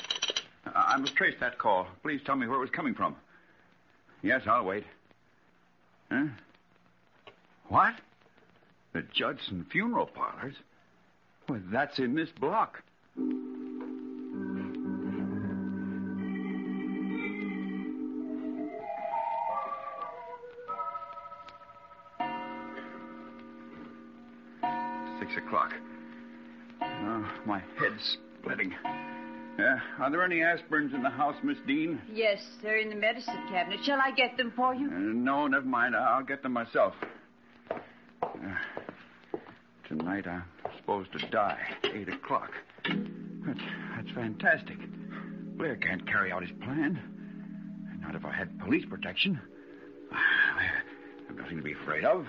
I 0.75 0.95
I 0.95 0.97
must 0.99 1.17
trace 1.17 1.35
that 1.41 1.59
call. 1.59 1.87
Please 2.03 2.21
tell 2.25 2.37
me 2.37 2.47
where 2.47 2.57
it 2.57 2.61
was 2.61 2.71
coming 2.71 2.95
from. 2.95 3.17
Yes, 4.27 4.43
I'll 4.48 4.65
wait. 4.65 4.82
Huh? 6.11 6.24
What? 7.69 7.94
The 8.93 9.03
Judson 9.15 9.65
funeral 9.70 10.07
parlors? 10.07 10.57
Well, 11.48 11.61
that's 11.70 12.01
in 12.01 12.16
this 12.16 12.31
block. 12.40 12.82
Six 25.20 25.36
o'clock. 25.36 25.73
Oh, 26.82 27.31
my 27.47 27.62
head's 27.78 28.19
splitting. 28.40 28.74
Uh, 29.59 29.78
are 30.01 30.11
there 30.11 30.23
any 30.23 30.37
aspirins 30.37 30.95
in 30.95 31.03
the 31.03 31.11
house, 31.11 31.37
Miss 31.43 31.57
Dean? 31.66 32.01
Yes, 32.12 32.41
they're 32.62 32.78
in 32.78 32.91
the 32.91 32.95
medicine 32.97 33.39
cabinet. 33.49 33.81
Shall 33.85 34.01
I 34.01 34.11
get 34.11 34.37
them 34.37 34.53
for 34.55 34.74
you? 34.74 34.89
Uh, 34.89 34.99
no, 34.99 35.47
never 35.47 35.65
mind. 35.65 35.97
I'll 35.97 36.23
get 36.24 36.43
them 36.43 36.53
myself. 36.53 36.95
Uh, 37.70 37.77
tonight 39.89 40.27
I'm 40.27 40.45
supposed 40.78 41.12
to 41.12 41.27
die. 41.31 41.59
Eight 41.85 42.09
o'clock. 42.11 42.51
That's, 42.85 43.61
that's 43.97 44.11
fantastic. 44.15 44.77
Blair 45.57 45.77
can't 45.77 46.07
carry 46.07 46.33
out 46.33 46.43
his 46.43 46.53
plan. 46.62 47.01
Not 48.03 48.15
if 48.15 48.27
I 48.27 48.33
had 48.33 48.59
police 48.61 48.85
protection. 48.85 49.41
I've 50.12 51.37
nothing 51.37 51.57
to 51.57 51.62
be 51.62 51.73
afraid 51.73 52.05
of. 52.05 52.27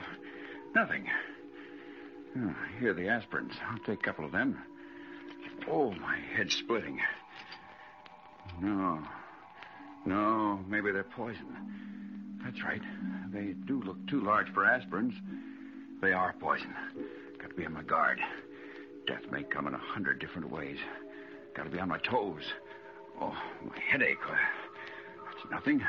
Nothing. 0.73 1.07
Oh, 2.37 2.55
here 2.79 2.91
are 2.91 2.93
the 2.93 3.01
aspirins. 3.01 3.51
I'll 3.69 3.79
take 3.79 3.99
a 3.99 4.03
couple 4.03 4.23
of 4.25 4.31
them. 4.31 4.57
Oh, 5.69 5.91
my 5.91 6.17
head's 6.35 6.55
splitting. 6.55 6.99
No. 8.61 8.99
No, 10.05 10.59
maybe 10.67 10.91
they're 10.91 11.03
poison. 11.03 11.45
That's 12.43 12.63
right. 12.63 12.81
They 13.31 13.53
do 13.65 13.81
look 13.83 13.97
too 14.07 14.23
large 14.23 14.47
for 14.53 14.63
aspirins. 14.63 15.13
They 16.01 16.13
are 16.13 16.33
poison. 16.39 16.73
Got 17.41 17.49
to 17.49 17.55
be 17.55 17.65
on 17.65 17.73
my 17.73 17.83
guard. 17.83 18.19
Death 19.05 19.23
may 19.31 19.43
come 19.43 19.67
in 19.67 19.73
a 19.73 19.79
hundred 19.79 20.19
different 20.19 20.49
ways. 20.51 20.77
Got 21.55 21.63
to 21.63 21.69
be 21.69 21.79
on 21.79 21.89
my 21.89 21.99
toes. 21.99 22.43
Oh, 23.19 23.35
my 23.65 23.79
headache. 23.89 24.17
That's 24.27 25.51
nothing. 25.51 25.81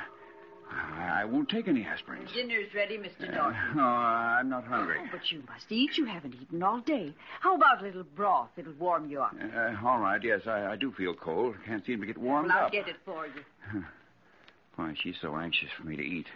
I 0.71 1.25
won't 1.25 1.49
take 1.49 1.67
any 1.69 1.83
aspirins. 1.85 2.33
Dinner's 2.35 2.73
ready, 2.75 2.99
Mr. 2.99 3.29
Uh, 3.29 3.33
Norton. 3.37 3.77
no, 3.77 3.83
I'm 3.83 4.49
not 4.49 4.65
hungry. 4.65 4.99
Oh, 5.01 5.07
but 5.11 5.31
you 5.33 5.43
must 5.49 5.71
eat. 5.71 5.97
You 5.97 6.05
haven't 6.05 6.35
eaten 6.41 6.63
all 6.63 6.81
day. 6.81 7.15
How 7.41 7.57
about 7.57 7.81
a 7.83 7.87
little 7.87 8.05
broth? 8.05 8.51
It'll 8.57 8.73
warm 8.75 9.09
you 9.11 9.21
up. 9.23 9.35
Uh, 9.41 9.75
all 9.87 9.99
right, 9.99 10.21
yes, 10.23 10.43
I, 10.47 10.67
I 10.73 10.77
do 10.77 10.93
feel 10.93 11.15
cold. 11.15 11.55
Can't 11.67 11.85
seem 11.87 12.01
to 12.01 12.07
get 12.07 12.19
warmed 12.19 12.49
well, 12.49 12.59
I'll 12.59 12.67
up. 12.67 12.73
get 12.73 12.89
it 12.89 12.97
for 13.05 13.27
you. 13.27 13.43
Why, 14.77 14.95
she's 15.03 15.17
so 15.21 15.37
anxious 15.37 15.69
for 15.79 15.87
me 15.87 15.97
to 15.97 16.03
eat. 16.03 16.27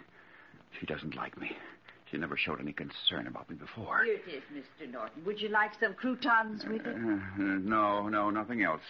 She 0.79 0.85
doesn't 0.85 1.15
like 1.15 1.39
me. 1.39 1.51
She 2.11 2.17
never 2.17 2.35
showed 2.37 2.59
any 2.59 2.73
concern 2.73 3.27
about 3.27 3.49
me 3.49 3.55
before. 3.55 4.03
Here 4.03 4.15
it 4.15 4.29
is, 4.29 4.43
Mr. 4.53 4.91
Norton. 4.91 5.23
Would 5.25 5.41
you 5.41 5.49
like 5.49 5.71
some 5.79 5.93
croutons 5.93 6.63
with 6.65 6.81
Uh, 6.85 6.89
it? 6.89 6.95
uh, 6.95 7.19
no, 7.37 8.07
no, 8.09 8.29
nothing 8.29 8.63
else. 8.63 8.81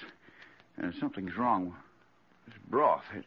Uh, 0.81 0.89
something's 0.99 1.35
wrong. 1.37 1.75
This 2.47 2.55
broth, 2.69 3.03
it 3.15 3.23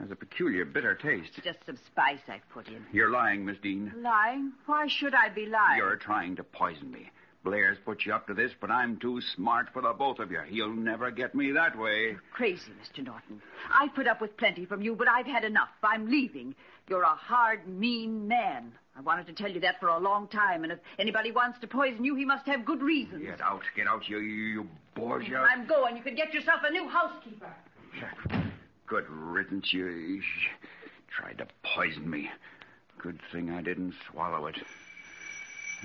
has 0.00 0.10
a 0.10 0.16
peculiar 0.16 0.64
bitter 0.64 0.94
taste. 0.94 1.32
Just 1.42 1.64
some 1.66 1.78
spice 1.86 2.20
I've 2.28 2.48
put 2.50 2.68
in. 2.68 2.84
You're 2.92 3.10
lying, 3.10 3.44
Miss 3.44 3.56
Dean. 3.62 3.92
Lying? 3.96 4.52
Why 4.66 4.86
should 4.88 5.14
I 5.14 5.28
be 5.28 5.46
lying? 5.46 5.78
You're 5.78 5.96
trying 5.96 6.36
to 6.36 6.44
poison 6.44 6.90
me. 6.90 7.10
Blair's 7.44 7.78
put 7.84 8.04
you 8.04 8.12
up 8.12 8.26
to 8.26 8.34
this, 8.34 8.50
but 8.60 8.72
I'm 8.72 8.96
too 8.98 9.20
smart 9.20 9.68
for 9.72 9.80
the 9.80 9.92
both 9.92 10.18
of 10.18 10.32
you. 10.32 10.40
He'll 10.48 10.74
never 10.74 11.12
get 11.12 11.32
me 11.32 11.52
that 11.52 11.78
way. 11.78 12.08
You're 12.10 12.22
Crazy, 12.32 12.72
Mr. 12.82 13.04
Norton. 13.04 13.40
I've 13.72 13.94
put 13.94 14.08
up 14.08 14.20
with 14.20 14.36
plenty 14.36 14.66
from 14.66 14.82
you, 14.82 14.96
but 14.96 15.06
I've 15.08 15.26
had 15.26 15.44
enough. 15.44 15.68
I'm 15.82 16.10
leaving. 16.10 16.56
You're 16.88 17.04
a 17.04 17.14
hard, 17.14 17.68
mean 17.68 18.26
man. 18.26 18.72
I 18.96 19.00
wanted 19.00 19.26
to 19.28 19.32
tell 19.32 19.50
you 19.50 19.60
that 19.60 19.78
for 19.78 19.88
a 19.88 19.98
long 19.98 20.26
time, 20.26 20.64
and 20.64 20.72
if 20.72 20.78
anybody 20.98 21.30
wants 21.30 21.60
to 21.60 21.68
poison 21.68 22.04
you, 22.04 22.16
he 22.16 22.24
must 22.24 22.46
have 22.46 22.64
good 22.64 22.82
reasons. 22.82 23.22
Get 23.22 23.40
out, 23.40 23.62
get 23.76 23.86
out, 23.86 24.08
you, 24.08 24.18
you, 24.18 24.44
you 24.44 24.68
Borgia. 24.96 25.38
I'm 25.38 25.66
going. 25.68 25.96
You 25.96 26.02
can 26.02 26.16
get 26.16 26.34
yourself 26.34 26.60
a 26.66 26.72
new 26.72 26.88
housekeeper. 26.88 27.54
Good 28.86 29.08
riddance, 29.08 29.72
you, 29.72 30.22
tried 31.08 31.38
to 31.38 31.46
poison 31.64 32.08
me. 32.08 32.30
Good 32.98 33.18
thing 33.32 33.50
I 33.50 33.60
didn't 33.60 33.94
swallow 34.10 34.46
it. 34.46 34.56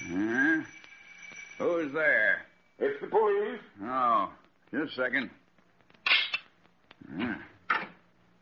Huh? 0.07 0.61
Who's 1.57 1.93
there? 1.93 2.45
It's 2.79 3.01
the 3.01 3.07
police. 3.07 3.59
Oh, 3.83 4.29
just 4.71 4.93
a 4.93 4.95
second. 5.01 5.29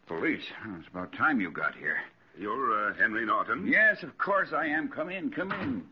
Police. 0.08 0.44
Oh, 0.66 0.76
it's 0.80 0.88
about 0.90 1.14
time 1.14 1.40
you 1.40 1.52
got 1.52 1.76
here. 1.76 1.98
You're 2.38 2.90
uh, 2.90 2.94
Henry 2.96 3.26
Norton? 3.26 3.68
Yes, 3.68 4.04
of 4.04 4.18
course 4.18 4.50
I 4.56 4.66
am. 4.66 4.90
Come 4.90 5.10
in, 5.10 5.30
come 5.30 5.52
in. 5.52 5.84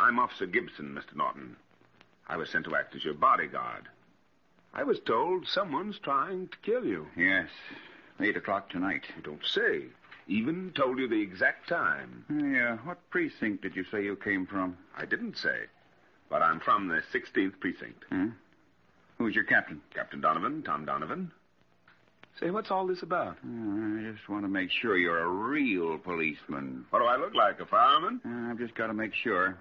I'm 0.00 0.18
Officer 0.18 0.46
Gibson, 0.46 0.94
Mr. 0.94 1.16
Norton. 1.16 1.56
I 2.28 2.36
was 2.36 2.50
sent 2.50 2.64
to 2.66 2.76
act 2.76 2.94
as 2.94 3.04
your 3.04 3.14
bodyguard. 3.14 3.88
I 4.72 4.82
was 4.82 4.98
told 5.06 5.46
someone's 5.46 5.98
trying 6.02 6.48
to 6.48 6.56
kill 6.64 6.84
you. 6.84 7.06
Yes, 7.16 7.48
eight 8.20 8.36
o'clock 8.36 8.70
tonight. 8.70 9.04
You 9.16 9.22
don't 9.22 9.44
say. 9.44 9.84
Even 10.26 10.72
told 10.74 10.98
you 10.98 11.06
the 11.06 11.20
exact 11.20 11.68
time. 11.68 12.24
Yeah, 12.30 12.76
what 12.78 12.98
precinct 13.10 13.62
did 13.62 13.76
you 13.76 13.84
say 13.90 14.04
you 14.04 14.16
came 14.16 14.46
from? 14.46 14.76
I 14.96 15.04
didn't 15.04 15.36
say. 15.36 15.64
But 16.30 16.42
I'm 16.42 16.60
from 16.60 16.88
the 16.88 17.02
16th 17.12 17.60
precinct. 17.60 18.04
Hmm? 18.08 18.28
Who's 19.18 19.34
your 19.34 19.44
captain? 19.44 19.80
Captain 19.94 20.20
Donovan, 20.20 20.62
Tom 20.62 20.86
Donovan. 20.86 21.30
Say, 22.40 22.50
what's 22.50 22.70
all 22.70 22.86
this 22.86 23.02
about? 23.02 23.36
Oh, 23.46 23.98
I 23.98 24.10
just 24.10 24.28
want 24.28 24.42
to 24.44 24.48
make 24.48 24.70
sure 24.70 24.96
you're 24.96 25.20
a 25.20 25.28
real 25.28 25.98
policeman. 25.98 26.84
What 26.90 26.98
do 26.98 27.04
I 27.04 27.16
look 27.16 27.34
like, 27.34 27.60
a 27.60 27.66
fireman? 27.66 28.20
Uh, 28.26 28.50
I've 28.50 28.58
just 28.58 28.74
got 28.74 28.88
to 28.88 28.94
make 28.94 29.14
sure. 29.14 29.56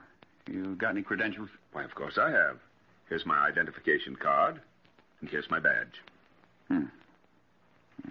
You 0.50 0.76
got 0.76 0.90
any 0.92 1.04
credentials? 1.04 1.50
Why, 1.72 1.84
of 1.84 1.94
course 1.94 2.18
I 2.18 2.32
have. 2.32 2.58
Here's 3.10 3.26
my 3.26 3.38
identification 3.46 4.16
card, 4.16 4.60
and 5.22 5.30
here's 5.30 5.50
my 5.52 5.60
badge. 5.60 6.02
Hmm. 6.68 6.86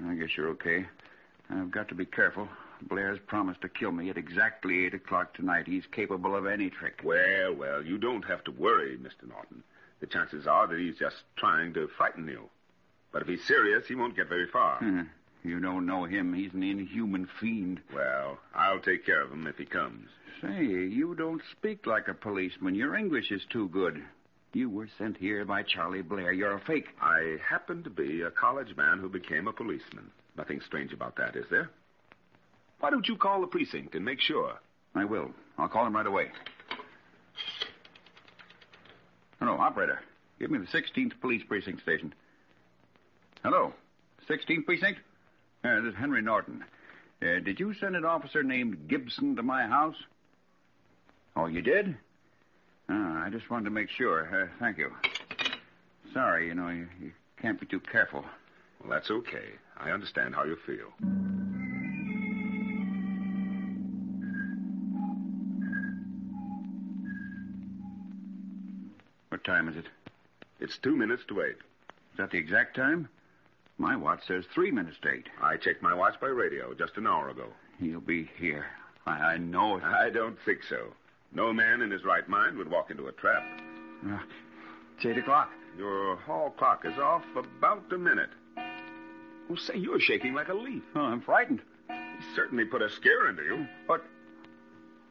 I 0.08 0.14
guess 0.14 0.36
you're 0.36 0.48
okay. 0.50 0.86
I've 1.50 1.70
got 1.70 1.88
to 1.88 1.94
be 1.94 2.06
careful. 2.06 2.48
Blair's 2.88 3.18
promised 3.26 3.60
to 3.62 3.68
kill 3.68 3.92
me 3.92 4.10
at 4.10 4.16
exactly 4.16 4.86
8 4.86 4.94
o'clock 4.94 5.34
tonight. 5.34 5.66
He's 5.66 5.86
capable 5.92 6.34
of 6.34 6.46
any 6.46 6.70
trick. 6.70 7.00
Well, 7.04 7.54
well, 7.54 7.82
you 7.82 7.98
don't 7.98 8.24
have 8.24 8.42
to 8.44 8.50
worry, 8.50 8.96
Mr. 8.98 9.28
Norton. 9.28 9.62
The 10.00 10.06
chances 10.06 10.46
are 10.46 10.66
that 10.66 10.78
he's 10.78 10.96
just 10.98 11.16
trying 11.36 11.74
to 11.74 11.88
frighten 11.96 12.26
you. 12.26 12.48
But 13.12 13.22
if 13.22 13.28
he's 13.28 13.44
serious, 13.44 13.86
he 13.86 13.94
won't 13.94 14.16
get 14.16 14.28
very 14.28 14.48
far. 14.48 14.78
Hmm. 14.78 15.02
You 15.44 15.60
don't 15.60 15.86
know 15.86 16.04
him. 16.04 16.32
He's 16.32 16.54
an 16.54 16.62
inhuman 16.62 17.28
fiend. 17.40 17.80
Well, 17.94 18.38
I'll 18.54 18.80
take 18.80 19.04
care 19.04 19.22
of 19.22 19.32
him 19.32 19.46
if 19.46 19.58
he 19.58 19.64
comes. 19.64 20.08
Say, 20.40 20.64
you 20.64 21.14
don't 21.16 21.42
speak 21.52 21.86
like 21.86 22.08
a 22.08 22.14
policeman. 22.14 22.74
Your 22.74 22.96
English 22.96 23.30
is 23.30 23.44
too 23.50 23.68
good. 23.68 24.02
You 24.54 24.68
were 24.68 24.88
sent 24.98 25.16
here 25.16 25.46
by 25.46 25.62
Charlie 25.62 26.02
Blair. 26.02 26.32
You're 26.32 26.56
a 26.56 26.60
fake. 26.60 26.88
I 27.00 27.36
happen 27.48 27.82
to 27.84 27.90
be 27.90 28.20
a 28.20 28.30
college 28.30 28.76
man 28.76 28.98
who 28.98 29.08
became 29.08 29.48
a 29.48 29.52
policeman. 29.52 30.10
Nothing 30.36 30.60
strange 30.66 30.92
about 30.92 31.16
that, 31.16 31.36
is 31.36 31.46
there? 31.50 31.70
Why 32.80 32.90
don't 32.90 33.08
you 33.08 33.16
call 33.16 33.40
the 33.40 33.46
precinct 33.46 33.94
and 33.94 34.04
make 34.04 34.20
sure? 34.20 34.52
I 34.94 35.06
will. 35.06 35.30
I'll 35.56 35.68
call 35.68 35.86
him 35.86 35.96
right 35.96 36.06
away. 36.06 36.26
Hello, 39.38 39.54
operator. 39.54 40.00
Give 40.38 40.50
me 40.50 40.58
the 40.58 40.66
16th 40.66 41.18
Police 41.20 41.42
Precinct 41.48 41.80
Station. 41.80 42.12
Hello. 43.42 43.72
16th 44.28 44.66
Precinct? 44.66 45.00
Uh, 45.64 45.80
this 45.80 45.92
is 45.92 45.98
Henry 45.98 46.20
Norton. 46.20 46.62
Uh, 47.22 47.40
did 47.42 47.58
you 47.58 47.72
send 47.74 47.96
an 47.96 48.04
officer 48.04 48.42
named 48.42 48.88
Gibson 48.88 49.34
to 49.36 49.42
my 49.42 49.66
house? 49.66 49.96
Oh, 51.36 51.46
you 51.46 51.62
did? 51.62 51.96
Ah, 52.94 53.24
I 53.24 53.30
just 53.30 53.48
wanted 53.48 53.64
to 53.64 53.70
make 53.70 53.88
sure. 53.88 54.28
Uh, 54.44 54.48
thank 54.60 54.76
you. 54.76 54.92
Sorry, 56.12 56.48
you 56.48 56.54
know, 56.54 56.68
you, 56.68 56.86
you 57.00 57.12
can't 57.40 57.58
be 57.58 57.64
too 57.64 57.80
careful. 57.80 58.22
Well, 58.80 58.90
that's 58.90 59.10
okay. 59.10 59.52
I 59.78 59.90
understand 59.92 60.34
how 60.34 60.44
you 60.44 60.56
feel. 60.66 60.92
What 69.30 69.42
time 69.44 69.68
is 69.68 69.76
it? 69.76 69.86
It's 70.60 70.76
two 70.76 70.94
minutes 70.94 71.22
to 71.28 71.40
eight. 71.40 71.56
Is 72.12 72.18
that 72.18 72.30
the 72.30 72.36
exact 72.38 72.76
time? 72.76 73.08
My 73.78 73.96
watch 73.96 74.20
says 74.28 74.44
three 74.54 74.70
minutes 74.70 74.98
to 75.02 75.08
eight. 75.12 75.28
I 75.40 75.56
checked 75.56 75.82
my 75.82 75.94
watch 75.94 76.20
by 76.20 76.26
radio 76.26 76.74
just 76.74 76.98
an 76.98 77.06
hour 77.06 77.30
ago. 77.30 77.46
He'll 77.80 78.00
be 78.00 78.28
here. 78.38 78.66
I, 79.06 79.12
I 79.12 79.36
know 79.38 79.78
it. 79.78 79.82
I 79.82 80.10
don't 80.10 80.36
think 80.44 80.58
so. 80.68 80.92
No 81.34 81.52
man 81.52 81.80
in 81.82 81.90
his 81.90 82.04
right 82.04 82.28
mind 82.28 82.56
would 82.58 82.70
walk 82.70 82.90
into 82.90 83.06
a 83.06 83.12
trap. 83.12 83.42
Uh, 84.06 84.18
it's 84.96 85.06
eight 85.06 85.18
o'clock. 85.18 85.50
Your 85.78 86.16
hall 86.16 86.50
clock 86.50 86.84
is 86.84 86.98
off 86.98 87.24
about 87.36 87.90
a 87.92 87.98
minute. 87.98 88.30
Well, 89.48 89.56
say, 89.58 89.76
you're 89.76 90.00
shaking 90.00 90.34
like 90.34 90.48
a 90.48 90.54
leaf. 90.54 90.82
Oh, 90.94 91.00
I'm 91.00 91.20
frightened. 91.22 91.62
He 91.88 92.34
certainly 92.36 92.64
put 92.64 92.82
a 92.82 92.90
scare 92.90 93.28
into 93.30 93.42
you. 93.42 93.66
What? 93.86 94.04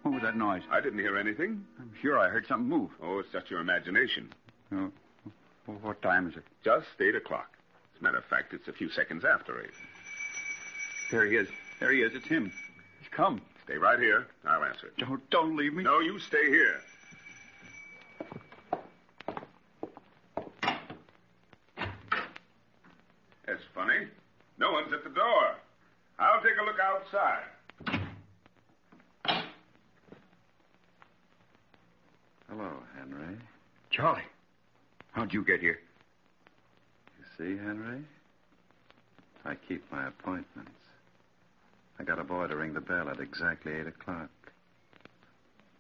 What 0.04 0.14
was 0.14 0.24
that 0.24 0.36
noise? 0.38 0.64
I 0.72 0.80
didn't 0.82 1.00
hear 1.00 1.18
anything. 1.18 1.66
I'm 1.80 1.92
sure 2.02 2.18
I 2.20 2.30
heard 2.30 2.48
something 2.48 2.68
move. 2.70 2.90
Oh, 3.02 3.20
it's 3.20 3.32
just 3.32 3.50
your 3.50 3.60
imagination. 3.60 4.32
Oh, 4.74 4.92
well, 5.68 5.78
what 5.82 6.02
time 6.02 6.28
is 6.30 6.36
it? 6.38 6.44
Just 6.64 6.88
eight 7.00 7.16
o'clock. 7.16 7.52
As 7.96 8.02
a 8.02 8.04
matter 8.04 8.18
of 8.18 8.26
fact, 8.26 8.54
it's 8.54 8.68
a 8.68 8.74
few 8.74 8.90
seconds 8.90 9.26
after 9.26 9.62
eight. 9.62 9.72
There 11.12 11.26
he 11.26 11.36
is. 11.36 11.48
There 11.80 11.92
he 11.92 12.02
is. 12.02 12.14
It's 12.16 12.28
him. 12.28 12.52
He's 13.00 13.10
come. 13.12 13.42
Stay 13.66 13.78
right 13.78 14.00
here. 14.00 14.28
I'll 14.46 14.64
answer. 14.64 14.92
Don't, 14.98 15.30
don't 15.30 15.56
leave 15.56 15.74
me. 15.74 15.84
No, 15.84 16.00
you 16.00 16.20
stay 16.20 16.50
here. 16.50 16.82
That's 23.46 23.64
funny. 23.76 24.08
No 24.58 24.72
one's 24.72 24.94
at 24.94 25.04
the 25.04 25.10
door. 25.10 25.56
I'll 26.20 26.42
take 26.42 26.54
a 26.60 26.64
look 26.64 26.80
outside. 26.80 27.44
Hello, 32.50 32.72
Henry. 32.98 33.38
Charlie, 33.90 34.22
how'd 35.12 35.34
you 35.34 35.44
get 35.44 35.60
here? 35.62 35.80
You 37.20 37.26
see, 37.38 37.58
Henry, 37.64 38.04
I 39.46 39.56
keep 39.68 39.84
my 39.92 40.08
appointments. 40.08 40.81
I 42.02 42.04
got 42.04 42.18
a 42.18 42.24
boy 42.24 42.48
to 42.48 42.56
ring 42.56 42.74
the 42.74 42.82
bell 42.82 43.10
at 43.10 43.20
exactly 43.20 43.74
8 43.74 43.86
o'clock. 43.86 44.30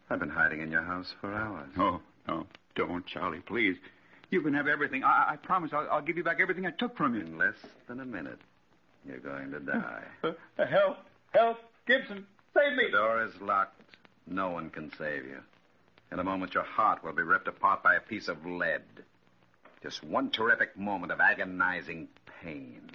I've 0.07 0.19
been 0.19 0.29
hiding 0.29 0.61
in 0.61 0.69
your 0.69 0.83
house 0.83 1.11
for 1.19 1.33
hours. 1.33 1.71
Oh, 1.79 1.99
no, 2.27 2.45
don't, 2.75 3.03
Charlie, 3.07 3.39
please. 3.39 3.75
You 4.29 4.41
can 4.41 4.53
have 4.53 4.67
everything. 4.67 5.03
I, 5.03 5.31
I 5.31 5.35
promise 5.37 5.71
I'll, 5.73 5.87
I'll 5.89 6.01
give 6.03 6.17
you 6.17 6.23
back 6.23 6.37
everything 6.39 6.67
I 6.67 6.71
took 6.77 6.95
from 6.95 7.15
you. 7.15 7.21
In 7.21 7.39
less 7.39 7.55
than 7.87 8.01
a 8.01 8.05
minute, 8.05 8.37
you're 9.03 9.17
going 9.17 9.49
to 9.49 9.59
die. 9.61 10.03
Uh, 10.23 10.65
help! 10.67 10.97
Help! 11.31 11.57
Gibson, 11.87 12.27
save 12.53 12.77
me! 12.77 12.83
The 12.91 12.97
door 12.97 13.23
is 13.23 13.33
locked. 13.41 13.81
No 14.27 14.51
one 14.51 14.69
can 14.69 14.91
save 14.99 15.25
you. 15.25 15.39
In 16.11 16.19
a 16.19 16.23
moment, 16.23 16.53
your 16.53 16.63
heart 16.63 17.03
will 17.03 17.13
be 17.13 17.23
ripped 17.23 17.47
apart 17.47 17.81
by 17.81 17.95
a 17.95 17.99
piece 17.99 18.27
of 18.27 18.45
lead. 18.45 18.83
Just 19.81 20.03
one 20.03 20.29
terrific 20.29 20.77
moment 20.77 21.11
of 21.11 21.19
agonizing 21.19 22.09
pain. 22.43 22.91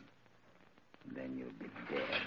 Then 1.12 1.36
you'll 1.36 1.48
be 1.58 1.66
dead. 1.92 2.22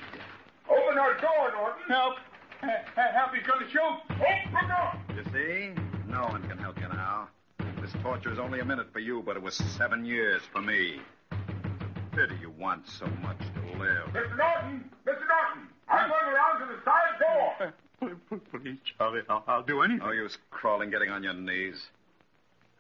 Open 0.69 0.95
that 0.95 1.21
door, 1.21 1.51
Norton. 1.53 1.83
Help! 1.87 2.15
Help, 2.61 3.33
he's 3.33 3.47
going 3.47 3.65
to 3.65 3.71
shoot! 3.71 3.99
Open 4.11 4.53
the 4.53 4.67
door! 4.67 4.93
You 5.15 5.23
see? 5.33 5.81
No 6.07 6.23
one 6.23 6.47
can 6.47 6.57
help 6.57 6.79
you 6.79 6.87
now. 6.89 7.29
This 7.81 7.91
torture 8.03 8.31
is 8.31 8.39
only 8.39 8.59
a 8.59 8.65
minute 8.65 8.91
for 8.91 8.99
you, 8.99 9.23
but 9.25 9.35
it 9.35 9.41
was 9.41 9.55
seven 9.55 10.05
years 10.05 10.41
for 10.51 10.61
me. 10.61 10.99
Pity 12.11 12.35
you 12.41 12.51
want 12.59 12.87
so 12.87 13.05
much 13.21 13.39
to 13.39 13.77
live. 13.79 14.07
Mr. 14.13 14.37
Norton! 14.37 14.89
Mr. 15.05 15.25
Norton! 15.27 15.67
I'm 15.87 16.09
going 16.09 16.35
around 16.35 16.59
to 16.59 16.75
the 16.75 16.83
side 16.83 17.19
door. 17.19 17.73
Uh, 18.01 18.37
please, 18.57 18.77
Charlie, 18.97 19.21
I'll, 19.29 19.43
I'll 19.47 19.63
do 19.63 19.81
anything. 19.81 20.05
No 20.05 20.11
use 20.11 20.37
crawling, 20.51 20.89
getting 20.89 21.09
on 21.09 21.23
your 21.23 21.33
knees. 21.33 21.87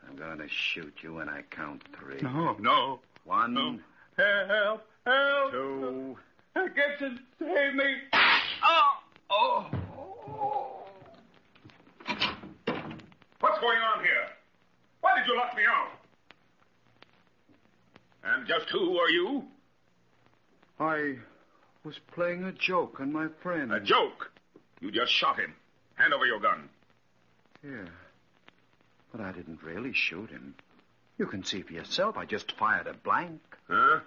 I'm 0.07 0.15
going 0.15 0.37
to 0.39 0.47
shoot 0.47 0.93
you 1.01 1.15
when 1.15 1.29
I 1.29 1.41
count 1.49 1.83
three. 1.97 2.19
No, 2.21 2.55
no. 2.59 2.99
One. 3.25 3.53
No. 3.53 3.79
Help! 4.17 4.85
Help! 5.05 5.51
Two. 5.51 6.17
Gibson, 6.75 7.19
save 7.39 7.75
me! 7.75 7.95
Oh! 8.63 8.89
Oh! 9.29 9.65
What's 13.39 13.59
going 13.59 13.77
on 13.77 14.03
here? 14.03 14.27
Why 15.01 15.17
did 15.17 15.27
you 15.27 15.37
lock 15.37 15.55
me 15.55 15.63
out? 15.67 15.91
And 18.23 18.47
just 18.47 18.69
who 18.71 18.97
are 18.97 19.09
you? 19.09 19.43
I 20.79 21.15
was 21.83 21.97
playing 22.13 22.43
a 22.43 22.51
joke 22.51 22.99
on 22.99 23.13
my 23.13 23.27
friend. 23.41 23.71
A 23.71 23.79
joke? 23.79 24.31
You 24.81 24.91
just 24.91 25.11
shot 25.11 25.39
him. 25.39 25.53
Hand 25.95 26.13
over 26.13 26.25
your 26.25 26.39
gun. 26.39 26.69
Yeah. 27.63 27.87
But 29.11 29.21
I 29.21 29.31
didn't 29.31 29.63
really 29.63 29.93
shoot 29.93 30.29
him. 30.29 30.55
You 31.17 31.27
can 31.27 31.43
see 31.43 31.61
for 31.61 31.73
yourself. 31.73 32.17
I 32.17 32.25
just 32.25 32.51
fired 32.53 32.87
a 32.87 32.93
blank. 32.93 33.41
Huh? 33.69 33.99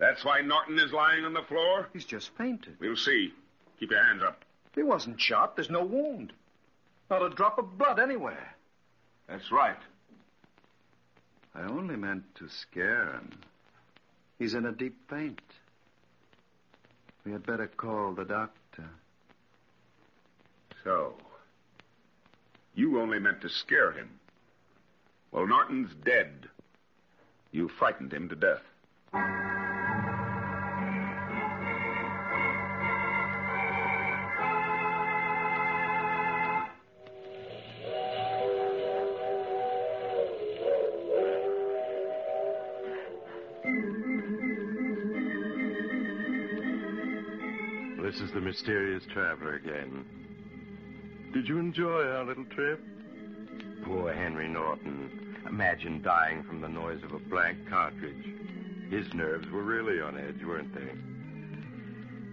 That's 0.00 0.24
why 0.24 0.40
Norton 0.40 0.78
is 0.78 0.92
lying 0.92 1.26
on 1.26 1.34
the 1.34 1.42
floor? 1.42 1.88
He's 1.92 2.06
just 2.06 2.30
fainted. 2.38 2.76
We'll 2.80 2.96
see. 2.96 3.34
Keep 3.78 3.90
your 3.90 4.02
hands 4.02 4.22
up. 4.22 4.44
He 4.74 4.82
wasn't 4.82 5.20
shot. 5.20 5.56
There's 5.56 5.68
no 5.68 5.84
wound. 5.84 6.32
Not 7.10 7.22
a 7.22 7.28
drop 7.28 7.58
of 7.58 7.76
blood 7.76 8.00
anywhere. 8.00 8.56
That's 9.28 9.52
right. 9.52 9.76
I 11.54 11.62
only 11.62 11.96
meant 11.96 12.24
to 12.36 12.48
scare 12.48 13.12
him. 13.12 13.30
He's 14.38 14.54
in 14.54 14.64
a 14.64 14.72
deep 14.72 14.96
faint. 15.10 15.42
We 17.26 17.32
had 17.32 17.44
better 17.44 17.66
call 17.66 18.14
the 18.14 18.24
doctor. 18.24 18.88
So, 20.82 21.12
you 22.74 22.98
only 23.00 23.18
meant 23.18 23.42
to 23.42 23.50
scare 23.50 23.92
him. 23.92 24.08
Well, 25.30 25.46
Norton's 25.46 25.90
dead. 26.04 26.48
You 27.52 27.68
frightened 27.68 28.14
him 28.14 28.30
to 28.30 28.36
death. 28.36 29.69
Mysterious 48.60 49.02
traveler 49.10 49.54
again. 49.54 50.04
Did 51.32 51.48
you 51.48 51.58
enjoy 51.58 52.02
our 52.08 52.26
little 52.26 52.44
trip? 52.44 52.78
Poor 53.84 54.12
Henry 54.12 54.48
Norton. 54.48 55.38
Imagine 55.48 56.02
dying 56.02 56.42
from 56.42 56.60
the 56.60 56.68
noise 56.68 57.02
of 57.02 57.12
a 57.12 57.18
blank 57.18 57.56
cartridge. 57.70 58.22
His 58.90 59.06
nerves 59.14 59.48
were 59.50 59.62
really 59.62 60.02
on 60.02 60.18
edge, 60.18 60.44
weren't 60.44 60.74
they? 60.74 60.90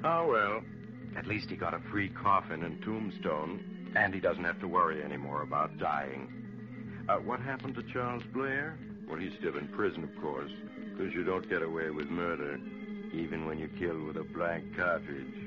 Oh, 0.03 0.27
well. 0.27 0.61
At 1.17 1.27
least 1.27 1.49
he 1.49 1.55
got 1.55 1.73
a 1.73 1.79
free 1.91 2.09
coffin 2.09 2.63
and 2.63 2.81
tombstone, 2.83 3.93
and 3.95 4.13
he 4.13 4.19
doesn't 4.19 4.43
have 4.43 4.59
to 4.59 4.67
worry 4.67 5.01
anymore 5.01 5.43
about 5.43 5.77
dying. 5.77 6.27
Uh, 7.07 7.19
what 7.19 7.39
happened 7.39 7.75
to 7.75 7.83
Charles 7.93 8.23
Blair? 8.33 8.77
Well, 9.09 9.17
he's 9.17 9.31
still 9.39 9.57
in 9.57 9.69
prison, 9.69 10.03
of 10.03 10.21
course, 10.21 10.51
because 10.91 11.13
you 11.13 11.23
don't 11.23 11.49
get 11.49 11.61
away 11.61 11.89
with 11.89 12.09
murder, 12.09 12.59
even 13.13 13.45
when 13.45 13.59
you 13.59 13.69
kill 13.79 14.03
with 14.03 14.17
a 14.17 14.25
blank 14.25 14.75
cartridge. 14.75 15.46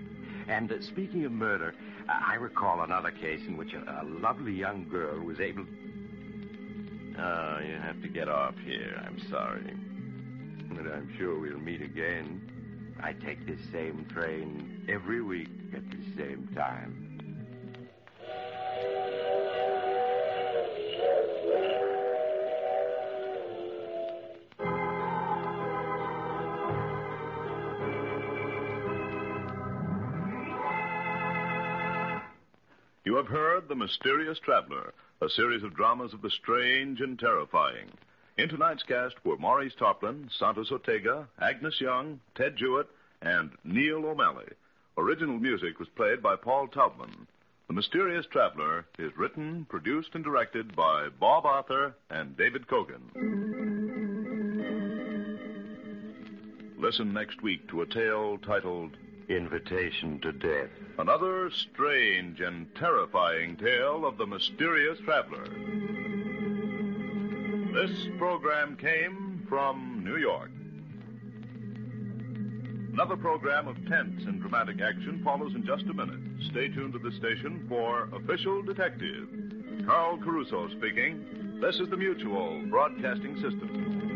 And 0.51 0.73
uh, 0.73 0.83
speaking 0.83 1.25
of 1.25 1.31
murder, 1.31 1.75
I 2.09 2.35
recall 2.35 2.83
another 2.83 3.13
case 3.13 3.41
in 3.47 3.57
which 3.57 3.73
a, 3.73 4.03
a 4.03 4.05
lovely 4.05 4.53
young 4.53 4.89
girl 4.89 5.25
was 5.25 5.39
able. 5.39 5.65
Oh, 7.17 7.59
you 7.65 7.75
have 7.77 8.03
to 8.03 8.09
get 8.09 8.29
off 8.29 8.57
here. 8.65 9.01
I'm 9.07 9.21
sorry. 9.31 9.77
But 10.71 10.93
I'm 10.93 11.15
sure 11.17 11.39
we'll 11.39 11.61
meet 11.61 11.83
again. 11.83 12.97
I 13.01 13.13
take 13.13 13.47
this 13.47 13.61
same 13.73 14.07
train 14.13 14.87
every 14.89 15.23
week 15.23 15.51
at 15.73 15.89
the 15.89 16.03
same 16.17 16.49
time. 16.53 17.10
Heard 33.61 33.69
The 33.69 33.75
Mysterious 33.75 34.39
Traveler, 34.39 34.95
a 35.21 35.29
series 35.29 35.63
of 35.63 35.77
dramas 35.77 36.15
of 36.15 36.23
the 36.23 36.31
strange 36.31 37.03
and 37.03 37.19
terrifying. 37.19 37.91
In 38.39 38.49
tonight's 38.49 38.83
cast 38.85 39.23
were 39.23 39.37
Maurice 39.37 39.75
Tarplin, 39.79 40.31
Santos 40.39 40.73
Ortega, 40.73 41.29
Agnes 41.39 41.79
Young, 41.79 42.21
Ted 42.35 42.57
Jewett, 42.57 42.89
and 43.21 43.51
Neil 43.63 44.07
O'Malley. 44.07 44.49
Original 44.97 45.39
music 45.39 45.79
was 45.79 45.91
played 45.91 46.23
by 46.23 46.37
Paul 46.37 46.69
Taubman. 46.69 47.27
The 47.67 47.75
Mysterious 47.75 48.25
Traveler 48.33 48.87
is 48.99 49.15
written, 49.15 49.67
produced, 49.69 50.15
and 50.15 50.25
directed 50.25 50.75
by 50.75 51.11
Bob 51.21 51.45
Arthur 51.45 51.95
and 52.09 52.35
David 52.39 52.67
Kogan. 52.67 53.11
Listen 56.79 57.13
next 57.13 57.43
week 57.43 57.69
to 57.69 57.83
a 57.83 57.87
tale 57.87 58.39
titled 58.39 58.97
Invitation 59.31 60.19
to 60.23 60.33
Death. 60.33 60.71
Another 60.99 61.51
strange 61.53 62.41
and 62.41 62.67
terrifying 62.75 63.57
tale 63.57 64.05
of 64.05 64.19
the 64.19 64.27
mysterious 64.27 64.99
traveler. 65.05 65.45
This 67.73 68.09
program 68.19 68.77
came 68.77 69.47
from 69.49 70.03
New 70.05 70.17
York. 70.17 70.51
Another 72.93 73.17
program 73.17 73.69
of 73.69 73.77
tense 73.87 74.25
and 74.27 74.41
dramatic 74.41 74.81
action 74.81 75.23
follows 75.23 75.55
in 75.55 75.65
just 75.65 75.85
a 75.85 75.95
minute. 75.95 76.19
Stay 76.51 76.67
tuned 76.67 76.93
to 76.95 76.99
the 76.99 77.13
station 77.13 77.67
for 77.69 78.09
Official 78.13 78.63
Detective. 78.63 79.29
Carl 79.87 80.19
Caruso 80.19 80.69
speaking. 80.71 81.59
This 81.61 81.77
is 81.79 81.89
the 81.89 81.97
Mutual 81.97 82.63
Broadcasting 82.69 83.37
System. 83.37 84.10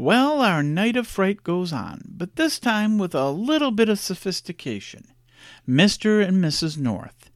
Well, 0.00 0.42
our 0.42 0.62
night 0.62 0.94
of 0.94 1.08
fright 1.08 1.42
goes 1.42 1.72
on, 1.72 2.02
but 2.06 2.36
this 2.36 2.60
time 2.60 2.98
with 2.98 3.16
a 3.16 3.30
little 3.30 3.72
bit 3.72 3.88
of 3.88 3.98
sophistication. 3.98 5.08
Mr. 5.68 6.24
and 6.24 6.36
Mrs. 6.36 6.78
North. 6.78 7.30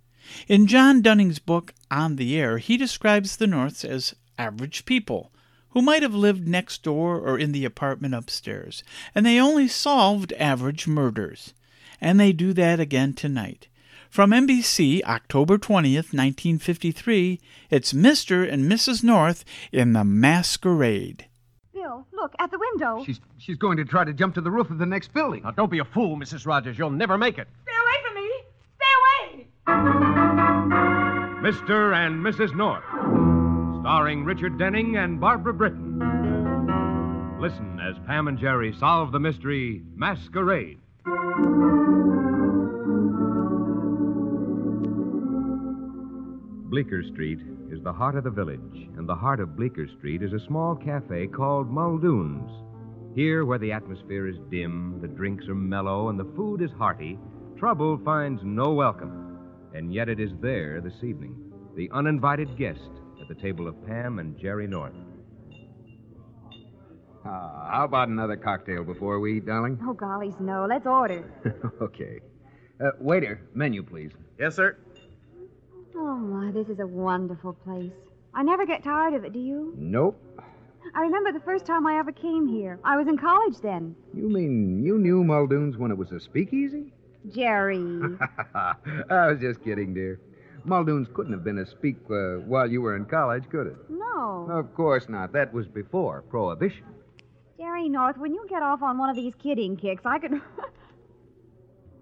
In 0.46 0.68
John 0.68 1.02
Dunning's 1.02 1.40
book 1.40 1.74
On 1.90 2.14
the 2.14 2.38
Air, 2.38 2.58
he 2.58 2.76
describes 2.76 3.34
the 3.34 3.48
Norths 3.48 3.84
as 3.84 4.14
average 4.38 4.84
people 4.84 5.32
who 5.70 5.82
might 5.82 6.04
have 6.04 6.14
lived 6.14 6.46
next 6.46 6.84
door 6.84 7.18
or 7.18 7.36
in 7.36 7.50
the 7.50 7.64
apartment 7.64 8.14
upstairs, 8.14 8.84
and 9.12 9.26
they 9.26 9.40
only 9.40 9.66
solved 9.66 10.32
average 10.34 10.86
murders. 10.86 11.54
And 12.00 12.20
they 12.20 12.32
do 12.32 12.52
that 12.52 12.78
again 12.78 13.14
tonight. 13.14 13.66
From 14.08 14.30
NBC, 14.30 15.02
October 15.02 15.58
20th, 15.58 16.14
1953, 16.14 17.40
it's 17.70 17.92
Mr. 17.92 18.48
and 18.48 18.70
Mrs. 18.70 19.02
North 19.02 19.44
in 19.72 19.94
The 19.94 20.04
Masquerade. 20.04 21.26
Bill, 21.82 22.06
look, 22.12 22.32
at 22.38 22.52
the 22.52 22.58
window. 22.58 23.02
She's 23.04 23.20
she's 23.38 23.56
going 23.56 23.76
to 23.78 23.84
try 23.84 24.04
to 24.04 24.12
jump 24.12 24.34
to 24.36 24.40
the 24.40 24.50
roof 24.52 24.70
of 24.70 24.78
the 24.78 24.86
next 24.86 25.12
building. 25.12 25.42
Now, 25.42 25.50
don't 25.50 25.70
be 25.70 25.80
a 25.80 25.84
fool, 25.84 26.16
Mrs. 26.16 26.46
Rogers. 26.46 26.78
You'll 26.78 26.90
never 26.90 27.18
make 27.18 27.38
it. 27.38 27.48
Stay 27.64 27.72
away 27.74 27.94
from 28.06 28.14
me! 28.14 28.30
Stay 28.76 28.92
away! 29.00 29.48
Mr. 31.42 31.92
and 31.94 32.24
Mrs. 32.24 32.54
North, 32.54 32.84
starring 33.82 34.24
Richard 34.24 34.58
Denning 34.58 34.96
and 34.96 35.20
Barbara 35.20 35.52
Britton. 35.52 35.98
Listen 37.40 37.80
as 37.80 37.96
Pam 38.06 38.28
and 38.28 38.38
Jerry 38.38 38.72
solve 38.78 39.10
the 39.10 39.18
mystery 39.18 39.82
Masquerade. 39.96 40.78
Bleecker 46.70 47.02
Street 47.02 47.40
is 47.82 47.84
the 47.84 47.92
heart 47.92 48.14
of 48.14 48.22
the 48.22 48.30
village, 48.30 48.88
and 48.96 49.08
the 49.08 49.14
heart 49.14 49.40
of 49.40 49.56
Bleecker 49.56 49.88
Street 49.98 50.22
is 50.22 50.32
a 50.32 50.46
small 50.46 50.76
cafe 50.76 51.26
called 51.26 51.68
Muldoon's. 51.68 52.50
Here, 53.16 53.44
where 53.44 53.58
the 53.58 53.72
atmosphere 53.72 54.28
is 54.28 54.36
dim, 54.50 55.00
the 55.02 55.08
drinks 55.08 55.48
are 55.48 55.54
mellow, 55.54 56.08
and 56.08 56.18
the 56.18 56.32
food 56.36 56.62
is 56.62 56.70
hearty, 56.78 57.18
trouble 57.58 58.00
finds 58.04 58.40
no 58.44 58.72
welcome. 58.72 59.36
And 59.74 59.92
yet 59.92 60.08
it 60.08 60.20
is 60.20 60.30
there 60.40 60.80
this 60.80 61.02
evening, 61.02 61.34
the 61.76 61.90
uninvited 61.92 62.56
guest 62.56 62.90
at 63.20 63.26
the 63.26 63.42
table 63.42 63.66
of 63.66 63.84
Pam 63.84 64.20
and 64.20 64.38
Jerry 64.38 64.68
North. 64.68 64.94
Uh, 67.24 67.28
how 67.68 67.84
about 67.84 68.08
another 68.08 68.36
cocktail 68.36 68.84
before 68.84 69.18
we 69.18 69.38
eat, 69.38 69.46
darling? 69.46 69.78
Oh, 69.82 69.94
gollies, 69.94 70.38
no. 70.40 70.66
Let's 70.68 70.86
order. 70.86 71.24
okay. 71.82 72.20
Uh, 72.80 72.90
waiter, 73.00 73.40
menu, 73.54 73.82
please. 73.82 74.12
Yes, 74.38 74.54
sir. 74.54 74.76
Oh, 75.94 76.16
my, 76.16 76.50
this 76.52 76.68
is 76.68 76.78
a 76.80 76.86
wonderful 76.86 77.52
place. 77.52 77.92
I 78.34 78.42
never 78.42 78.64
get 78.66 78.82
tired 78.82 79.14
of 79.14 79.24
it, 79.24 79.32
do 79.32 79.38
you? 79.38 79.74
Nope. 79.76 80.18
I 80.94 81.00
remember 81.00 81.32
the 81.32 81.40
first 81.40 81.64
time 81.64 81.86
I 81.86 81.98
ever 81.98 82.12
came 82.12 82.48
here. 82.48 82.78
I 82.84 82.96
was 82.96 83.06
in 83.06 83.16
college 83.18 83.60
then. 83.62 83.94
You 84.14 84.28
mean 84.28 84.82
you 84.84 84.98
knew 84.98 85.22
Muldoon's 85.24 85.76
when 85.76 85.90
it 85.90 85.96
was 85.96 86.12
a 86.12 86.20
speakeasy? 86.20 86.92
Jerry. 87.30 87.78
I 88.54 88.74
was 89.28 89.38
just 89.40 89.62
kidding, 89.62 89.94
dear. 89.94 90.20
Muldoon's 90.64 91.08
couldn't 91.14 91.32
have 91.32 91.44
been 91.44 91.58
a 91.58 91.66
speak 91.66 91.96
uh, 92.10 92.36
while 92.46 92.70
you 92.70 92.82
were 92.82 92.96
in 92.96 93.04
college, 93.04 93.44
could 93.50 93.66
it? 93.66 93.76
No. 93.88 94.46
Of 94.50 94.74
course 94.74 95.08
not. 95.08 95.32
That 95.32 95.52
was 95.52 95.66
before 95.66 96.22
Prohibition. 96.22 96.84
Jerry 97.58 97.88
North, 97.88 98.18
when 98.18 98.34
you 98.34 98.44
get 98.48 98.62
off 98.62 98.82
on 98.82 98.98
one 98.98 99.08
of 99.08 99.16
these 99.16 99.34
kidding 99.36 99.76
kicks, 99.76 100.02
I 100.04 100.18
could. 100.18 100.32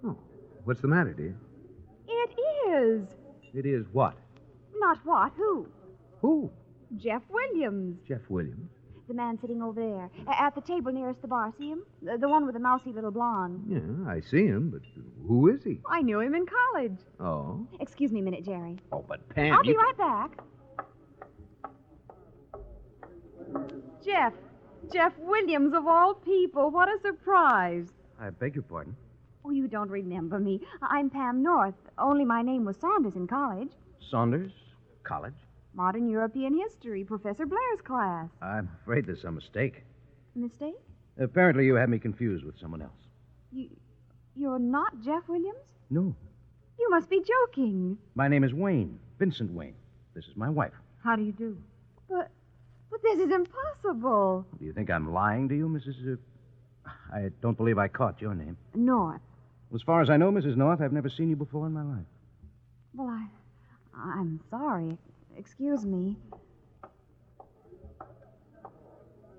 oh, 0.05 0.17
what's 0.65 0.81
the 0.81 0.89
matter, 0.89 1.13
dear? 1.13 1.37
It 2.09 2.31
is. 2.71 3.07
It 3.55 3.67
is 3.67 3.87
what? 3.93 4.17
Not 4.77 4.99
what, 5.05 5.33
who? 5.37 5.67
Who? 6.21 6.51
Jeff 6.97 7.23
Williams. 7.29 7.99
Jeff 8.07 8.21
Williams. 8.29 8.71
The 9.09 9.15
man 9.15 9.39
sitting 9.41 9.61
over 9.61 9.81
there, 9.81 10.09
at 10.33 10.55
the 10.55 10.61
table 10.61 10.93
nearest 10.93 11.21
the 11.21 11.27
bar. 11.27 11.53
See 11.59 11.69
him? 11.69 11.83
The, 12.01 12.17
the 12.17 12.29
one 12.29 12.47
with 12.47 12.55
the 12.55 12.61
mousy 12.61 12.93
little 12.93 13.11
blonde. 13.11 13.65
Yeah, 13.67 14.09
I 14.09 14.21
see 14.21 14.47
him, 14.47 14.71
but 14.71 14.83
who 15.27 15.49
is 15.49 15.65
he? 15.65 15.81
I 15.89 16.01
knew 16.01 16.21
him 16.21 16.35
in 16.37 16.47
college. 16.47 16.99
Oh. 17.19 17.67
Excuse 17.81 18.13
me 18.13 18.21
a 18.21 18.23
minute, 18.23 18.45
Jerry. 18.45 18.77
Oh, 18.93 19.05
but 19.09 19.29
Pam. 19.31 19.53
I'll 19.53 19.65
you... 19.65 19.73
be 19.73 19.79
right 19.79 19.99
back. 19.99 20.39
Jeff. 24.05 24.33
Jeff 24.93 25.13
Williams, 25.19 25.75
of 25.75 25.89
all 25.89 26.15
people. 26.15 26.71
What 26.71 26.89
a 26.89 26.97
surprise. 27.01 27.89
I 28.21 28.31
beg 28.31 28.55
your 28.55 28.63
pardon. 28.63 28.95
Oh, 29.51 29.53
you 29.53 29.67
don't 29.67 29.91
remember 29.91 30.39
me. 30.39 30.61
I'm 30.81 31.11
Pam 31.11 31.43
North, 31.43 31.75
only 31.99 32.25
my 32.25 32.41
name 32.41 32.65
was 32.65 32.77
Saunders 32.77 33.17
in 33.17 33.27
college. 33.27 33.73
Saunders? 34.09 34.53
College? 35.03 35.35
Modern 35.75 36.09
European 36.09 36.57
History, 36.57 37.03
Professor 37.03 37.47
Blair's 37.47 37.81
class. 37.83 38.29
I'm 38.41 38.71
afraid 38.81 39.07
there's 39.07 39.23
some 39.23 39.35
mistake. 39.35 39.83
Mistake? 40.37 40.77
Apparently, 41.19 41.67
you 41.67 41.75
have 41.75 41.89
me 41.89 41.99
confused 41.99 42.45
with 42.45 42.61
someone 42.61 42.81
else. 42.81 42.93
You, 43.51 43.71
you're 44.37 44.61
not 44.61 45.01
Jeff 45.05 45.27
Williams? 45.27 45.75
No. 45.91 46.15
You 46.79 46.89
must 46.91 47.11
be 47.11 47.21
joking. 47.21 47.99
My 48.15 48.29
name 48.29 48.45
is 48.45 48.55
Wayne, 48.55 49.01
Vincent 49.19 49.51
Wayne. 49.53 49.75
This 50.15 50.27
is 50.27 50.37
my 50.37 50.49
wife. 50.49 50.75
How 51.03 51.17
do 51.17 51.25
you 51.25 51.33
do? 51.33 51.59
But, 52.09 52.31
but 52.89 53.03
this 53.03 53.19
is 53.19 53.33
impossible. 53.33 54.47
Do 54.61 54.65
you 54.65 54.73
think 54.73 54.91
I'm 54.91 55.13
lying 55.13 55.49
to 55.49 55.57
you, 55.57 55.69
Mrs. 55.69 56.13
Uh... 56.15 56.21
I 57.13 57.31
don't 57.43 57.57
believe 57.57 57.79
I 57.79 57.89
caught 57.89 58.21
your 58.21 58.35
name. 58.35 58.57
North. 58.75 59.21
As 59.75 59.83
far 59.83 60.01
as 60.01 60.11
I 60.11 60.17
know, 60.17 60.33
Mrs. 60.33 60.57
North, 60.57 60.81
I've 60.81 60.93
never 60.93 61.09
seen 61.09 61.31
you 61.31 61.37
before 61.37 61.67
in 61.67 61.73
my 61.73 61.83
life. 61.83 62.07
Well, 62.95 63.09
I, 63.09 63.27
I'm 63.97 64.41
sorry. 64.51 64.99
Excuse 65.37 65.85
me. 65.85 66.17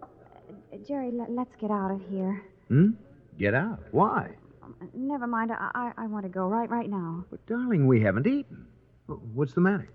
Uh, 0.02 0.78
Jerry, 0.88 1.12
let, 1.12 1.32
let's 1.32 1.56
get 1.58 1.70
out 1.70 1.92
of 1.92 2.02
here. 2.10 2.44
Hmm? 2.70 2.92
Get 3.38 3.54
out? 3.54 3.80
Why? 3.92 4.30
Never 4.94 5.28
mind. 5.28 5.52
I, 5.52 5.70
I, 5.76 5.92
I 5.98 6.08
want 6.08 6.24
to 6.24 6.30
go 6.30 6.48
right, 6.48 6.70
right 6.70 6.90
now. 6.90 7.26
But, 7.30 7.46
darling, 7.46 7.88
we 7.88 8.02
haven't 8.02 8.26
eaten. 8.26 8.66
What's 9.34 9.54
the 9.54 9.62
matter? 9.62 9.90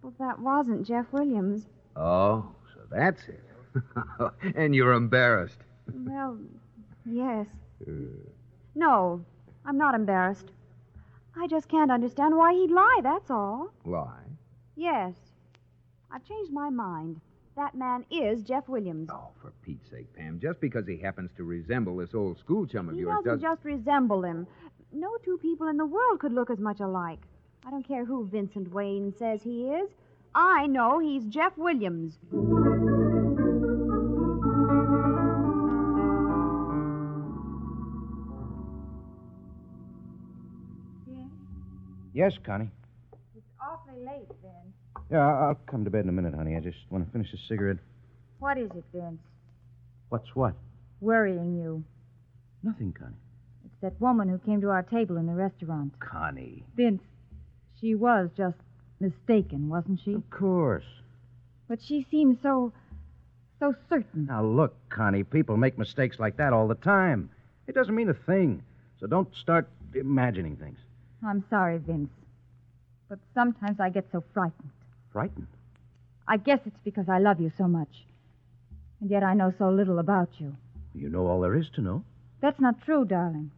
Well, 0.00 0.14
that 0.20 0.38
wasn't 0.38 0.86
Jeff 0.86 1.06
Williams. 1.12 1.66
Oh, 1.96 2.54
so 2.72 2.80
that's 2.90 3.22
it. 3.28 3.42
and 4.56 4.74
you're 4.74 4.92
embarrassed. 4.92 5.58
Well, 5.92 6.38
yes. 7.04 7.46
No, 8.74 9.24
I'm 9.64 9.78
not 9.78 9.94
embarrassed. 9.94 10.50
I 11.36 11.46
just 11.46 11.68
can't 11.68 11.90
understand 11.90 12.36
why 12.36 12.52
he'd 12.52 12.70
lie, 12.70 13.00
that's 13.02 13.30
all. 13.30 13.72
Lie? 13.84 14.24
Yes. 14.76 15.14
I've 16.10 16.24
changed 16.24 16.52
my 16.52 16.68
mind. 16.68 17.20
That 17.56 17.74
man 17.74 18.04
is 18.10 18.42
Jeff 18.42 18.68
Williams. 18.68 19.08
Oh, 19.12 19.28
for 19.40 19.52
Pete's 19.62 19.88
sake, 19.90 20.12
Pam. 20.14 20.40
Just 20.40 20.60
because 20.60 20.86
he 20.86 20.96
happens 20.98 21.30
to 21.36 21.44
resemble 21.44 21.96
this 21.96 22.14
old 22.14 22.38
school 22.38 22.66
chum 22.66 22.88
of 22.88 22.94
he 22.94 23.02
yours 23.02 23.16
doesn't 23.24 23.40
does 23.40 23.40
just 23.40 23.64
resemble 23.64 24.22
him. 24.24 24.46
No 24.92 25.16
two 25.24 25.38
people 25.38 25.68
in 25.68 25.76
the 25.76 25.86
world 25.86 26.18
could 26.20 26.32
look 26.32 26.50
as 26.50 26.58
much 26.58 26.80
alike. 26.80 27.20
I 27.64 27.70
don't 27.70 27.86
care 27.86 28.04
who 28.04 28.26
Vincent 28.26 28.72
Wayne 28.72 29.14
says 29.18 29.42
he 29.42 29.68
is. 29.68 29.90
I 30.34 30.66
know 30.66 30.98
he's 30.98 31.26
Jeff 31.26 31.56
Williams. 31.58 32.18
Yes, 42.12 42.34
Connie. 42.44 42.70
It's 43.36 43.46
awfully 43.60 44.04
late, 44.04 44.28
Vince. 44.42 44.74
Yeah, 45.10 45.26
I'll 45.26 45.58
come 45.66 45.84
to 45.84 45.90
bed 45.90 46.04
in 46.04 46.08
a 46.08 46.12
minute, 46.12 46.34
honey. 46.34 46.56
I 46.56 46.60
just 46.60 46.78
want 46.90 47.04
to 47.06 47.12
finish 47.12 47.30
this 47.32 47.40
cigarette. 47.48 47.78
What 48.38 48.58
is 48.58 48.70
it, 48.74 48.84
Vince? 48.94 49.20
What's 50.08 50.34
what? 50.34 50.54
Worrying 51.00 51.56
you. 51.56 51.84
Nothing, 52.62 52.92
Connie. 52.92 53.16
It's 53.64 53.80
that 53.80 54.00
woman 54.00 54.28
who 54.28 54.38
came 54.38 54.60
to 54.60 54.70
our 54.70 54.82
table 54.82 55.16
in 55.16 55.26
the 55.26 55.32
restaurant. 55.32 55.98
Connie. 56.00 56.64
Vince, 56.76 57.02
she 57.80 57.94
was 57.94 58.30
just 58.36 58.56
mistaken, 59.00 59.68
wasn't 59.68 60.00
she? 60.04 60.14
Of 60.14 60.28
course. 60.30 60.84
But 61.68 61.80
she 61.82 62.06
seemed 62.10 62.38
so. 62.42 62.72
so 63.58 63.74
certain. 63.88 64.26
Now, 64.26 64.44
look, 64.44 64.74
Connie, 64.90 65.24
people 65.24 65.56
make 65.56 65.78
mistakes 65.78 66.18
like 66.18 66.36
that 66.36 66.52
all 66.52 66.68
the 66.68 66.74
time. 66.74 67.30
It 67.66 67.74
doesn't 67.74 67.94
mean 67.94 68.10
a 68.10 68.14
thing. 68.14 68.62
So 69.00 69.06
don't 69.06 69.34
start 69.34 69.68
imagining 69.94 70.56
things. 70.56 70.78
I'm 71.24 71.44
sorry, 71.48 71.78
Vince. 71.78 72.10
But 73.08 73.18
sometimes 73.34 73.78
I 73.78 73.90
get 73.90 74.06
so 74.10 74.24
frightened. 74.32 74.70
Frightened? 75.12 75.46
I 76.26 76.36
guess 76.36 76.60
it's 76.66 76.78
because 76.84 77.08
I 77.08 77.18
love 77.18 77.40
you 77.40 77.52
so 77.56 77.68
much. 77.68 78.06
And 79.00 79.10
yet 79.10 79.22
I 79.22 79.34
know 79.34 79.52
so 79.58 79.70
little 79.70 79.98
about 79.98 80.30
you. 80.38 80.56
You 80.94 81.08
know 81.08 81.26
all 81.26 81.40
there 81.40 81.56
is 81.56 81.68
to 81.74 81.80
know. 81.80 82.04
That's 82.40 82.60
not 82.60 82.82
true, 82.82 83.04
darling. 83.04 83.50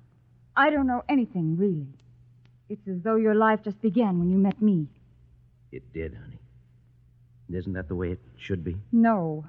I 0.57 0.71
don't 0.71 0.87
know 0.87 1.05
anything, 1.09 1.57
really. 1.57 1.89
It's 2.69 2.87
as 2.89 3.03
though 3.03 3.17
your 3.17 3.35
life 3.35 3.61
just 3.65 3.81
began 3.81 4.19
when 4.19 4.31
you 4.31 4.39
met 4.39 4.61
me. 4.61 4.89
It 5.73 5.93
did, 5.93 6.15
honey. 6.15 6.39
Isn't 7.53 7.75
that 7.75 7.89
the 7.89 7.95
way 7.95 8.13
it 8.13 8.21
should 8.39 8.65
be? 8.65 8.77
No. 8.93 9.47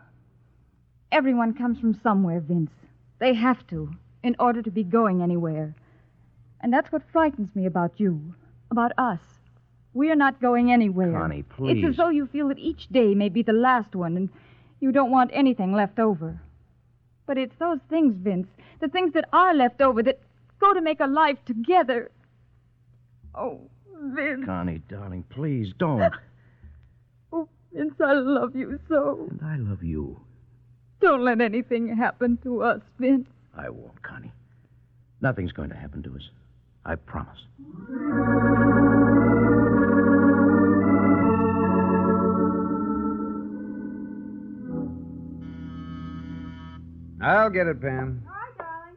Everyone 1.11 1.53
comes 1.53 1.79
from 1.79 1.99
somewhere, 2.01 2.39
Vince. 2.39 2.71
They 3.19 3.33
have 3.33 3.65
to, 3.67 3.91
in 4.23 4.35
order 4.39 4.61
to 4.61 4.71
be 4.71 4.83
going 4.83 5.21
anywhere. 5.21 5.75
And 6.65 6.73
that's 6.73 6.91
what 6.91 7.03
frightens 7.11 7.55
me 7.55 7.67
about 7.67 7.99
you, 7.99 8.33
about 8.71 8.91
us. 8.97 9.19
We're 9.93 10.15
not 10.15 10.41
going 10.41 10.71
anywhere. 10.71 11.11
Connie, 11.11 11.43
please. 11.43 11.77
It's 11.77 11.89
as 11.91 11.97
though 11.97 12.09
you 12.09 12.25
feel 12.25 12.47
that 12.47 12.57
each 12.57 12.87
day 12.87 13.13
may 13.13 13.29
be 13.29 13.43
the 13.43 13.53
last 13.53 13.93
one, 13.95 14.17
and 14.17 14.29
you 14.79 14.91
don't 14.91 15.11
want 15.11 15.29
anything 15.31 15.73
left 15.75 15.99
over. 15.99 16.41
But 17.27 17.37
it's 17.37 17.55
those 17.59 17.77
things, 17.87 18.15
Vince, 18.17 18.47
the 18.81 18.87
things 18.87 19.13
that 19.13 19.29
are 19.31 19.53
left 19.53 19.79
over 19.79 20.01
that 20.01 20.19
go 20.59 20.73
to 20.73 20.81
make 20.81 21.01
a 21.01 21.05
life 21.05 21.37
together. 21.45 22.09
Oh, 23.35 23.61
Vince. 24.01 24.43
Connie, 24.43 24.81
darling, 24.89 25.23
please 25.29 25.71
don't. 25.77 26.11
Oh, 27.31 27.47
Vince, 27.71 27.93
I 28.03 28.13
love 28.13 28.55
you 28.55 28.79
so. 28.89 29.27
And 29.29 29.39
I 29.43 29.57
love 29.57 29.83
you. 29.83 30.19
Don't 30.99 31.23
let 31.23 31.41
anything 31.41 31.95
happen 31.95 32.39
to 32.41 32.63
us, 32.63 32.81
Vince. 32.97 33.29
I 33.55 33.69
won't, 33.69 34.01
Connie. 34.01 34.31
Nothing's 35.21 35.51
going 35.51 35.69
to 35.69 35.75
happen 35.75 36.01
to 36.01 36.15
us. 36.15 36.23
I 36.85 36.95
promise. 36.95 37.39
I'll 47.21 47.49
get 47.49 47.65
it, 47.65 47.81
Pam. 47.81 48.23
Hi, 48.27 48.51
darling. 48.59 48.95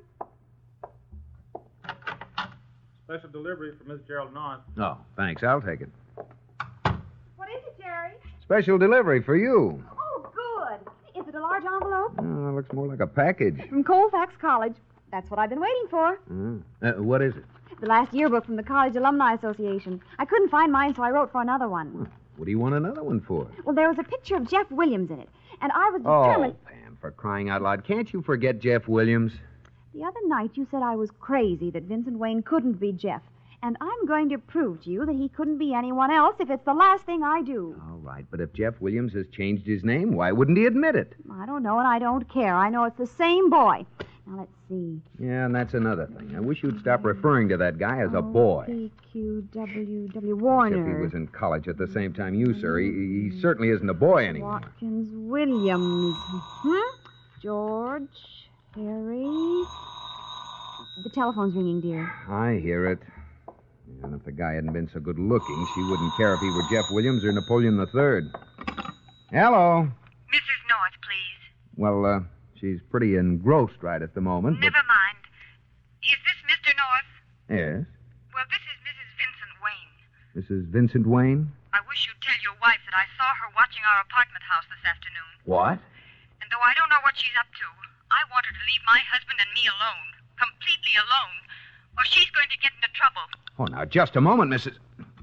Special 3.07 3.31
delivery 3.31 3.73
for 3.79 3.85
Miss 3.91 4.03
Gerald 4.07 4.35
North. 4.35 4.61
Oh, 4.79 4.99
thanks. 5.17 5.43
I'll 5.43 5.63
take 5.63 5.81
it. 5.81 5.89
What 7.37 7.49
is 7.49 7.63
it, 7.67 7.81
Jerry? 7.81 8.13
Special 8.43 8.77
delivery 8.77 9.23
for 9.23 9.35
you. 9.35 9.83
Oh, 9.99 10.31
good. 10.35 11.21
Is 11.23 11.27
it 11.27 11.35
a 11.35 11.41
large 11.41 11.65
envelope? 11.65 12.13
Oh, 12.19 12.53
looks 12.55 12.71
more 12.75 12.87
like 12.87 13.01
a 13.01 13.07
package. 13.07 13.67
From 13.71 13.83
Colfax 13.83 14.35
College. 14.39 14.75
That's 15.11 15.31
what 15.31 15.39
I've 15.41 15.49
been 15.49 15.61
waiting 15.61 15.87
for. 15.89 16.21
Mm. 16.31 16.63
Uh, 16.83 17.03
what 17.03 17.23
is 17.23 17.35
it? 17.35 17.45
The 17.81 17.87
last 17.87 18.13
yearbook 18.13 18.45
from 18.45 18.57
the 18.57 18.63
College 18.63 18.97
Alumni 18.97 19.35
Association. 19.35 20.01
I 20.19 20.25
couldn't 20.25 20.49
find 20.49 20.73
mine, 20.73 20.95
so 20.95 21.03
I 21.03 21.11
wrote 21.11 21.31
for 21.31 21.41
another 21.41 21.69
one. 21.69 22.09
What 22.37 22.45
do 22.45 22.51
you 22.51 22.59
want 22.59 22.75
another 22.75 23.05
one 23.05 23.21
for? 23.21 23.47
Well, 23.65 23.75
there 23.75 23.89
was 23.89 23.99
a 23.99 24.05
picture 24.05 24.37
of 24.37 24.49
Jeff 24.49 24.71
Williams 24.71 25.11
in 25.11 25.21
it, 25.21 25.29
and 25.61 25.71
I 25.73 25.91
was 25.91 26.03
determined. 26.03 26.57
Oh, 26.65 26.69
Pam, 26.69 26.99
for 27.01 27.11
crying 27.13 27.51
out 27.51 27.63
loud. 27.63 27.85
Can't 27.85 28.13
you 28.13 28.21
forget 28.23 28.59
Jeff 28.59 28.89
Williams? 28.89 29.33
The 29.95 30.05
other 30.05 30.21
night 30.27 30.51
you 30.55 30.67
said 30.71 30.83
I 30.83 30.97
was 30.97 31.11
crazy 31.21 31.71
that 31.71 31.85
Vincent 31.85 32.19
Wayne 32.19 32.43
couldn't 32.43 32.81
be 32.81 32.93
Jeff. 32.93 33.23
And 33.63 33.77
I'm 33.81 34.07
going 34.07 34.29
to 34.29 34.39
prove 34.39 34.85
to 34.85 34.91
you 34.91 35.05
that 35.05 35.17
he 35.17 35.29
couldn't 35.29 35.59
be 35.59 35.75
anyone 35.75 36.13
else 36.13 36.37
if 36.39 36.49
it's 36.49 36.65
the 36.65 36.75
last 36.75 37.05
thing 37.05 37.25
I 37.25 37.43
do. 37.43 37.81
All 37.91 37.99
right, 37.99 38.25
but 38.31 38.41
if 38.41 38.53
Jeff 38.53 38.81
Williams 38.81 39.13
has 39.15 39.27
changed 39.29 39.67
his 39.67 39.83
name, 39.83 40.13
why 40.13 40.31
wouldn't 40.31 40.59
he 40.59 40.67
admit 40.67 40.95
it? 40.95 41.15
I 41.33 41.45
don't 41.47 41.65
know, 41.65 41.79
and 41.79 41.89
I 41.89 41.99
don't 41.99 42.29
care. 42.29 42.55
I 42.55 42.71
know 42.71 42.85
it's 42.85 42.99
the 42.99 43.07
same 43.07 43.51
boy. 43.51 43.85
Now, 44.27 44.39
let's 44.39 44.53
see. 44.69 45.01
Yeah, 45.19 45.47
and 45.47 45.55
that's 45.55 45.75
another 45.75 46.07
thing. 46.07 46.35
I 46.37 46.41
wish 46.41 46.63
you'd 46.63 46.81
stop 46.81 47.05
referring 47.05 47.49
to 47.49 47.57
that 47.57 47.79
guy 47.79 48.01
as 48.03 48.13
a 48.15 48.23
boy. 48.23 48.65
P-Q-W-W 48.67 50.65
If 50.67 50.87
he 50.87 51.03
was 51.03 51.15
in 51.15 51.29
college 51.29 51.69
at 51.69 51.79
the 51.79 51.89
same 51.89 52.13
time 52.13 52.35
you, 52.35 52.59
sir, 52.61 52.79
he, 52.79 53.31
he 53.31 53.41
certainly 53.41 53.71
isn't 53.71 53.89
a 53.89 53.95
boy 53.95 54.27
anymore. 54.27 54.61
Watkins 54.63 55.09
Williams. 55.13 56.17
Hmm? 56.19 57.41
George. 57.43 58.49
Harry. 58.75 59.65
The 61.03 61.11
telephone's 61.15 61.55
ringing, 61.55 61.81
dear. 61.81 62.13
I 62.29 62.61
hear 62.63 62.87
it. 62.87 62.99
And 64.03 64.15
if 64.15 64.25
the 64.25 64.33
guy 64.33 64.53
hadn't 64.53 64.73
been 64.73 64.89
so 64.93 65.01
good 65.01 65.19
looking, 65.19 65.67
she 65.75 65.83
wouldn't 65.83 66.13
care 66.17 66.35
if 66.35 66.41
he 66.41 66.51
were 66.51 66.63
Jeff 66.71 66.85
Williams 66.91 67.25
or 67.25 67.33
Napoleon 67.33 67.79
III. 67.79 68.31
Hello. 69.31 69.89
Mrs. 70.33 70.61
North, 70.69 70.97
please. 71.03 71.41
Well, 71.77 72.05
uh, 72.05 72.21
she's 72.61 72.81
pretty 72.91 73.17
engrossed 73.17 73.81
right 73.83 74.03
at 74.03 74.15
the 74.15 74.21
moment. 74.21 74.61
Never 74.61 74.83
mind. 74.87 75.19
Is 76.03 76.19
this 76.27 76.39
Mr. 76.47 76.71
North? 76.77 77.11
Yes. 77.51 77.87
Well, 78.35 78.47
this 78.51 78.63
is 78.67 78.77
Mrs. 78.87 79.09
Vincent 79.19 79.55
Wayne. 79.65 79.95
Mrs. 80.37 80.63
Vincent 80.73 81.07
Wayne. 81.07 81.53
I 81.73 81.81
wish 81.89 82.07
you'd 82.07 82.21
tell 82.23 82.37
your 82.43 82.57
wife 82.63 82.81
that 82.89 82.97
I 82.97 83.07
saw 83.19 83.29
her 83.43 83.49
watching 83.57 83.83
our 83.85 84.01
apartment 84.05 84.43
house 84.47 84.65
this 84.73 84.85
afternoon. 84.87 85.33
What? 85.45 85.77
And 86.41 86.47
though 86.51 86.63
I 86.65 86.73
don't 86.79 86.89
know 86.89 87.03
what 87.05 87.17
she's 87.19 87.35
up 87.39 87.49
to, 87.51 87.67
I 88.11 88.21
want 88.33 88.47
her 88.47 88.55
to 88.57 88.65
leave 88.71 88.83
my 88.89 89.01
husband 89.11 89.37
and 89.43 89.51
me 89.53 89.65
alone, 89.69 90.09
completely 90.41 90.95
alone, 90.97 91.37
or 92.01 92.05
she's 92.09 92.31
going 92.33 92.49
to 92.49 92.59
get 92.65 92.73
into 92.79 92.89
trouble. 92.97 93.27
Oh, 93.61 93.67
now, 93.69 93.85
just 93.85 94.17
a 94.17 94.21
moment, 94.23 94.49
Mrs. 94.51 94.79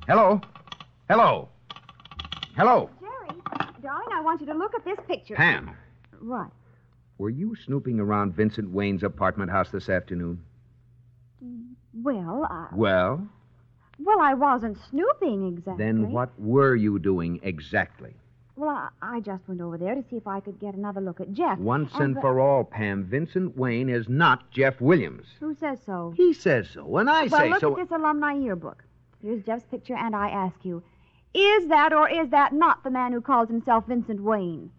Hello? 0.06 0.42
Hello? 1.10 1.50
Hello? 2.58 2.90
Jerry, 3.02 3.42
darling, 3.82 4.12
I 4.14 4.22
want 4.22 4.42
you 4.42 4.48
to 4.48 4.54
look 4.54 4.76
at 4.76 4.86
this 4.86 5.00
picture. 5.08 5.36
Pam, 5.36 5.72
What? 6.22 6.52
Were 7.18 7.30
you 7.30 7.56
snooping 7.56 8.00
around 8.00 8.34
Vincent 8.36 8.70
Wayne's 8.72 9.04
apartment 9.04 9.52
house 9.52 9.70
this 9.72 9.90
afternoon? 9.90 10.42
Well, 11.94 12.46
I, 12.50 12.68
Well, 12.74 13.28
well, 14.00 14.20
I 14.20 14.34
wasn't 14.34 14.78
snooping 14.90 15.48
exactly. 15.48 15.86
then 15.86 16.12
what 16.12 16.38
were 16.40 16.76
you 16.76 17.00
doing 17.00 17.40
exactly? 17.44 18.14
Well, 18.58 18.70
I, 18.70 18.90
I 19.02 19.20
just 19.22 19.48
went 19.48 19.62
over 19.62 19.78
there 19.78 19.96
to 19.96 20.04
see 20.10 20.16
if 20.18 20.28
I 20.28 20.40
could 20.40 20.60
get 20.60 20.76
another 20.76 21.02
look 21.02 21.20
at 21.22 21.32
Jeff. 21.34 21.58
Once 21.58 21.92
and 21.96 22.16
the- 22.16 22.20
uh, 22.20 22.22
for 22.22 22.40
all, 22.40 22.64
Pam, 22.64 23.04
Vincent 23.06 23.58
Wayne 23.58 23.90
is 23.90 24.08
not 24.10 24.50
Jeff 24.52 24.80
Williams. 24.82 25.28
Who 25.40 25.56
says 25.56 25.80
so? 25.86 26.14
He 26.16 26.34
says 26.34 26.70
so, 26.70 26.98
and 26.98 27.10
I 27.10 27.28
well, 27.28 27.42
say 27.42 27.50
look 27.50 27.62
so. 27.62 27.72
at 27.80 27.88
this 27.90 27.98
alumni 27.98 28.34
yearbook. 28.34 28.84
Here's 29.22 29.44
Jeff's 29.44 29.66
picture, 29.66 29.96
and 29.96 30.16
I 30.16 30.30
ask 30.30 30.56
you, 30.64 30.84
is 31.34 31.68
that 31.68 31.92
or 31.94 32.10
is 32.10 32.30
that 32.30 32.54
not 32.54 32.84
the 32.84 32.92
man 32.92 33.12
who 33.12 33.20
calls 33.22 33.50
himself 33.50 33.88
Vincent 33.88 34.22
Wayne? 34.22 34.72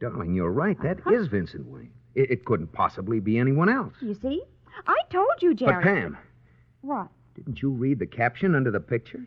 Darling, 0.00 0.34
you're 0.34 0.50
right. 0.52 0.80
That 0.82 0.98
Uh-huh. 1.00 1.10
is 1.14 1.26
Vincent 1.28 1.66
Wayne. 1.66 1.90
It, 2.14 2.30
it 2.30 2.44
couldn't 2.44 2.72
possibly 2.72 3.20
be 3.20 3.38
anyone 3.38 3.68
else. 3.68 3.94
You 4.00 4.14
see? 4.14 4.42
I 4.86 4.96
told 5.10 5.30
you, 5.40 5.54
Jerry. 5.54 5.74
But, 5.74 5.82
Pam, 5.82 6.18
What? 6.82 7.08
didn't 7.34 7.62
you 7.62 7.70
read 7.70 7.98
the 7.98 8.06
caption 8.06 8.54
under 8.54 8.70
the 8.70 8.80
picture? 8.80 9.24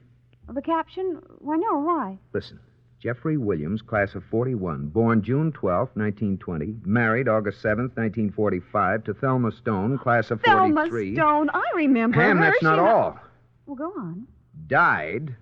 The 0.49 0.61
caption? 0.61 1.21
Why, 1.39 1.57
no, 1.57 1.79
why? 1.79 2.17
Listen. 2.33 2.59
Jeffrey 2.99 3.37
Williams, 3.37 3.83
class 3.83 4.15
of 4.15 4.23
41, 4.23 4.87
born 4.87 5.21
June 5.21 5.51
12, 5.51 5.89
1920, 5.95 6.77
married 6.83 7.27
August 7.27 7.61
7, 7.61 7.85
1945, 7.93 9.03
to 9.03 9.13
Thelma 9.13 9.51
Stone, 9.51 9.99
class 9.99 10.31
of 10.31 10.41
Thelma 10.41 10.73
43. 10.87 11.13
Stone. 11.15 11.49
I 11.53 11.63
remember 11.75 12.17
Pam, 12.17 12.37
her. 12.37 12.43
that's 12.45 12.63
not 12.63 12.77
She- 12.77 12.79
all. 12.79 13.19
Well, 13.67 13.75
go 13.75 13.91
on. 13.99 14.25
Died, 14.65 15.35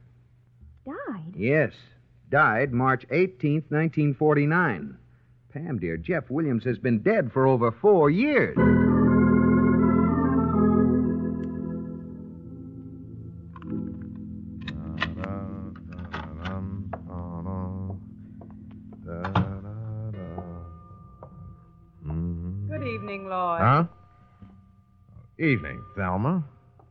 Died? 0.86 1.34
yes, 1.36 1.73
died 2.30 2.73
March 2.73 3.06
18th, 3.10 3.69
1949. 3.69 4.97
Pam, 5.53 5.80
dear, 5.80 5.97
Jeff 5.97 6.30
Williams 6.30 6.64
has 6.65 6.77
been 6.77 6.99
dead 6.99 7.31
for 7.31 7.47
over 7.47 7.72
four 7.72 8.10
years. 8.10 8.56
Good 22.68 22.88
evening, 22.88 23.30
Lloyd. 23.30 23.61
Huh? 23.61 23.84
Evening, 25.39 25.81
Thelma. 25.95 26.43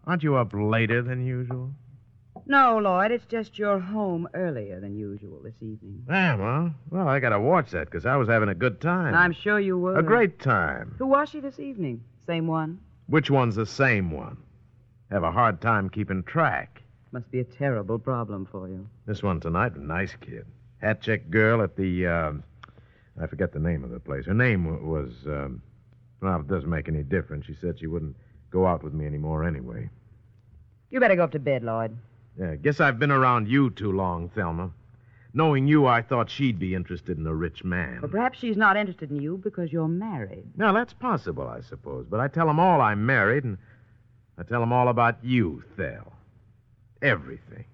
Aren't 0.06 0.22
you 0.22 0.36
up 0.36 0.52
later 0.54 1.02
than 1.02 1.26
usual? 1.26 1.70
No, 2.46 2.78
Lloyd, 2.78 3.10
it's 3.10 3.24
just 3.24 3.58
you're 3.58 3.78
home 3.78 4.28
earlier 4.34 4.78
than 4.78 4.94
usual 4.96 5.40
this 5.42 5.54
evening. 5.62 6.04
Am, 6.10 6.40
huh? 6.40 6.68
Well, 6.90 7.08
I 7.08 7.18
gotta 7.18 7.40
watch 7.40 7.70
that 7.70 7.86
because 7.86 8.04
I 8.04 8.16
was 8.16 8.28
having 8.28 8.50
a 8.50 8.54
good 8.54 8.80
time. 8.80 9.14
I'm 9.14 9.32
sure 9.32 9.58
you 9.58 9.78
were. 9.78 9.96
A 9.96 10.02
great 10.02 10.38
time. 10.38 10.94
Who 10.98 11.06
was 11.06 11.30
she 11.30 11.40
this 11.40 11.58
evening? 11.58 12.04
Same 12.26 12.46
one? 12.46 12.80
Which 13.06 13.30
one's 13.30 13.54
the 13.56 13.66
same 13.66 14.10
one? 14.10 14.36
Have 15.10 15.22
a 15.22 15.32
hard 15.32 15.60
time 15.60 15.88
keeping 15.88 16.22
track. 16.22 16.82
Must 17.12 17.30
be 17.30 17.40
a 17.40 17.44
terrible 17.44 17.98
problem 17.98 18.46
for 18.50 18.68
you. 18.68 18.88
This 19.06 19.22
one 19.22 19.40
tonight, 19.40 19.74
a 19.76 19.82
nice 19.82 20.14
kid. 20.20 20.44
Hat 20.78 21.00
check 21.00 21.30
girl 21.30 21.62
at 21.62 21.76
the, 21.76 22.06
uh, 22.06 22.32
I 23.22 23.26
forget 23.26 23.52
the 23.52 23.60
name 23.60 23.84
of 23.84 23.90
the 23.90 24.00
place. 24.00 24.26
Her 24.26 24.34
name 24.34 24.86
was, 24.86 25.12
um, 25.26 25.62
well, 26.20 26.40
it 26.40 26.48
doesn't 26.48 26.68
make 26.68 26.88
any 26.88 27.02
difference. 27.02 27.46
She 27.46 27.54
said 27.60 27.78
she 27.78 27.86
wouldn't 27.86 28.16
go 28.50 28.66
out 28.66 28.82
with 28.82 28.92
me 28.92 29.06
anymore 29.06 29.44
anyway. 29.44 29.88
You 30.90 31.00
better 31.00 31.16
go 31.16 31.24
up 31.24 31.32
to 31.32 31.38
bed, 31.38 31.62
Lloyd. 31.62 31.96
Yeah, 32.38 32.56
guess 32.56 32.80
I've 32.80 32.98
been 32.98 33.12
around 33.12 33.48
you 33.48 33.70
too 33.70 33.92
long, 33.92 34.28
Thelma. 34.30 34.70
Knowing 35.32 35.66
you, 35.66 35.86
I 35.86 36.00
thought 36.02 36.30
she'd 36.30 36.58
be 36.58 36.74
interested 36.74 37.18
in 37.18 37.26
a 37.26 37.34
rich 37.34 37.64
man. 37.64 37.98
But 38.00 38.10
perhaps 38.12 38.38
she's 38.38 38.56
not 38.56 38.76
interested 38.76 39.10
in 39.10 39.20
you 39.20 39.36
because 39.42 39.72
you're 39.72 39.88
married. 39.88 40.44
Now, 40.56 40.72
that's 40.72 40.92
possible, 40.92 41.48
I 41.48 41.60
suppose. 41.60 42.06
But 42.08 42.20
I 42.20 42.28
tell 42.28 42.48
'em 42.48 42.60
all 42.60 42.80
I'm 42.80 43.04
married, 43.04 43.42
and 43.44 43.58
I 44.38 44.44
tell 44.44 44.62
'em 44.62 44.72
all 44.72 44.88
about 44.88 45.24
you, 45.24 45.62
Thel. 45.76 46.12
Everything. 47.02 47.64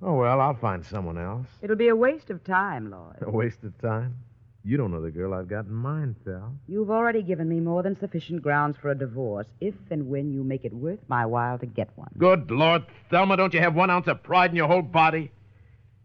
Oh, 0.00 0.14
well, 0.14 0.40
I'll 0.40 0.54
find 0.54 0.84
someone 0.84 1.18
else. 1.18 1.46
It'll 1.62 1.76
be 1.76 1.88
a 1.88 1.96
waste 1.96 2.30
of 2.30 2.42
time, 2.42 2.90
Lloyd. 2.90 3.16
A 3.22 3.30
waste 3.30 3.62
of 3.62 3.76
time. 3.78 4.16
You 4.64 4.76
don't 4.76 4.92
know 4.92 5.02
the 5.02 5.10
girl 5.10 5.34
I've 5.34 5.48
got 5.48 5.64
in 5.66 5.72
mind, 5.74 6.14
Thel. 6.24 6.54
You've 6.68 6.90
already 6.90 7.22
given 7.22 7.48
me 7.48 7.58
more 7.58 7.82
than 7.82 7.98
sufficient 7.98 8.42
grounds 8.42 8.76
for 8.80 8.90
a 8.90 8.94
divorce 8.94 9.46
if 9.60 9.74
and 9.90 10.08
when 10.08 10.30
you 10.32 10.44
make 10.44 10.64
it 10.64 10.72
worth 10.72 11.00
my 11.08 11.26
while 11.26 11.58
to 11.58 11.66
get 11.66 11.90
one. 11.96 12.10
Good 12.16 12.50
Lord, 12.50 12.84
Thelma, 13.10 13.36
don't 13.36 13.52
you 13.52 13.60
have 13.60 13.74
one 13.74 13.90
ounce 13.90 14.06
of 14.06 14.22
pride 14.22 14.50
in 14.50 14.56
your 14.56 14.68
whole 14.68 14.82
body? 14.82 15.32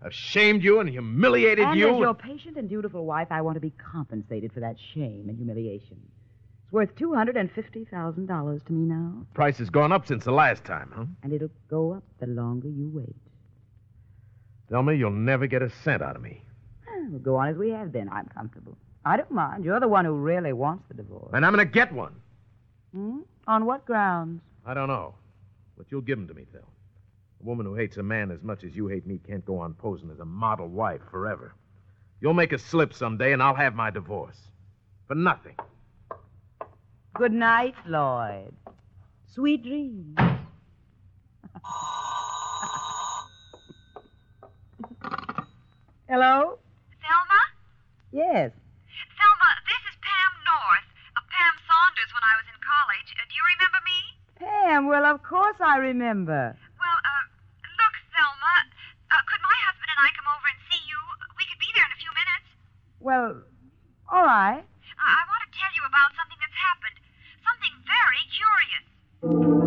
I've 0.01 0.13
shamed 0.13 0.63
you 0.63 0.79
and 0.79 0.89
humiliated 0.89 1.65
and 1.65 1.79
you. 1.79 1.93
as 1.93 1.99
your 1.99 2.13
patient 2.15 2.57
and 2.57 2.67
dutiful 2.67 3.05
wife, 3.05 3.27
I 3.29 3.41
want 3.41 3.55
to 3.55 3.61
be 3.61 3.71
compensated 3.71 4.53
for 4.53 4.59
that 4.61 4.77
shame 4.93 5.25
and 5.27 5.37
humiliation. 5.37 5.99
It's 6.63 6.73
worth 6.73 6.95
$250,000 6.95 8.65
to 8.65 8.73
me 8.73 8.85
now, 8.85 9.25
Price 9.33 9.57
has 9.59 9.69
gone 9.69 9.91
up 9.91 10.07
since 10.07 10.23
the 10.23 10.31
last 10.31 10.63
time, 10.65 10.91
huh? 10.95 11.05
and 11.23 11.31
it'll 11.31 11.49
go 11.69 11.93
up 11.93 12.03
the 12.19 12.27
longer 12.27 12.67
you 12.67 12.89
wait. 12.93 13.15
Thelma, 14.69 14.93
you'll 14.93 15.11
never 15.11 15.47
get 15.47 15.61
a 15.61 15.69
cent 15.69 16.01
out 16.01 16.15
of 16.15 16.21
me. 16.21 16.41
We'll 17.09 17.19
go 17.19 17.35
on 17.37 17.49
as 17.49 17.57
we 17.57 17.69
have 17.71 17.91
been. 17.91 18.09
I'm 18.09 18.25
comfortable. 18.27 18.77
I 19.05 19.17
don't 19.17 19.31
mind. 19.31 19.63
You're 19.63 19.79
the 19.79 19.87
one 19.87 20.05
who 20.05 20.13
really 20.13 20.53
wants 20.53 20.83
the 20.87 20.93
divorce. 20.95 21.31
And 21.33 21.45
I'm 21.45 21.53
going 21.53 21.65
to 21.65 21.71
get 21.71 21.91
one. 21.93 22.15
Hmm? 22.93 23.19
On 23.47 23.65
what 23.65 23.85
grounds? 23.85 24.41
I 24.65 24.73
don't 24.73 24.87
know. 24.89 25.15
But 25.77 25.87
you'll 25.91 26.01
give 26.01 26.17
'em 26.19 26.27
to 26.27 26.33
me, 26.33 26.45
Phil. 26.51 26.61
A 27.39 27.43
woman 27.45 27.65
who 27.65 27.75
hates 27.75 27.97
a 27.97 28.03
man 28.03 28.31
as 28.31 28.41
much 28.43 28.63
as 28.63 28.75
you 28.75 28.87
hate 28.87 29.05
me 29.05 29.19
can't 29.25 29.45
go 29.45 29.59
on 29.59 29.73
posing 29.75 30.09
as 30.11 30.19
a 30.19 30.25
model 30.25 30.67
wife 30.67 31.01
forever. 31.11 31.53
You'll 32.19 32.33
make 32.33 32.51
a 32.51 32.57
slip 32.57 32.93
someday, 32.93 33.31
and 33.31 33.41
I'll 33.43 33.53
have 33.55 33.75
my 33.75 33.91
divorce. 33.91 34.39
For 35.07 35.15
nothing. 35.15 35.55
Good 37.13 37.31
night, 37.31 37.75
Lloyd. 37.85 38.53
Sweet 39.27 39.63
dreams. 39.63 40.17
Hello? 46.09 46.57
Yes. 48.11 48.55
Thelma, 49.19 49.49
this 49.67 49.83
is 49.91 49.95
Pam 49.99 50.33
North. 50.47 50.87
Uh, 51.15 51.23
Pam 51.27 51.55
Saunders 51.67 52.11
when 52.15 52.23
I 52.23 52.33
was 52.39 52.47
in 52.47 52.57
college. 52.63 53.09
Uh, 53.19 53.25
do 53.27 53.33
you 53.35 53.45
remember 53.57 53.81
me? 53.83 53.99
Pam, 54.39 54.81
well, 54.87 55.05
of 55.05 55.19
course 55.23 55.59
I 55.59 55.77
remember. 55.77 56.55
Well, 56.79 56.97
uh, 57.03 57.23
look, 57.67 57.95
Thelma, 58.15 58.55
uh, 59.11 59.21
could 59.27 59.41
my 59.43 59.57
husband 59.67 59.89
and 59.91 59.99
I 60.01 60.09
come 60.15 60.29
over 60.31 60.47
and 60.47 60.59
see 60.71 60.81
you? 60.87 60.99
We 61.35 61.43
could 61.51 61.59
be 61.59 61.69
there 61.75 61.83
in 61.83 61.93
a 61.93 61.99
few 61.99 62.13
minutes. 62.15 62.47
Well, 63.03 63.27
all 64.07 64.25
right. 64.25 64.63
Uh, 64.63 65.11
I 65.11 65.21
want 65.27 65.41
to 65.43 65.51
tell 65.51 65.71
you 65.75 65.83
about 65.83 66.15
something 66.15 66.39
that's 66.39 66.59
happened. 66.63 66.97
Something 67.43 67.73
very 67.83 68.23
curious. 68.31 69.66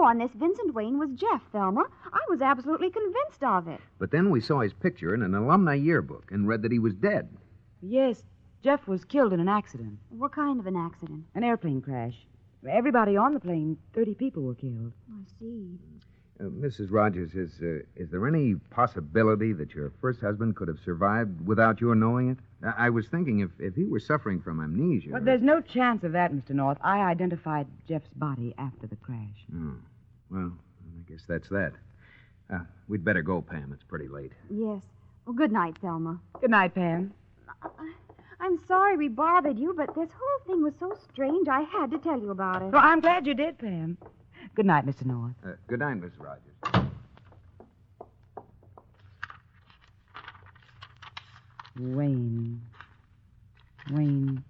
I 0.00 0.12
could 0.14 0.16
sworn 0.16 0.18
this 0.18 0.36
Vincent 0.40 0.74
Wayne 0.74 0.98
was 0.98 1.10
Jeff, 1.10 1.42
Thelma. 1.52 1.84
I 2.12 2.20
was 2.30 2.40
absolutely 2.40 2.90
convinced 2.90 3.42
of 3.42 3.68
it. 3.68 3.80
But 3.98 4.10
then 4.10 4.30
we 4.30 4.40
saw 4.40 4.60
his 4.60 4.72
picture 4.72 5.14
in 5.14 5.22
an 5.22 5.34
alumni 5.34 5.74
yearbook 5.74 6.30
and 6.32 6.48
read 6.48 6.62
that 6.62 6.72
he 6.72 6.78
was 6.78 6.94
dead. 6.94 7.28
Yes, 7.82 8.22
Jeff 8.62 8.86
was 8.88 9.04
killed 9.04 9.32
in 9.34 9.40
an 9.40 9.48
accident, 9.48 9.98
What 10.08 10.32
kind 10.32 10.58
of 10.58 10.66
an 10.66 10.76
accident? 10.76 11.24
an 11.34 11.44
airplane 11.44 11.82
crash. 11.82 12.14
Everybody 12.68 13.16
on 13.16 13.34
the 13.34 13.40
plane, 13.40 13.76
30 13.94 14.14
people 14.14 14.42
were 14.42 14.54
killed. 14.54 14.92
I 15.10 15.22
see. 15.38 15.78
Uh, 16.40 16.44
Mrs. 16.44 16.88
Rogers, 16.90 17.34
is, 17.34 17.60
uh, 17.62 17.80
is 17.96 18.10
there 18.10 18.26
any 18.26 18.54
possibility 18.70 19.52
that 19.52 19.74
your 19.74 19.92
first 20.00 20.20
husband 20.20 20.56
could 20.56 20.68
have 20.68 20.78
survived 20.82 21.46
without 21.46 21.80
your 21.80 21.94
knowing 21.94 22.30
it? 22.30 22.38
I, 22.62 22.86
I 22.86 22.90
was 22.90 23.06
thinking 23.08 23.40
if, 23.40 23.50
if 23.58 23.74
he 23.74 23.84
were 23.84 24.00
suffering 24.00 24.40
from 24.40 24.60
amnesia. 24.60 25.10
But 25.12 25.26
there's 25.26 25.42
no 25.42 25.60
chance 25.60 26.04
of 26.04 26.12
that, 26.12 26.32
Mr. 26.32 26.50
North. 26.50 26.78
I 26.82 27.00
identified 27.00 27.66
Jeff's 27.86 28.08
body 28.16 28.54
after 28.56 28.86
the 28.86 28.96
crash. 28.96 29.44
Oh, 29.54 29.74
well, 30.30 30.52
I 30.52 31.10
guess 31.10 31.22
that's 31.28 31.48
that. 31.48 31.72
Uh, 32.52 32.60
we'd 32.88 33.04
better 33.04 33.22
go, 33.22 33.40
Pam. 33.42 33.70
It's 33.72 33.82
pretty 33.84 34.08
late. 34.08 34.32
Yes. 34.50 34.82
Well, 35.26 35.34
good 35.34 35.52
night, 35.52 35.76
Thelma. 35.80 36.18
Good 36.40 36.50
night, 36.50 36.74
Pam. 36.74 37.12
I'm 38.40 38.58
sorry 38.66 38.96
we 38.96 39.08
bothered 39.08 39.58
you, 39.58 39.74
but 39.76 39.94
this 39.94 40.08
whole 40.10 40.46
thing 40.46 40.62
was 40.62 40.72
so 40.80 40.96
strange 41.12 41.46
I 41.48 41.60
had 41.60 41.90
to 41.90 41.98
tell 41.98 42.18
you 42.18 42.30
about 42.30 42.62
it. 42.62 42.72
Well, 42.72 42.82
I'm 42.82 43.00
glad 43.00 43.26
you 43.26 43.34
did, 43.34 43.58
Pam. 43.58 43.98
Good 44.54 44.66
night, 44.66 44.86
Mr. 44.86 45.04
North. 45.04 45.34
Uh, 45.44 45.50
good 45.68 45.80
night, 45.80 46.00
Mrs. 46.00 46.18
Rogers. 46.18 46.90
Wayne. 51.78 52.60
Wayne. 53.92 54.42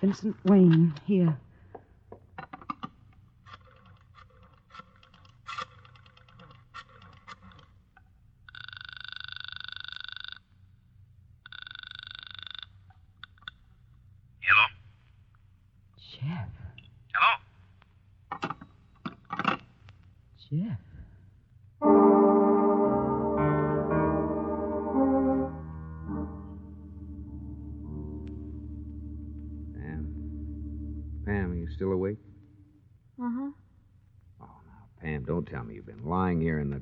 Vincent 0.00 0.36
Wayne, 0.44 0.94
here. 1.06 1.36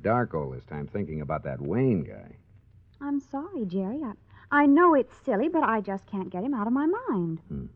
Dark 0.02 0.34
all 0.34 0.50
this 0.50 0.64
time 0.64 0.86
thinking 0.86 1.20
about 1.20 1.44
that 1.44 1.60
Wayne 1.60 2.02
guy. 2.04 2.36
I'm 3.00 3.20
sorry, 3.20 3.64
Jerry. 3.66 4.00
I, 4.04 4.12
I 4.62 4.66
know 4.66 4.94
it's 4.94 5.14
silly, 5.24 5.48
but 5.48 5.62
I 5.62 5.80
just 5.80 6.06
can't 6.06 6.30
get 6.30 6.44
him 6.44 6.54
out 6.54 6.66
of 6.66 6.72
my 6.72 6.86
mind. 7.08 7.40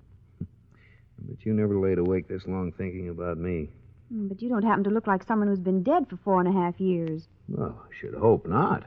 But 1.26 1.46
you 1.46 1.54
never 1.54 1.78
laid 1.78 1.98
awake 1.98 2.28
this 2.28 2.46
long 2.46 2.72
thinking 2.72 3.08
about 3.08 3.38
me. 3.38 3.70
Mm, 4.12 4.28
But 4.28 4.42
you 4.42 4.48
don't 4.50 4.62
happen 4.64 4.84
to 4.84 4.90
look 4.90 5.06
like 5.06 5.22
someone 5.22 5.48
who's 5.48 5.60
been 5.60 5.82
dead 5.82 6.06
for 6.08 6.16
four 6.18 6.38
and 6.40 6.48
a 6.48 6.52
half 6.52 6.78
years. 6.80 7.28
Well, 7.48 7.80
I 7.82 7.88
should 7.98 8.14
hope 8.14 8.46
not. 8.46 8.84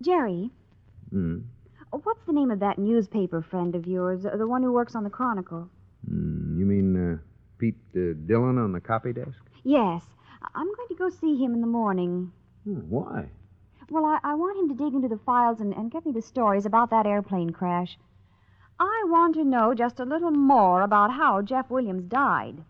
Jerry, 0.00 0.50
Hmm. 1.10 1.40
what's 1.90 2.24
the 2.24 2.32
name 2.32 2.50
of 2.50 2.60
that 2.60 2.78
newspaper 2.78 3.42
friend 3.42 3.74
of 3.74 3.86
yours, 3.86 4.24
uh, 4.26 4.36
the 4.36 4.46
one 4.46 4.62
who 4.62 4.72
works 4.72 4.94
on 4.94 5.04
the 5.04 5.10
Chronicle? 5.10 5.68
Hmm, 6.08 6.58
you 6.58 6.64
mean 6.66 6.96
uh, 6.96 7.18
Pete 7.58 7.76
uh, 7.94 8.14
Dillon 8.26 8.58
on 8.58 8.72
the 8.72 8.80
copy 8.80 9.12
desk? 9.12 9.38
Yes. 9.62 10.02
I'm 10.54 10.66
going 10.74 10.85
to 10.96 11.02
go 11.02 11.10
see 11.10 11.36
him 11.36 11.54
in 11.54 11.60
the 11.60 11.66
morning. 11.66 12.32
Hmm, 12.64 12.80
why? 12.88 13.28
Well, 13.90 14.04
I, 14.04 14.18
I 14.24 14.34
want 14.34 14.58
him 14.58 14.68
to 14.68 14.84
dig 14.84 14.94
into 14.94 15.08
the 15.08 15.20
files 15.24 15.60
and, 15.60 15.72
and 15.74 15.90
get 15.90 16.06
me 16.06 16.12
the 16.12 16.22
stories 16.22 16.66
about 16.66 16.90
that 16.90 17.06
airplane 17.06 17.50
crash. 17.50 17.98
I 18.80 19.04
want 19.06 19.34
to 19.34 19.44
know 19.44 19.74
just 19.74 20.00
a 20.00 20.04
little 20.04 20.30
more 20.30 20.82
about 20.82 21.12
how 21.12 21.40
Jeff 21.42 21.70
Williams 21.70 22.04
died. 22.04 22.62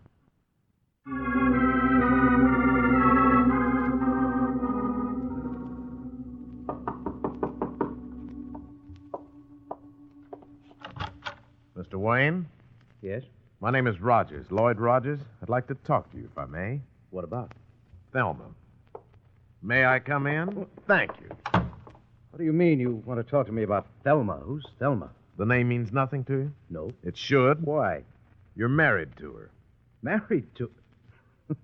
Mr. 11.75 11.95
Wayne? 11.95 12.47
Yes? 13.01 13.23
My 13.59 13.71
name 13.71 13.87
is 13.87 13.99
Rogers, 13.99 14.51
Lloyd 14.51 14.79
Rogers. 14.79 15.19
I'd 15.41 15.49
like 15.49 15.67
to 15.67 15.75
talk 15.75 16.11
to 16.11 16.17
you, 16.17 16.29
if 16.31 16.37
I 16.37 16.45
may. 16.45 16.81
What 17.09 17.23
about? 17.23 17.53
Thelma. 18.13 18.45
May 19.61 19.85
I 19.85 19.99
come 19.99 20.27
in? 20.27 20.65
Thank 20.87 21.11
you. 21.21 21.29
What 21.51 22.37
do 22.37 22.43
you 22.43 22.53
mean 22.53 22.79
you 22.79 23.01
want 23.05 23.19
to 23.19 23.29
talk 23.29 23.47
to 23.47 23.51
me 23.51 23.63
about 23.63 23.87
Thelma? 24.03 24.37
Who's 24.43 24.65
Thelma? 24.79 25.09
The 25.37 25.45
name 25.45 25.67
means 25.69 25.91
nothing 25.91 26.23
to 26.25 26.33
you? 26.33 26.51
No. 26.69 26.91
It 27.03 27.17
should. 27.17 27.63
Why? 27.65 28.03
You're 28.55 28.69
married 28.69 29.09
to 29.17 29.33
her. 29.33 29.51
Married 30.01 30.47
to. 30.55 30.69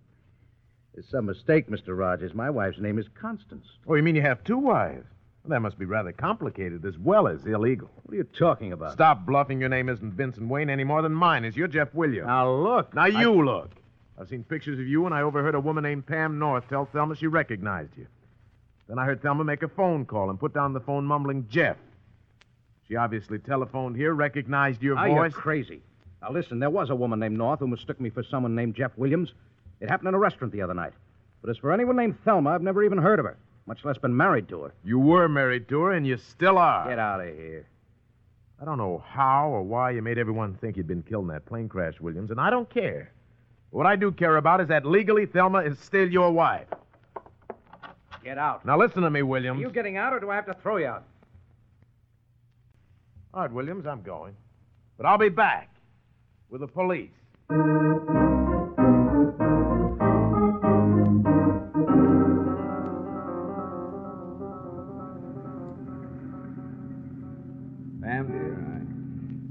It's 0.95 1.09
some 1.09 1.25
mistake, 1.25 1.69
Mr. 1.69 1.97
Rogers. 1.97 2.35
My 2.35 2.51
wife's 2.51 2.77
name 2.79 2.99
is 2.99 3.07
Constance. 3.19 3.65
Oh, 3.87 3.95
you 3.95 4.03
mean 4.03 4.15
you 4.15 4.21
have 4.21 4.43
two 4.43 4.59
wives? 4.59 5.07
Well, 5.43 5.49
that 5.49 5.59
must 5.61 5.79
be 5.79 5.85
rather 5.85 6.11
complicated 6.11 6.85
as 6.85 6.99
well 6.99 7.27
as 7.27 7.43
illegal. 7.47 7.89
What 8.03 8.13
are 8.13 8.17
you 8.17 8.23
talking 8.25 8.73
about? 8.73 8.93
Stop 8.93 9.25
bluffing. 9.25 9.59
Your 9.59 9.69
name 9.69 9.89
isn't 9.89 10.13
Vincent 10.13 10.47
Wayne 10.47 10.69
any 10.69 10.83
more 10.83 11.01
than 11.01 11.11
mine 11.11 11.45
is. 11.45 11.57
You're 11.57 11.67
Jeff 11.67 11.93
Williams. 11.95 12.27
Now, 12.27 12.53
look. 12.53 12.93
Now, 12.93 13.05
I- 13.05 13.07
you 13.07 13.43
look. 13.43 13.71
I've 14.19 14.29
seen 14.29 14.43
pictures 14.43 14.79
of 14.79 14.87
you, 14.87 15.05
and 15.05 15.13
I 15.13 15.21
overheard 15.21 15.55
a 15.55 15.59
woman 15.59 15.83
named 15.83 16.05
Pam 16.05 16.37
North 16.37 16.67
tell 16.69 16.85
Thelma 16.85 17.15
she 17.15 17.27
recognized 17.27 17.97
you. 17.97 18.07
Then 18.87 18.99
I 18.99 19.05
heard 19.05 19.21
Thelma 19.21 19.43
make 19.43 19.63
a 19.63 19.67
phone 19.67 20.05
call 20.05 20.29
and 20.29 20.39
put 20.39 20.53
down 20.53 20.73
the 20.73 20.79
phone 20.79 21.05
mumbling 21.05 21.47
Jeff. 21.49 21.77
She 22.87 22.95
obviously 22.95 23.39
telephoned 23.39 23.95
here, 23.95 24.13
recognized 24.13 24.83
your 24.83 24.97
ah, 24.97 25.07
Now, 25.07 25.15
voice. 25.15 25.31
you're 25.31 25.41
crazy. 25.41 25.81
Now, 26.21 26.31
listen, 26.31 26.59
there 26.59 26.69
was 26.69 26.89
a 26.89 26.95
woman 26.95 27.19
named 27.19 27.37
North 27.37 27.59
who 27.59 27.67
mistook 27.67 27.99
me 27.99 28.09
for 28.09 28.23
someone 28.23 28.55
named 28.55 28.75
Jeff 28.75 28.91
Williams. 28.97 29.33
It 29.79 29.89
happened 29.89 30.09
in 30.09 30.13
a 30.13 30.19
restaurant 30.19 30.53
the 30.53 30.61
other 30.61 30.73
night. 30.73 30.93
But 31.41 31.49
as 31.49 31.57
for 31.57 31.71
anyone 31.71 31.95
named 31.95 32.17
Thelma, 32.23 32.51
I've 32.51 32.61
never 32.61 32.83
even 32.83 32.97
heard 32.97 33.19
of 33.19 33.25
her, 33.25 33.37
much 33.65 33.83
less 33.83 33.97
been 33.97 34.15
married 34.15 34.47
to 34.49 34.61
her. 34.63 34.73
You 34.83 34.99
were 34.99 35.27
married 35.27 35.67
to 35.69 35.81
her, 35.81 35.91
and 35.91 36.05
you 36.05 36.17
still 36.17 36.57
are. 36.57 36.87
Get 36.87 36.99
out 36.99 37.19
of 37.19 37.27
here. 37.27 37.65
I 38.61 38.65
don't 38.65 38.77
know 38.77 39.03
how 39.05 39.49
or 39.49 39.63
why 39.63 39.91
you 39.91 40.01
made 40.01 40.17
everyone 40.17 40.53
think 40.55 40.77
you'd 40.77 40.87
been 40.87 41.03
killed 41.03 41.23
in 41.23 41.29
that 41.29 41.45
plane 41.45 41.67
crash, 41.67 41.99
Williams, 41.99 42.31
and 42.31 42.39
I 42.39 42.49
don't 42.49 42.69
care. 42.69 43.11
What 43.73 43.87
I 43.87 43.95
do 43.95 44.11
care 44.11 44.37
about 44.37 44.61
is 44.61 44.67
that 44.67 44.85
legally 44.85 45.25
Thelma 45.25 45.57
is 45.63 45.79
still 45.79 46.07
your 46.07 46.31
wife. 46.31 46.67
Get 48.23 48.37
out. 48.37 48.63
Now 48.63 48.77
listen 48.77 49.01
to 49.01 49.09
me, 49.09 49.23
Williams. 49.23 49.57
Are 49.57 49.61
you 49.61 49.71
getting 49.71 49.97
out, 49.97 50.13
or 50.13 50.19
do 50.19 50.29
I 50.29 50.35
have 50.35 50.45
to 50.45 50.53
throw 50.53 50.77
you 50.77 50.85
out? 50.85 51.03
All 53.33 53.41
right, 53.41 53.51
Williams, 53.51 53.87
I'm 53.87 54.03
going. 54.03 54.35
But 54.95 55.07
I'll 55.07 55.17
be 55.17 55.29
back 55.29 55.73
with 56.51 56.61
the 56.61 56.67
police. 56.67 57.09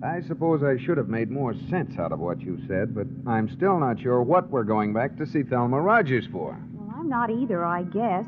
I, 0.04 0.20
suppose 0.26 0.62
I 0.62 0.76
should 0.82 0.98
have 0.98 1.08
made 1.08 1.30
more 1.30 1.54
sense 1.70 1.98
out 1.98 2.12
of 2.12 2.18
what 2.18 2.40
you 2.40 2.58
said, 2.66 2.94
but 2.94 3.06
I'm 3.26 3.48
still 3.48 3.78
not 3.78 4.00
sure 4.00 4.20
what 4.22 4.50
we're 4.50 4.64
going 4.64 4.92
back 4.92 5.16
to 5.18 5.26
see 5.26 5.42
Thelma 5.42 5.80
Rogers 5.80 6.26
for. 6.32 6.58
Well, 6.74 6.92
I'm 6.96 7.08
not 7.08 7.30
either, 7.30 7.64
I 7.64 7.84
guess. 7.84 8.26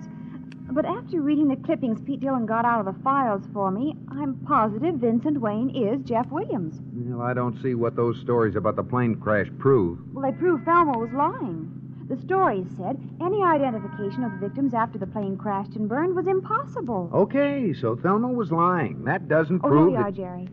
But 0.70 0.86
after 0.86 1.20
reading 1.20 1.48
the 1.48 1.56
clippings 1.56 2.00
Pete 2.00 2.20
Dillon 2.20 2.46
got 2.46 2.64
out 2.64 2.86
of 2.86 2.94
the 2.94 3.02
files 3.02 3.42
for 3.52 3.70
me, 3.70 3.94
I'm 4.10 4.34
positive 4.46 4.94
Vincent 4.96 5.40
Wayne 5.40 5.70
is 5.76 6.00
Jeff 6.08 6.26
Williams. 6.30 6.80
Well, 6.94 7.20
I 7.26 7.34
don't 7.34 7.60
see 7.62 7.74
what 7.74 7.96
those 7.96 8.18
stories 8.20 8.56
about 8.56 8.76
the 8.76 8.82
plane 8.82 9.16
crash 9.16 9.48
prove. 9.58 9.98
Well, 10.14 10.24
they 10.30 10.36
prove 10.36 10.62
Thelma 10.64 10.96
was 10.96 11.10
lying. 11.12 11.70
The 12.08 12.16
stories 12.22 12.66
said 12.76 12.98
any 13.20 13.42
identification 13.42 14.24
of 14.24 14.32
the 14.32 14.38
victims 14.48 14.74
after 14.74 14.98
the 14.98 15.06
plane 15.06 15.36
crashed 15.36 15.74
and 15.76 15.88
burned 15.88 16.14
was 16.14 16.26
impossible. 16.26 17.10
Okay, 17.12 17.74
so 17.78 17.96
Thelma 17.96 18.28
was 18.28 18.50
lying. 18.52 19.04
That 19.04 19.28
doesn't 19.28 19.60
Oh, 19.64 19.68
prove 19.68 19.88
here 19.90 19.98
you 19.98 20.04
that- 20.04 20.08
are, 20.08 20.12
Jerry. 20.12 20.48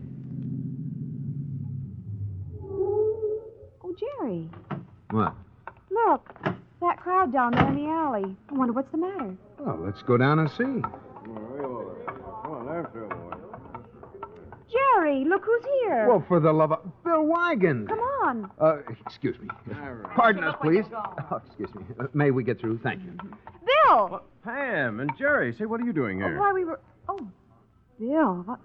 Oh, 4.32 4.76
What? 5.10 5.34
Look, 5.90 6.34
that 6.80 6.98
crowd 6.98 7.32
down 7.32 7.52
there 7.52 7.68
in 7.68 7.76
the 7.76 7.88
alley. 7.90 8.36
I 8.50 8.54
wonder 8.54 8.72
what's 8.72 8.90
the 8.90 8.98
matter. 8.98 9.36
Well, 9.58 9.78
let's 9.84 10.02
go 10.02 10.16
down 10.16 10.38
and 10.38 10.50
see. 10.50 10.64
Come 10.64 11.36
on, 12.44 12.68
after 12.68 13.06
boy. 13.06 13.36
Jerry, 14.72 15.24
look 15.26 15.44
who's 15.44 15.62
here. 15.82 16.06
Well, 16.08 16.24
for 16.26 16.40
the 16.40 16.50
love 16.52 16.72
of 16.72 16.80
Bill 17.04 17.24
Wigan. 17.26 17.86
Come 17.86 17.98
on. 17.98 18.50
Uh, 18.58 18.78
excuse 19.06 19.38
me. 19.38 19.48
Pardon 20.14 20.44
us, 20.44 20.56
please. 20.62 20.84
Oh, 21.30 21.40
excuse 21.46 21.74
me. 21.74 21.82
Uh, 22.00 22.06
may 22.14 22.30
we 22.30 22.42
get 22.42 22.58
through? 22.58 22.78
Thank 22.82 23.02
you. 23.04 23.12
Bill! 23.86 24.22
Pam 24.44 25.00
and 25.00 25.10
Jerry, 25.18 25.52
say, 25.54 25.66
what 25.66 25.80
are 25.80 25.84
you 25.84 25.92
doing 25.92 26.18
here? 26.18 26.38
Why, 26.38 26.52
we 26.52 26.64
were. 26.64 26.80
Oh, 27.08 27.18
Bill, 28.00 28.42
what, 28.46 28.60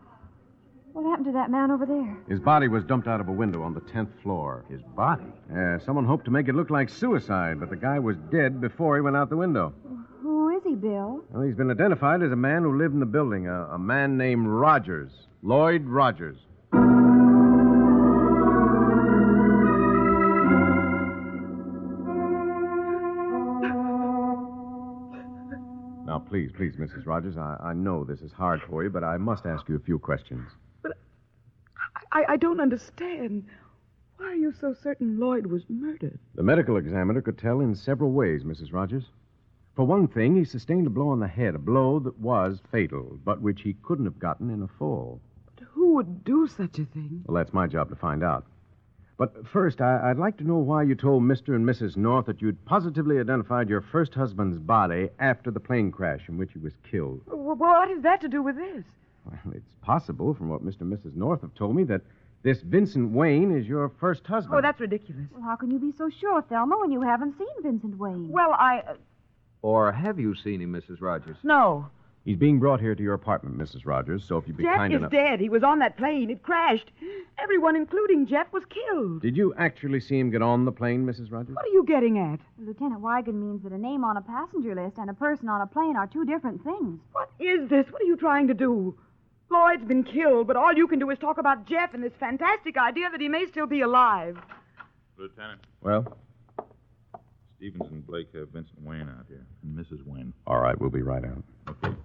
what 0.97 1.05
happened 1.07 1.27
to 1.27 1.31
that 1.33 1.51
man 1.51 1.69
over 1.69 1.85
there? 1.85 2.17
His 2.27 2.39
body 2.39 2.67
was 2.67 2.83
dumped 2.83 3.07
out 3.07 3.21
of 3.21 3.27
a 3.27 3.31
window 3.31 3.61
on 3.61 3.75
the 3.75 3.81
10th 3.81 4.09
floor. 4.23 4.65
His 4.67 4.81
body? 4.95 5.31
Yeah, 5.51 5.77
someone 5.77 6.05
hoped 6.05 6.25
to 6.25 6.31
make 6.31 6.47
it 6.47 6.55
look 6.55 6.71
like 6.71 6.89
suicide, 6.89 7.59
but 7.59 7.69
the 7.69 7.75
guy 7.75 7.99
was 7.99 8.17
dead 8.31 8.59
before 8.59 8.95
he 8.95 9.01
went 9.01 9.15
out 9.15 9.29
the 9.29 9.37
window. 9.37 9.75
Who 10.23 10.49
is 10.57 10.63
he, 10.63 10.73
Bill? 10.73 11.23
Well, 11.29 11.43
he's 11.43 11.53
been 11.53 11.69
identified 11.69 12.23
as 12.23 12.31
a 12.31 12.35
man 12.35 12.63
who 12.63 12.75
lived 12.75 12.95
in 12.95 12.99
the 12.99 13.05
building, 13.05 13.47
a, 13.47 13.65
a 13.73 13.77
man 13.77 14.17
named 14.17 14.47
Rogers. 14.47 15.11
Lloyd 15.43 15.85
Rogers. 15.85 16.37
Now, 26.07 26.17
please, 26.27 26.51
please, 26.57 26.73
Mrs. 26.77 27.05
Rogers, 27.05 27.37
I, 27.37 27.57
I 27.61 27.73
know 27.73 28.03
this 28.03 28.21
is 28.21 28.31
hard 28.31 28.61
for 28.67 28.83
you, 28.83 28.89
but 28.89 29.03
I 29.03 29.17
must 29.17 29.45
ask 29.45 29.69
you 29.69 29.75
a 29.75 29.79
few 29.79 29.99
questions. 29.99 30.49
I, 32.17 32.33
I 32.33 32.37
don't 32.37 32.59
understand. 32.59 33.45
Why 34.17 34.25
are 34.25 34.35
you 34.35 34.51
so 34.51 34.73
certain 34.73 35.19
Lloyd 35.19 35.45
was 35.45 35.61
murdered? 35.69 36.17
The 36.33 36.41
medical 36.41 36.77
examiner 36.77 37.21
could 37.21 37.37
tell 37.37 37.59
in 37.59 37.75
several 37.75 38.11
ways, 38.11 38.43
Mrs. 38.43 38.73
Rogers. 38.73 39.03
For 39.75 39.85
one 39.85 40.07
thing, 40.07 40.35
he 40.35 40.43
sustained 40.43 40.87
a 40.87 40.89
blow 40.89 41.09
on 41.09 41.19
the 41.19 41.27
head, 41.27 41.53
a 41.53 41.59
blow 41.59 41.99
that 41.99 42.19
was 42.19 42.59
fatal, 42.71 43.19
but 43.23 43.41
which 43.41 43.61
he 43.61 43.75
couldn't 43.83 44.05
have 44.05 44.17
gotten 44.17 44.49
in 44.49 44.63
a 44.63 44.67
fall. 44.67 45.21
But 45.45 45.67
who 45.69 45.93
would 45.93 46.23
do 46.23 46.47
such 46.47 46.79
a 46.79 46.85
thing? 46.85 47.23
Well, 47.27 47.35
that's 47.35 47.53
my 47.53 47.67
job 47.67 47.89
to 47.89 47.95
find 47.95 48.23
out. 48.23 48.47
But 49.19 49.47
first, 49.47 49.79
I, 49.79 50.09
I'd 50.09 50.17
like 50.17 50.37
to 50.37 50.43
know 50.43 50.57
why 50.57 50.81
you 50.81 50.95
told 50.95 51.21
Mr. 51.21 51.53
and 51.53 51.67
Mrs. 51.67 51.97
North 51.97 52.25
that 52.25 52.41
you'd 52.41 52.65
positively 52.65 53.19
identified 53.19 53.69
your 53.69 53.81
first 53.81 54.15
husband's 54.15 54.57
body 54.57 55.09
after 55.19 55.51
the 55.51 55.59
plane 55.59 55.91
crash 55.91 56.27
in 56.27 56.39
which 56.39 56.53
he 56.53 56.59
was 56.59 56.73
killed. 56.89 57.21
Well, 57.27 57.55
what 57.55 57.89
has 57.89 58.01
that 58.01 58.21
to 58.21 58.27
do 58.27 58.41
with 58.41 58.55
this? 58.55 58.83
Well, 59.45 59.53
it's 59.55 59.69
possible, 59.81 60.33
from 60.33 60.49
what 60.49 60.63
Mr. 60.65 60.81
and 60.81 60.93
Mrs. 60.93 61.15
North 61.15 61.41
have 61.41 61.53
told 61.53 61.75
me, 61.75 61.83
that 61.85 62.01
this 62.43 62.61
Vincent 62.61 63.11
Wayne 63.11 63.51
is 63.55 63.67
your 63.67 63.89
first 63.99 64.25
husband. 64.27 64.57
Oh, 64.57 64.61
that's 64.61 64.79
ridiculous. 64.79 65.25
Well, 65.33 65.43
how 65.43 65.55
can 65.55 65.71
you 65.71 65.79
be 65.79 65.91
so 65.91 66.09
sure, 66.09 66.41
Thelma, 66.43 66.77
when 66.79 66.91
you 66.91 67.01
haven't 67.01 67.37
seen 67.37 67.47
Vincent 67.63 67.97
Wayne? 67.97 68.29
Well, 68.29 68.51
I. 68.53 68.79
Uh, 68.87 68.93
Or 69.61 69.91
have 69.91 70.19
you 70.19 70.35
seen 70.35 70.61
him, 70.61 70.71
Mrs. 70.73 71.01
Rogers? 71.01 71.37
no. 71.43 71.87
He's 72.25 72.35
being 72.35 72.59
brought 72.59 72.81
here 72.81 72.93
to 72.93 73.01
your 73.01 73.13
apartment, 73.13 73.57
Mrs. 73.57 73.85
Rogers, 73.85 74.25
so 74.25 74.35
if 74.35 74.45
you'd 74.49 74.57
be 74.57 74.63
Jeff 74.63 74.75
kind 74.75 74.91
is 74.93 74.97
enough. 74.97 75.11
dead. 75.11 75.39
He 75.39 75.47
was 75.47 75.63
on 75.63 75.79
that 75.79 75.95
plane. 75.95 76.29
It 76.29 76.43
crashed. 76.43 76.91
Everyone, 77.37 77.77
including 77.77 78.25
Jeff, 78.25 78.51
was 78.51 78.63
killed. 78.65 79.21
Did 79.21 79.37
you 79.37 79.53
actually 79.57 80.01
see 80.01 80.19
him 80.19 80.29
get 80.29 80.41
on 80.41 80.65
the 80.65 80.71
plane, 80.73 81.05
Mrs. 81.05 81.31
Rogers? 81.31 81.55
What 81.55 81.63
are 81.63 81.69
you 81.69 81.85
getting 81.85 82.19
at? 82.19 82.41
Lieutenant 82.59 82.99
Wigan 82.99 83.39
means 83.39 83.63
that 83.63 83.71
a 83.71 83.77
name 83.77 84.03
on 84.03 84.17
a 84.17 84.21
passenger 84.21 84.75
list 84.75 84.97
and 84.97 85.09
a 85.09 85.13
person 85.13 85.47
on 85.47 85.61
a 85.61 85.67
plane 85.67 85.95
are 85.95 86.05
two 86.05 86.25
different 86.25 86.61
things. 86.65 86.99
What 87.13 87.29
is 87.39 87.69
this? 87.69 87.89
What 87.93 88.01
are 88.01 88.05
you 88.05 88.17
trying 88.17 88.47
to 88.49 88.53
do? 88.53 88.93
Lloyd's 89.49 89.85
been 89.85 90.03
killed, 90.03 90.47
but 90.47 90.55
all 90.55 90.73
you 90.73 90.87
can 90.87 90.99
do 90.99 91.09
is 91.09 91.17
talk 91.19 91.37
about 91.37 91.65
Jeff 91.67 91.93
and 91.93 92.03
this 92.03 92.11
fantastic 92.19 92.77
idea 92.77 93.09
that 93.09 93.21
he 93.21 93.29
may 93.29 93.45
still 93.45 93.67
be 93.67 93.81
alive. 93.81 94.37
Lieutenant, 95.17 95.61
Well, 95.81 96.17
Stevens 97.57 97.89
and 97.89 98.05
Blake 98.05 98.27
have 98.35 98.49
Vincent 98.49 98.81
Wayne 98.83 99.09
out 99.09 99.25
here, 99.27 99.45
and 99.63 99.75
Mrs. 99.77 100.05
Wayne. 100.05 100.33
all 100.45 100.59
right, 100.59 100.79
we'll 100.79 100.89
be 100.91 101.01
right 101.01 101.23
out. 101.25 101.43
Okay. 101.69 101.95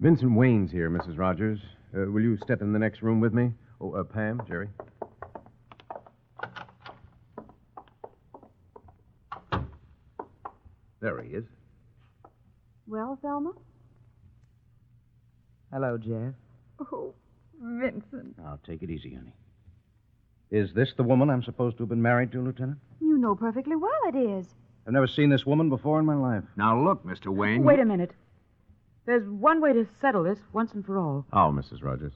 Vincent 0.00 0.32
Wayne's 0.34 0.72
here, 0.72 0.90
Mrs. 0.90 1.16
Rogers. 1.18 1.60
Uh, 1.96 2.10
will 2.10 2.22
you 2.22 2.36
step 2.42 2.60
in 2.60 2.72
the 2.72 2.78
next 2.78 3.02
room 3.02 3.20
with 3.20 3.32
me? 3.32 3.52
Oh, 3.80 3.92
uh, 3.92 4.02
Pam, 4.04 4.40
Jerry. 4.48 4.68
There 11.00 11.20
he 11.22 11.30
is. 11.34 11.44
Well, 12.86 13.18
Thelma? 13.20 13.52
Hello, 15.72 15.98
Jeff. 15.98 16.34
Oh, 16.92 17.14
Vincent. 17.60 18.38
Now, 18.38 18.58
take 18.66 18.82
it 18.82 18.90
easy, 18.90 19.14
honey. 19.14 19.32
Is 20.50 20.72
this 20.74 20.92
the 20.96 21.02
woman 21.02 21.28
I'm 21.28 21.42
supposed 21.42 21.76
to 21.78 21.82
have 21.82 21.88
been 21.88 22.02
married 22.02 22.32
to, 22.32 22.40
Lieutenant? 22.40 22.78
You 23.00 23.18
know 23.18 23.34
perfectly 23.34 23.76
well 23.76 23.90
it 24.06 24.16
is. 24.16 24.46
I've 24.86 24.92
never 24.92 25.08
seen 25.08 25.30
this 25.30 25.44
woman 25.44 25.68
before 25.68 25.98
in 25.98 26.06
my 26.06 26.14
life. 26.14 26.44
Now, 26.56 26.80
look, 26.80 27.04
Mr. 27.04 27.34
Wayne. 27.34 27.64
Wait 27.64 27.80
a 27.80 27.84
minute. 27.84 28.12
There's 29.06 29.28
one 29.28 29.60
way 29.60 29.72
to 29.72 29.86
settle 30.00 30.22
this 30.22 30.38
once 30.52 30.72
and 30.72 30.84
for 30.84 30.98
all. 30.98 31.26
Oh, 31.32 31.52
Mrs. 31.52 31.82
Rogers. 31.82 32.12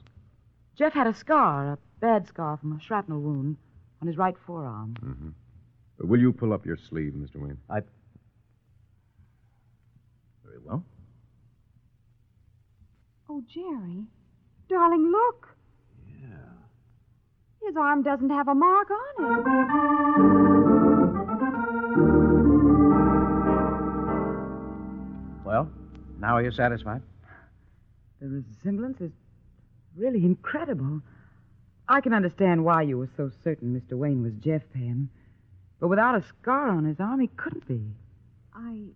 Jeff 0.77 0.93
had 0.93 1.07
a 1.07 1.13
scar, 1.13 1.73
a 1.73 1.77
bad 1.99 2.27
scar 2.27 2.57
from 2.57 2.73
a 2.73 2.79
shrapnel 2.81 3.19
wound 3.19 3.57
on 4.01 4.07
his 4.07 4.17
right 4.17 4.35
forearm. 4.45 4.95
Mm-hmm. 5.03 6.07
Will 6.07 6.19
you 6.19 6.31
pull 6.31 6.53
up 6.53 6.65
your 6.65 6.77
sleeve, 6.89 7.13
Mr. 7.13 7.35
Wayne? 7.35 7.57
I. 7.69 7.81
Very 10.45 10.57
well. 10.65 10.83
Oh, 13.33 13.41
Jerry. 13.47 14.03
Darling, 14.67 15.09
look. 15.09 15.55
Yeah. 16.21 16.27
His 17.65 17.77
arm 17.77 18.03
doesn't 18.03 18.29
have 18.29 18.49
a 18.49 18.53
mark 18.53 18.89
on 18.91 19.23
it. 19.23 19.45
Well, 25.45 25.69
now 26.19 26.35
are 26.35 26.43
you 26.43 26.51
satisfied? 26.51 27.03
The 28.19 28.27
resemblance 28.27 28.99
is 28.99 29.13
really 29.95 30.25
incredible. 30.25 31.01
I 31.87 32.01
can 32.01 32.13
understand 32.13 32.65
why 32.65 32.81
you 32.81 32.97
were 32.97 33.09
so 33.15 33.31
certain 33.45 33.73
Mr. 33.79 33.97
Wayne 33.97 34.23
was 34.23 34.33
Jeff 34.43 34.63
Pam. 34.73 35.09
But 35.79 35.87
without 35.87 36.15
a 36.15 36.23
scar 36.27 36.67
on 36.67 36.83
his 36.83 36.99
arm, 36.99 37.21
he 37.21 37.27
couldn't 37.27 37.65
be. 37.65 37.81
I. 38.53 38.87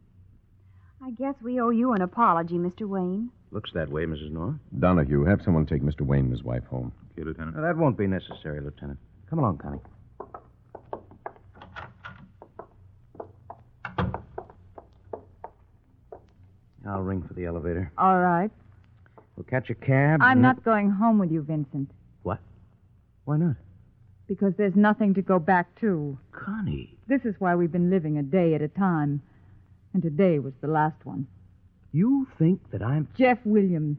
I 1.02 1.12
guess 1.12 1.36
we 1.42 1.62
owe 1.62 1.70
you 1.70 1.94
an 1.94 2.02
apology, 2.02 2.56
Mr. 2.56 2.86
Wayne. 2.86 3.32
Looks 3.52 3.72
that 3.74 3.90
way, 3.90 4.06
Mrs. 4.06 4.32
North. 4.32 4.56
Donahue, 4.80 5.24
have 5.26 5.42
someone 5.44 5.66
take 5.66 5.82
Mr. 5.82 6.02
Wayne 6.02 6.26
and 6.26 6.32
his 6.32 6.44
wife 6.44 6.64
home. 6.66 6.92
Okay, 7.14 7.24
Lieutenant. 7.24 7.56
Now, 7.56 7.62
that 7.64 7.78
won't 7.78 7.98
be 7.98 8.08
necessary, 8.08 8.60
Lieutenant. 8.60 9.00
Come 9.30 9.40
along, 9.40 9.60
Connie. 9.60 9.80
I'll 16.88 17.02
ring 17.02 17.24
for 17.28 17.34
the 17.34 17.46
elevator. 17.46 17.92
All 17.98 18.20
right. 18.20 18.52
We'll 19.36 19.46
catch 19.46 19.70
a 19.70 19.76
cab. 19.76 20.22
I'm 20.22 20.34
and- 20.34 20.42
not 20.42 20.64
going 20.64 20.90
home 20.92 21.18
with 21.20 21.32
you, 21.32 21.42
Vincent, 21.42 21.90
What? 22.24 22.40
Why 23.26 23.38
not? 23.38 23.56
because 24.28 24.54
there's 24.58 24.76
nothing 24.76 25.14
to 25.14 25.22
go 25.22 25.38
back 25.40 25.80
to. 25.82 26.18
Connie, 26.32 26.98
This 27.08 27.22
is 27.26 27.36
why 27.40 27.56
we've 27.56 27.72
been 27.72 27.90
living 27.92 28.18
a 28.18 28.24
day 28.24 28.56
at 28.56 28.62
a 28.62 28.68
time. 28.68 29.22
And 29.94 30.02
today 30.02 30.40
was 30.40 30.54
the 30.62 30.68
last 30.68 31.06
one. 31.06 31.28
You 31.96 32.28
think 32.38 32.60
that 32.72 32.84
I'm. 32.84 33.08
Jeff 33.18 33.38
Williams. 33.46 33.98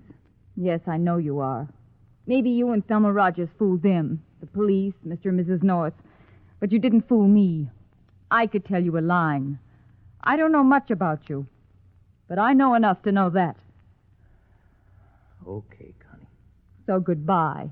Yes, 0.55 0.81
I 0.87 0.99
know 0.99 1.17
you 1.17 1.41
are. 1.41 1.67
Maybe 2.27 2.51
you 2.51 2.73
and 2.73 2.87
Thelma 2.87 3.13
Rogers 3.13 3.49
fooled 3.59 3.83
them, 3.83 4.23
the 4.41 4.47
police, 4.47 4.93
Mr. 5.07 5.27
and 5.27 5.41
Mrs. 5.41 5.63
North. 5.63 5.95
But 6.61 6.73
you 6.73 6.79
didn't 6.79 7.09
fool 7.09 7.27
me. 7.27 7.71
I 8.31 8.47
could 8.49 8.67
tell 8.67 8.83
you 8.83 8.93
were 8.93 9.01
lying. 9.01 9.59
I 10.23 10.37
don't 10.37 10.53
know 10.53 10.65
much 10.65 10.91
about 10.91 11.21
you, 11.29 11.47
but 12.29 12.39
I 12.39 12.53
know 12.53 12.75
enough 12.75 13.03
to 13.03 13.13
know 13.13 13.31
that. 13.31 13.57
Okay, 15.47 15.95
Connie. 16.11 16.27
So 16.87 17.01
goodbye, 17.01 17.71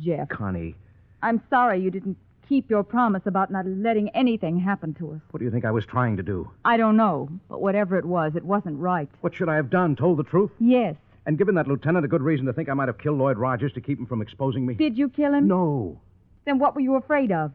Jeff. 0.00 0.28
Connie, 0.28 0.76
I'm 1.22 1.42
sorry 1.50 1.80
you 1.80 1.90
didn't 1.90 2.16
keep 2.48 2.70
your 2.70 2.82
promise 2.82 3.22
about 3.26 3.50
not 3.50 3.66
letting 3.66 4.08
anything 4.10 4.58
happen 4.58 4.94
to 4.94 5.12
us. 5.12 5.20
what 5.30 5.38
do 5.38 5.44
you 5.44 5.50
think 5.50 5.64
I 5.64 5.70
was 5.70 5.84
trying 5.86 6.16
to 6.16 6.22
do? 6.22 6.50
I 6.64 6.76
don't 6.76 6.96
know, 6.96 7.28
but 7.48 7.60
whatever 7.60 7.98
it 7.98 8.04
was, 8.04 8.36
it 8.36 8.44
wasn't 8.44 8.78
right. 8.78 9.08
What 9.20 9.34
should 9.34 9.48
I 9.48 9.56
have 9.56 9.70
done? 9.70 9.96
Told 9.96 10.18
the 10.18 10.24
truth? 10.24 10.50
Yes. 10.58 10.96
And 11.26 11.38
given 11.38 11.56
that 11.56 11.66
lieutenant 11.66 12.04
a 12.04 12.08
good 12.08 12.22
reason 12.22 12.46
to 12.46 12.52
think 12.52 12.68
I 12.68 12.74
might 12.74 12.88
have 12.88 12.98
killed 12.98 13.18
Lloyd 13.18 13.36
Rogers 13.36 13.72
to 13.72 13.80
keep 13.80 13.98
him 13.98 14.06
from 14.06 14.22
exposing 14.22 14.64
me? 14.64 14.74
Did 14.74 14.96
you 14.96 15.08
kill 15.08 15.34
him? 15.34 15.48
No. 15.48 16.00
Then 16.44 16.58
what 16.58 16.74
were 16.74 16.80
you 16.80 16.94
afraid 16.94 17.32
of? 17.32 17.52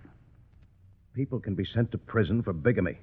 People 1.15 1.39
can 1.39 1.55
be 1.55 1.65
sent 1.65 1.91
to 1.91 1.97
prison 1.97 2.43
for 2.43 2.53
bigamy. 2.53 2.97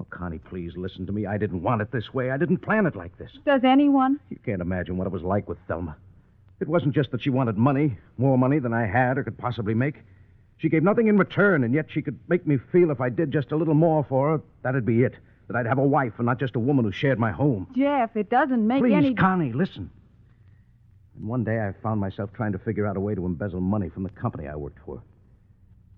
Oh, 0.00 0.06
Connie, 0.08 0.38
please 0.38 0.72
listen 0.76 1.06
to 1.06 1.12
me. 1.12 1.26
I 1.26 1.36
didn't 1.36 1.62
want 1.62 1.82
it 1.82 1.92
this 1.92 2.14
way. 2.14 2.30
I 2.30 2.36
didn't 2.36 2.58
plan 2.58 2.86
it 2.86 2.96
like 2.96 3.18
this. 3.18 3.30
Does 3.44 3.62
anyone? 3.64 4.18
You 4.30 4.38
can't 4.44 4.62
imagine 4.62 4.96
what 4.96 5.06
it 5.06 5.12
was 5.12 5.22
like 5.22 5.48
with 5.48 5.58
Thelma. 5.68 5.96
It 6.60 6.68
wasn't 6.68 6.94
just 6.94 7.10
that 7.10 7.22
she 7.22 7.30
wanted 7.30 7.58
money, 7.58 7.98
more 8.16 8.38
money 8.38 8.58
than 8.58 8.72
I 8.72 8.86
had 8.86 9.18
or 9.18 9.24
could 9.24 9.38
possibly 9.38 9.74
make. 9.74 9.96
She 10.60 10.68
gave 10.68 10.82
nothing 10.82 11.08
in 11.08 11.16
return, 11.16 11.64
and 11.64 11.72
yet 11.72 11.86
she 11.90 12.02
could 12.02 12.18
make 12.28 12.46
me 12.46 12.58
feel 12.70 12.90
if 12.90 13.00
I 13.00 13.08
did 13.08 13.30
just 13.30 13.50
a 13.50 13.56
little 13.56 13.74
more 13.74 14.04
for 14.04 14.32
her, 14.32 14.42
that'd 14.62 14.84
be 14.84 15.02
it. 15.04 15.14
That 15.48 15.56
I'd 15.56 15.66
have 15.66 15.78
a 15.78 15.86
wife 15.86 16.12
and 16.18 16.26
not 16.26 16.38
just 16.38 16.54
a 16.54 16.60
woman 16.60 16.84
who 16.84 16.92
shared 16.92 17.18
my 17.18 17.32
home. 17.32 17.66
Jeff, 17.74 18.14
it 18.14 18.28
doesn't 18.28 18.66
make 18.66 18.82
any 18.82 18.90
Please, 18.90 18.96
any. 18.96 19.14
Connie, 19.14 19.52
listen. 19.52 19.90
And 21.16 21.26
one 21.26 21.44
day 21.44 21.58
I 21.58 21.72
found 21.82 21.98
myself 21.98 22.30
trying 22.34 22.52
to 22.52 22.58
figure 22.58 22.86
out 22.86 22.96
a 22.96 23.00
way 23.00 23.14
to 23.14 23.24
embezzle 23.24 23.60
money 23.60 23.88
from 23.88 24.02
the 24.02 24.10
company 24.10 24.48
I 24.48 24.54
worked 24.54 24.78
for. 24.84 25.02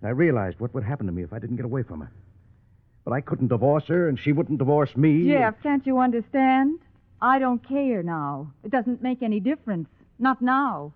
I 0.05 0.11
realized 0.11 0.59
what 0.59 0.73
would 0.75 0.85
happen 0.85 1.07
to 1.07 1.13
me 1.13 1.23
if 1.23 1.33
I 1.33 1.39
didn't 1.39 1.57
get 1.57 1.65
away 1.65 1.83
from 1.83 2.01
her. 2.01 2.11
But 3.05 3.13
I 3.13 3.21
couldn't 3.21 3.49
divorce 3.49 3.85
her, 3.89 4.09
and 4.09 4.19
she 4.19 4.33
wouldn't 4.33 4.59
divorce 4.59 4.97
me. 4.97 5.29
Jeff, 5.29 5.61
can't 5.63 5.85
you 5.87 5.99
understand? 5.99 6.79
I 7.21 7.39
don't 7.39 7.67
care 7.67 8.03
now. 8.03 8.53
It 8.65 8.71
doesn't 8.71 9.03
make 9.03 9.23
any 9.23 9.41
difference. 9.41 9.89
Not 10.19 10.41
now. 10.41 10.93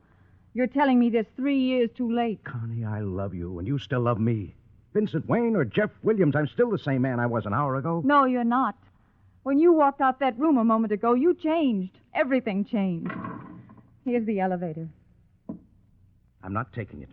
You're 0.56 0.66
telling 0.66 0.98
me 0.98 1.10
this 1.10 1.26
three 1.36 1.58
years 1.58 1.90
too 1.94 2.10
late. 2.10 2.42
Connie, 2.44 2.82
I 2.82 3.00
love 3.00 3.34
you, 3.34 3.58
and 3.58 3.68
you 3.68 3.78
still 3.78 4.00
love 4.00 4.18
me. 4.18 4.54
Vincent 4.94 5.28
Wayne 5.28 5.54
or 5.54 5.66
Jeff 5.66 5.90
Williams, 6.02 6.34
I'm 6.34 6.46
still 6.46 6.70
the 6.70 6.78
same 6.78 7.02
man 7.02 7.20
I 7.20 7.26
was 7.26 7.44
an 7.44 7.52
hour 7.52 7.76
ago. 7.76 8.00
No, 8.02 8.24
you're 8.24 8.42
not. 8.42 8.74
When 9.42 9.58
you 9.58 9.74
walked 9.74 10.00
out 10.00 10.18
that 10.20 10.38
room 10.38 10.56
a 10.56 10.64
moment 10.64 10.94
ago, 10.94 11.12
you 11.12 11.34
changed. 11.34 11.98
Everything 12.14 12.64
changed. 12.64 13.12
Here's 14.06 14.24
the 14.24 14.40
elevator. 14.40 14.88
I'm 16.42 16.54
not 16.54 16.72
taking 16.72 17.02
it. 17.02 17.10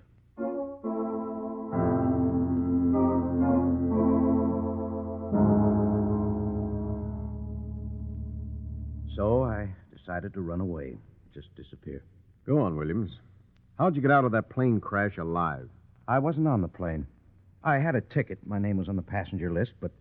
So 9.18 9.44
I 9.44 9.68
decided 9.94 10.34
to 10.36 10.40
run 10.40 10.62
away, 10.62 10.96
just 11.34 11.54
disappear. 11.58 12.02
Go 12.46 12.60
on, 12.60 12.78
Williams. 12.78 13.12
How'd 13.78 13.96
you 13.96 14.02
get 14.02 14.12
out 14.12 14.26
of 14.26 14.34
that 14.34 14.50
plane 14.50 14.80
crash 14.80 15.18
alive? 15.18 15.70
I 16.08 16.20
wasn't 16.20 16.48
on 16.48 16.62
the 16.62 16.68
plane. 16.68 17.08
I 17.64 17.78
had 17.78 17.96
a 17.96 18.02
ticket. 18.02 18.40
My 18.46 18.60
name 18.60 18.78
was 18.78 18.88
on 18.90 18.96
the 18.96 19.02
passenger 19.02 19.52
list, 19.52 19.72
but 19.82 19.92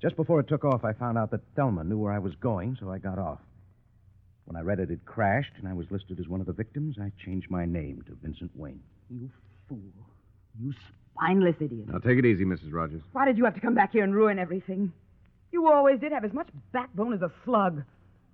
just 0.00 0.16
before 0.16 0.40
it 0.40 0.48
took 0.48 0.64
off, 0.64 0.84
I 0.84 0.94
found 0.94 1.18
out 1.18 1.30
that 1.32 1.42
Thelma 1.54 1.84
knew 1.84 1.98
where 1.98 2.12
I 2.12 2.18
was 2.18 2.34
going, 2.36 2.78
so 2.80 2.90
I 2.90 2.98
got 2.98 3.18
off. 3.18 3.40
When 4.46 4.56
I 4.56 4.62
read 4.62 4.80
it 4.80 4.88
had 4.88 5.04
crashed 5.04 5.52
and 5.58 5.68
I 5.68 5.74
was 5.74 5.86
listed 5.90 6.18
as 6.18 6.28
one 6.28 6.40
of 6.40 6.46
the 6.46 6.52
victims, 6.52 6.96
I 7.00 7.12
changed 7.24 7.50
my 7.50 7.66
name 7.66 8.02
to 8.06 8.16
Vincent 8.22 8.50
Wayne. 8.56 8.80
You 9.10 9.30
fool. 9.68 9.78
You 10.58 10.72
spineless 11.14 11.56
idiot. 11.60 11.88
Now, 11.88 11.98
take 11.98 12.18
it 12.18 12.24
easy, 12.24 12.44
Mrs. 12.44 12.72
Rogers. 12.72 13.02
Why 13.12 13.26
did 13.26 13.36
you 13.36 13.44
have 13.44 13.54
to 13.54 13.60
come 13.60 13.74
back 13.74 13.92
here 13.92 14.02
and 14.02 14.14
ruin 14.14 14.38
everything? 14.38 14.92
You 15.52 15.70
always 15.70 16.00
did 16.00 16.12
have 16.12 16.24
as 16.24 16.32
much 16.32 16.48
backbone 16.72 17.12
as 17.12 17.22
a 17.22 17.30
slug. 17.44 17.82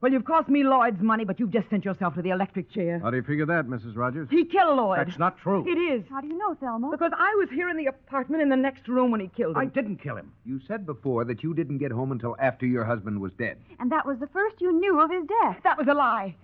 Well, 0.02 0.12
you've 0.12 0.26
cost 0.26 0.48
me 0.50 0.62
Lloyd's 0.62 1.00
money, 1.00 1.24
but 1.24 1.40
you've 1.40 1.50
just 1.52 1.70
sent 1.70 1.84
yourself 1.86 2.14
to 2.16 2.22
the 2.22 2.28
electric 2.28 2.70
chair. 2.70 2.98
How 3.02 3.10
do 3.10 3.16
you 3.16 3.22
figure 3.22 3.46
that, 3.46 3.66
Mrs. 3.66 3.96
Rogers? 3.96 4.28
He 4.30 4.44
killed 4.44 4.76
Lloyd. 4.76 4.98
That's 4.98 5.18
not 5.18 5.38
true. 5.38 5.66
It 5.66 5.78
is. 5.78 6.04
How 6.10 6.20
do 6.20 6.26
you 6.26 6.36
know, 6.36 6.54
Thelma? 6.54 6.90
Because 6.90 7.12
I 7.16 7.34
was 7.36 7.48
here 7.50 7.70
in 7.70 7.78
the 7.78 7.86
apartment 7.86 8.42
in 8.42 8.50
the 8.50 8.56
next 8.56 8.88
room 8.88 9.10
when 9.10 9.20
he 9.20 9.28
killed 9.28 9.52
him. 9.56 9.62
I 9.62 9.64
didn't 9.64 9.96
kill 10.02 10.16
him. 10.16 10.32
You 10.44 10.60
said 10.68 10.84
before 10.84 11.24
that 11.24 11.42
you 11.42 11.54
didn't 11.54 11.78
get 11.78 11.92
home 11.92 12.12
until 12.12 12.36
after 12.38 12.66
your 12.66 12.84
husband 12.84 13.20
was 13.20 13.32
dead. 13.38 13.56
And 13.78 13.90
that 13.90 14.04
was 14.04 14.18
the 14.18 14.26
first 14.28 14.60
you 14.60 14.78
knew 14.78 15.00
of 15.00 15.10
his 15.10 15.24
death. 15.42 15.60
That 15.64 15.78
was 15.78 15.86
a 15.88 15.94
lie. 15.94 16.34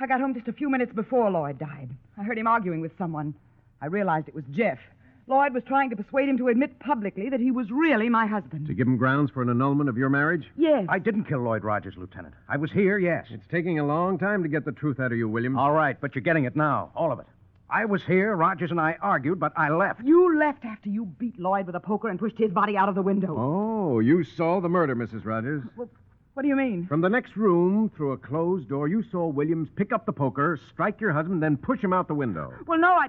I 0.00 0.06
got 0.08 0.20
home 0.20 0.34
just 0.34 0.48
a 0.48 0.52
few 0.52 0.68
minutes 0.68 0.92
before 0.92 1.30
Lloyd 1.30 1.58
died. 1.58 1.90
I 2.18 2.24
heard 2.24 2.38
him 2.38 2.48
arguing 2.48 2.80
with 2.80 2.92
someone. 2.98 3.32
I 3.80 3.86
realized 3.86 4.26
it 4.28 4.34
was 4.34 4.44
Jeff. 4.50 4.78
Lloyd 5.28 5.52
was 5.52 5.62
trying 5.64 5.90
to 5.90 5.96
persuade 5.96 6.28
him 6.28 6.38
to 6.38 6.48
admit 6.48 6.78
publicly 6.78 7.28
that 7.28 7.38
he 7.38 7.50
was 7.50 7.70
really 7.70 8.08
my 8.08 8.26
husband. 8.26 8.66
To 8.66 8.74
give 8.74 8.86
him 8.86 8.96
grounds 8.96 9.30
for 9.30 9.42
an 9.42 9.50
annulment 9.50 9.90
of 9.90 9.98
your 9.98 10.08
marriage? 10.08 10.46
Yes. 10.56 10.86
I 10.88 10.98
didn't 10.98 11.24
kill 11.24 11.40
Lloyd 11.40 11.64
Rogers, 11.64 11.94
Lieutenant. 11.98 12.34
I 12.48 12.56
was 12.56 12.72
here, 12.72 12.98
yes. 12.98 13.26
It's 13.30 13.46
taking 13.50 13.78
a 13.78 13.84
long 13.86 14.18
time 14.18 14.42
to 14.42 14.48
get 14.48 14.64
the 14.64 14.72
truth 14.72 14.98
out 14.98 15.12
of 15.12 15.18
you, 15.18 15.28
Williams. 15.28 15.58
All 15.58 15.72
right, 15.72 16.00
but 16.00 16.14
you're 16.14 16.22
getting 16.22 16.44
it 16.44 16.56
now, 16.56 16.90
all 16.96 17.12
of 17.12 17.18
it. 17.18 17.26
I 17.68 17.84
was 17.84 18.02
here, 18.02 18.34
Rogers 18.34 18.70
and 18.70 18.80
I 18.80 18.96
argued, 19.02 19.38
but 19.38 19.52
I 19.54 19.68
left. 19.68 20.00
You 20.02 20.38
left 20.38 20.64
after 20.64 20.88
you 20.88 21.04
beat 21.04 21.38
Lloyd 21.38 21.66
with 21.66 21.74
a 21.74 21.80
poker 21.80 22.08
and 22.08 22.18
pushed 22.18 22.38
his 22.38 22.50
body 22.50 22.78
out 22.78 22.88
of 22.88 22.94
the 22.94 23.02
window. 23.02 23.36
Oh, 23.38 24.00
you 24.00 24.24
saw 24.24 24.60
the 24.62 24.70
murder, 24.70 24.96
Mrs. 24.96 25.26
Rogers. 25.26 25.62
Well, 25.76 25.90
what 26.32 26.42
do 26.42 26.48
you 26.48 26.56
mean? 26.56 26.86
From 26.86 27.02
the 27.02 27.10
next 27.10 27.36
room, 27.36 27.90
through 27.94 28.12
a 28.12 28.16
closed 28.16 28.70
door, 28.70 28.88
you 28.88 29.02
saw 29.10 29.26
Williams 29.26 29.68
pick 29.76 29.92
up 29.92 30.06
the 30.06 30.12
poker, 30.12 30.58
strike 30.70 31.02
your 31.02 31.12
husband, 31.12 31.42
then 31.42 31.58
push 31.58 31.80
him 31.80 31.92
out 31.92 32.08
the 32.08 32.14
window. 32.14 32.54
Well, 32.66 32.78
no, 32.78 32.88
I, 32.92 33.08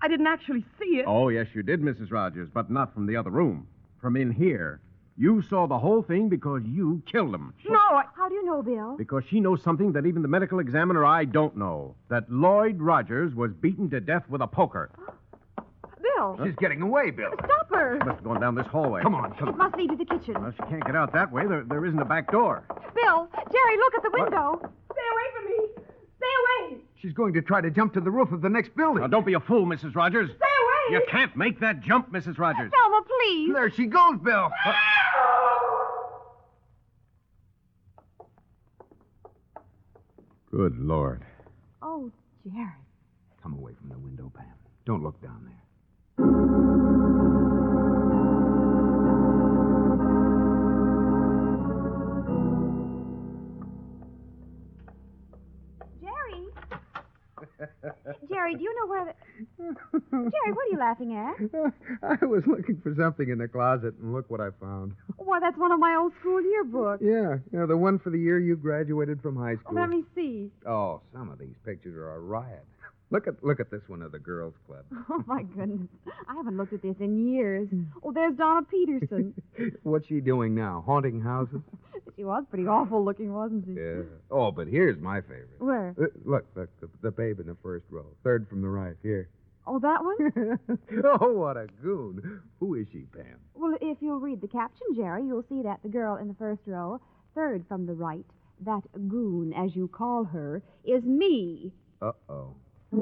I 0.00 0.08
didn't 0.08 0.26
actually 0.26 0.64
see 0.78 0.98
it. 0.98 1.04
Oh, 1.06 1.28
yes, 1.28 1.48
you 1.54 1.62
did, 1.62 1.80
Mrs. 1.80 2.12
Rogers, 2.12 2.48
but 2.52 2.70
not 2.70 2.94
from 2.94 3.06
the 3.06 3.16
other 3.16 3.30
room. 3.30 3.66
From 4.00 4.16
in 4.16 4.30
here. 4.30 4.80
You 5.16 5.42
saw 5.42 5.66
the 5.66 5.78
whole 5.78 6.02
thing 6.02 6.28
because 6.28 6.62
you 6.64 7.02
killed 7.10 7.34
him. 7.34 7.52
No, 7.68 7.76
I... 7.76 8.04
How 8.14 8.28
do 8.28 8.36
you 8.36 8.44
know, 8.44 8.62
Bill? 8.62 8.96
Because 8.96 9.24
she 9.28 9.40
knows 9.40 9.60
something 9.62 9.92
that 9.92 10.06
even 10.06 10.22
the 10.22 10.28
medical 10.28 10.60
examiner 10.60 11.04
I 11.04 11.24
don't 11.24 11.56
know. 11.56 11.96
That 12.08 12.30
Lloyd 12.30 12.80
Rogers 12.80 13.34
was 13.34 13.52
beaten 13.52 13.90
to 13.90 14.00
death 14.00 14.22
with 14.28 14.42
a 14.42 14.46
poker. 14.46 14.90
Bill. 16.02 16.38
She's 16.44 16.54
getting 16.56 16.82
away, 16.82 17.10
Bill. 17.10 17.32
Stop 17.44 17.68
her. 17.70 17.98
She 18.00 18.06
must 18.06 18.16
have 18.16 18.24
gone 18.24 18.40
down 18.40 18.54
this 18.54 18.66
hallway. 18.68 19.02
Come 19.02 19.16
on, 19.16 19.34
come 19.34 19.48
It 19.48 19.56
must 19.56 19.76
lead 19.76 19.90
to 19.90 19.96
the 19.96 20.04
kitchen. 20.04 20.34
Well, 20.40 20.52
she 20.52 20.62
can't 20.70 20.84
get 20.84 20.94
out 20.94 21.12
that 21.12 21.32
way. 21.32 21.46
There, 21.48 21.64
there 21.64 21.84
isn't 21.84 21.98
a 21.98 22.04
back 22.04 22.30
door. 22.30 22.62
Bill, 22.94 23.28
Jerry, 23.34 23.76
look 23.76 23.94
at 23.96 24.02
the 24.04 24.10
window. 24.12 24.60
Stay 24.92 25.06
away 25.12 25.26
from 25.34 25.44
me. 25.46 25.68
Stay 26.18 26.70
away. 26.70 26.87
She's 27.00 27.12
going 27.12 27.32
to 27.34 27.42
try 27.42 27.60
to 27.60 27.70
jump 27.70 27.94
to 27.94 28.00
the 28.00 28.10
roof 28.10 28.32
of 28.32 28.40
the 28.42 28.48
next 28.48 28.74
building. 28.74 29.02
Now, 29.02 29.06
don't 29.06 29.24
be 29.26 29.34
a 29.34 29.40
fool, 29.40 29.66
Mrs. 29.66 29.94
Rogers. 29.94 30.28
Stay 30.30 30.36
away. 30.36 30.98
You 30.98 31.02
can't 31.10 31.36
make 31.36 31.60
that 31.60 31.80
jump, 31.80 32.12
Mrs. 32.12 32.38
Rogers. 32.38 32.70
Thelma, 32.72 33.02
please. 33.06 33.52
There 33.54 33.70
she 33.70 33.86
goes, 33.86 34.18
Bill. 34.22 34.50
Uh, 34.66 34.72
Good 40.50 40.78
Lord. 40.78 41.24
Oh, 41.82 42.10
Jerry. 42.44 42.66
Come 43.42 43.54
away 43.54 43.72
from 43.78 43.90
the 43.90 43.98
window, 43.98 44.32
Pam. 44.34 44.46
Don't 44.86 45.02
look 45.02 45.20
down 45.22 45.44
there. 45.44 47.27
Jerry, 58.28 58.54
do 58.54 58.62
you 58.62 58.74
know 58.80 58.86
where 58.86 59.04
the. 59.04 59.14
Jerry, 60.10 60.52
what 60.52 60.66
are 60.66 60.70
you 60.70 60.78
laughing 60.78 61.14
at? 61.14 61.34
I 62.02 62.24
was 62.24 62.42
looking 62.46 62.80
for 62.82 62.94
something 62.96 63.28
in 63.28 63.38
the 63.38 63.48
closet, 63.48 63.94
and 64.00 64.12
look 64.12 64.30
what 64.30 64.40
I 64.40 64.50
found. 64.60 64.94
Why, 65.16 65.40
that's 65.40 65.58
one 65.58 65.72
of 65.72 65.80
my 65.80 65.96
old 66.00 66.12
school 66.20 66.40
yearbooks. 66.40 67.00
Yeah, 67.00 67.38
yeah, 67.52 67.66
the 67.66 67.76
one 67.76 67.98
for 67.98 68.10
the 68.10 68.18
year 68.18 68.38
you 68.38 68.56
graduated 68.56 69.20
from 69.22 69.36
high 69.36 69.56
school. 69.56 69.74
Let 69.74 69.88
me 69.88 70.04
see. 70.14 70.50
Oh, 70.66 71.00
some 71.12 71.30
of 71.30 71.38
these 71.38 71.54
pictures 71.64 71.96
are 71.96 72.14
a 72.14 72.20
riot. 72.20 72.64
Look 73.10 73.26
at 73.26 73.42
look 73.42 73.58
at 73.58 73.70
this 73.70 73.80
one 73.88 74.02
of 74.02 74.12
the 74.12 74.18
girls' 74.18 74.54
club. 74.66 74.84
Oh, 75.10 75.24
my 75.26 75.42
goodness. 75.42 75.88
I 76.28 76.34
haven't 76.34 76.56
looked 76.58 76.74
at 76.74 76.82
this 76.82 76.96
in 77.00 77.32
years. 77.32 77.68
Oh, 78.02 78.12
there's 78.12 78.34
Donna 78.36 78.66
Peterson. 78.70 79.34
What's 79.82 80.06
she 80.06 80.20
doing 80.20 80.54
now? 80.54 80.82
Haunting 80.86 81.20
houses? 81.20 81.62
she 82.16 82.24
was 82.24 82.44
pretty 82.50 82.66
awful 82.66 83.02
looking, 83.02 83.32
wasn't 83.32 83.64
she? 83.66 83.72
Yeah. 83.72 84.02
Oh, 84.30 84.50
but 84.52 84.66
here's 84.68 84.98
my 85.00 85.22
favorite. 85.22 85.58
Where? 85.58 85.94
Uh, 85.98 86.06
look, 86.26 86.44
look, 86.54 86.68
the, 86.80 86.88
the 87.00 87.10
babe 87.10 87.40
in 87.40 87.46
the 87.46 87.56
first 87.62 87.86
row, 87.90 88.04
third 88.22 88.46
from 88.50 88.60
the 88.60 88.68
right. 88.68 88.96
Here. 89.02 89.30
Oh, 89.66 89.78
that 89.78 90.02
one? 90.04 90.58
oh, 91.20 91.32
what 91.32 91.56
a 91.56 91.66
goon! 91.82 92.40
Who 92.60 92.74
is 92.74 92.86
she, 92.92 93.04
Pam? 93.14 93.38
well, 93.54 93.76
if 93.80 93.98
you'll 94.00 94.20
read 94.20 94.40
the 94.40 94.48
caption, 94.48 94.86
Jerry, 94.94 95.24
you'll 95.26 95.44
see 95.48 95.62
that 95.62 95.80
the 95.82 95.88
girl 95.88 96.16
in 96.16 96.28
the 96.28 96.34
first 96.34 96.62
row, 96.66 97.00
third 97.34 97.64
from 97.68 97.86
the 97.86 97.92
right, 97.94 98.24
that 98.64 98.82
goon, 99.08 99.52
as 99.54 99.74
you 99.76 99.88
call 99.88 100.24
her, 100.24 100.62
is 100.84 101.02
me. 101.04 101.72
Uh 102.00 102.12
oh. 102.28 102.54
Pam 102.90 103.00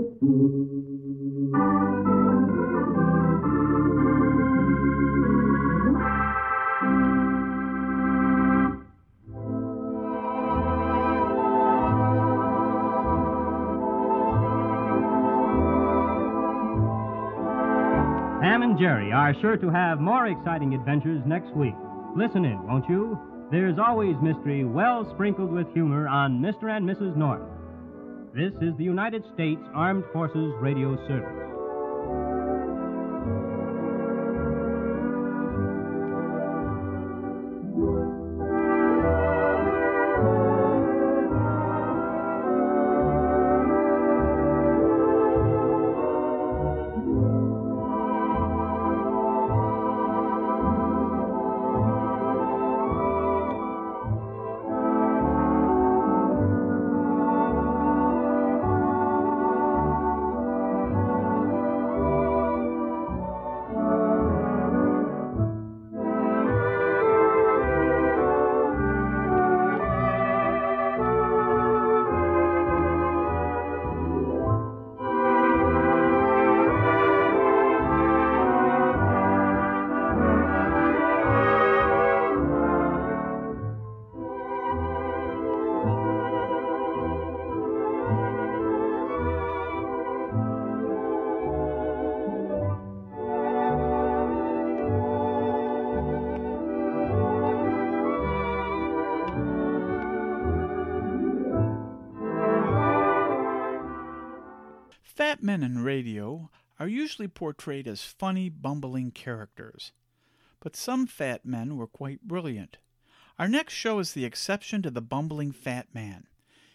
and 18.63 18.77
Jerry 18.77 19.13
are 19.13 19.35
sure 19.41 19.57
to 19.57 19.71
have 19.71 20.01
more 20.01 20.27
exciting 20.27 20.75
adventures 20.75 21.23
next 21.27 21.55
week. 21.55 21.75
Listen 22.17 22.45
in, 22.45 22.61
won't 22.67 22.89
you? 22.89 23.17
There's 23.53 23.79
always 23.79 24.17
mystery 24.21 24.65
well 24.65 25.09
sprinkled 25.15 25.53
with 25.53 25.73
humor 25.73 26.09
on 26.09 26.41
Mr. 26.41 26.77
and 26.77 26.85
Mrs. 26.85 27.15
North. 27.17 27.56
This 28.37 28.53
is 28.61 28.77
the 28.77 28.85
United 28.85 29.25
States 29.33 29.63
Armed 29.75 30.05
Forces 30.13 30.53
Radio 30.61 30.95
Service. 31.09 31.46
Men 105.57 105.71
in 105.71 105.83
radio 105.83 106.51
are 106.79 106.87
usually 106.87 107.29
portrayed 107.29 107.89
as 107.89 108.03
funny, 108.03 108.51
bumbling 108.51 109.11
characters. 109.11 109.93
But 110.61 110.77
some 110.77 111.07
fat 111.07 111.47
men 111.47 111.79
were 111.79 111.87
quite 111.87 112.21
brilliant. 112.21 112.77
Our 113.39 113.49
next 113.49 113.73
show 113.73 113.99
is 113.99 114.13
the 114.13 114.27
exception 114.27 114.83
to 114.83 114.91
the 114.91 115.01
bumbling 115.01 115.53
fat 115.53 115.87
man. 115.95 116.27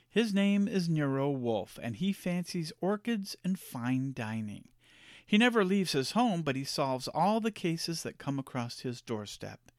His 0.09 0.33
name 0.33 0.67
is 0.67 0.89
Nero 0.89 1.29
Wolfe, 1.29 1.77
and 1.79 1.95
he 1.95 2.11
fancies 2.11 2.73
orchids 2.81 3.35
and 3.43 3.59
fine 3.59 4.13
dining. 4.13 4.69
He 5.27 5.37
never 5.37 5.63
leaves 5.63 5.91
his 5.91 6.13
home, 6.13 6.41
but 6.41 6.55
he 6.55 6.63
solves 6.63 7.07
all 7.07 7.39
the 7.39 7.51
cases 7.51 8.01
that 8.01 8.17
come 8.17 8.39
across 8.39 8.79
his 8.79 8.99
doorstep. 8.99 9.71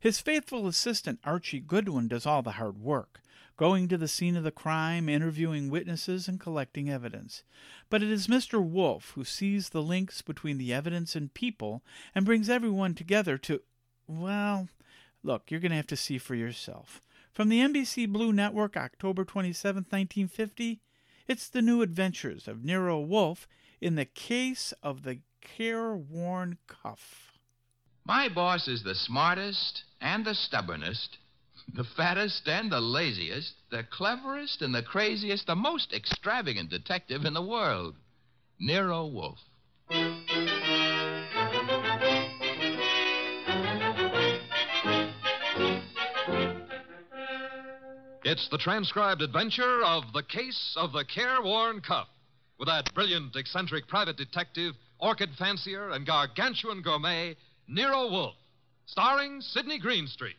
His 0.00 0.18
faithful 0.18 0.66
assistant 0.66 1.20
Archie 1.24 1.60
Goodwin 1.60 2.08
does 2.08 2.24
all 2.24 2.40
the 2.40 2.52
hard 2.52 2.78
work, 2.78 3.20
going 3.56 3.88
to 3.88 3.96
the 3.96 4.08
scene 4.08 4.36
of 4.36 4.44
the 4.44 4.50
crime, 4.50 5.08
interviewing 5.08 5.70
witnesses, 5.70 6.28
and 6.28 6.38
collecting 6.38 6.90
evidence. 6.90 7.42
But 7.88 8.02
it 8.02 8.10
is 8.10 8.26
Mr. 8.26 8.62
Wolfe 8.62 9.10
who 9.10 9.24
sees 9.24 9.70
the 9.70 9.82
links 9.82 10.22
between 10.22 10.58
the 10.58 10.72
evidence 10.72 11.16
and 11.16 11.32
people 11.32 11.82
and 12.14 12.24
brings 12.24 12.50
everyone 12.50 12.94
together 12.94 13.38
to. 13.38 13.62
Well, 14.06 14.68
look, 15.22 15.50
you're 15.50 15.60
going 15.60 15.70
to 15.70 15.76
have 15.76 15.86
to 15.88 15.96
see 15.96 16.18
for 16.18 16.34
yourself. 16.34 17.00
From 17.32 17.48
the 17.48 17.60
NBC 17.60 18.08
Blue 18.08 18.32
Network, 18.32 18.76
October 18.76 19.24
27, 19.24 19.84
1950, 19.88 20.80
it's 21.28 21.48
the 21.48 21.62
new 21.62 21.82
adventures 21.82 22.46
of 22.46 22.64
Nero 22.64 23.00
Wolfe 23.00 23.48
in 23.80 23.96
the 23.96 24.04
case 24.04 24.72
of 24.82 25.02
the 25.02 25.18
careworn 25.40 26.58
cuff. 26.66 27.32
My 28.04 28.28
boss 28.28 28.68
is 28.68 28.84
the 28.84 28.94
smartest 28.94 29.82
and 30.00 30.24
the 30.24 30.34
stubbornest, 30.34 31.18
the 31.74 31.84
fattest 31.96 32.48
and 32.48 32.70
the 32.70 32.80
laziest, 32.80 33.54
the 33.70 33.84
cleverest 33.90 34.62
and 34.62 34.74
the 34.74 34.82
craziest, 34.82 35.46
the 35.46 35.54
most 35.54 35.92
extravagant 35.92 36.70
detective 36.70 37.24
in 37.24 37.34
the 37.34 37.42
world. 37.42 37.94
Nero 38.58 39.06
Wolfe. 39.06 39.38
It's 48.28 48.48
the 48.48 48.58
transcribed 48.58 49.22
adventure 49.22 49.84
of 49.84 50.12
The 50.12 50.22
Case 50.22 50.74
of 50.76 50.92
the 50.92 51.04
Careworn 51.04 51.80
Cuff, 51.80 52.08
with 52.58 52.66
that 52.66 52.92
brilliant, 52.92 53.36
eccentric 53.36 53.86
private 53.86 54.16
detective, 54.16 54.74
orchid 54.98 55.30
fancier, 55.38 55.90
and 55.90 56.04
gargantuan 56.04 56.82
gourmet, 56.82 57.36
Nero 57.68 58.10
Wolfe, 58.10 58.34
starring 58.86 59.40
Sidney 59.40 59.78
Greenstreet. 59.78 60.36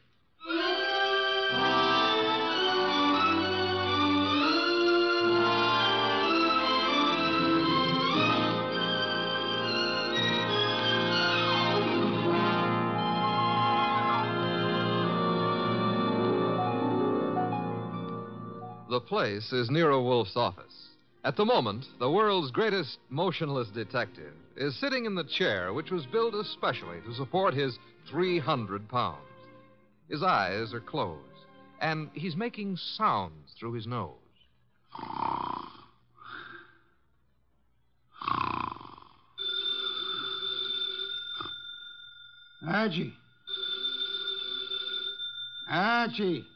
The 18.98 19.02
place 19.02 19.54
is 19.54 19.70
Nero 19.70 20.02
Wolfe's 20.02 20.36
office. 20.36 20.88
At 21.24 21.36
the 21.36 21.46
moment, 21.46 21.86
the 22.00 22.10
world's 22.10 22.50
greatest 22.50 22.98
motionless 23.12 23.68
detective 23.68 24.34
is 24.56 24.76
sitting 24.80 25.06
in 25.06 25.14
the 25.14 25.24
chair 25.24 25.72
which 25.72 25.92
was 25.92 26.08
built 26.08 26.34
especially 26.34 27.02
to 27.02 27.14
support 27.14 27.54
his 27.54 27.78
300 28.10 28.90
pounds. 28.90 29.20
His 30.10 30.24
eyes 30.24 30.74
are 30.74 30.80
closed, 30.80 31.22
and 31.80 32.10
he's 32.14 32.36
making 32.36 32.78
sounds 32.78 33.54
through 33.60 33.74
his 33.74 33.86
nose. 33.86 34.16
Archie. 42.68 43.14
Archie. 45.70 46.48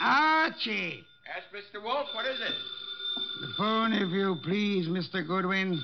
Archie. 0.00 1.04
Ask 1.28 1.46
Mr. 1.54 1.82
Wolfe, 1.82 2.08
what 2.14 2.26
is 2.26 2.40
it? 2.40 2.54
The 3.40 3.52
phone, 3.56 3.92
if 3.92 4.10
you 4.10 4.36
please, 4.42 4.88
Mr. 4.88 5.26
Goodwin. 5.26 5.80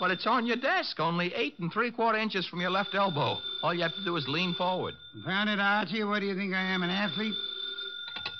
Well, 0.00 0.10
it's 0.10 0.26
on 0.26 0.46
your 0.46 0.56
desk, 0.56 1.00
only 1.00 1.34
eight 1.34 1.58
and 1.58 1.72
three 1.72 1.90
quarter 1.90 2.18
inches 2.18 2.46
from 2.46 2.60
your 2.60 2.70
left 2.70 2.94
elbow. 2.94 3.38
All 3.62 3.74
you 3.74 3.82
have 3.82 3.94
to 3.94 4.04
do 4.04 4.16
is 4.16 4.28
lean 4.28 4.54
forward. 4.54 4.94
Found 5.24 5.50
it, 5.50 5.58
Archie. 5.58 6.04
What 6.04 6.20
do 6.20 6.26
you 6.26 6.36
think 6.36 6.54
I 6.54 6.62
am, 6.62 6.82
an 6.82 6.90
athlete? 6.90 7.34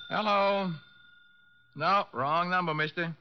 Hello. 0.09 0.71
No, 1.75 2.07
wrong 2.13 2.49
number, 2.49 2.75
mister. 2.75 3.15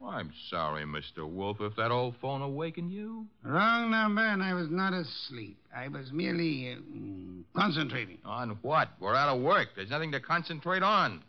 Well, 0.00 0.12
I'm 0.12 0.32
sorry, 0.48 0.84
Mr. 0.84 1.28
Wolfe, 1.28 1.60
if 1.60 1.76
that 1.76 1.90
old 1.90 2.14
phone 2.22 2.40
awakened 2.40 2.90
you. 2.90 3.26
Wrong 3.44 3.90
number, 3.90 4.22
and 4.22 4.42
I 4.42 4.54
was 4.54 4.68
not 4.70 4.94
asleep. 4.94 5.58
I 5.76 5.88
was 5.88 6.10
merely 6.10 6.72
uh, 6.72 6.76
mm, 6.76 7.42
concentrating. 7.54 8.16
On 8.24 8.58
what? 8.62 8.88
We're 8.98 9.14
out 9.14 9.36
of 9.36 9.42
work. 9.42 9.68
There's 9.76 9.90
nothing 9.90 10.12
to 10.12 10.20
concentrate 10.20 10.82
on. 10.82 11.22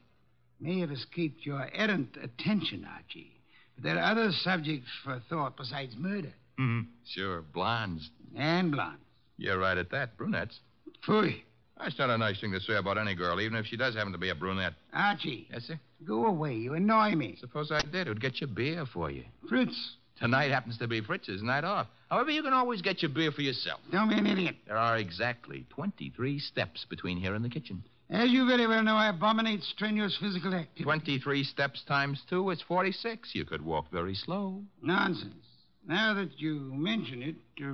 May 0.62 0.80
have 0.80 0.92
escaped 0.92 1.46
your 1.46 1.68
errant 1.74 2.16
attention, 2.16 2.88
Archie. 2.90 3.42
But 3.76 3.84
there 3.84 3.98
are 3.98 4.12
other 4.12 4.32
subjects 4.32 4.90
for 5.04 5.22
thought 5.30 5.58
besides 5.58 5.94
murder. 5.98 6.34
Mm-hmm. 6.58 6.88
Sure, 7.14 7.42
blondes. 7.42 8.10
And 8.38 8.72
blondes. 8.72 9.04
You're 9.38 9.60
right 9.60 9.78
at 9.78 9.92
that. 9.92 10.16
Brunettes. 10.18 10.58
Phooey. 11.06 11.42
That's 11.82 11.98
not 11.98 12.10
a 12.10 12.18
nice 12.18 12.40
thing 12.40 12.52
to 12.52 12.60
say 12.60 12.76
about 12.76 12.98
any 12.98 13.16
girl, 13.16 13.42
even 13.42 13.58
if 13.58 13.66
she 13.66 13.76
does 13.76 13.96
happen 13.96 14.12
to 14.12 14.18
be 14.18 14.30
a 14.30 14.36
brunette. 14.36 14.74
Archie. 14.94 15.48
Yes, 15.52 15.64
sir? 15.64 15.80
Go 16.06 16.26
away. 16.28 16.56
You 16.56 16.74
annoy 16.76 17.16
me. 17.16 17.38
Suppose 17.40 17.72
I 17.72 17.82
did. 17.82 18.08
Who'd 18.08 18.22
get 18.22 18.40
you 18.42 18.48
beer 18.48 18.86
for 18.86 19.10
you? 19.10 19.24
Fritz. 19.50 19.96
Tonight 20.20 20.52
happens 20.52 20.78
to 20.78 20.88
be 20.88 21.02
Fritz's 21.02 21.42
night 21.42 21.64
off. 21.64 21.88
However, 22.10 22.30
you 22.30 22.44
can 22.44 22.54
always 22.54 22.82
get 22.82 23.02
your 23.02 23.10
beer 23.10 23.32
for 23.32 23.42
yourself. 23.42 23.80
Don't 23.92 24.10
be 24.10 24.18
an 24.18 24.28
idiot. 24.28 24.56
There 24.68 24.78
are 24.78 24.98
exactly 24.98 25.66
23 25.70 26.38
steps 26.40 26.86
between 26.88 27.18
here 27.18 27.34
and 27.34 27.44
the 27.44 27.50
kitchen. 27.50 27.84
As 28.12 28.30
you 28.30 28.46
very 28.46 28.68
well 28.68 28.84
know, 28.84 28.96
I 28.96 29.10
abominate 29.10 29.64
strenuous 29.64 30.16
physical 30.22 30.54
activity. 30.54 30.84
23 30.84 31.44
steps 31.46 31.84
times 31.88 32.22
two 32.30 32.52
is 32.52 32.62
46. 32.68 33.34
You 33.34 33.46
could 33.46 33.64
walk 33.64 33.90
very 33.92 34.14
slow. 34.14 34.62
Nonsense. 34.84 35.46
Now 35.88 36.14
that 36.14 36.38
you 36.38 36.60
mention 36.76 37.24
it, 37.24 37.36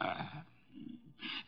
uh, 0.00 0.04
uh, 0.04 0.24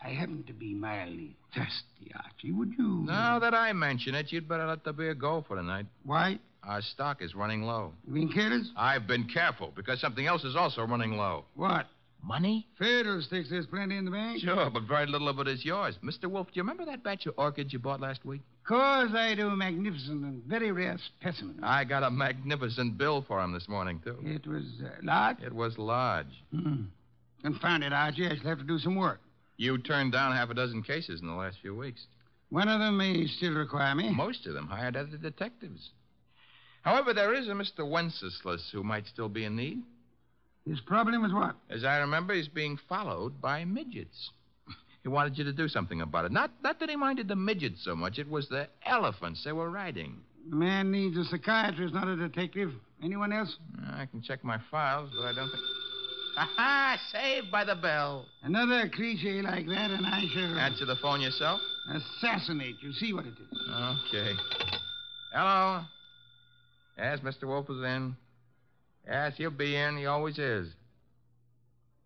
I 0.04 0.10
happen 0.10 0.44
to 0.46 0.52
be 0.52 0.74
mildly 0.74 1.36
thirsty, 1.54 2.12
Archie. 2.14 2.52
Would 2.52 2.74
you? 2.78 3.04
Now 3.06 3.38
that 3.38 3.54
I 3.54 3.72
mention 3.72 4.14
it, 4.14 4.32
you'd 4.32 4.48
better 4.48 4.66
let 4.66 4.84
the 4.84 4.92
beer 4.92 5.14
go 5.14 5.44
for 5.46 5.56
tonight. 5.56 5.86
Why? 6.04 6.38
Our 6.64 6.80
stock 6.80 7.22
is 7.22 7.34
running 7.34 7.62
low. 7.62 7.92
You 8.06 8.14
being 8.14 8.32
careless? 8.32 8.68
I've 8.76 9.06
been 9.06 9.28
careful 9.28 9.72
because 9.74 10.00
something 10.00 10.26
else 10.26 10.44
is 10.44 10.54
also 10.54 10.82
running 10.86 11.16
low. 11.16 11.44
What? 11.56 11.86
Money? 12.24 12.68
Fiddlesticks, 12.78 13.50
there's 13.50 13.66
plenty 13.66 13.96
in 13.96 14.04
the 14.04 14.10
bank. 14.12 14.40
Sure, 14.40 14.70
but 14.70 14.84
very 14.84 15.06
little 15.06 15.28
of 15.28 15.40
it 15.40 15.48
is 15.48 15.64
yours. 15.64 15.98
Mr. 16.04 16.26
Wolfe, 16.30 16.46
do 16.46 16.52
you 16.54 16.62
remember 16.62 16.84
that 16.84 17.02
batch 17.02 17.26
of 17.26 17.34
orchids 17.36 17.72
you 17.72 17.80
bought 17.80 18.00
last 18.00 18.24
week? 18.24 18.42
Course 18.64 19.10
I 19.12 19.34
do. 19.34 19.50
Magnificent 19.50 20.24
and 20.24 20.44
very 20.44 20.70
rare 20.70 20.96
specimen. 21.18 21.58
I 21.64 21.82
got 21.82 22.04
a 22.04 22.10
magnificent 22.10 22.96
bill 22.96 23.24
for 23.26 23.42
him 23.42 23.52
this 23.52 23.68
morning, 23.68 24.00
too. 24.04 24.18
It 24.22 24.46
was 24.46 24.62
uh, 24.84 24.90
large? 25.02 25.40
It 25.40 25.52
was 25.52 25.76
large. 25.78 26.28
Hmm. 26.54 26.82
Confound 27.42 27.82
it, 27.82 27.92
Archie. 27.92 28.26
I 28.28 28.36
shall 28.36 28.50
have 28.50 28.58
to 28.58 28.64
do 28.64 28.78
some 28.78 28.94
work. 28.94 29.20
You 29.62 29.78
turned 29.78 30.10
down 30.10 30.34
half 30.34 30.50
a 30.50 30.54
dozen 30.54 30.82
cases 30.82 31.20
in 31.20 31.28
the 31.28 31.34
last 31.34 31.58
few 31.62 31.72
weeks. 31.72 32.04
One 32.50 32.66
of 32.66 32.80
them 32.80 32.96
may 32.96 33.28
still 33.28 33.52
require 33.52 33.94
me. 33.94 34.10
Most 34.10 34.44
of 34.48 34.54
them 34.54 34.66
hired 34.66 34.96
other 34.96 35.16
detectives. 35.16 35.90
However, 36.82 37.14
there 37.14 37.32
is 37.32 37.46
a 37.46 37.52
Mr. 37.52 37.88
Wenceslas 37.88 38.70
who 38.72 38.82
might 38.82 39.06
still 39.06 39.28
be 39.28 39.44
in 39.44 39.54
need. 39.54 39.84
His 40.66 40.80
problem 40.80 41.24
is 41.24 41.32
what? 41.32 41.54
As 41.70 41.84
I 41.84 41.98
remember, 41.98 42.34
he's 42.34 42.48
being 42.48 42.76
followed 42.88 43.40
by 43.40 43.64
midgets. 43.64 44.30
He 45.04 45.08
wanted 45.08 45.38
you 45.38 45.44
to 45.44 45.52
do 45.52 45.68
something 45.68 46.00
about 46.00 46.24
it. 46.24 46.32
Not, 46.32 46.50
not 46.62 46.80
that 46.80 46.90
he 46.90 46.96
minded 46.96 47.28
the 47.28 47.36
midgets 47.36 47.84
so 47.84 47.94
much, 47.94 48.18
it 48.18 48.28
was 48.28 48.48
the 48.48 48.66
elephants 48.84 49.44
they 49.44 49.52
were 49.52 49.70
riding. 49.70 50.16
The 50.50 50.56
man 50.56 50.90
needs 50.90 51.16
a 51.16 51.24
psychiatrist, 51.24 51.94
not 51.94 52.08
a 52.08 52.16
detective. 52.16 52.72
Anyone 53.00 53.32
else? 53.32 53.56
I 53.92 54.06
can 54.06 54.22
check 54.22 54.42
my 54.42 54.58
files, 54.72 55.10
but 55.16 55.26
I 55.26 55.34
don't 55.34 55.50
think. 55.50 55.81
Ha 56.34 56.48
ha! 56.56 56.98
Saved 57.12 57.50
by 57.50 57.64
the 57.64 57.74
bell. 57.74 58.26
Another 58.42 58.88
cliche 58.88 59.42
like 59.42 59.66
that, 59.66 59.90
and 59.90 60.06
I 60.06 60.24
shall. 60.32 60.58
Answer 60.58 60.86
the 60.86 60.96
phone 60.96 61.20
yourself? 61.20 61.60
Assassinate 61.90 62.76
you. 62.82 62.92
See 62.92 63.12
what 63.12 63.26
it 63.26 63.34
is. 63.34 63.58
Okay. 64.08 64.32
Hello? 65.34 65.82
Yes, 66.96 67.20
Mr. 67.20 67.44
Wolfe 67.44 67.70
is 67.70 67.82
in. 67.82 68.16
Yes, 69.06 69.34
he'll 69.36 69.50
be 69.50 69.76
in. 69.76 69.96
He 69.96 70.06
always 70.06 70.38
is. 70.38 70.68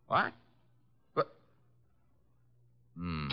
What? 0.08 0.32
But. 1.14 1.34
Hmm. 2.98 3.28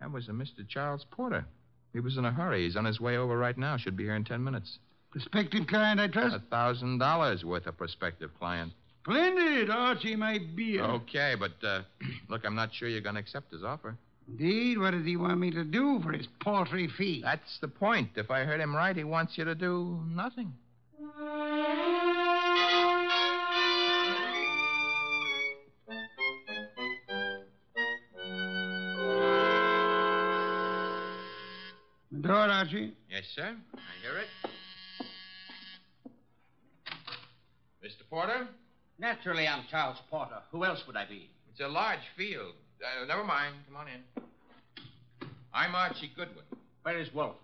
That 0.00 0.10
was 0.10 0.28
a 0.28 0.32
Mr. 0.32 0.66
Charles 0.68 1.06
Porter. 1.10 1.44
He 1.92 2.00
was 2.00 2.16
in 2.16 2.24
a 2.24 2.32
hurry. 2.32 2.64
He's 2.64 2.76
on 2.76 2.86
his 2.86 3.00
way 3.00 3.16
over 3.16 3.36
right 3.36 3.56
now. 3.56 3.76
Should 3.76 3.96
be 3.96 4.04
here 4.04 4.16
in 4.16 4.24
ten 4.24 4.42
minutes. 4.42 4.78
Prospective 5.10 5.66
client, 5.66 6.00
I 6.00 6.08
trust? 6.08 6.34
A 6.34 6.40
thousand 6.50 6.98
dollars 6.98 7.44
worth 7.44 7.66
of 7.66 7.76
prospective 7.76 8.30
client. 8.38 8.72
Splendid, 9.02 9.68
Archie, 9.68 10.14
my 10.14 10.38
beer. 10.54 10.84
Okay, 10.84 11.34
but 11.38 11.52
uh, 11.66 11.82
look, 12.28 12.42
I'm 12.44 12.54
not 12.54 12.72
sure 12.72 12.88
you're 12.88 13.00
going 13.00 13.16
to 13.16 13.20
accept 13.20 13.50
his 13.50 13.64
offer. 13.64 13.96
Indeed, 14.28 14.78
what 14.78 14.92
does 14.92 15.04
he 15.04 15.16
want 15.16 15.40
me 15.40 15.50
to 15.50 15.64
do 15.64 16.00
for 16.04 16.12
his 16.12 16.28
paltry 16.40 16.88
fee? 16.96 17.20
That's 17.24 17.58
the 17.60 17.66
point. 17.66 18.10
If 18.14 18.30
I 18.30 18.44
heard 18.44 18.60
him 18.60 18.74
right, 18.74 18.96
he 18.96 19.02
wants 19.02 19.36
you 19.36 19.44
to 19.44 19.56
do 19.56 20.00
nothing. 20.06 20.52
The 32.12 32.18
door, 32.20 32.36
Archie. 32.36 32.92
Yes, 33.10 33.24
sir. 33.34 33.56
I 33.74 33.78
hear 34.00 34.18
it. 34.18 34.28
Mr. 37.84 38.08
Porter? 38.08 38.46
Naturally, 39.02 39.48
I'm 39.48 39.64
Charles 39.68 39.96
Porter. 40.08 40.38
Who 40.52 40.64
else 40.64 40.80
would 40.86 40.96
I 40.96 41.04
be? 41.04 41.28
It's 41.50 41.60
a 41.60 41.66
large 41.66 41.98
field. 42.16 42.52
Uh, 42.80 43.04
never 43.04 43.24
mind. 43.24 43.56
Come 43.66 43.76
on 43.76 43.88
in. 43.88 45.28
I'm 45.52 45.74
Archie 45.74 46.12
Goodwin. 46.14 46.44
Where 46.84 47.00
is 47.00 47.12
Wolfe? 47.12 47.34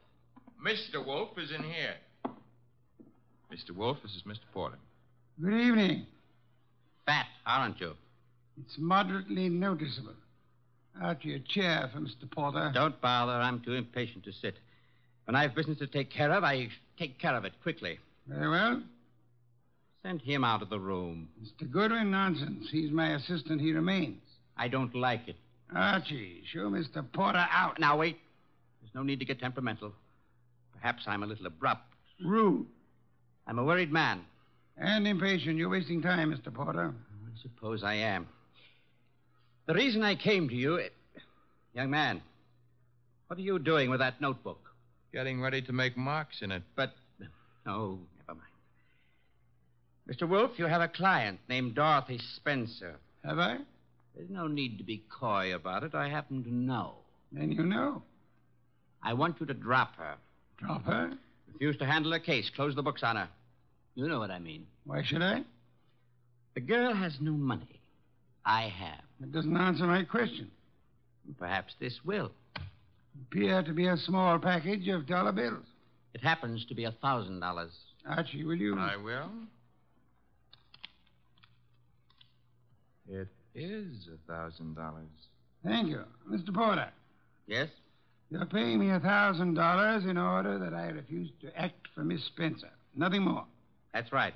Mr. 0.65 1.05
Wolfe 1.05 1.37
is 1.37 1.51
in 1.51 1.65
here. 1.65 1.95
Mr. 3.53 3.77
Wolfe, 3.77 3.99
this 4.05 4.13
is 4.13 4.23
Mr. 4.23 4.47
Porter. 4.55 4.79
Good 5.43 5.53
evening. 5.53 6.07
Fat, 7.07 7.27
aren't 7.45 7.81
you? 7.81 7.95
It's 8.65 8.77
moderately 8.79 9.49
noticeable. 9.49 10.15
Archie, 11.03 11.31
your 11.31 11.41
chair 11.41 11.91
for 11.93 11.99
Mr. 11.99 12.31
Porter. 12.31 12.71
Don't 12.73 13.01
bother. 13.01 13.33
I'm 13.33 13.59
too 13.63 13.73
impatient 13.73 14.23
to 14.27 14.33
sit. 14.33 14.55
When 15.25 15.35
I've 15.35 15.57
business 15.57 15.79
to 15.79 15.89
take 15.89 16.13
care 16.13 16.31
of, 16.31 16.45
I 16.45 16.69
take 16.97 17.19
care 17.19 17.35
of 17.35 17.45
it 17.45 17.55
quickly. 17.65 17.99
Very 18.29 18.49
well. 18.49 18.81
Send 20.03 20.23
him 20.23 20.45
out 20.45 20.63
of 20.63 20.71
the 20.71 20.79
room. 20.79 21.29
Mr. 21.43 21.71
Goodwin, 21.71 22.11
nonsense. 22.11 22.69
He's 22.71 22.91
my 22.91 23.15
assistant. 23.15 23.61
He 23.61 23.73
remains. 23.73 24.23
I 24.57 24.69
don't 24.69 24.95
like 24.95 25.27
it. 25.29 25.37
Archie, 25.75 26.43
show 26.53 26.71
Mr. 26.71 27.05
Porter 27.13 27.47
out. 27.51 27.79
Now, 27.79 27.99
wait. 27.99 28.19
There's 28.81 28.95
no 28.95 29.03
need 29.03 29.19
to 29.19 29.25
get 29.25 29.41
temperamental. 29.41 29.93
Perhaps 30.81 31.03
I'm 31.07 31.23
a 31.23 31.27
little 31.27 31.47
abrupt. 31.47 31.93
Rude. 32.25 32.67
I'm 33.47 33.59
a 33.59 33.65
worried 33.65 33.93
man. 33.93 34.21
And 34.77 35.07
impatient. 35.07 35.57
You're 35.57 35.69
wasting 35.69 36.01
time, 36.01 36.33
Mr. 36.33 36.55
Porter. 36.55 36.95
I 36.95 37.43
suppose 37.43 37.83
I 37.83 37.95
am. 37.95 38.29
The 39.67 39.75
reason 39.75 40.03
I 40.03 40.15
came 40.15 40.49
to 40.49 40.55
you. 40.55 40.81
Young 41.75 41.91
man, 41.91 42.23
what 43.27 43.39
are 43.39 43.43
you 43.43 43.59
doing 43.59 43.91
with 43.91 44.01
that 44.01 44.21
notebook? 44.21 44.71
Getting 45.13 45.41
ready 45.41 45.61
to 45.63 45.73
make 45.73 45.97
marks 45.97 46.41
in 46.43 46.51
it. 46.51 46.63
But. 46.77 46.95
Oh, 47.67 47.99
never 47.99 47.99
mind. 47.99 48.18
Mr. 50.09 50.27
Wolfe, 50.29 50.59
you 50.59 50.67
have 50.67 50.81
a 50.81 50.89
client 50.89 51.39
named 51.49 51.75
Dorothy 51.75 52.19
Spencer. 52.37 52.97
Have 53.25 53.39
I? 53.39 53.59
There's 54.17 54.31
no 54.31 54.47
need 54.47 54.79
to 54.79 54.85
be 54.85 55.03
coy 55.21 55.55
about 55.55 55.83
it. 55.83 55.95
I 55.95 56.09
happen 56.09 56.43
to 56.45 56.53
know. 56.53 56.95
Then 57.31 57.53
you 57.53 57.63
know. 57.63 58.03
I 59.03 59.13
want 59.13 59.39
you 59.39 59.47
to 59.47 59.55
drop 59.55 59.97
her. 59.97 60.15
Drop 60.57 60.85
her? 60.85 61.13
Refuse 61.53 61.77
to 61.79 61.85
handle 61.85 62.13
her 62.13 62.19
case. 62.19 62.51
Close 62.57 62.75
the 62.75 62.83
books 62.83 63.03
on 63.03 63.17
her. 63.17 63.29
You 63.95 64.09
know 64.09 64.19
what 64.19 64.31
I 64.31 64.39
mean. 64.39 64.67
Why 64.85 65.03
should 65.05 65.23
I? 65.23 65.45
The 66.55 66.61
girl 66.61 66.95
has 66.95 67.17
no 67.21 67.33
money. 67.33 67.81
I 68.45 68.63
have. 68.63 69.03
That 69.21 69.33
doesn't 69.33 69.57
answer 69.57 69.85
my 69.85 70.05
question. 70.05 70.51
Perhaps 71.39 71.75
this 71.79 72.01
will. 72.05 72.33
Appear 73.27 73.63
to 73.63 73.73
be 73.73 73.87
a 73.87 73.97
small 73.97 74.39
package 74.39 74.89
of 74.89 75.07
dollar 75.07 75.33
bills. 75.33 75.67
It 76.15 76.23
happens 76.23 76.65
to 76.67 76.75
be 76.75 76.85
a 76.85 76.93
thousand 76.93 77.41
dollars. 77.41 77.73
Archie, 78.09 78.45
will 78.45 78.57
you? 78.57 78.79
I 78.79 78.97
will. 78.97 79.29
It 83.11 83.29
is 83.55 84.09
a 84.13 84.33
thousand 84.33 84.75
dollars. 84.77 85.09
Thank 85.65 85.89
you. 85.89 86.05
Mr. 86.31 86.55
Porter, 86.55 86.91
Yes? 87.47 87.69
you're 88.31 88.45
paying 88.47 88.79
me 88.79 88.91
a 88.91 89.01
thousand 89.01 89.55
dollars 89.55 90.05
in 90.05 90.19
order 90.19 90.59
that 90.59 90.75
I 90.75 90.89
refuse 90.89 91.31
to 91.41 91.59
act 91.59 91.89
for 91.95 92.05
Miss 92.05 92.23
Spencer. 92.27 92.69
Nothing 92.95 93.23
more. 93.23 93.45
That's 93.95 94.13
right. 94.13 94.35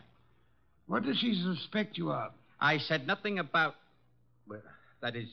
What 0.86 1.04
does 1.04 1.18
she 1.18 1.34
suspect 1.42 1.98
you 1.98 2.10
of? 2.10 2.32
I 2.60 2.78
said 2.78 3.06
nothing 3.06 3.38
about. 3.38 3.74
Well, 4.48 4.62
that 5.02 5.14
is. 5.14 5.28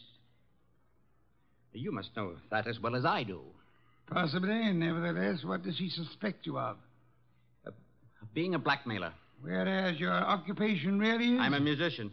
You 1.74 1.92
must 1.92 2.10
know 2.18 2.34
that 2.52 2.68
as 2.68 2.80
well 2.80 2.96
as 2.96 3.06
I 3.06 3.24
do. 3.24 3.42
Possibly, 4.08 4.52
and 4.52 4.80
nevertheless, 4.80 5.44
what 5.44 5.64
does 5.64 5.78
she 5.78 5.90
suspect 5.90 6.46
you 6.46 6.58
of? 6.58 6.78
Of 7.66 7.74
being 8.34 8.56
a 8.56 8.60
blackmailer. 8.60 9.14
Whereas 9.42 9.98
your 10.00 10.12
occupation 10.12 11.00
really 11.00 11.36
is? 11.36 11.40
I'm 11.40 11.54
a 11.54 11.60
musician, 11.60 12.12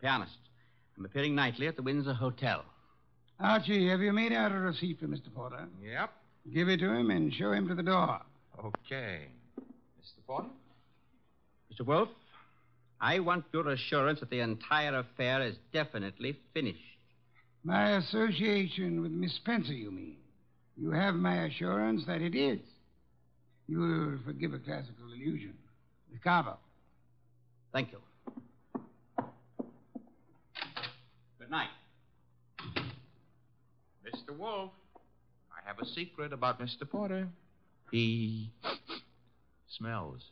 pianist. 0.00 0.38
I'm 0.96 1.04
appearing 1.04 1.34
nightly 1.34 1.66
at 1.66 1.76
the 1.76 1.82
Windsor 1.82 2.14
Hotel. 2.14 2.64
Archie, 3.38 3.88
have 3.88 4.00
you 4.00 4.12
made 4.12 4.32
out 4.32 4.52
a 4.52 4.58
receipt 4.58 4.98
for 4.98 5.06
Mr. 5.06 5.32
Porter? 5.34 5.66
Yep. 5.82 6.10
Give 6.54 6.68
it 6.68 6.78
to 6.78 6.90
him 6.90 7.10
and 7.10 7.32
show 7.34 7.52
him 7.52 7.68
to 7.68 7.74
the 7.74 7.82
door. 7.82 8.20
Okay. 8.64 9.26
Mr. 9.60 10.24
Porter? 10.26 10.48
Mr. 11.72 11.84
Wolfe, 11.84 12.08
I 13.00 13.18
want 13.18 13.44
your 13.52 13.68
assurance 13.68 14.20
that 14.20 14.30
the 14.30 14.40
entire 14.40 14.98
affair 14.98 15.42
is 15.42 15.56
definitely 15.72 16.38
finished. 16.54 16.78
My 17.62 17.96
association 17.96 19.02
with 19.02 19.10
Miss 19.10 19.34
Spencer, 19.34 19.72
you 19.72 19.90
mean? 19.90 20.16
You 20.76 20.92
have 20.92 21.14
my 21.14 21.44
assurance 21.46 22.04
that 22.06 22.22
it 22.22 22.34
is. 22.34 22.60
You 23.66 23.78
will 23.80 24.18
forgive 24.24 24.54
a 24.54 24.58
classical 24.58 25.12
illusion. 25.12 25.54
Da 26.12 26.18
capo. 26.22 26.58
Thank 27.72 27.92
you. 27.92 27.98
Good 31.46 31.52
night. 31.52 31.68
Mr. 34.04 34.36
Wolfe, 34.36 34.72
I 35.52 35.64
have 35.64 35.78
a 35.78 35.86
secret 35.86 36.32
about 36.32 36.60
Mr. 36.60 36.90
Porter. 36.90 37.28
He 37.92 38.50
smells. 39.68 40.22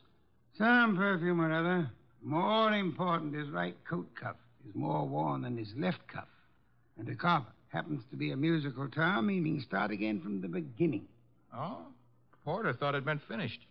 Some 0.57 0.97
perfume 0.97 1.39
or 1.39 1.53
other. 1.53 1.89
More 2.21 2.73
important, 2.73 3.33
his 3.33 3.47
right 3.47 3.77
coat 3.89 4.09
cuff 4.19 4.35
is 4.67 4.75
more 4.75 5.07
worn 5.07 5.43
than 5.43 5.55
his 5.55 5.69
left 5.77 6.05
cuff. 6.09 6.27
And 6.97 7.07
da 7.07 7.15
capo 7.15 7.45
happens 7.69 8.03
to 8.11 8.17
be 8.17 8.31
a 8.31 8.37
musical 8.37 8.89
term 8.89 9.27
meaning 9.27 9.61
start 9.61 9.91
again 9.91 10.19
from 10.19 10.41
the 10.41 10.49
beginning. 10.49 11.07
Oh? 11.55 11.85
Porter 12.43 12.73
thought 12.73 12.93
it 12.95 13.05
meant 13.05 13.21
finished. 13.25 13.61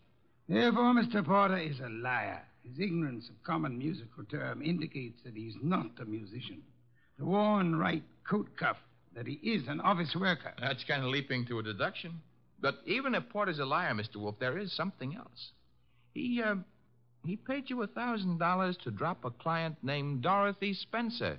Therefore, 0.49 0.95
Mr. 0.95 1.23
Porter 1.23 1.59
is 1.59 1.79
a 1.81 1.91
liar. 1.91 2.41
His 2.63 2.81
ignorance 2.81 3.29
of 3.29 3.35
common 3.43 3.77
musical 3.77 4.25
term 4.31 4.63
indicates 4.63 5.21
that 5.25 5.35
he's 5.35 5.57
not 5.63 5.91
a 6.01 6.07
musician. 6.07 6.63
The 7.19 7.25
worn 7.25 7.77
right 7.77 8.03
coat 8.29 8.49
cuff, 8.59 8.77
that 9.15 9.27
he 9.27 9.35
is 9.35 9.69
an 9.69 9.81
office 9.81 10.15
worker. 10.19 10.53
That's 10.61 10.85
kind 10.85 11.05
of 11.05 11.11
leaping 11.11 11.47
to 11.47 11.59
a 11.61 11.63
deduction. 11.63 12.21
But 12.61 12.77
even 12.87 13.15
if 13.15 13.29
Porter's 13.29 13.59
a 13.59 13.65
liar, 13.65 13.93
Mr. 13.95 14.17
Wolfe, 14.17 14.39
there 14.39 14.59
is 14.59 14.73
something 14.73 15.15
else. 15.15 15.51
He, 16.15 16.43
uh, 16.43 16.57
he 17.25 17.37
paid 17.37 17.71
you 17.71 17.83
a 17.83 17.87
thousand 17.87 18.39
dollars 18.39 18.77
to 18.85 18.91
drop 18.91 19.25
a 19.25 19.31
client 19.31 19.77
named 19.83 20.23
Dorothy 20.23 20.75
Spencer. 20.75 21.39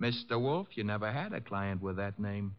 Mr. 0.00 0.40
Wolfe, 0.40 0.68
you 0.74 0.84
never 0.84 1.10
had 1.10 1.32
a 1.32 1.40
client 1.40 1.82
with 1.82 1.96
that 1.96 2.18
name. 2.20 2.54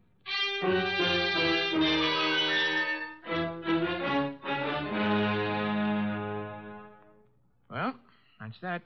Well, 7.69 7.93
that's 8.39 8.60
that. 8.61 8.81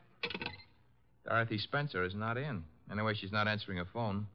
Dorothy 1.26 1.58
Spencer 1.58 2.04
is 2.04 2.14
not 2.14 2.38
in. 2.38 2.64
Anyway, 2.92 3.14
she's 3.20 3.32
not 3.32 3.48
answering 3.48 3.78
her 3.78 3.88
phone. 3.92 4.28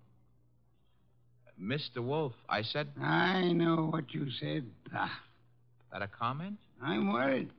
Mr. 1.61 1.99
Wolfe, 1.99 2.35
I 2.49 2.63
said. 2.63 2.89
I 3.01 3.53
know 3.53 3.89
what 3.91 4.15
you 4.15 4.31
said. 4.41 4.65
Bah. 4.93 5.09
That 5.93 6.03
a 6.03 6.09
comment? 6.09 6.59
I'm 6.83 7.13
worried. 7.13 7.51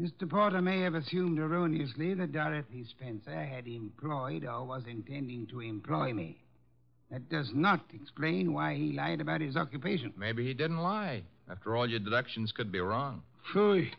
Mr. 0.00 0.28
Porter 0.28 0.60
may 0.60 0.80
have 0.80 0.94
assumed 0.94 1.38
erroneously 1.38 2.14
that 2.14 2.32
Dorothy 2.32 2.84
Spencer 2.90 3.44
had 3.44 3.66
employed 3.66 4.44
or 4.44 4.64
was 4.64 4.82
intending 4.88 5.46
to 5.48 5.60
employ 5.60 6.12
me. 6.12 6.38
That 7.10 7.28
does 7.28 7.50
not 7.54 7.80
explain 7.92 8.52
why 8.52 8.74
he 8.74 8.92
lied 8.92 9.20
about 9.20 9.40
his 9.40 9.56
occupation. 9.56 10.12
Maybe 10.16 10.44
he 10.44 10.52
didn't 10.52 10.78
lie. 10.78 11.22
After 11.48 11.76
all, 11.76 11.88
your 11.88 12.00
deductions 12.00 12.50
could 12.50 12.72
be 12.72 12.80
wrong. 12.80 13.22
Phooey. 13.52 13.90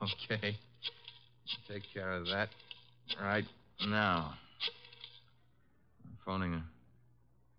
Okay. 0.00 0.56
Take 1.66 1.82
care 1.92 2.12
of 2.12 2.26
that 2.26 2.50
right 3.20 3.44
now. 3.86 4.34
I'm 6.28 6.40
phoning 6.40 6.52
her. 6.52 6.64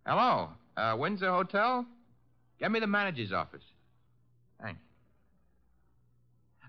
Hello, 0.05 0.49
uh, 0.77 0.95
Windsor 0.97 1.29
Hotel? 1.29 1.85
Get 2.59 2.71
me 2.71 2.79
the 2.79 2.87
manager's 2.87 3.31
office. 3.31 3.63
Thanks. 4.61 4.79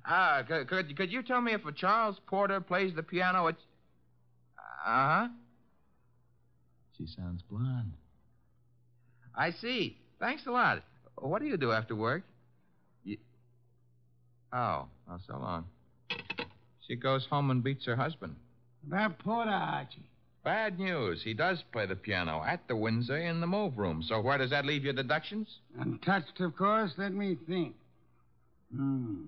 Ah, 0.06 0.42
could, 0.46 0.68
could, 0.68 0.96
could 0.96 1.12
you 1.12 1.22
tell 1.22 1.40
me 1.40 1.52
if 1.52 1.64
a 1.66 1.72
Charles 1.72 2.16
Porter 2.26 2.60
plays 2.60 2.94
the 2.94 3.02
piano 3.02 3.48
at. 3.48 3.56
Uh 4.56 4.86
huh. 4.86 5.28
She 6.96 7.06
sounds 7.06 7.42
blonde. 7.50 7.92
I 9.34 9.50
see. 9.52 9.98
Thanks 10.18 10.46
a 10.46 10.50
lot. 10.50 10.82
What 11.16 11.40
do 11.40 11.48
you 11.48 11.56
do 11.56 11.72
after 11.72 11.94
work? 11.94 12.22
You... 13.04 13.18
Oh, 14.52 14.86
oh, 15.10 15.18
so 15.26 15.34
long. 15.34 15.66
She 16.86 16.96
goes 16.96 17.26
home 17.30 17.50
and 17.50 17.62
beats 17.62 17.86
her 17.86 17.96
husband. 17.96 18.36
About 18.86 19.18
Porter, 19.18 19.50
Archie. 19.50 20.09
Bad 20.42 20.78
news. 20.78 21.22
He 21.22 21.34
does 21.34 21.62
play 21.70 21.86
the 21.86 21.96
piano 21.96 22.42
at 22.46 22.66
the 22.66 22.76
Windsor 22.76 23.18
in 23.18 23.40
the 23.40 23.46
move 23.46 23.76
room. 23.76 24.02
So 24.02 24.20
where 24.20 24.38
does 24.38 24.50
that 24.50 24.64
leave 24.64 24.84
your 24.84 24.94
deductions? 24.94 25.48
Untouched, 25.78 26.40
of 26.40 26.56
course. 26.56 26.92
Let 26.96 27.12
me 27.12 27.36
think. 27.46 27.74
Hmm. 28.74 29.24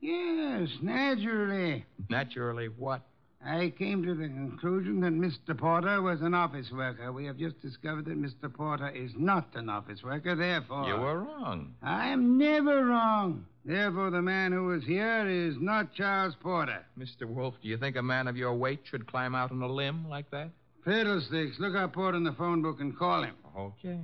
Yes, 0.00 0.68
naturally. 0.82 1.86
Naturally, 2.10 2.68
what? 2.68 3.02
I 3.44 3.72
came 3.76 4.04
to 4.04 4.14
the 4.14 4.28
conclusion 4.28 5.00
that 5.00 5.12
Mr. 5.12 5.58
Porter 5.58 6.00
was 6.00 6.20
an 6.20 6.32
office 6.32 6.70
worker. 6.70 7.12
We 7.12 7.24
have 7.26 7.36
just 7.38 7.60
discovered 7.60 8.04
that 8.04 8.16
Mr. 8.20 8.52
Porter 8.52 8.88
is 8.90 9.10
not 9.16 9.48
an 9.54 9.68
office 9.68 10.02
worker, 10.02 10.36
therefore. 10.36 10.86
You 10.86 10.94
were 10.94 11.20
wrong. 11.24 11.74
I 11.82 12.08
am 12.08 12.38
never 12.38 12.84
wrong. 12.84 13.44
Therefore, 13.64 14.10
the 14.10 14.22
man 14.22 14.52
who 14.52 14.64
was 14.66 14.84
here 14.84 15.26
is 15.28 15.56
not 15.60 15.92
Charles 15.94 16.34
Porter. 16.40 16.84
Mr. 16.98 17.26
Wolfe, 17.26 17.54
do 17.62 17.68
you 17.68 17.78
think 17.78 17.96
a 17.96 18.02
man 18.02 18.28
of 18.28 18.36
your 18.36 18.54
weight 18.54 18.80
should 18.84 19.06
climb 19.08 19.34
out 19.34 19.50
on 19.50 19.60
a 19.60 19.66
limb 19.68 20.08
like 20.08 20.30
that? 20.30 20.50
Fiddlesticks. 20.84 21.58
Look 21.58 21.74
up 21.74 21.92
Porter 21.94 22.16
in 22.16 22.24
the 22.24 22.32
phone 22.32 22.62
book 22.62 22.80
and 22.80 22.96
call 22.96 23.24
him. 23.24 23.34
Okay. 23.56 23.98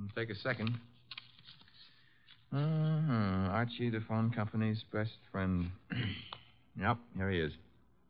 Mm, 0.00 0.14
Take 0.14 0.30
a 0.30 0.34
second. 0.36 0.78
Uh-huh. 2.52 3.50
Archie, 3.50 3.90
the 3.90 4.00
phone 4.06 4.30
company's 4.30 4.84
best 4.92 5.12
friend. 5.30 5.70
yep, 6.78 6.98
here 7.16 7.30
he 7.30 7.38
is. 7.40 7.52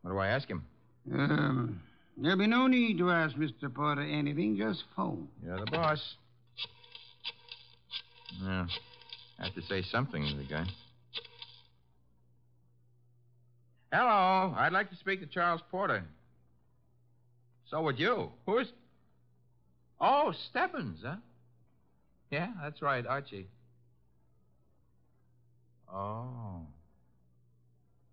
What 0.03 0.11
do 0.12 0.19
I 0.19 0.29
ask 0.29 0.49
him? 0.49 0.65
Um, 1.12 1.81
there'll 2.16 2.39
be 2.39 2.47
no 2.47 2.66
need 2.66 2.99
to 2.99 3.11
ask 3.11 3.35
Mr. 3.37 3.73
Porter 3.73 4.03
anything. 4.03 4.57
Just 4.57 4.85
phone. 4.95 5.29
You're 5.45 5.59
the 5.59 5.66
boss. 5.66 6.15
Yeah. 8.41 8.66
I 9.39 9.45
have 9.45 9.55
to 9.55 9.62
say 9.62 9.83
something 9.83 10.27
to 10.27 10.37
the 10.37 10.45
guy. 10.45 10.66
Hello. 13.93 14.55
I'd 14.57 14.73
like 14.73 14.91
to 14.91 14.97
speak 14.97 15.20
to 15.20 15.27
Charles 15.27 15.61
Porter. 15.70 16.05
So 17.70 17.83
would 17.83 17.99
you. 17.99 18.31
Who's. 18.47 18.73
Oh, 20.01 20.33
Stebbins, 20.51 21.01
huh? 21.05 21.16
Yeah, 22.31 22.49
that's 22.62 22.83
right, 22.83 23.07
Archie. 23.07 23.47
Oh. 25.93 26.62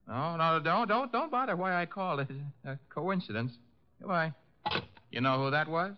No, 0.10 0.36
no, 0.38 0.60
don't, 0.60 0.88
don't, 0.88 1.12
don't 1.12 1.30
bother 1.30 1.56
why 1.56 1.80
I 1.80 1.86
called. 1.86 2.22
It's 2.22 2.32
a 2.66 2.80
coincidence. 2.90 3.54
Goodbye. 4.00 4.34
You 5.12 5.22
know 5.22 5.44
who 5.44 5.52
that 5.52 5.68
was? 5.68 5.94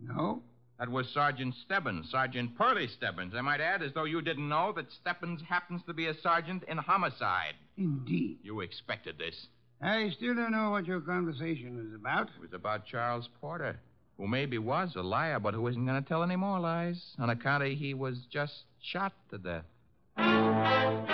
No. 0.00 0.40
That 0.78 0.88
was 0.88 1.08
Sergeant 1.12 1.54
Stebbins, 1.64 2.10
Sergeant 2.10 2.56
Purley 2.56 2.88
Stebbins. 2.96 3.34
I 3.36 3.40
might 3.40 3.60
add, 3.60 3.82
as 3.82 3.92
though 3.92 4.04
you 4.04 4.22
didn't 4.22 4.48
know, 4.48 4.72
that 4.76 4.86
Stebbins 5.00 5.40
happens 5.48 5.82
to 5.86 5.94
be 5.94 6.06
a 6.06 6.20
sergeant 6.20 6.62
in 6.68 6.78
homicide. 6.78 7.54
Indeed. 7.76 8.38
You 8.42 8.60
expected 8.60 9.18
this. 9.18 9.46
I 9.82 10.10
still 10.16 10.34
don't 10.34 10.52
know 10.52 10.70
what 10.70 10.86
your 10.86 11.00
conversation 11.00 11.76
was 11.76 11.94
about. 11.94 12.28
It 12.36 12.40
was 12.40 12.52
about 12.52 12.86
Charles 12.86 13.28
Porter, 13.40 13.78
who 14.16 14.28
maybe 14.28 14.58
was 14.58 14.94
a 14.96 15.02
liar, 15.02 15.40
but 15.40 15.54
who 15.54 15.66
isn't 15.66 15.84
going 15.84 16.00
to 16.00 16.08
tell 16.08 16.22
any 16.22 16.36
more 16.36 16.60
lies 16.60 17.02
on 17.18 17.30
account 17.30 17.64
of 17.64 17.70
he 17.70 17.94
was 17.94 18.16
just 18.30 18.52
shot 18.80 19.12
to 19.30 19.38
death. 19.38 21.13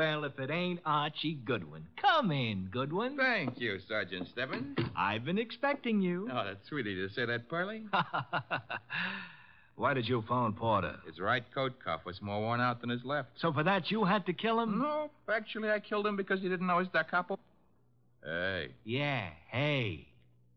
Well, 0.00 0.24
if 0.24 0.38
it 0.38 0.50
ain't 0.50 0.80
Archie 0.86 1.34
Goodwin. 1.44 1.86
Come 2.00 2.30
in, 2.30 2.68
Goodwin. 2.72 3.18
Thank 3.18 3.60
you, 3.60 3.78
Sergeant 3.86 4.28
Stebbins. 4.32 4.78
I've 4.96 5.26
been 5.26 5.36
expecting 5.36 6.00
you. 6.00 6.26
Oh, 6.32 6.42
that's 6.42 6.66
sweet 6.70 6.86
of 6.86 6.92
you 6.94 7.06
to 7.06 7.12
say 7.12 7.26
that, 7.26 7.50
Purley. 7.50 7.82
Why 9.76 9.92
did 9.92 10.08
you 10.08 10.24
phone 10.26 10.54
Porter? 10.54 10.96
His 11.06 11.20
right 11.20 11.44
coat 11.54 11.74
cuff 11.84 12.06
was 12.06 12.22
more 12.22 12.40
worn 12.40 12.62
out 12.62 12.80
than 12.80 12.88
his 12.88 13.04
left. 13.04 13.28
So 13.42 13.52
for 13.52 13.62
that, 13.64 13.90
you 13.90 14.06
had 14.06 14.24
to 14.24 14.32
kill 14.32 14.58
him? 14.58 14.78
No, 14.78 15.10
actually, 15.30 15.68
I 15.68 15.80
killed 15.80 16.06
him 16.06 16.16
because 16.16 16.40
he 16.40 16.48
didn't 16.48 16.66
know 16.66 16.78
his 16.78 16.88
da 16.88 17.02
capo. 17.02 17.38
Hey. 18.24 18.68
Yeah, 18.84 19.28
hey. 19.50 20.06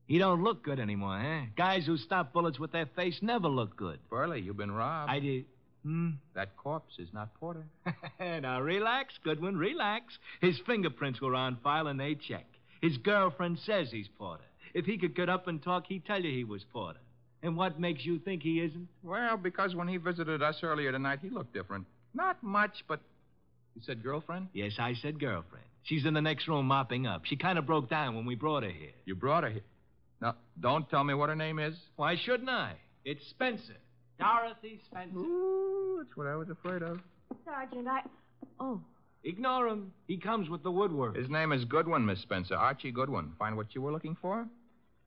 He 0.08 0.20
don't 0.20 0.42
look 0.42 0.64
good 0.64 0.80
anymore, 0.80 1.20
eh? 1.20 1.48
Guys 1.58 1.86
who 1.86 1.98
stop 1.98 2.32
bullets 2.32 2.60
with 2.60 2.72
their 2.72 2.86
face 2.96 3.20
never 3.22 3.50
look 3.50 3.76
good. 3.76 4.00
Purley, 4.10 4.40
you've 4.40 4.56
been 4.56 4.72
robbed. 4.72 5.12
I 5.12 5.20
did. 5.20 5.46
Hmm? 5.84 6.12
That 6.34 6.56
corpse 6.58 6.94
is 6.98 7.10
not 7.14 7.34
Porter. 7.36 7.66
now, 8.20 8.62
relax, 8.62 9.14
Goodwin, 9.24 9.58
relax. 9.58 10.18
His 10.42 10.60
fingerprints 10.66 11.22
were 11.22 11.36
on 11.36 11.58
file 11.64 11.88
and 11.88 12.00
they 12.00 12.16
check. 12.16 12.46
His 12.82 12.98
girlfriend 12.98 13.60
says 13.66 13.90
he's 13.92 14.08
Porter. 14.18 14.44
If 14.74 14.86
he 14.86 14.98
could 14.98 15.16
get 15.16 15.30
up 15.30 15.48
and 15.48 15.62
talk, 15.62 15.86
he'd 15.88 16.06
tell 16.06 16.22
you 16.22 16.32
he 16.32 16.44
was 16.44 16.64
Porter. 16.72 17.00
And 17.42 17.58
what 17.58 17.80
makes 17.80 18.06
you 18.06 18.20
think 18.20 18.42
he 18.42 18.62
isn't? 18.62 18.88
Well, 19.04 19.38
because 19.38 19.76
when 19.76 19.90
he 19.90 19.98
visited 19.98 20.42
us 20.42 20.60
earlier 20.64 20.92
tonight, 20.92 21.20
he 21.22 21.30
looked 21.30 21.54
different. 21.54 21.86
Not 22.14 22.42
much, 22.42 22.84
but. 22.88 23.02
You 23.76 23.82
said 23.86 24.02
girlfriend? 24.02 24.48
Yes, 24.54 24.74
I 24.80 24.94
said 24.94 25.20
girlfriend. 25.20 25.66
She's 25.84 26.06
in 26.06 26.14
the 26.14 26.22
next 26.22 26.48
room 26.48 26.68
mopping 26.68 27.06
up. 27.06 27.26
She 27.26 27.36
kind 27.36 27.60
of 27.60 27.66
broke 27.66 27.90
down 27.90 28.16
when 28.16 28.26
we 28.26 28.36
brought 28.36 28.64
her 28.64 28.70
here. 28.70 28.94
You 29.06 29.16
brought 29.16 29.44
her 29.44 29.50
here. 29.50 29.64
Now, 30.22 30.36
don't 30.60 30.90
tell 30.90 31.04
me 31.04 31.14
what 31.14 31.28
her 31.28 31.36
name 31.36 31.60
is. 31.60 31.76
Why 31.98 32.16
shouldn't 32.16 32.50
I? 32.50 32.76
It's 33.04 33.28
Spencer. 33.30 33.76
Dorothy 34.20 34.80
Spencer. 34.86 35.18
Ooh, 35.18 35.98
that's 36.04 36.16
what 36.16 36.28
I 36.28 36.36
was 36.36 36.50
afraid 36.50 36.82
of. 36.82 37.00
Sergeant, 37.46 37.88
I. 37.88 38.02
Oh. 38.60 38.80
Ignore 39.26 39.68
him. 39.68 39.92
He 40.08 40.18
comes 40.18 40.50
with 40.50 40.64
the 40.64 40.72
woodwork. 40.72 41.16
His 41.16 41.30
name 41.30 41.52
is 41.54 41.64
Goodwin, 41.66 42.06
Miss 42.06 42.20
Spencer. 42.22 42.56
Archie 42.56 42.92
Goodwin. 42.92 43.32
Find 43.40 43.56
what 43.56 43.74
you 43.74 43.82
were 43.82 43.92
looking 43.92 44.18
for? 44.22 44.46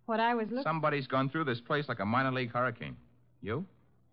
What 0.07 0.20
I 0.20 0.35
was 0.35 0.47
looking. 0.49 0.62
Somebody's 0.62 1.07
gone 1.07 1.28
through 1.28 1.45
this 1.45 1.61
place 1.61 1.85
like 1.89 2.01
a 2.01 2.07
minor 2.07 2.33
league 2.33 2.53
hurricane. 2.53 2.97
You? 3.43 3.65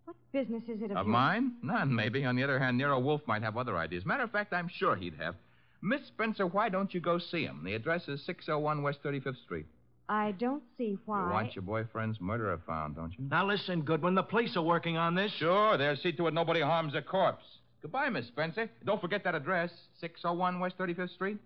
What 0.06 0.18
business 0.34 0.64
is 0.68 0.82
it 0.82 0.92
of, 0.92 0.98
Of 0.98 1.06
yours? 1.06 1.08
mine? 1.08 1.54
None, 1.64 1.94
maybe. 1.96 2.26
On 2.26 2.36
the 2.36 2.44
other 2.44 2.60
hand, 2.60 2.78
Nero 2.78 3.00
Wolfe 3.00 3.26
might 3.28 3.44
have 3.44 3.56
other 3.58 3.78
ideas. 3.78 4.06
Matter 4.06 4.24
of 4.24 4.32
fact, 4.32 4.52
I'm 4.52 4.68
sure 4.68 4.96
he'd 4.98 5.16
have. 5.16 5.36
Miss 5.82 6.06
Spencer, 6.08 6.48
why 6.48 6.68
don't 6.70 6.94
you 6.94 7.00
go 7.00 7.18
see 7.18 7.44
him? 7.46 7.62
The 7.64 7.74
address 7.74 8.08
is 8.10 8.26
601 8.26 8.84
West 8.84 9.00
35th 9.04 9.42
Street. 9.44 9.66
I 10.10 10.32
don't 10.34 10.64
see 10.78 10.98
why. 11.06 11.26
You 11.28 11.34
want 11.34 11.56
your 11.56 11.62
boyfriend's 11.64 12.20
murderer 12.20 12.60
found, 12.68 12.96
don't 12.96 13.12
you? 13.18 13.26
Now 13.30 13.46
listen, 13.48 13.82
Goodwin. 13.82 14.16
The 14.16 14.24
police 14.24 14.56
are 14.58 14.62
working 14.62 14.98
on 14.98 15.16
this. 15.16 15.32
Sure, 15.40 15.78
they'll 15.78 15.96
see 15.96 16.12
to 16.14 16.28
it 16.28 16.34
nobody 16.34 16.62
harms 16.62 16.94
a 16.96 17.02
corpse. 17.02 17.46
Goodbye, 17.82 18.10
Miss 18.10 18.28
Spencer. 18.28 18.70
Don't 18.86 19.02
forget 19.02 19.24
that 19.24 19.36
address, 19.36 19.70
601 20.00 20.60
West 20.60 20.78
35th 20.78 21.14
Street. 21.14 21.38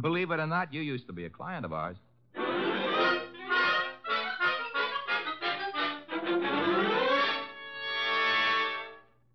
Believe 0.00 0.30
it 0.30 0.40
or 0.40 0.46
not, 0.46 0.72
you 0.72 0.82
used 0.82 1.06
to 1.06 1.12
be 1.12 1.24
a 1.24 1.30
client 1.30 1.64
of 1.64 1.72
ours. 1.72 1.96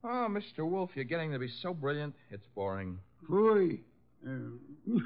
Oh, 0.03 0.27
Mr. 0.29 0.67
Wolfe, 0.67 0.91
you're 0.95 1.05
getting 1.05 1.31
to 1.31 1.39
be 1.39 1.47
so 1.61 1.73
brilliant, 1.73 2.13
it's 2.31 2.45
boring. 2.55 2.97
Boy. 3.29 3.79
Uh, 4.27 4.31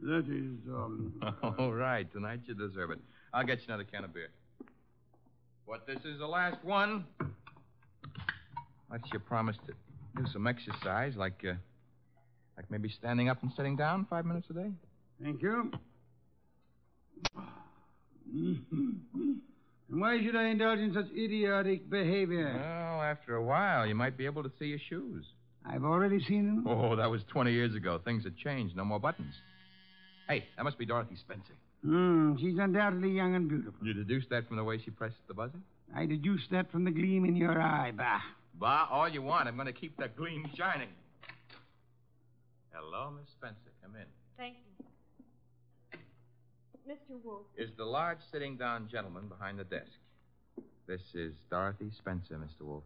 that 0.00 0.26
is, 0.28 0.68
um. 0.68 1.12
All 1.58 1.72
right, 1.72 2.10
tonight 2.12 2.40
you 2.46 2.54
deserve 2.54 2.90
it. 2.90 2.98
I'll 3.32 3.44
get 3.44 3.58
you 3.58 3.64
another 3.68 3.84
can 3.84 4.04
of 4.04 4.14
beer. 4.14 4.28
But 5.66 5.86
this 5.86 5.98
is 6.04 6.18
the 6.18 6.26
last 6.26 6.62
one. 6.64 7.04
Unless 8.90 9.10
you 9.12 9.18
promise 9.18 9.56
to 9.66 9.72
do 10.20 10.28
some 10.32 10.46
exercise, 10.46 11.14
like, 11.16 11.42
uh, 11.48 11.54
like 12.56 12.70
maybe 12.70 12.88
standing 12.88 13.28
up 13.28 13.42
and 13.42 13.50
sitting 13.56 13.76
down 13.76 14.06
five 14.08 14.24
minutes 14.24 14.46
a 14.50 14.54
day. 14.54 14.70
Thank 15.22 15.42
you. 15.42 15.72
And 19.90 20.00
why 20.00 20.18
should 20.24 20.34
I 20.34 20.48
indulge 20.48 20.78
in 20.78 20.92
such 20.94 21.06
idiotic 21.16 21.88
behavior? 21.88 22.52
Well, 22.52 23.02
after 23.02 23.36
a 23.36 23.42
while, 23.44 23.86
you 23.86 23.94
might 23.94 24.16
be 24.16 24.24
able 24.24 24.42
to 24.42 24.50
see 24.58 24.64
your 24.64 24.78
shoes. 24.88 25.24
I've 25.64 25.84
already 25.84 26.22
seen 26.24 26.46
them. 26.46 26.66
Oh, 26.66 26.96
that 26.96 27.10
was 27.10 27.22
20 27.32 27.52
years 27.52 27.74
ago. 27.74 28.00
Things 28.04 28.24
have 28.24 28.36
changed. 28.36 28.76
No 28.76 28.84
more 28.84 28.98
buttons. 28.98 29.34
Hey, 30.28 30.44
that 30.56 30.64
must 30.64 30.78
be 30.78 30.86
Dorothy 30.86 31.16
Spencer. 31.16 31.52
Hmm, 31.84 32.36
she's 32.36 32.58
undoubtedly 32.58 33.10
young 33.10 33.34
and 33.34 33.48
beautiful. 33.48 33.86
You 33.86 33.92
deduced 33.92 34.30
that 34.30 34.48
from 34.48 34.56
the 34.56 34.64
way 34.64 34.78
she 34.82 34.90
pressed 34.90 35.16
the 35.28 35.34
buzzer? 35.34 35.58
I 35.94 36.06
deduced 36.06 36.50
that 36.50 36.70
from 36.72 36.84
the 36.84 36.90
gleam 36.90 37.24
in 37.24 37.36
your 37.36 37.60
eye, 37.60 37.92
bah. 37.94 38.20
Bah, 38.58 38.88
all 38.90 39.08
you 39.08 39.20
want. 39.20 39.48
I'm 39.48 39.56
going 39.56 39.66
to 39.66 39.72
keep 39.72 39.96
that 39.98 40.16
gleam 40.16 40.48
shining. 40.56 40.88
Hello, 42.72 43.10
Miss 43.16 43.28
Spencer. 43.36 43.70
Come 43.82 43.96
in. 43.96 44.06
Thank 44.38 44.56
you. 44.56 45.98
Mr. 46.88 47.22
Wolfe. 47.22 47.46
Is 47.56 47.70
the 47.76 47.84
large 47.84 48.18
sitting 48.32 48.56
down 48.56 48.88
gentleman 48.90 49.28
behind 49.28 49.58
the 49.58 49.64
desk. 49.64 49.90
This 50.86 51.00
is 51.14 51.32
Dorothy 51.50 51.90
Spencer, 51.98 52.34
Mr. 52.34 52.66
Wolfe. 52.66 52.84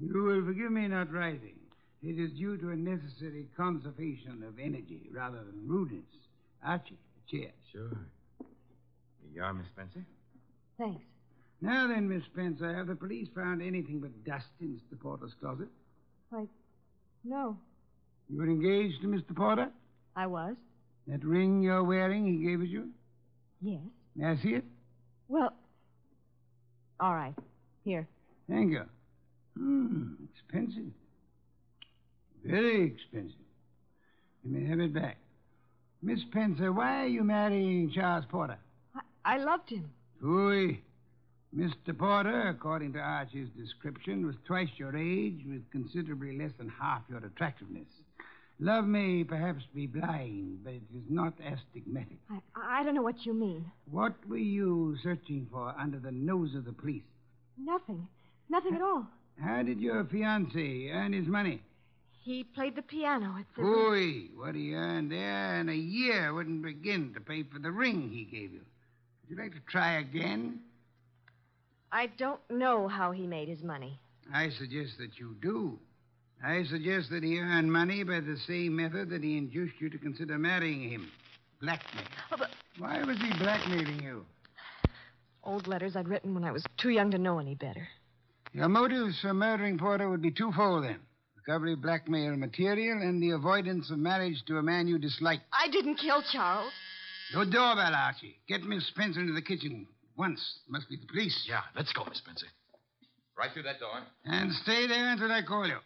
You 0.00 0.22
will 0.22 0.44
forgive 0.44 0.70
me 0.70 0.86
not 0.88 1.12
rising. 1.12 1.56
It 2.02 2.18
is 2.18 2.32
due 2.32 2.56
to 2.58 2.70
a 2.70 2.76
necessary 2.76 3.46
conservation 3.56 4.42
of 4.46 4.58
energy 4.58 5.08
rather 5.12 5.38
than 5.38 5.66
rudeness. 5.66 6.04
Archie, 6.64 6.96
a 7.16 7.30
chair. 7.30 7.50
Sure. 7.72 7.88
Here 8.38 9.30
you 9.34 9.42
are, 9.42 9.52
Miss 9.54 9.66
Spencer. 9.68 10.04
Thanks. 10.78 11.02
Now 11.60 11.86
then, 11.88 12.08
Miss 12.08 12.24
Spencer, 12.32 12.74
have 12.74 12.86
the 12.86 12.94
police 12.94 13.28
found 13.34 13.60
anything 13.62 14.00
but 14.00 14.24
dust 14.24 14.46
in 14.60 14.68
Mr. 14.80 14.98
Porter's 14.98 15.32
closet? 15.40 15.68
Why, 16.30 16.46
no. 17.24 17.56
You 18.28 18.38
were 18.38 18.46
engaged 18.46 19.02
to 19.02 19.08
Mr. 19.08 19.34
Porter? 19.34 19.68
I 20.16 20.26
was. 20.26 20.56
That 21.06 21.24
ring 21.24 21.62
you're 21.62 21.84
wearing, 21.84 22.26
he 22.26 22.46
gave 22.46 22.60
it 22.60 22.68
you? 22.68 22.88
Yes. 23.60 23.80
May 24.16 24.26
I 24.26 24.36
see 24.36 24.54
it? 24.54 24.64
Well, 25.28 25.52
all 26.98 27.14
right. 27.14 27.34
Here. 27.84 28.06
Thank 28.48 28.72
you. 28.72 28.84
Hmm, 29.56 30.14
expensive. 30.34 30.92
Very 32.44 32.84
expensive. 32.86 33.36
You 34.44 34.52
may 34.52 34.66
have 34.66 34.80
it 34.80 34.94
back. 34.94 35.18
Miss 36.02 36.20
Spencer, 36.22 36.72
why 36.72 37.04
are 37.04 37.06
you 37.08 37.22
marrying 37.24 37.90
Charles 37.94 38.24
Porter? 38.30 38.58
I 39.24 39.36
loved 39.38 39.68
him. 39.70 39.90
Fooey. 40.22 40.78
Mr. 41.54 41.96
Porter, 41.96 42.48
according 42.48 42.92
to 42.92 43.00
Archie's 43.00 43.48
description, 43.58 44.24
was 44.24 44.36
twice 44.46 44.68
your 44.76 44.96
age 44.96 45.40
with 45.46 45.68
considerably 45.72 46.38
less 46.38 46.52
than 46.58 46.68
half 46.80 47.02
your 47.08 47.18
attractiveness. 47.18 47.88
Love 48.60 48.84
may 48.84 49.24
perhaps 49.24 49.64
be 49.74 49.86
blind, 49.86 50.60
but 50.62 50.74
it 50.74 50.82
is 50.94 51.02
not 51.08 51.32
astigmatic. 51.40 52.18
I, 52.30 52.80
I 52.80 52.84
don't 52.84 52.94
know 52.94 53.02
what 53.02 53.24
you 53.26 53.34
mean. 53.34 53.64
What 53.90 54.14
were 54.28 54.36
you 54.36 54.96
searching 55.02 55.48
for 55.50 55.74
under 55.78 55.98
the 55.98 56.12
nose 56.12 56.54
of 56.54 56.64
the 56.66 56.72
police? 56.72 57.02
Nothing. 57.58 58.06
Nothing 58.48 58.74
at 58.74 58.82
all. 58.82 59.06
How 59.42 59.62
did 59.62 59.80
your 59.80 60.04
fiancé 60.04 60.92
earn 60.94 61.12
his 61.14 61.26
money? 61.26 61.62
He 62.22 62.44
played 62.44 62.76
the 62.76 62.82
piano 62.82 63.34
at 63.38 63.46
the. 63.56 63.62
Fooey. 63.62 64.36
What 64.36 64.54
he 64.54 64.74
earned 64.74 65.10
there 65.10 65.58
in 65.58 65.68
a 65.68 65.74
year 65.74 66.34
wouldn't 66.34 66.62
begin 66.62 67.14
to 67.14 67.20
pay 67.20 67.42
for 67.44 67.58
the 67.58 67.70
ring 67.70 68.10
he 68.10 68.24
gave 68.24 68.52
you. 68.52 68.60
Would 68.60 69.30
you 69.30 69.42
like 69.42 69.54
to 69.54 69.60
try 69.70 69.98
again? 69.98 70.60
I 71.92 72.06
don't 72.06 72.40
know 72.50 72.88
how 72.88 73.10
he 73.10 73.26
made 73.26 73.48
his 73.48 73.62
money. 73.62 73.98
I 74.32 74.50
suggest 74.50 74.98
that 74.98 75.18
you 75.18 75.34
do. 75.40 75.78
I 76.44 76.64
suggest 76.64 77.10
that 77.10 77.22
he 77.22 77.38
earned 77.38 77.72
money 77.72 78.02
by 78.04 78.20
the 78.20 78.36
same 78.46 78.76
method 78.76 79.10
that 79.10 79.22
he 79.22 79.36
induced 79.36 79.80
you 79.80 79.90
to 79.90 79.98
consider 79.98 80.38
marrying 80.38 80.90
him 80.90 81.10
blackmail. 81.60 82.04
Oh, 82.32 82.36
but... 82.38 82.50
Why 82.78 83.02
was 83.02 83.18
he 83.18 83.30
blackmailing 83.38 84.02
you? 84.02 84.24
Old 85.42 85.66
letters 85.66 85.96
I'd 85.96 86.08
written 86.08 86.34
when 86.34 86.44
I 86.44 86.52
was 86.52 86.64
too 86.78 86.90
young 86.90 87.10
to 87.10 87.18
know 87.18 87.38
any 87.38 87.54
better. 87.54 87.88
Your 88.52 88.68
motives 88.68 89.20
for 89.20 89.34
murdering 89.34 89.78
Porter 89.78 90.08
would 90.08 90.22
be 90.22 90.30
twofold, 90.30 90.84
then 90.84 90.98
recovery 91.46 91.72
of 91.72 91.82
blackmail 91.82 92.36
material 92.36 93.00
and 93.02 93.22
the 93.22 93.30
avoidance 93.30 93.90
of 93.90 93.98
marriage 93.98 94.42
to 94.46 94.58
a 94.58 94.62
man 94.62 94.86
you 94.86 94.98
dislike. 94.98 95.40
I 95.52 95.68
didn't 95.70 95.96
kill 95.96 96.22
Charles. 96.32 96.72
No 97.34 97.44
doorbell, 97.44 97.94
Archie. 97.94 98.36
Get 98.48 98.62
Miss 98.62 98.86
Spencer 98.88 99.20
into 99.20 99.32
the 99.32 99.42
kitchen 99.42 99.86
once. 100.16 100.40
Must 100.68 100.88
be 100.88 100.96
the 100.96 101.06
police. 101.06 101.46
Yeah, 101.48 101.60
let's 101.76 101.92
go, 101.92 102.04
Miss 102.04 102.18
Spencer. 102.18 102.46
Right 103.38 103.50
through 103.52 103.62
that 103.64 103.80
door. 103.80 104.00
And 104.24 104.52
stay 104.52 104.86
there 104.86 105.10
until 105.12 105.30
I 105.30 105.42
call 105.42 105.66
you. 105.66 105.78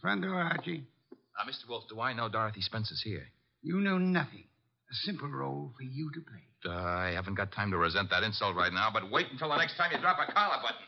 Front 0.00 0.22
door, 0.22 0.34
Archie. 0.34 0.82
Now, 1.12 1.50
Mr. 1.50 1.68
Wolfe, 1.68 1.84
do 1.88 2.00
I 2.00 2.12
know 2.12 2.28
Dorothy 2.28 2.62
Spencer's 2.62 3.02
here? 3.04 3.26
You 3.62 3.80
know 3.80 3.98
nothing. 3.98 4.44
A 4.90 4.94
simple 5.04 5.28
role 5.28 5.72
for 5.76 5.84
you 5.84 6.10
to 6.14 6.20
play. 6.20 6.42
Uh, 6.66 6.76
I 6.76 7.12
haven't 7.14 7.36
got 7.36 7.52
time 7.52 7.70
to 7.70 7.76
resent 7.78 8.10
that 8.10 8.22
insult 8.22 8.56
right 8.56 8.72
now, 8.72 8.90
but 8.92 9.10
wait 9.10 9.26
until 9.30 9.48
the 9.48 9.56
next 9.56 9.76
time 9.76 9.92
you 9.92 9.98
drop 10.00 10.18
a 10.18 10.30
collar 10.32 10.56
button. 10.60 10.82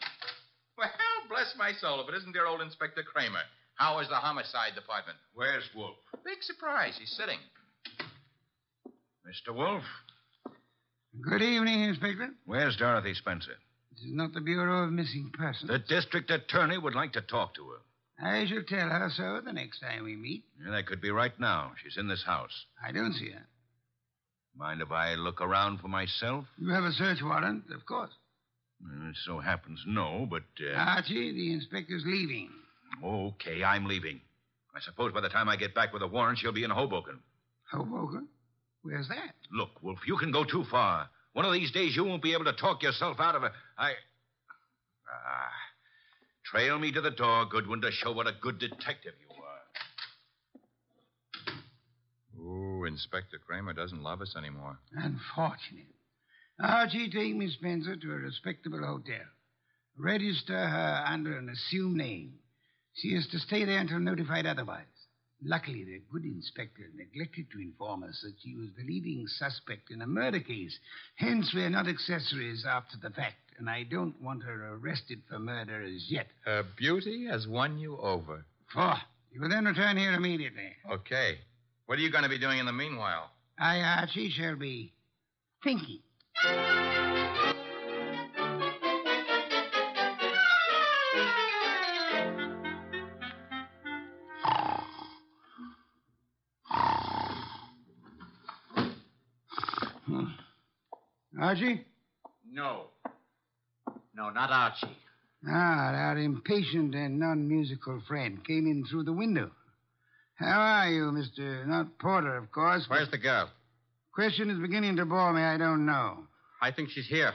Well, 1.58 1.66
bless 1.66 1.74
my 1.74 1.80
soul, 1.80 2.00
if 2.00 2.08
it 2.08 2.16
isn't 2.16 2.32
dear 2.32 2.46
old 2.46 2.60
Inspector 2.60 3.02
Cramer. 3.02 3.42
How 3.74 3.98
is 4.00 4.08
the 4.08 4.14
homicide 4.16 4.74
department? 4.74 5.18
Where's 5.34 5.64
Wolfe? 5.74 5.96
Big 6.24 6.42
surprise. 6.42 6.96
He's 6.98 7.14
sitting. 7.16 7.38
Mr. 9.26 9.54
Wolfe? 9.54 9.82
Good 11.20 11.42
evening, 11.42 11.82
Inspector. 11.82 12.30
Where's 12.44 12.76
Dorothy 12.76 13.14
Spencer? 13.14 13.56
This 13.92 14.04
is 14.04 14.12
not 14.14 14.32
the 14.32 14.40
Bureau 14.40 14.84
of 14.84 14.92
Missing 14.92 15.32
Persons. 15.34 15.70
The 15.70 15.78
district 15.78 16.30
attorney 16.30 16.78
would 16.78 16.94
like 16.94 17.12
to 17.14 17.22
talk 17.22 17.54
to 17.54 17.68
her. 17.68 17.78
I 18.24 18.46
shall 18.46 18.62
tell 18.62 18.88
her 18.88 19.10
so 19.14 19.40
the 19.44 19.52
next 19.52 19.80
time 19.80 20.04
we 20.04 20.16
meet. 20.16 20.44
Yeah, 20.64 20.72
that 20.72 20.86
could 20.86 21.00
be 21.00 21.10
right 21.10 21.38
now. 21.40 21.72
She's 21.82 21.96
in 21.96 22.08
this 22.08 22.22
house. 22.24 22.66
I 22.86 22.92
don't 22.92 23.14
see 23.14 23.30
her. 23.30 23.46
Mind 24.56 24.80
if 24.82 24.92
I 24.92 25.14
look 25.14 25.40
around 25.40 25.80
for 25.80 25.88
myself? 25.88 26.44
You 26.58 26.70
have 26.70 26.84
a 26.84 26.92
search 26.92 27.18
warrant, 27.22 27.64
of 27.74 27.84
course. 27.86 28.10
It 28.84 29.16
so 29.24 29.38
happens 29.38 29.82
no, 29.86 30.26
but. 30.28 30.42
Uh... 30.60 30.74
Archie, 30.74 31.32
the 31.32 31.52
inspector's 31.52 32.02
leaving. 32.04 32.50
Okay, 33.02 33.62
I'm 33.62 33.86
leaving. 33.86 34.20
I 34.74 34.80
suppose 34.80 35.12
by 35.12 35.20
the 35.20 35.28
time 35.28 35.48
I 35.48 35.56
get 35.56 35.74
back 35.74 35.92
with 35.92 36.02
a 36.02 36.06
warrant, 36.06 36.38
she'll 36.38 36.52
be 36.52 36.64
in 36.64 36.70
Hoboken. 36.70 37.18
Hoboken? 37.70 38.28
Where's 38.82 39.08
that? 39.08 39.34
Look, 39.52 39.82
Wolfe, 39.82 40.06
you 40.06 40.16
can 40.16 40.32
go 40.32 40.44
too 40.44 40.64
far. 40.70 41.08
One 41.32 41.44
of 41.44 41.52
these 41.52 41.70
days 41.72 41.94
you 41.94 42.04
won't 42.04 42.22
be 42.22 42.32
able 42.32 42.44
to 42.44 42.52
talk 42.52 42.82
yourself 42.82 43.20
out 43.20 43.36
of 43.36 43.44
it. 43.44 43.52
I. 43.78 43.92
Ah. 45.08 45.50
Trail 46.44 46.78
me 46.78 46.92
to 46.92 47.00
the 47.00 47.10
door, 47.10 47.46
Goodwin, 47.46 47.80
to 47.82 47.90
show 47.90 48.12
what 48.12 48.26
a 48.26 48.32
good 48.40 48.58
detective 48.58 49.14
you 49.20 49.28
are. 52.42 52.44
Ooh, 52.44 52.84
Inspector 52.84 53.38
Cramer 53.46 53.72
doesn't 53.72 54.02
love 54.02 54.20
us 54.20 54.34
anymore. 54.36 54.78
Unfortunate. 54.92 55.86
Archie, 56.62 57.10
take 57.10 57.34
Miss 57.34 57.54
Spencer 57.54 57.96
to 57.96 58.12
a 58.12 58.16
respectable 58.16 58.78
hotel. 58.78 59.24
Register 59.98 60.56
her 60.56 61.04
under 61.06 61.36
an 61.36 61.48
assumed 61.48 61.96
name. 61.96 62.34
She 62.94 63.08
is 63.08 63.26
to 63.28 63.38
stay 63.40 63.64
there 63.64 63.80
until 63.80 63.98
notified 63.98 64.46
otherwise. 64.46 64.86
Luckily, 65.44 65.82
the 65.82 66.00
good 66.12 66.24
inspector 66.24 66.84
neglected 66.94 67.50
to 67.50 67.60
inform 67.60 68.04
us 68.04 68.20
that 68.22 68.34
she 68.44 68.54
was 68.54 68.68
the 68.76 68.84
leading 68.84 69.26
suspect 69.26 69.90
in 69.90 70.02
a 70.02 70.06
murder 70.06 70.38
case. 70.38 70.78
Hence, 71.16 71.52
we're 71.52 71.68
not 71.68 71.88
accessories 71.88 72.64
after 72.64 72.96
the 73.02 73.10
fact, 73.10 73.34
and 73.58 73.68
I 73.68 73.82
don't 73.82 74.20
want 74.22 74.44
her 74.44 74.74
arrested 74.74 75.20
for 75.28 75.40
murder 75.40 75.82
as 75.82 76.06
yet. 76.08 76.28
Her 76.44 76.62
beauty 76.76 77.26
has 77.26 77.48
won 77.48 77.80
you 77.80 77.98
over. 77.98 78.44
Four. 78.72 78.94
You 79.32 79.40
will 79.40 79.48
then 79.48 79.64
return 79.64 79.96
here 79.96 80.12
immediately. 80.12 80.76
Okay. 80.88 81.38
What 81.86 81.98
are 81.98 82.02
you 82.02 82.12
going 82.12 82.24
to 82.24 82.30
be 82.30 82.38
doing 82.38 82.60
in 82.60 82.66
the 82.66 82.72
meanwhile? 82.72 83.30
I, 83.58 83.80
Archie, 83.80 84.30
shall 84.30 84.56
be 84.56 84.92
thinking. 85.64 86.00
Archie? 101.40 101.84
No. 102.50 102.86
No, 104.16 104.30
not 104.30 104.50
Archie. 104.50 104.86
Ah, 105.48 105.92
our 105.94 106.18
impatient 106.18 106.94
and 106.94 107.20
non 107.20 107.46
musical 107.46 108.00
friend 108.08 108.44
came 108.44 108.66
in 108.66 108.84
through 108.90 109.04
the 109.04 109.12
window. 109.12 109.50
How 110.34 110.60
are 110.60 110.90
you, 110.90 111.12
Mr. 111.12 111.66
Not 111.66 111.98
Porter, 111.98 112.36
of 112.36 112.50
course. 112.50 112.84
Where's 112.88 113.10
the 113.10 113.18
girl? 113.18 113.48
Question 114.12 114.50
is 114.50 114.58
beginning 114.58 114.96
to 114.96 115.04
bore 115.04 115.32
me. 115.32 115.42
I 115.42 115.56
don't 115.56 115.86
know. 115.86 116.24
I 116.62 116.70
think 116.70 116.90
she's 116.90 117.08
here. 117.08 117.32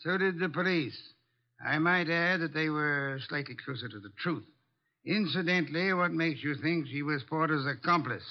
So 0.00 0.18
did 0.18 0.38
the 0.38 0.50
police. 0.50 0.96
I 1.64 1.78
might 1.78 2.10
add 2.10 2.40
that 2.42 2.52
they 2.52 2.68
were 2.68 3.18
slightly 3.26 3.56
closer 3.64 3.88
to 3.88 3.98
the 3.98 4.12
truth. 4.22 4.44
Incidentally, 5.06 5.90
what 5.94 6.12
makes 6.12 6.44
you 6.44 6.54
think 6.54 6.86
she 6.86 7.02
was 7.02 7.22
Porter's 7.22 7.66
accomplice? 7.66 8.22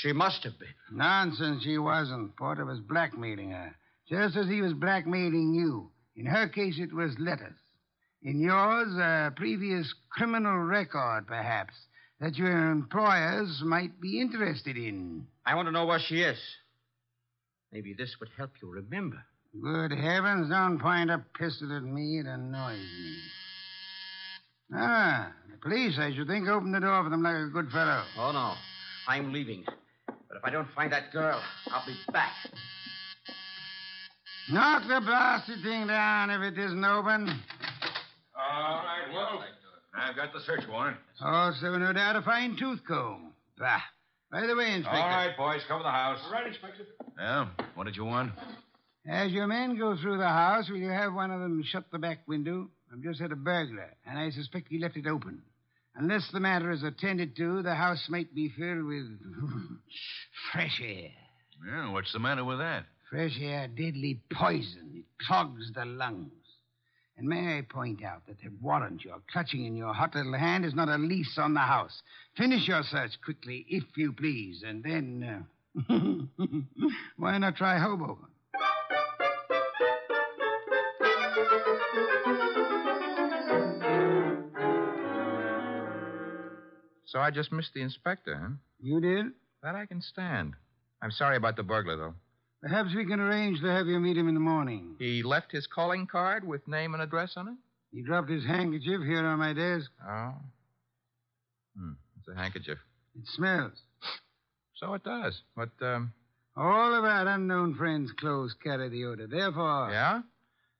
She 0.00 0.12
must 0.12 0.44
have 0.44 0.58
been. 0.60 0.68
Nonsense, 0.92 1.64
she 1.64 1.76
wasn't. 1.76 2.36
Porter 2.36 2.64
was 2.64 2.78
blackmailing 2.78 3.50
her, 3.50 3.74
just 4.08 4.36
as 4.36 4.46
he 4.46 4.62
was 4.62 4.74
blackmailing 4.74 5.54
you. 5.54 5.90
In 6.14 6.26
her 6.26 6.48
case, 6.48 6.78
it 6.78 6.92
was 6.94 7.18
letters. 7.18 7.56
In 8.22 8.40
yours, 8.40 8.94
a 8.96 9.32
previous 9.34 9.92
criminal 10.10 10.58
record, 10.58 11.26
perhaps, 11.26 11.74
that 12.20 12.36
your 12.36 12.70
employers 12.70 13.60
might 13.64 14.00
be 14.00 14.20
interested 14.20 14.76
in. 14.76 15.26
I 15.44 15.56
want 15.56 15.66
to 15.66 15.72
know 15.72 15.86
where 15.86 15.98
she 15.98 16.22
is. 16.22 16.38
Maybe 17.72 17.92
this 17.92 18.14
would 18.20 18.28
help 18.36 18.50
you 18.62 18.70
remember. 18.70 19.24
Good 19.60 19.92
heavens, 19.92 20.48
don't 20.48 20.78
point 20.78 21.10
a 21.10 21.22
pistol 21.38 21.76
at 21.76 21.82
me. 21.82 22.20
It 22.20 22.26
annoys 22.26 22.78
me. 22.78 23.16
Ah, 24.74 25.30
the 25.50 25.58
police, 25.58 25.98
I 25.98 26.14
should 26.14 26.26
think, 26.26 26.48
opened 26.48 26.74
the 26.74 26.80
door 26.80 27.04
for 27.04 27.10
them 27.10 27.22
like 27.22 27.36
a 27.36 27.48
good 27.52 27.70
fellow. 27.70 28.02
Oh, 28.16 28.32
no. 28.32 28.54
I'm 29.06 29.32
leaving. 29.32 29.64
But 30.06 30.38
if 30.38 30.44
I 30.44 30.50
don't 30.50 30.68
find 30.74 30.90
that 30.92 31.12
girl, 31.12 31.42
I'll 31.70 31.84
be 31.84 31.94
back. 32.12 32.32
Knock 34.50 34.88
the 34.88 35.00
blasted 35.04 35.62
thing 35.62 35.86
down 35.86 36.30
if 36.30 36.40
it 36.40 36.58
isn't 36.58 36.84
open. 36.84 37.28
All 38.34 38.82
right, 38.82 39.12
well, 39.12 39.44
I've 39.94 40.16
got 40.16 40.32
the 40.32 40.40
search 40.40 40.66
warrant. 40.66 40.96
Also, 41.20 41.76
no 41.76 41.92
doubt, 41.92 42.16
a 42.16 42.22
fine 42.22 42.56
tooth 42.56 42.80
comb. 42.88 43.32
Bah. 43.58 43.80
By 44.30 44.46
the 44.46 44.56
way, 44.56 44.72
Inspector. 44.72 44.98
All 44.98 45.08
right, 45.08 45.36
boys, 45.36 45.60
cover 45.68 45.82
the 45.82 45.90
house. 45.90 46.20
All 46.24 46.32
right, 46.32 46.46
Inspector. 46.46 46.86
Yeah, 47.18 47.48
what 47.74 47.84
did 47.84 47.96
you 47.96 48.06
want? 48.06 48.32
As 49.06 49.32
your 49.32 49.48
men 49.48 49.76
go 49.76 49.96
through 49.96 50.18
the 50.18 50.28
house, 50.28 50.68
will 50.70 50.76
you 50.76 50.90
have 50.90 51.12
one 51.12 51.32
of 51.32 51.40
them 51.40 51.62
shut 51.64 51.90
the 51.90 51.98
back 51.98 52.20
window? 52.28 52.68
I've 52.92 53.02
just 53.02 53.20
had 53.20 53.32
a 53.32 53.36
burglar, 53.36 53.90
and 54.06 54.18
I 54.18 54.30
suspect 54.30 54.68
he 54.68 54.78
left 54.78 54.96
it 54.96 55.06
open. 55.06 55.42
Unless 55.96 56.30
the 56.32 56.40
matter 56.40 56.70
is 56.70 56.84
attended 56.84 57.36
to, 57.36 57.62
the 57.62 57.74
house 57.74 58.06
might 58.08 58.32
be 58.34 58.48
filled 58.48 58.84
with 58.84 59.06
fresh 60.52 60.80
air. 60.82 61.10
Yeah, 61.66 61.90
what's 61.90 62.12
the 62.12 62.20
matter 62.20 62.44
with 62.44 62.58
that? 62.58 62.84
Fresh 63.10 63.38
air, 63.40 63.68
deadly 63.68 64.20
poison. 64.32 64.92
It 64.94 65.04
clogs 65.26 65.70
the 65.74 65.84
lungs. 65.84 66.30
And 67.18 67.28
may 67.28 67.58
I 67.58 67.62
point 67.62 68.02
out 68.02 68.26
that 68.26 68.38
the 68.40 68.50
warrant 68.62 69.04
you're 69.04 69.20
clutching 69.30 69.66
in 69.66 69.76
your 69.76 69.92
hot 69.92 70.14
little 70.14 70.38
hand 70.38 70.64
is 70.64 70.74
not 70.74 70.88
a 70.88 70.96
lease 70.96 71.36
on 71.38 71.54
the 71.54 71.60
house. 71.60 72.02
Finish 72.36 72.68
your 72.68 72.82
search 72.84 73.12
quickly, 73.22 73.66
if 73.68 73.84
you 73.96 74.12
please, 74.12 74.62
and 74.66 74.82
then. 74.82 75.46
Uh... 75.88 76.02
why 77.16 77.36
not 77.38 77.56
try 77.56 77.78
Hoboken? 77.78 78.31
So 87.12 87.20
I 87.20 87.30
just 87.30 87.52
missed 87.52 87.74
the 87.74 87.82
inspector, 87.82 88.34
huh? 88.34 88.54
You 88.80 88.98
did? 88.98 89.26
That 89.62 89.74
I 89.74 89.84
can 89.84 90.00
stand. 90.00 90.54
I'm 91.02 91.10
sorry 91.10 91.36
about 91.36 91.56
the 91.56 91.62
burglar, 91.62 91.98
though. 91.98 92.14
Perhaps 92.62 92.94
we 92.96 93.04
can 93.04 93.20
arrange 93.20 93.60
to 93.60 93.66
have 93.66 93.86
you 93.86 94.00
meet 94.00 94.16
him 94.16 94.28
in 94.28 94.34
the 94.34 94.40
morning. 94.40 94.96
He 94.98 95.22
left 95.22 95.52
his 95.52 95.66
calling 95.66 96.06
card 96.06 96.42
with 96.42 96.66
name 96.66 96.94
and 96.94 97.02
address 97.02 97.34
on 97.36 97.48
it? 97.48 97.54
He 97.92 98.00
dropped 98.00 98.30
his 98.30 98.46
handkerchief 98.46 99.02
here 99.02 99.26
on 99.26 99.38
my 99.38 99.52
desk. 99.52 99.90
Oh. 100.02 100.32
Hmm. 101.76 101.92
It's 102.18 102.28
a 102.28 102.34
handkerchief. 102.34 102.78
It 103.14 103.26
smells. 103.26 103.74
So 104.76 104.94
it 104.94 105.04
does. 105.04 105.38
But, 105.54 105.70
um. 105.82 106.14
All 106.56 106.94
of 106.94 107.04
our 107.04 107.28
unknown 107.28 107.74
friends' 107.74 108.12
clothes 108.18 108.54
carry 108.64 108.88
the 108.88 109.04
odor. 109.04 109.26
Therefore. 109.26 109.90
Yeah? 109.92 110.22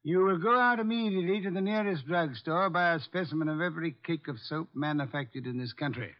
You 0.02 0.20
will 0.20 0.38
go 0.38 0.58
out 0.58 0.80
immediately 0.80 1.42
to 1.42 1.50
the 1.50 1.60
nearest 1.60 2.06
drugstore, 2.06 2.70
buy 2.70 2.94
a 2.94 3.00
specimen 3.00 3.50
of 3.50 3.60
every 3.60 3.96
cake 4.06 4.28
of 4.28 4.38
soap 4.48 4.70
manufactured 4.74 5.46
in 5.46 5.58
this 5.58 5.74
country. 5.74 6.14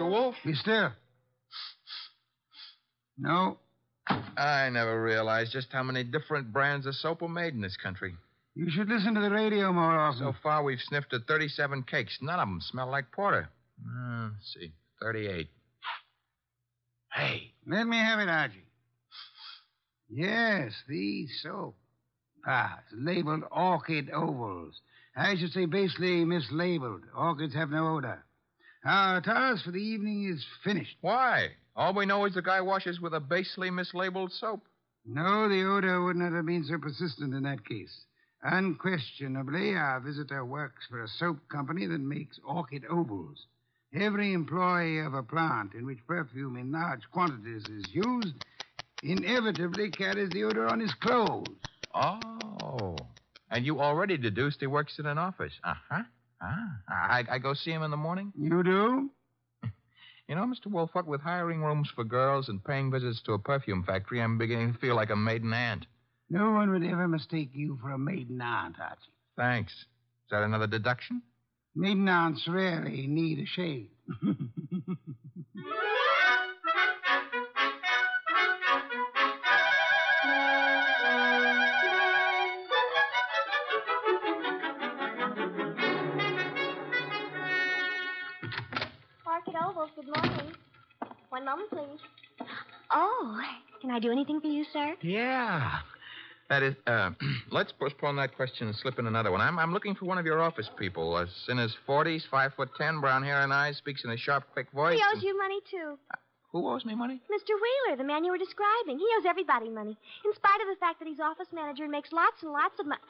Mr. 0.00 0.10
Wolfe? 0.10 0.36
He's 0.42 0.62
there. 0.64 0.94
No. 3.18 3.58
I 4.08 4.68
never 4.70 5.02
realized 5.02 5.52
just 5.52 5.68
how 5.70 5.82
many 5.82 6.02
different 6.04 6.52
brands 6.52 6.86
of 6.86 6.94
soap 6.94 7.22
are 7.22 7.28
made 7.28 7.54
in 7.54 7.60
this 7.60 7.76
country. 7.76 8.14
You 8.54 8.70
should 8.70 8.88
listen 8.88 9.14
to 9.14 9.20
the 9.20 9.30
radio 9.30 9.72
more 9.72 9.98
often. 9.98 10.20
So 10.20 10.34
far, 10.42 10.64
we've 10.64 10.80
sniffed 10.80 11.12
at 11.12 11.26
37 11.28 11.84
cakes. 11.84 12.18
None 12.20 12.40
of 12.40 12.48
them 12.48 12.60
smell 12.60 12.90
like 12.90 13.12
porter. 13.12 13.48
Uh, 13.86 14.30
let's 14.32 14.54
see. 14.54 14.72
38. 15.02 15.48
Hey. 17.12 17.52
Let 17.66 17.86
me 17.86 17.96
have 17.98 18.18
it, 18.18 18.28
Archie. 18.28 18.64
Yes, 20.08 20.72
the 20.88 21.28
soap. 21.42 21.76
Ah, 22.46 22.80
it's 22.82 22.94
labeled 22.98 23.44
orchid 23.52 24.10
ovals. 24.10 24.80
I 25.16 25.36
should 25.36 25.52
say 25.52 25.66
basically 25.66 26.24
mislabeled. 26.24 27.02
Orchids 27.14 27.54
have 27.54 27.70
no 27.70 27.96
odor. 27.96 28.24
Our 28.84 29.20
task 29.20 29.64
for 29.64 29.72
the 29.72 29.78
evening 29.78 30.24
is 30.32 30.44
finished. 30.64 30.96
Why? 31.02 31.48
All 31.76 31.92
we 31.92 32.06
know 32.06 32.24
is 32.24 32.34
the 32.34 32.42
guy 32.42 32.60
washes 32.62 33.00
with 33.00 33.12
a 33.12 33.20
basely 33.20 33.70
mislabeled 33.70 34.32
soap. 34.32 34.62
No, 35.04 35.48
the 35.48 35.64
odor 35.64 36.02
would 36.02 36.16
not 36.16 36.32
have 36.32 36.46
been 36.46 36.64
so 36.64 36.78
persistent 36.78 37.34
in 37.34 37.42
that 37.42 37.66
case. 37.66 38.04
Unquestionably, 38.42 39.74
our 39.74 40.00
visitor 40.00 40.44
works 40.44 40.86
for 40.88 41.02
a 41.02 41.08
soap 41.08 41.36
company 41.50 41.86
that 41.86 42.00
makes 42.00 42.38
orchid 42.42 42.84
ovals. 42.86 43.46
Every 43.92 44.32
employee 44.32 45.00
of 45.00 45.12
a 45.14 45.22
plant 45.22 45.74
in 45.74 45.84
which 45.84 46.06
perfume 46.06 46.56
in 46.56 46.72
large 46.72 47.02
quantities 47.12 47.68
is 47.68 47.92
used 47.92 48.34
inevitably 49.02 49.90
carries 49.90 50.30
the 50.30 50.44
odor 50.44 50.68
on 50.68 50.80
his 50.80 50.94
clothes. 50.94 51.48
Oh. 51.94 52.96
And 53.50 53.66
you 53.66 53.80
already 53.80 54.16
deduced 54.16 54.60
he 54.60 54.66
works 54.66 54.98
in 54.98 55.06
an 55.06 55.18
office. 55.18 55.52
Uh 55.64 55.74
huh. 55.90 56.02
Ah. 56.42 56.78
I, 56.88 57.24
I 57.30 57.38
go 57.38 57.54
see 57.54 57.70
him 57.70 57.82
in 57.82 57.90
the 57.90 57.96
morning? 57.96 58.32
You 58.38 58.62
do? 58.62 59.10
You 60.28 60.36
know, 60.36 60.44
Mr. 60.44 60.68
Wolfe, 60.68 60.90
what 60.92 61.08
with 61.08 61.20
hiring 61.22 61.60
rooms 61.60 61.90
for 61.92 62.04
girls 62.04 62.48
and 62.48 62.62
paying 62.64 62.88
visits 62.92 63.20
to 63.22 63.32
a 63.32 63.38
perfume 63.40 63.82
factory, 63.82 64.22
I'm 64.22 64.38
beginning 64.38 64.72
to 64.74 64.78
feel 64.78 64.94
like 64.94 65.10
a 65.10 65.16
maiden 65.16 65.52
aunt. 65.52 65.86
No 66.28 66.52
one 66.52 66.70
would 66.70 66.84
ever 66.84 67.08
mistake 67.08 67.50
you 67.52 67.76
for 67.82 67.90
a 67.90 67.98
maiden 67.98 68.40
aunt, 68.40 68.76
Archie. 68.80 69.10
Thanks. 69.36 69.72
Is 69.72 69.86
that 70.30 70.44
another 70.44 70.68
deduction? 70.68 71.22
Maiden 71.74 72.08
aunts 72.08 72.46
rarely 72.46 73.08
need 73.08 73.40
a 73.40 73.46
shave. 73.46 73.88
One 91.40 91.46
moment, 91.58 91.70
please. 91.70 92.46
Oh, 92.92 93.40
can 93.80 93.90
I 93.90 93.98
do 93.98 94.12
anything 94.12 94.42
for 94.42 94.48
you, 94.48 94.62
sir? 94.74 94.94
Yeah. 95.00 95.78
That 96.50 96.62
is, 96.62 96.74
uh, 96.86 97.12
let's 97.50 97.72
postpone 97.72 98.16
that 98.16 98.36
question 98.36 98.66
and 98.66 98.76
slip 98.76 98.98
in 98.98 99.06
another 99.06 99.30
one. 99.30 99.40
I'm, 99.40 99.58
I'm 99.58 99.72
looking 99.72 99.94
for 99.94 100.04
one 100.04 100.18
of 100.18 100.26
your 100.26 100.42
office 100.42 100.68
people. 100.78 101.14
Uh, 101.14 101.24
in 101.48 101.56
his 101.56 101.74
40s, 101.88 102.24
five 102.30 102.52
foot 102.54 102.68
ten, 102.76 103.00
brown 103.00 103.22
hair 103.22 103.40
and 103.40 103.54
eyes, 103.54 103.78
speaks 103.78 104.04
in 104.04 104.10
a 104.10 104.18
sharp, 104.18 104.44
quick 104.52 104.70
voice. 104.72 104.98
He 104.98 105.16
owes 105.16 105.22
you 105.22 105.38
money, 105.38 105.60
too. 105.70 105.98
Who 106.52 106.68
owes 106.68 106.84
me 106.84 106.94
money? 106.94 107.22
Mr. 107.32 107.54
Wheeler, 107.54 107.96
the 107.96 108.04
man 108.04 108.22
you 108.24 108.32
were 108.32 108.36
describing. 108.36 108.98
He 108.98 109.06
owes 109.16 109.24
everybody 109.26 109.70
money, 109.70 109.96
in 110.26 110.34
spite 110.34 110.60
of 110.60 110.66
the 110.68 110.78
fact 110.78 110.98
that 110.98 111.08
he's 111.08 111.20
office 111.20 111.46
manager 111.54 111.84
and 111.84 111.92
makes 111.92 112.12
lots 112.12 112.42
and 112.42 112.52
lots 112.52 112.78
of 112.78 112.86
money. 112.86 113.00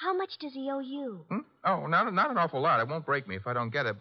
How 0.00 0.16
much 0.16 0.38
does 0.38 0.52
he 0.52 0.70
owe 0.70 0.78
you? 0.78 1.24
Hmm? 1.28 1.38
Oh, 1.64 1.86
not, 1.88 2.14
not 2.14 2.30
an 2.30 2.38
awful 2.38 2.60
lot. 2.60 2.78
It 2.78 2.86
won't 2.86 3.04
break 3.06 3.26
me 3.26 3.34
if 3.34 3.48
I 3.48 3.52
don't 3.52 3.70
get 3.70 3.86
it. 3.86 3.96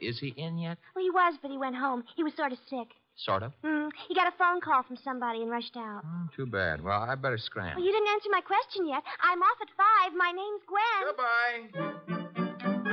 Is 0.00 0.20
he 0.20 0.28
in 0.36 0.58
yet? 0.58 0.78
Well, 0.94 1.02
he 1.02 1.10
was, 1.10 1.34
but 1.42 1.50
he 1.50 1.58
went 1.58 1.74
home. 1.74 2.04
He 2.14 2.22
was 2.22 2.32
sort 2.36 2.52
of 2.52 2.58
sick. 2.70 2.88
Sort 3.16 3.42
of. 3.44 3.52
Mm, 3.64 3.90
he 4.08 4.14
got 4.14 4.26
a 4.26 4.36
phone 4.36 4.60
call 4.60 4.82
from 4.82 4.96
somebody 4.96 5.42
and 5.42 5.50
rushed 5.50 5.76
out. 5.76 6.02
Hmm, 6.04 6.26
too 6.34 6.46
bad. 6.46 6.82
Well, 6.82 7.00
I 7.00 7.14
better 7.14 7.38
scram. 7.38 7.76
Well, 7.76 7.84
you 7.84 7.92
didn't 7.92 8.08
answer 8.08 8.28
my 8.30 8.40
question 8.40 8.88
yet. 8.88 9.02
I'm 9.22 9.40
off 9.40 9.58
at 9.62 9.68
five. 9.76 10.12
My 10.16 10.32
name's 10.32 10.62
Gwen. 10.66 11.06
Goodbye. 11.06 12.84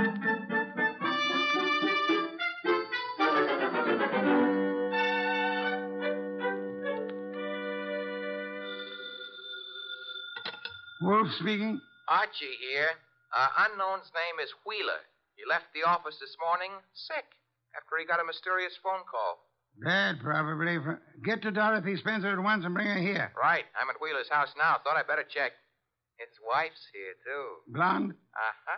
Wolfe 11.01 11.33
speaking. 11.40 11.82
Archie 12.08 12.58
here. 12.61 12.93
Uh, 13.33 13.48
unknown's 13.66 14.11
name 14.14 14.38
is 14.43 14.53
Wheeler. 14.67 15.01
He 15.35 15.43
left 15.50 15.74
the 15.74 15.88
office 15.88 16.19
this 16.19 16.35
morning 16.38 16.72
sick 16.93 17.25
after 17.74 17.98
he 17.98 18.06
got 18.06 18.19
a 18.22 18.25
mysterious 18.27 18.77
phone 18.83 19.01
call. 19.09 19.40
That 19.80 20.19
probably. 20.22 20.77
Get 21.25 21.41
to 21.43 21.51
Dorothy 21.51 21.95
Spencer 21.98 22.27
at 22.30 22.40
once 22.43 22.66
and 22.66 22.74
bring 22.74 22.88
her 22.88 23.00
here. 23.00 23.32
Right. 23.41 23.64
I'm 23.80 23.90
at 23.90 23.95
Wheeler's 24.01 24.30
house 24.30 24.50
now. 24.58 24.77
Thought 24.83 24.98
I'd 24.98 25.08
better 25.08 25.24
check. 25.24 25.53
His 26.17 26.30
wife's 26.48 26.85
here, 26.93 27.14
too. 27.25 27.74
Blonde, 27.74 28.11
Uh 28.35 28.53
huh. 28.67 28.77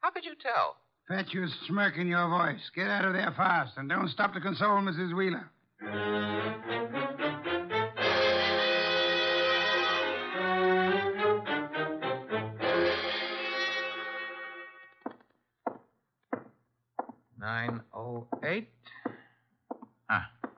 How 0.00 0.10
could 0.10 0.24
you 0.24 0.34
tell? 0.42 0.76
fatuous 1.08 1.52
smirk 1.66 1.96
in 1.98 2.06
your 2.06 2.28
voice. 2.28 2.60
Get 2.74 2.88
out 2.88 3.04
of 3.04 3.12
there 3.12 3.32
fast 3.36 3.76
and 3.76 3.88
don't 3.88 4.08
stop 4.08 4.32
to 4.34 4.40
console 4.40 4.80
Mrs. 4.80 5.14
Wheeler. 5.14 5.50
Nine 17.38 17.82
oh 17.92 18.26
eight. 18.44 18.68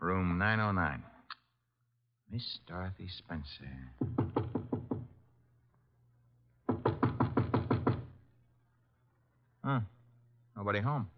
Room 0.06 0.38
nine 0.38 0.60
oh 0.60 0.70
nine. 0.70 1.02
Miss 2.30 2.60
Dorothy 2.68 3.08
Spencer. 3.08 3.64
Hmm. 9.64 9.78
Nobody 10.56 10.78
home. 10.78 11.08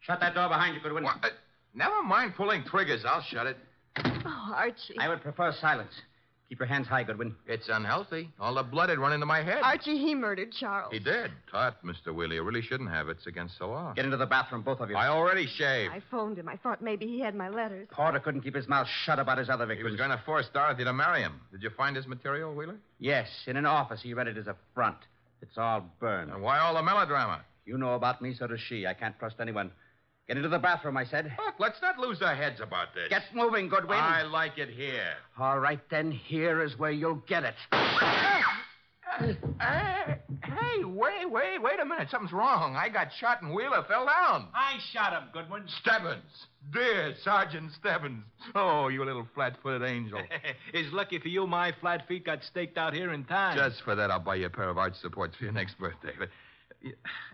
Shut 0.00 0.18
that 0.18 0.34
door 0.34 0.48
behind 0.48 0.74
you, 0.74 0.80
Goodwin. 0.80 1.04
What? 1.04 1.14
Uh, 1.22 1.28
never 1.72 2.02
mind 2.02 2.34
pulling 2.36 2.64
triggers. 2.64 3.04
I'll 3.06 3.22
shut 3.22 3.46
it. 3.46 3.56
Oh, 4.04 4.52
Archie. 4.52 4.98
I 4.98 5.08
would 5.08 5.20
prefer 5.20 5.54
silence. 5.60 5.92
Keep 6.48 6.60
your 6.60 6.68
hands 6.68 6.86
high, 6.86 7.02
Goodwin. 7.02 7.34
It's 7.48 7.68
unhealthy. 7.68 8.30
All 8.38 8.54
the 8.54 8.62
blood 8.62 8.88
had 8.88 8.98
run 8.98 9.12
into 9.12 9.26
my 9.26 9.42
head. 9.42 9.58
Archie, 9.62 9.98
he 9.98 10.14
murdered 10.14 10.52
Charles. 10.52 10.92
He 10.92 11.00
did. 11.00 11.32
Tut, 11.50 11.76
Mr. 11.84 12.14
Wheeler. 12.14 12.34
You 12.34 12.42
really 12.44 12.62
shouldn't 12.62 12.88
have. 12.90 13.08
It's 13.08 13.26
against 13.26 13.58
the 13.58 13.66
law. 13.66 13.92
Get 13.94 14.04
into 14.04 14.16
the 14.16 14.26
bathroom, 14.26 14.62
both 14.62 14.78
of 14.78 14.88
you. 14.88 14.96
I 14.96 15.08
already 15.08 15.46
shaved. 15.46 15.92
I 15.92 16.00
phoned 16.08 16.38
him. 16.38 16.48
I 16.48 16.56
thought 16.56 16.80
maybe 16.80 17.06
he 17.06 17.18
had 17.18 17.34
my 17.34 17.48
letters. 17.48 17.88
Porter 17.90 18.20
couldn't 18.20 18.42
keep 18.42 18.54
his 18.54 18.68
mouth 18.68 18.86
shut 19.04 19.18
about 19.18 19.38
his 19.38 19.50
other 19.50 19.66
victim. 19.66 19.86
He 19.86 19.90
was 19.90 19.98
going 19.98 20.10
to 20.10 20.22
force 20.24 20.46
Dorothy 20.54 20.84
to 20.84 20.92
marry 20.92 21.22
him. 21.22 21.40
Did 21.50 21.62
you 21.64 21.70
find 21.70 21.96
his 21.96 22.06
material, 22.06 22.54
Wheeler? 22.54 22.76
Yes, 23.00 23.28
in 23.48 23.56
an 23.56 23.66
office. 23.66 24.00
He 24.02 24.14
read 24.14 24.28
it 24.28 24.36
as 24.36 24.46
a 24.46 24.54
front. 24.72 24.98
It's 25.42 25.58
all 25.58 25.84
burned. 25.98 26.30
And 26.30 26.42
why 26.42 26.60
all 26.60 26.74
the 26.74 26.82
melodrama? 26.82 27.42
You 27.64 27.76
know 27.76 27.94
about 27.94 28.22
me, 28.22 28.34
so 28.38 28.46
does 28.46 28.60
she. 28.60 28.86
I 28.86 28.94
can't 28.94 29.18
trust 29.18 29.36
anyone. 29.40 29.72
Get 30.28 30.38
into 30.38 30.48
the 30.48 30.58
bathroom, 30.58 30.96
I 30.96 31.04
said. 31.04 31.32
Look, 31.38 31.54
let's 31.60 31.80
not 31.80 31.98
lose 31.98 32.20
our 32.20 32.34
heads 32.34 32.60
about 32.60 32.94
this. 32.94 33.08
Get 33.10 33.22
moving, 33.32 33.68
Goodwin. 33.68 33.98
I 33.98 34.22
like 34.22 34.58
it 34.58 34.68
here. 34.70 35.14
All 35.38 35.60
right, 35.60 35.80
then. 35.88 36.10
Here 36.10 36.62
is 36.62 36.76
where 36.76 36.90
you'll 36.90 37.22
get 37.28 37.44
it. 37.44 37.54
Hey, 37.70 39.34
hey, 40.42 40.84
wait, 40.84 41.30
wait, 41.30 41.62
wait 41.62 41.80
a 41.80 41.84
minute. 41.84 42.08
Something's 42.10 42.32
wrong. 42.32 42.74
I 42.76 42.88
got 42.88 43.08
shot 43.18 43.40
and 43.40 43.54
Wheeler 43.54 43.84
fell 43.88 44.04
down. 44.06 44.48
I 44.52 44.78
shot 44.92 45.12
him, 45.12 45.28
Goodwin. 45.32 45.62
Stebbins. 45.80 46.46
Dear 46.72 47.14
Sergeant 47.22 47.70
Stebbins. 47.78 48.24
Oh, 48.54 48.88
you 48.88 49.04
little 49.04 49.26
flat-footed 49.34 49.88
angel. 49.88 50.20
it's 50.74 50.92
lucky 50.92 51.18
for 51.18 51.28
you 51.28 51.46
my 51.46 51.72
flat 51.80 52.06
feet 52.08 52.26
got 52.26 52.42
staked 52.42 52.76
out 52.76 52.92
here 52.92 53.12
in 53.12 53.24
time. 53.24 53.56
Just 53.56 53.82
for 53.82 53.94
that, 53.94 54.10
I'll 54.10 54.18
buy 54.18 54.34
you 54.34 54.46
a 54.46 54.50
pair 54.50 54.68
of 54.68 54.76
arch 54.76 54.94
supports 55.00 55.36
for 55.36 55.44
your 55.44 55.52
next 55.52 55.78
birthday. 55.78 56.12
But 56.18 56.28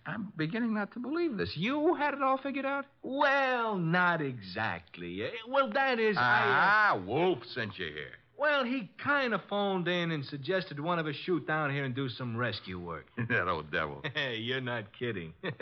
I'm 0.06 0.32
beginning 0.36 0.74
not 0.74 0.92
to 0.92 0.98
believe 0.98 1.36
this. 1.36 1.56
You 1.56 1.94
had 1.94 2.14
it 2.14 2.22
all 2.22 2.38
figured 2.38 2.66
out? 2.66 2.86
Well, 3.02 3.76
not 3.76 4.20
exactly. 4.20 5.22
Eh, 5.24 5.30
Well, 5.48 5.70
that 5.72 5.98
is, 5.98 6.16
I. 6.16 6.20
uh, 6.20 6.94
Ah, 6.94 7.00
Wolfe 7.06 7.44
sent 7.54 7.78
you 7.78 7.86
here. 7.86 8.12
Well, 8.38 8.64
he 8.64 8.90
kind 8.98 9.34
of 9.34 9.40
phoned 9.48 9.86
in 9.86 10.10
and 10.10 10.24
suggested 10.24 10.80
one 10.80 10.98
of 10.98 11.06
us 11.06 11.14
shoot 11.14 11.46
down 11.46 11.70
here 11.72 11.84
and 11.84 11.94
do 11.94 12.08
some 12.08 12.36
rescue 12.36 12.76
work. 12.80 13.06
that 13.28 13.46
old 13.46 13.70
devil. 13.70 14.02
Hey, 14.14 14.38
you're 14.38 14.60
not 14.60 14.84
kidding. 14.98 15.32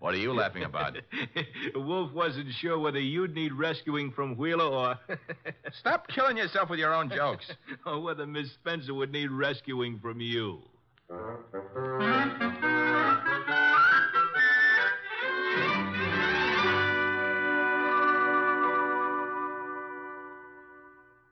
What 0.00 0.14
are 0.14 0.18
you 0.18 0.32
laughing 0.32 0.62
about? 0.62 0.94
Wolfe 1.74 2.12
wasn't 2.12 2.52
sure 2.60 2.78
whether 2.78 3.00
you'd 3.00 3.34
need 3.34 3.52
rescuing 3.52 4.12
from 4.12 4.36
Wheeler 4.36 4.64
or. 4.64 4.94
Stop 5.72 6.06
killing 6.06 6.36
yourself 6.36 6.70
with 6.70 6.78
your 6.78 6.94
own 6.94 7.10
jokes. 7.10 7.50
or 7.84 8.00
whether 8.00 8.24
Miss 8.24 8.52
Spencer 8.52 8.94
would 8.94 9.10
need 9.10 9.32
rescuing 9.32 9.98
from 9.98 10.20
you. 10.20 10.60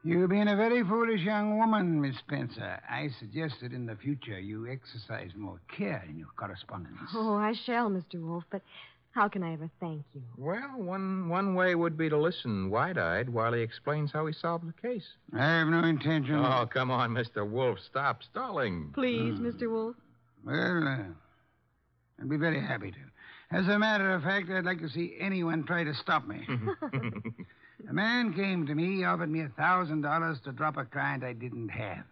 You've 0.06 0.30
been 0.30 0.46
a 0.46 0.54
very 0.54 0.84
foolish 0.84 1.22
young 1.22 1.58
woman, 1.58 2.00
Miss 2.00 2.16
Spencer. 2.18 2.78
I 2.88 3.08
suggest 3.18 3.56
that 3.60 3.72
in 3.72 3.86
the 3.86 3.96
future 3.96 4.38
you 4.38 4.68
exercise 4.70 5.32
more 5.34 5.58
care 5.76 6.04
in 6.08 6.16
your 6.16 6.28
correspondence. 6.36 7.10
Oh, 7.12 7.34
I 7.34 7.54
shall, 7.64 7.90
Mr. 7.90 8.14
Wolfe, 8.14 8.44
but 8.52 8.62
how 9.10 9.28
can 9.28 9.42
I 9.42 9.54
ever 9.54 9.68
thank 9.80 10.04
you? 10.14 10.22
Well, 10.38 10.76
one 10.76 11.28
one 11.28 11.56
way 11.56 11.74
would 11.74 11.98
be 11.98 12.08
to 12.08 12.16
listen 12.16 12.70
wide-eyed 12.70 13.28
while 13.28 13.52
he 13.52 13.62
explains 13.62 14.12
how 14.12 14.26
he 14.26 14.32
solved 14.32 14.68
the 14.68 14.80
case. 14.80 15.02
I 15.36 15.42
have 15.42 15.66
no 15.66 15.82
intention. 15.82 16.36
Oh, 16.36 16.68
come 16.72 16.92
on, 16.92 17.10
Mr. 17.10 17.44
Wolfe. 17.44 17.80
Stop 17.90 18.22
stalling. 18.30 18.92
Please, 18.94 19.40
Mr. 19.40 19.68
Wolfe. 19.68 19.96
Well, 20.44 20.86
uh, 20.86 22.20
I'd 22.20 22.28
be 22.28 22.36
very 22.36 22.60
happy 22.60 22.92
to. 22.92 23.56
As 23.58 23.66
a 23.66 23.76
matter 23.76 24.14
of 24.14 24.22
fact, 24.22 24.50
I'd 24.50 24.64
like 24.64 24.78
to 24.82 24.88
see 24.88 25.16
anyone 25.18 25.64
try 25.64 25.82
to 25.82 25.94
stop 25.94 26.28
me. 26.28 26.46
a 27.88 27.92
man 27.92 28.32
came 28.32 28.66
to 28.66 28.74
me, 28.74 29.04
offered 29.04 29.30
me 29.30 29.42
a 29.42 29.48
thousand 29.48 30.02
dollars 30.02 30.38
to 30.44 30.52
drop 30.52 30.76
a 30.76 30.84
client 30.84 31.22
I 31.22 31.32
didn't 31.32 31.68
have. 31.68 32.04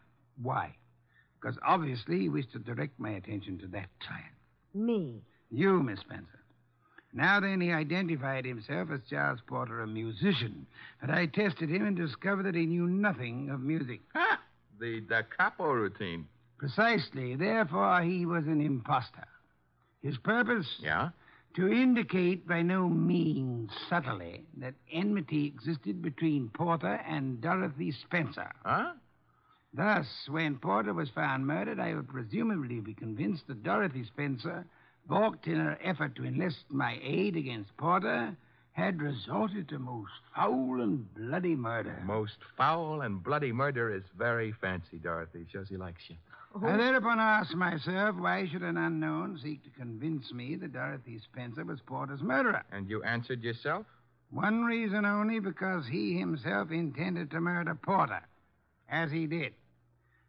Why? 0.43 0.75
Because 1.41 1.59
obviously 1.67 2.21
he 2.21 2.29
wished 2.29 2.53
to 2.53 2.59
direct 2.59 2.99
my 2.99 3.11
attention 3.11 3.59
to 3.59 3.67
that 3.69 3.89
client. 4.07 4.35
Me. 4.75 5.21
You, 5.51 5.83
Miss 5.83 6.01
Spencer. 6.01 6.41
Now 7.13 7.39
then, 7.39 7.61
he 7.61 7.71
identified 7.71 8.45
himself 8.45 8.89
as 8.93 9.01
Charles 9.09 9.39
Porter, 9.47 9.81
a 9.83 9.87
musician. 9.87 10.67
But 11.01 11.11
I 11.11 11.27
tested 11.27 11.71
him 11.71 11.87
and 11.87 11.97
discovered 11.97 12.43
that 12.45 12.57
he 12.57 12.67
knew 12.67 12.89
nothing 12.89 13.51
of 13.51 13.61
music. 13.61 14.01
Ha! 14.15 14.41
The 14.81 15.01
da 15.01 15.23
capo 15.37 15.71
routine. 15.73 16.27
Precisely. 16.59 17.37
Therefore, 17.37 18.03
he 18.03 18.27
was 18.27 18.47
an 18.47 18.61
impostor. 18.61 19.29
His 20.03 20.19
purpose? 20.19 20.67
Yeah? 20.81 21.11
To 21.55 21.69
indicate 21.69 22.49
by 22.49 22.63
no 22.63 22.89
means 22.89 23.71
subtly 23.89 24.45
that 24.57 24.75
enmity 24.93 25.47
existed 25.47 26.03
between 26.03 26.49
Porter 26.49 27.01
and 27.07 27.41
Dorothy 27.41 27.93
Spencer. 27.93 28.51
Huh? 28.65 28.95
Thus, 29.73 30.07
when 30.29 30.57
Porter 30.57 30.93
was 30.93 31.11
found 31.11 31.47
murdered, 31.47 31.79
I 31.79 31.95
would 31.95 32.09
presumably 32.09 32.81
be 32.81 32.95
convinced 32.95 33.47
that 33.47 33.63
Dorothy 33.63 34.05
Spencer, 34.05 34.65
balked 35.07 35.47
in 35.47 35.57
her 35.57 35.79
effort 35.83 36.17
to 36.17 36.25
enlist 36.25 36.65
my 36.71 36.99
aid 37.03 37.37
against 37.37 37.77
Porter, 37.77 38.37
had 38.73 39.01
resorted 39.01 39.69
to 39.69 39.79
most 39.79 40.11
foul 40.35 40.81
and 40.81 41.13
bloody 41.15 41.55
murder. 41.55 42.03
Most 42.05 42.39
foul 42.57 43.03
and 43.03 43.23
bloody 43.23 43.53
murder 43.53 43.95
is 43.95 44.03
very 44.19 44.53
fancy, 44.61 44.99
Dorothy. 44.99 45.47
Shows 45.53 45.69
he 45.69 45.77
likes 45.77 46.03
you. 46.09 46.17
Oh. 46.55 46.67
I 46.67 46.77
thereupon 46.77 47.19
asked 47.19 47.57
myself, 47.57 48.15
why 48.17 48.47
should 48.47 48.63
an 48.63 48.77
unknown 48.77 49.41
seek 49.43 49.65
to 49.65 49.71
convince 49.71 50.33
me 50.33 50.55
that 50.57 50.73
Dorothy 50.73 51.19
Spencer 51.19 51.65
was 51.65 51.81
Porter's 51.85 52.23
murderer? 52.23 52.63
And 52.71 52.89
you 52.89 53.03
answered 53.03 53.43
yourself? 53.43 53.87
One 54.31 54.65
reason 54.65 55.05
only 55.05 55.41
because 55.41 55.85
he 55.87 56.17
himself 56.17 56.71
intended 56.71 57.31
to 57.33 57.41
murder 57.41 57.75
Porter, 57.75 58.23
as 58.89 59.11
he 59.11 59.27
did. 59.27 59.55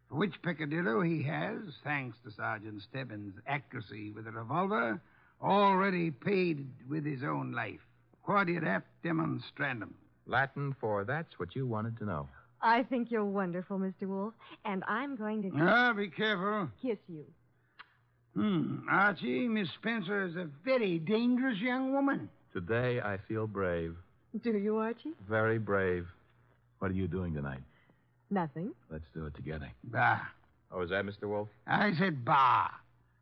For 0.10 0.16
which 0.16 0.42
peccadillo 0.42 1.02
he 1.02 1.22
has, 1.24 1.58
thanks 1.84 2.18
to 2.24 2.32
Sergeant 2.32 2.82
Stebbins' 2.82 3.36
accuracy 3.48 4.12
with 4.12 4.28
a 4.28 4.32
revolver, 4.32 5.00
already 5.42 6.10
paid 6.10 6.68
with 6.90 7.06
his 7.06 7.24
own 7.24 7.52
life. 7.52 7.82
Quod 8.24 8.50
erat 8.50 8.84
demonstrandum. 9.04 9.94
Latin 10.26 10.76
for 10.80 11.04
that's 11.04 11.38
what 11.38 11.56
you 11.56 11.68
wanted 11.68 11.98
to 12.00 12.06
know. 12.06 12.28
I 12.66 12.82
think 12.84 13.12
you're 13.12 13.24
wonderful, 13.24 13.78
Mr. 13.78 14.08
Wolfe, 14.08 14.34
and 14.66 14.84
I'm 14.88 15.16
going 15.16 15.44
to 15.44 15.52
Ah, 15.62 15.94
be 15.94 16.08
careful. 16.10 16.68
kiss 16.82 16.98
you. 17.08 17.24
Hmm. 18.34 18.80
Archie, 18.90 19.48
Miss 19.48 19.70
Spencer 19.80 20.26
is 20.26 20.36
a 20.36 20.50
very 20.66 20.98
dangerous 21.00 21.60
young 21.60 21.94
woman. 21.94 22.28
Today 22.54 23.00
I 23.02 23.18
feel 23.28 23.46
brave. 23.48 23.96
Do 24.42 24.58
you, 24.58 24.78
Archie? 24.78 25.12
Very 25.30 25.60
brave. 25.60 26.08
What 26.80 26.90
are 26.92 26.96
you 26.96 27.08
doing 27.08 27.34
tonight? 27.36 27.62
Nothing. 28.32 28.72
Let's 28.92 29.06
do 29.14 29.26
it 29.28 29.36
together. 29.36 29.70
Bah. 29.84 30.20
Oh, 30.72 30.82
is 30.82 30.90
that 30.90 31.06
Mr. 31.06 31.30
Wolfe? 31.30 31.50
I 31.68 31.94
said 31.98 32.26
bah. 32.26 32.68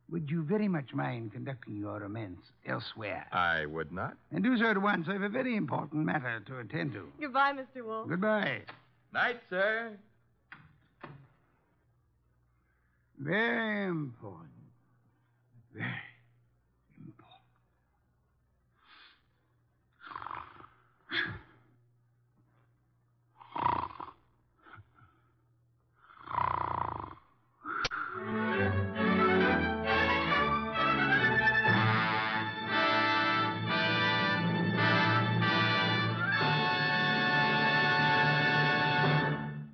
Would 0.09 0.31
you 0.31 0.41
very 0.43 0.67
much 0.67 0.93
mind 0.93 1.33
conducting 1.33 1.75
your 1.77 1.99
romance 1.99 2.39
elsewhere? 2.65 3.27
I 3.31 3.65
would 3.65 3.91
not. 3.91 4.15
And 4.31 4.41
do 4.43 4.57
so 4.57 4.65
at 4.71 4.77
once. 4.81 5.07
I 5.09 5.13
have 5.13 5.21
a 5.21 5.29
very 5.29 5.55
important 5.55 6.05
matter 6.05 6.39
to 6.47 6.59
attend 6.59 6.93
to. 6.93 7.07
Goodbye, 7.19 7.51
Mr. 7.53 7.83
Wolfe. 7.85 8.09
Goodbye. 8.09 8.61
Night, 9.13 9.39
sir. 9.47 9.91
Very 13.19 13.85
important. 13.85 14.49
Very. 15.71 16.12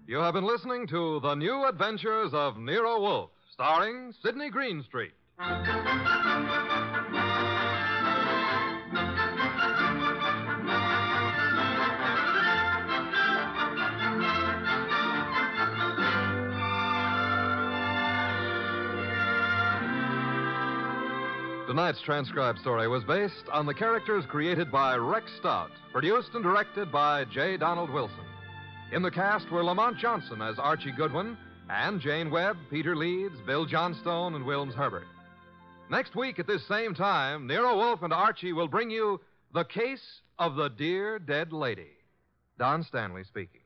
You 0.09 0.17
have 0.17 0.33
been 0.33 0.43
listening 0.43 0.87
to 0.87 1.19
The 1.19 1.35
New 1.35 1.67
Adventures 1.67 2.31
of 2.33 2.57
Nero 2.57 2.99
Wolfe, 2.99 3.29
starring 3.53 4.11
Sidney 4.23 4.49
Greenstreet. 4.49 5.11
Tonight's 21.67 22.01
transcribed 22.01 22.57
story 22.61 22.87
was 22.87 23.03
based 23.03 23.47
on 23.53 23.67
the 23.67 23.75
characters 23.75 24.25
created 24.27 24.71
by 24.71 24.95
Rex 24.95 25.29
Stout, 25.37 25.69
produced 25.91 26.29
and 26.33 26.41
directed 26.41 26.91
by 26.91 27.25
J. 27.25 27.57
Donald 27.57 27.91
Wilson. 27.91 28.25
In 28.91 29.03
the 29.03 29.11
cast 29.11 29.51
were 29.51 29.63
Lamont 29.63 29.99
Johnson 29.99 30.41
as 30.41 30.57
Archie 30.57 30.91
Goodwin, 30.91 31.37
and 31.69 32.01
Jane 32.01 32.31
Webb, 32.31 32.57
Peter 32.71 32.95
Leeds, 32.95 33.35
Bill 33.45 33.65
Johnstone, 33.65 34.33
and 34.33 34.43
Wilms 34.43 34.73
Herbert. 34.73 35.05
Next 35.91 36.15
week 36.15 36.39
at 36.39 36.47
this 36.47 36.67
same 36.67 36.95
time, 36.95 37.45
Nero 37.45 37.77
Wolfe 37.77 38.01
and 38.01 38.11
Archie 38.11 38.53
will 38.53 38.67
bring 38.67 38.89
you 38.89 39.21
The 39.53 39.63
Case 39.65 40.21
of 40.39 40.55
the 40.55 40.69
Dear 40.69 41.19
Dead 41.19 41.53
Lady. 41.53 41.91
Don 42.57 42.83
Stanley 42.83 43.23
speaking. 43.25 43.61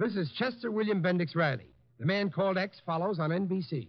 This 0.00 0.16
is 0.16 0.32
Chester 0.32 0.70
William 0.70 1.02
Bendix 1.02 1.36
Riley. 1.36 1.66
The 1.98 2.06
Man 2.06 2.30
Called 2.30 2.56
X 2.56 2.80
follows 2.86 3.18
on 3.18 3.28
NBC. 3.28 3.88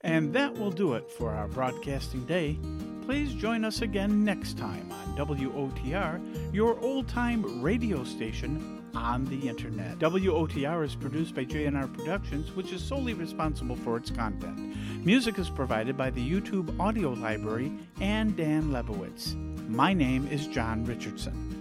And 0.00 0.32
that 0.32 0.52
will 0.54 0.72
do 0.72 0.94
it 0.94 1.08
for 1.08 1.30
our 1.30 1.46
broadcasting 1.46 2.24
day. 2.24 2.58
Please 3.02 3.32
join 3.32 3.64
us 3.64 3.82
again 3.82 4.24
next 4.24 4.58
time 4.58 4.90
on 4.90 5.16
WOTR, 5.16 6.52
your 6.52 6.80
old 6.80 7.06
time 7.06 7.62
radio 7.62 8.02
station 8.02 8.82
on 8.96 9.24
the 9.26 9.48
internet. 9.48 10.00
WOTR 10.00 10.84
is 10.84 10.96
produced 10.96 11.36
by 11.36 11.44
JNR 11.44 11.94
Productions, 11.94 12.56
which 12.56 12.72
is 12.72 12.82
solely 12.82 13.14
responsible 13.14 13.76
for 13.76 13.96
its 13.96 14.10
content. 14.10 14.76
Music 15.06 15.38
is 15.38 15.48
provided 15.48 15.96
by 15.96 16.10
the 16.10 16.28
YouTube 16.28 16.76
Audio 16.80 17.12
Library 17.12 17.70
and 18.00 18.36
Dan 18.36 18.72
Lebowitz. 18.72 19.36
My 19.68 19.92
name 19.92 20.26
is 20.28 20.46
John 20.46 20.82
Richardson. 20.86 21.57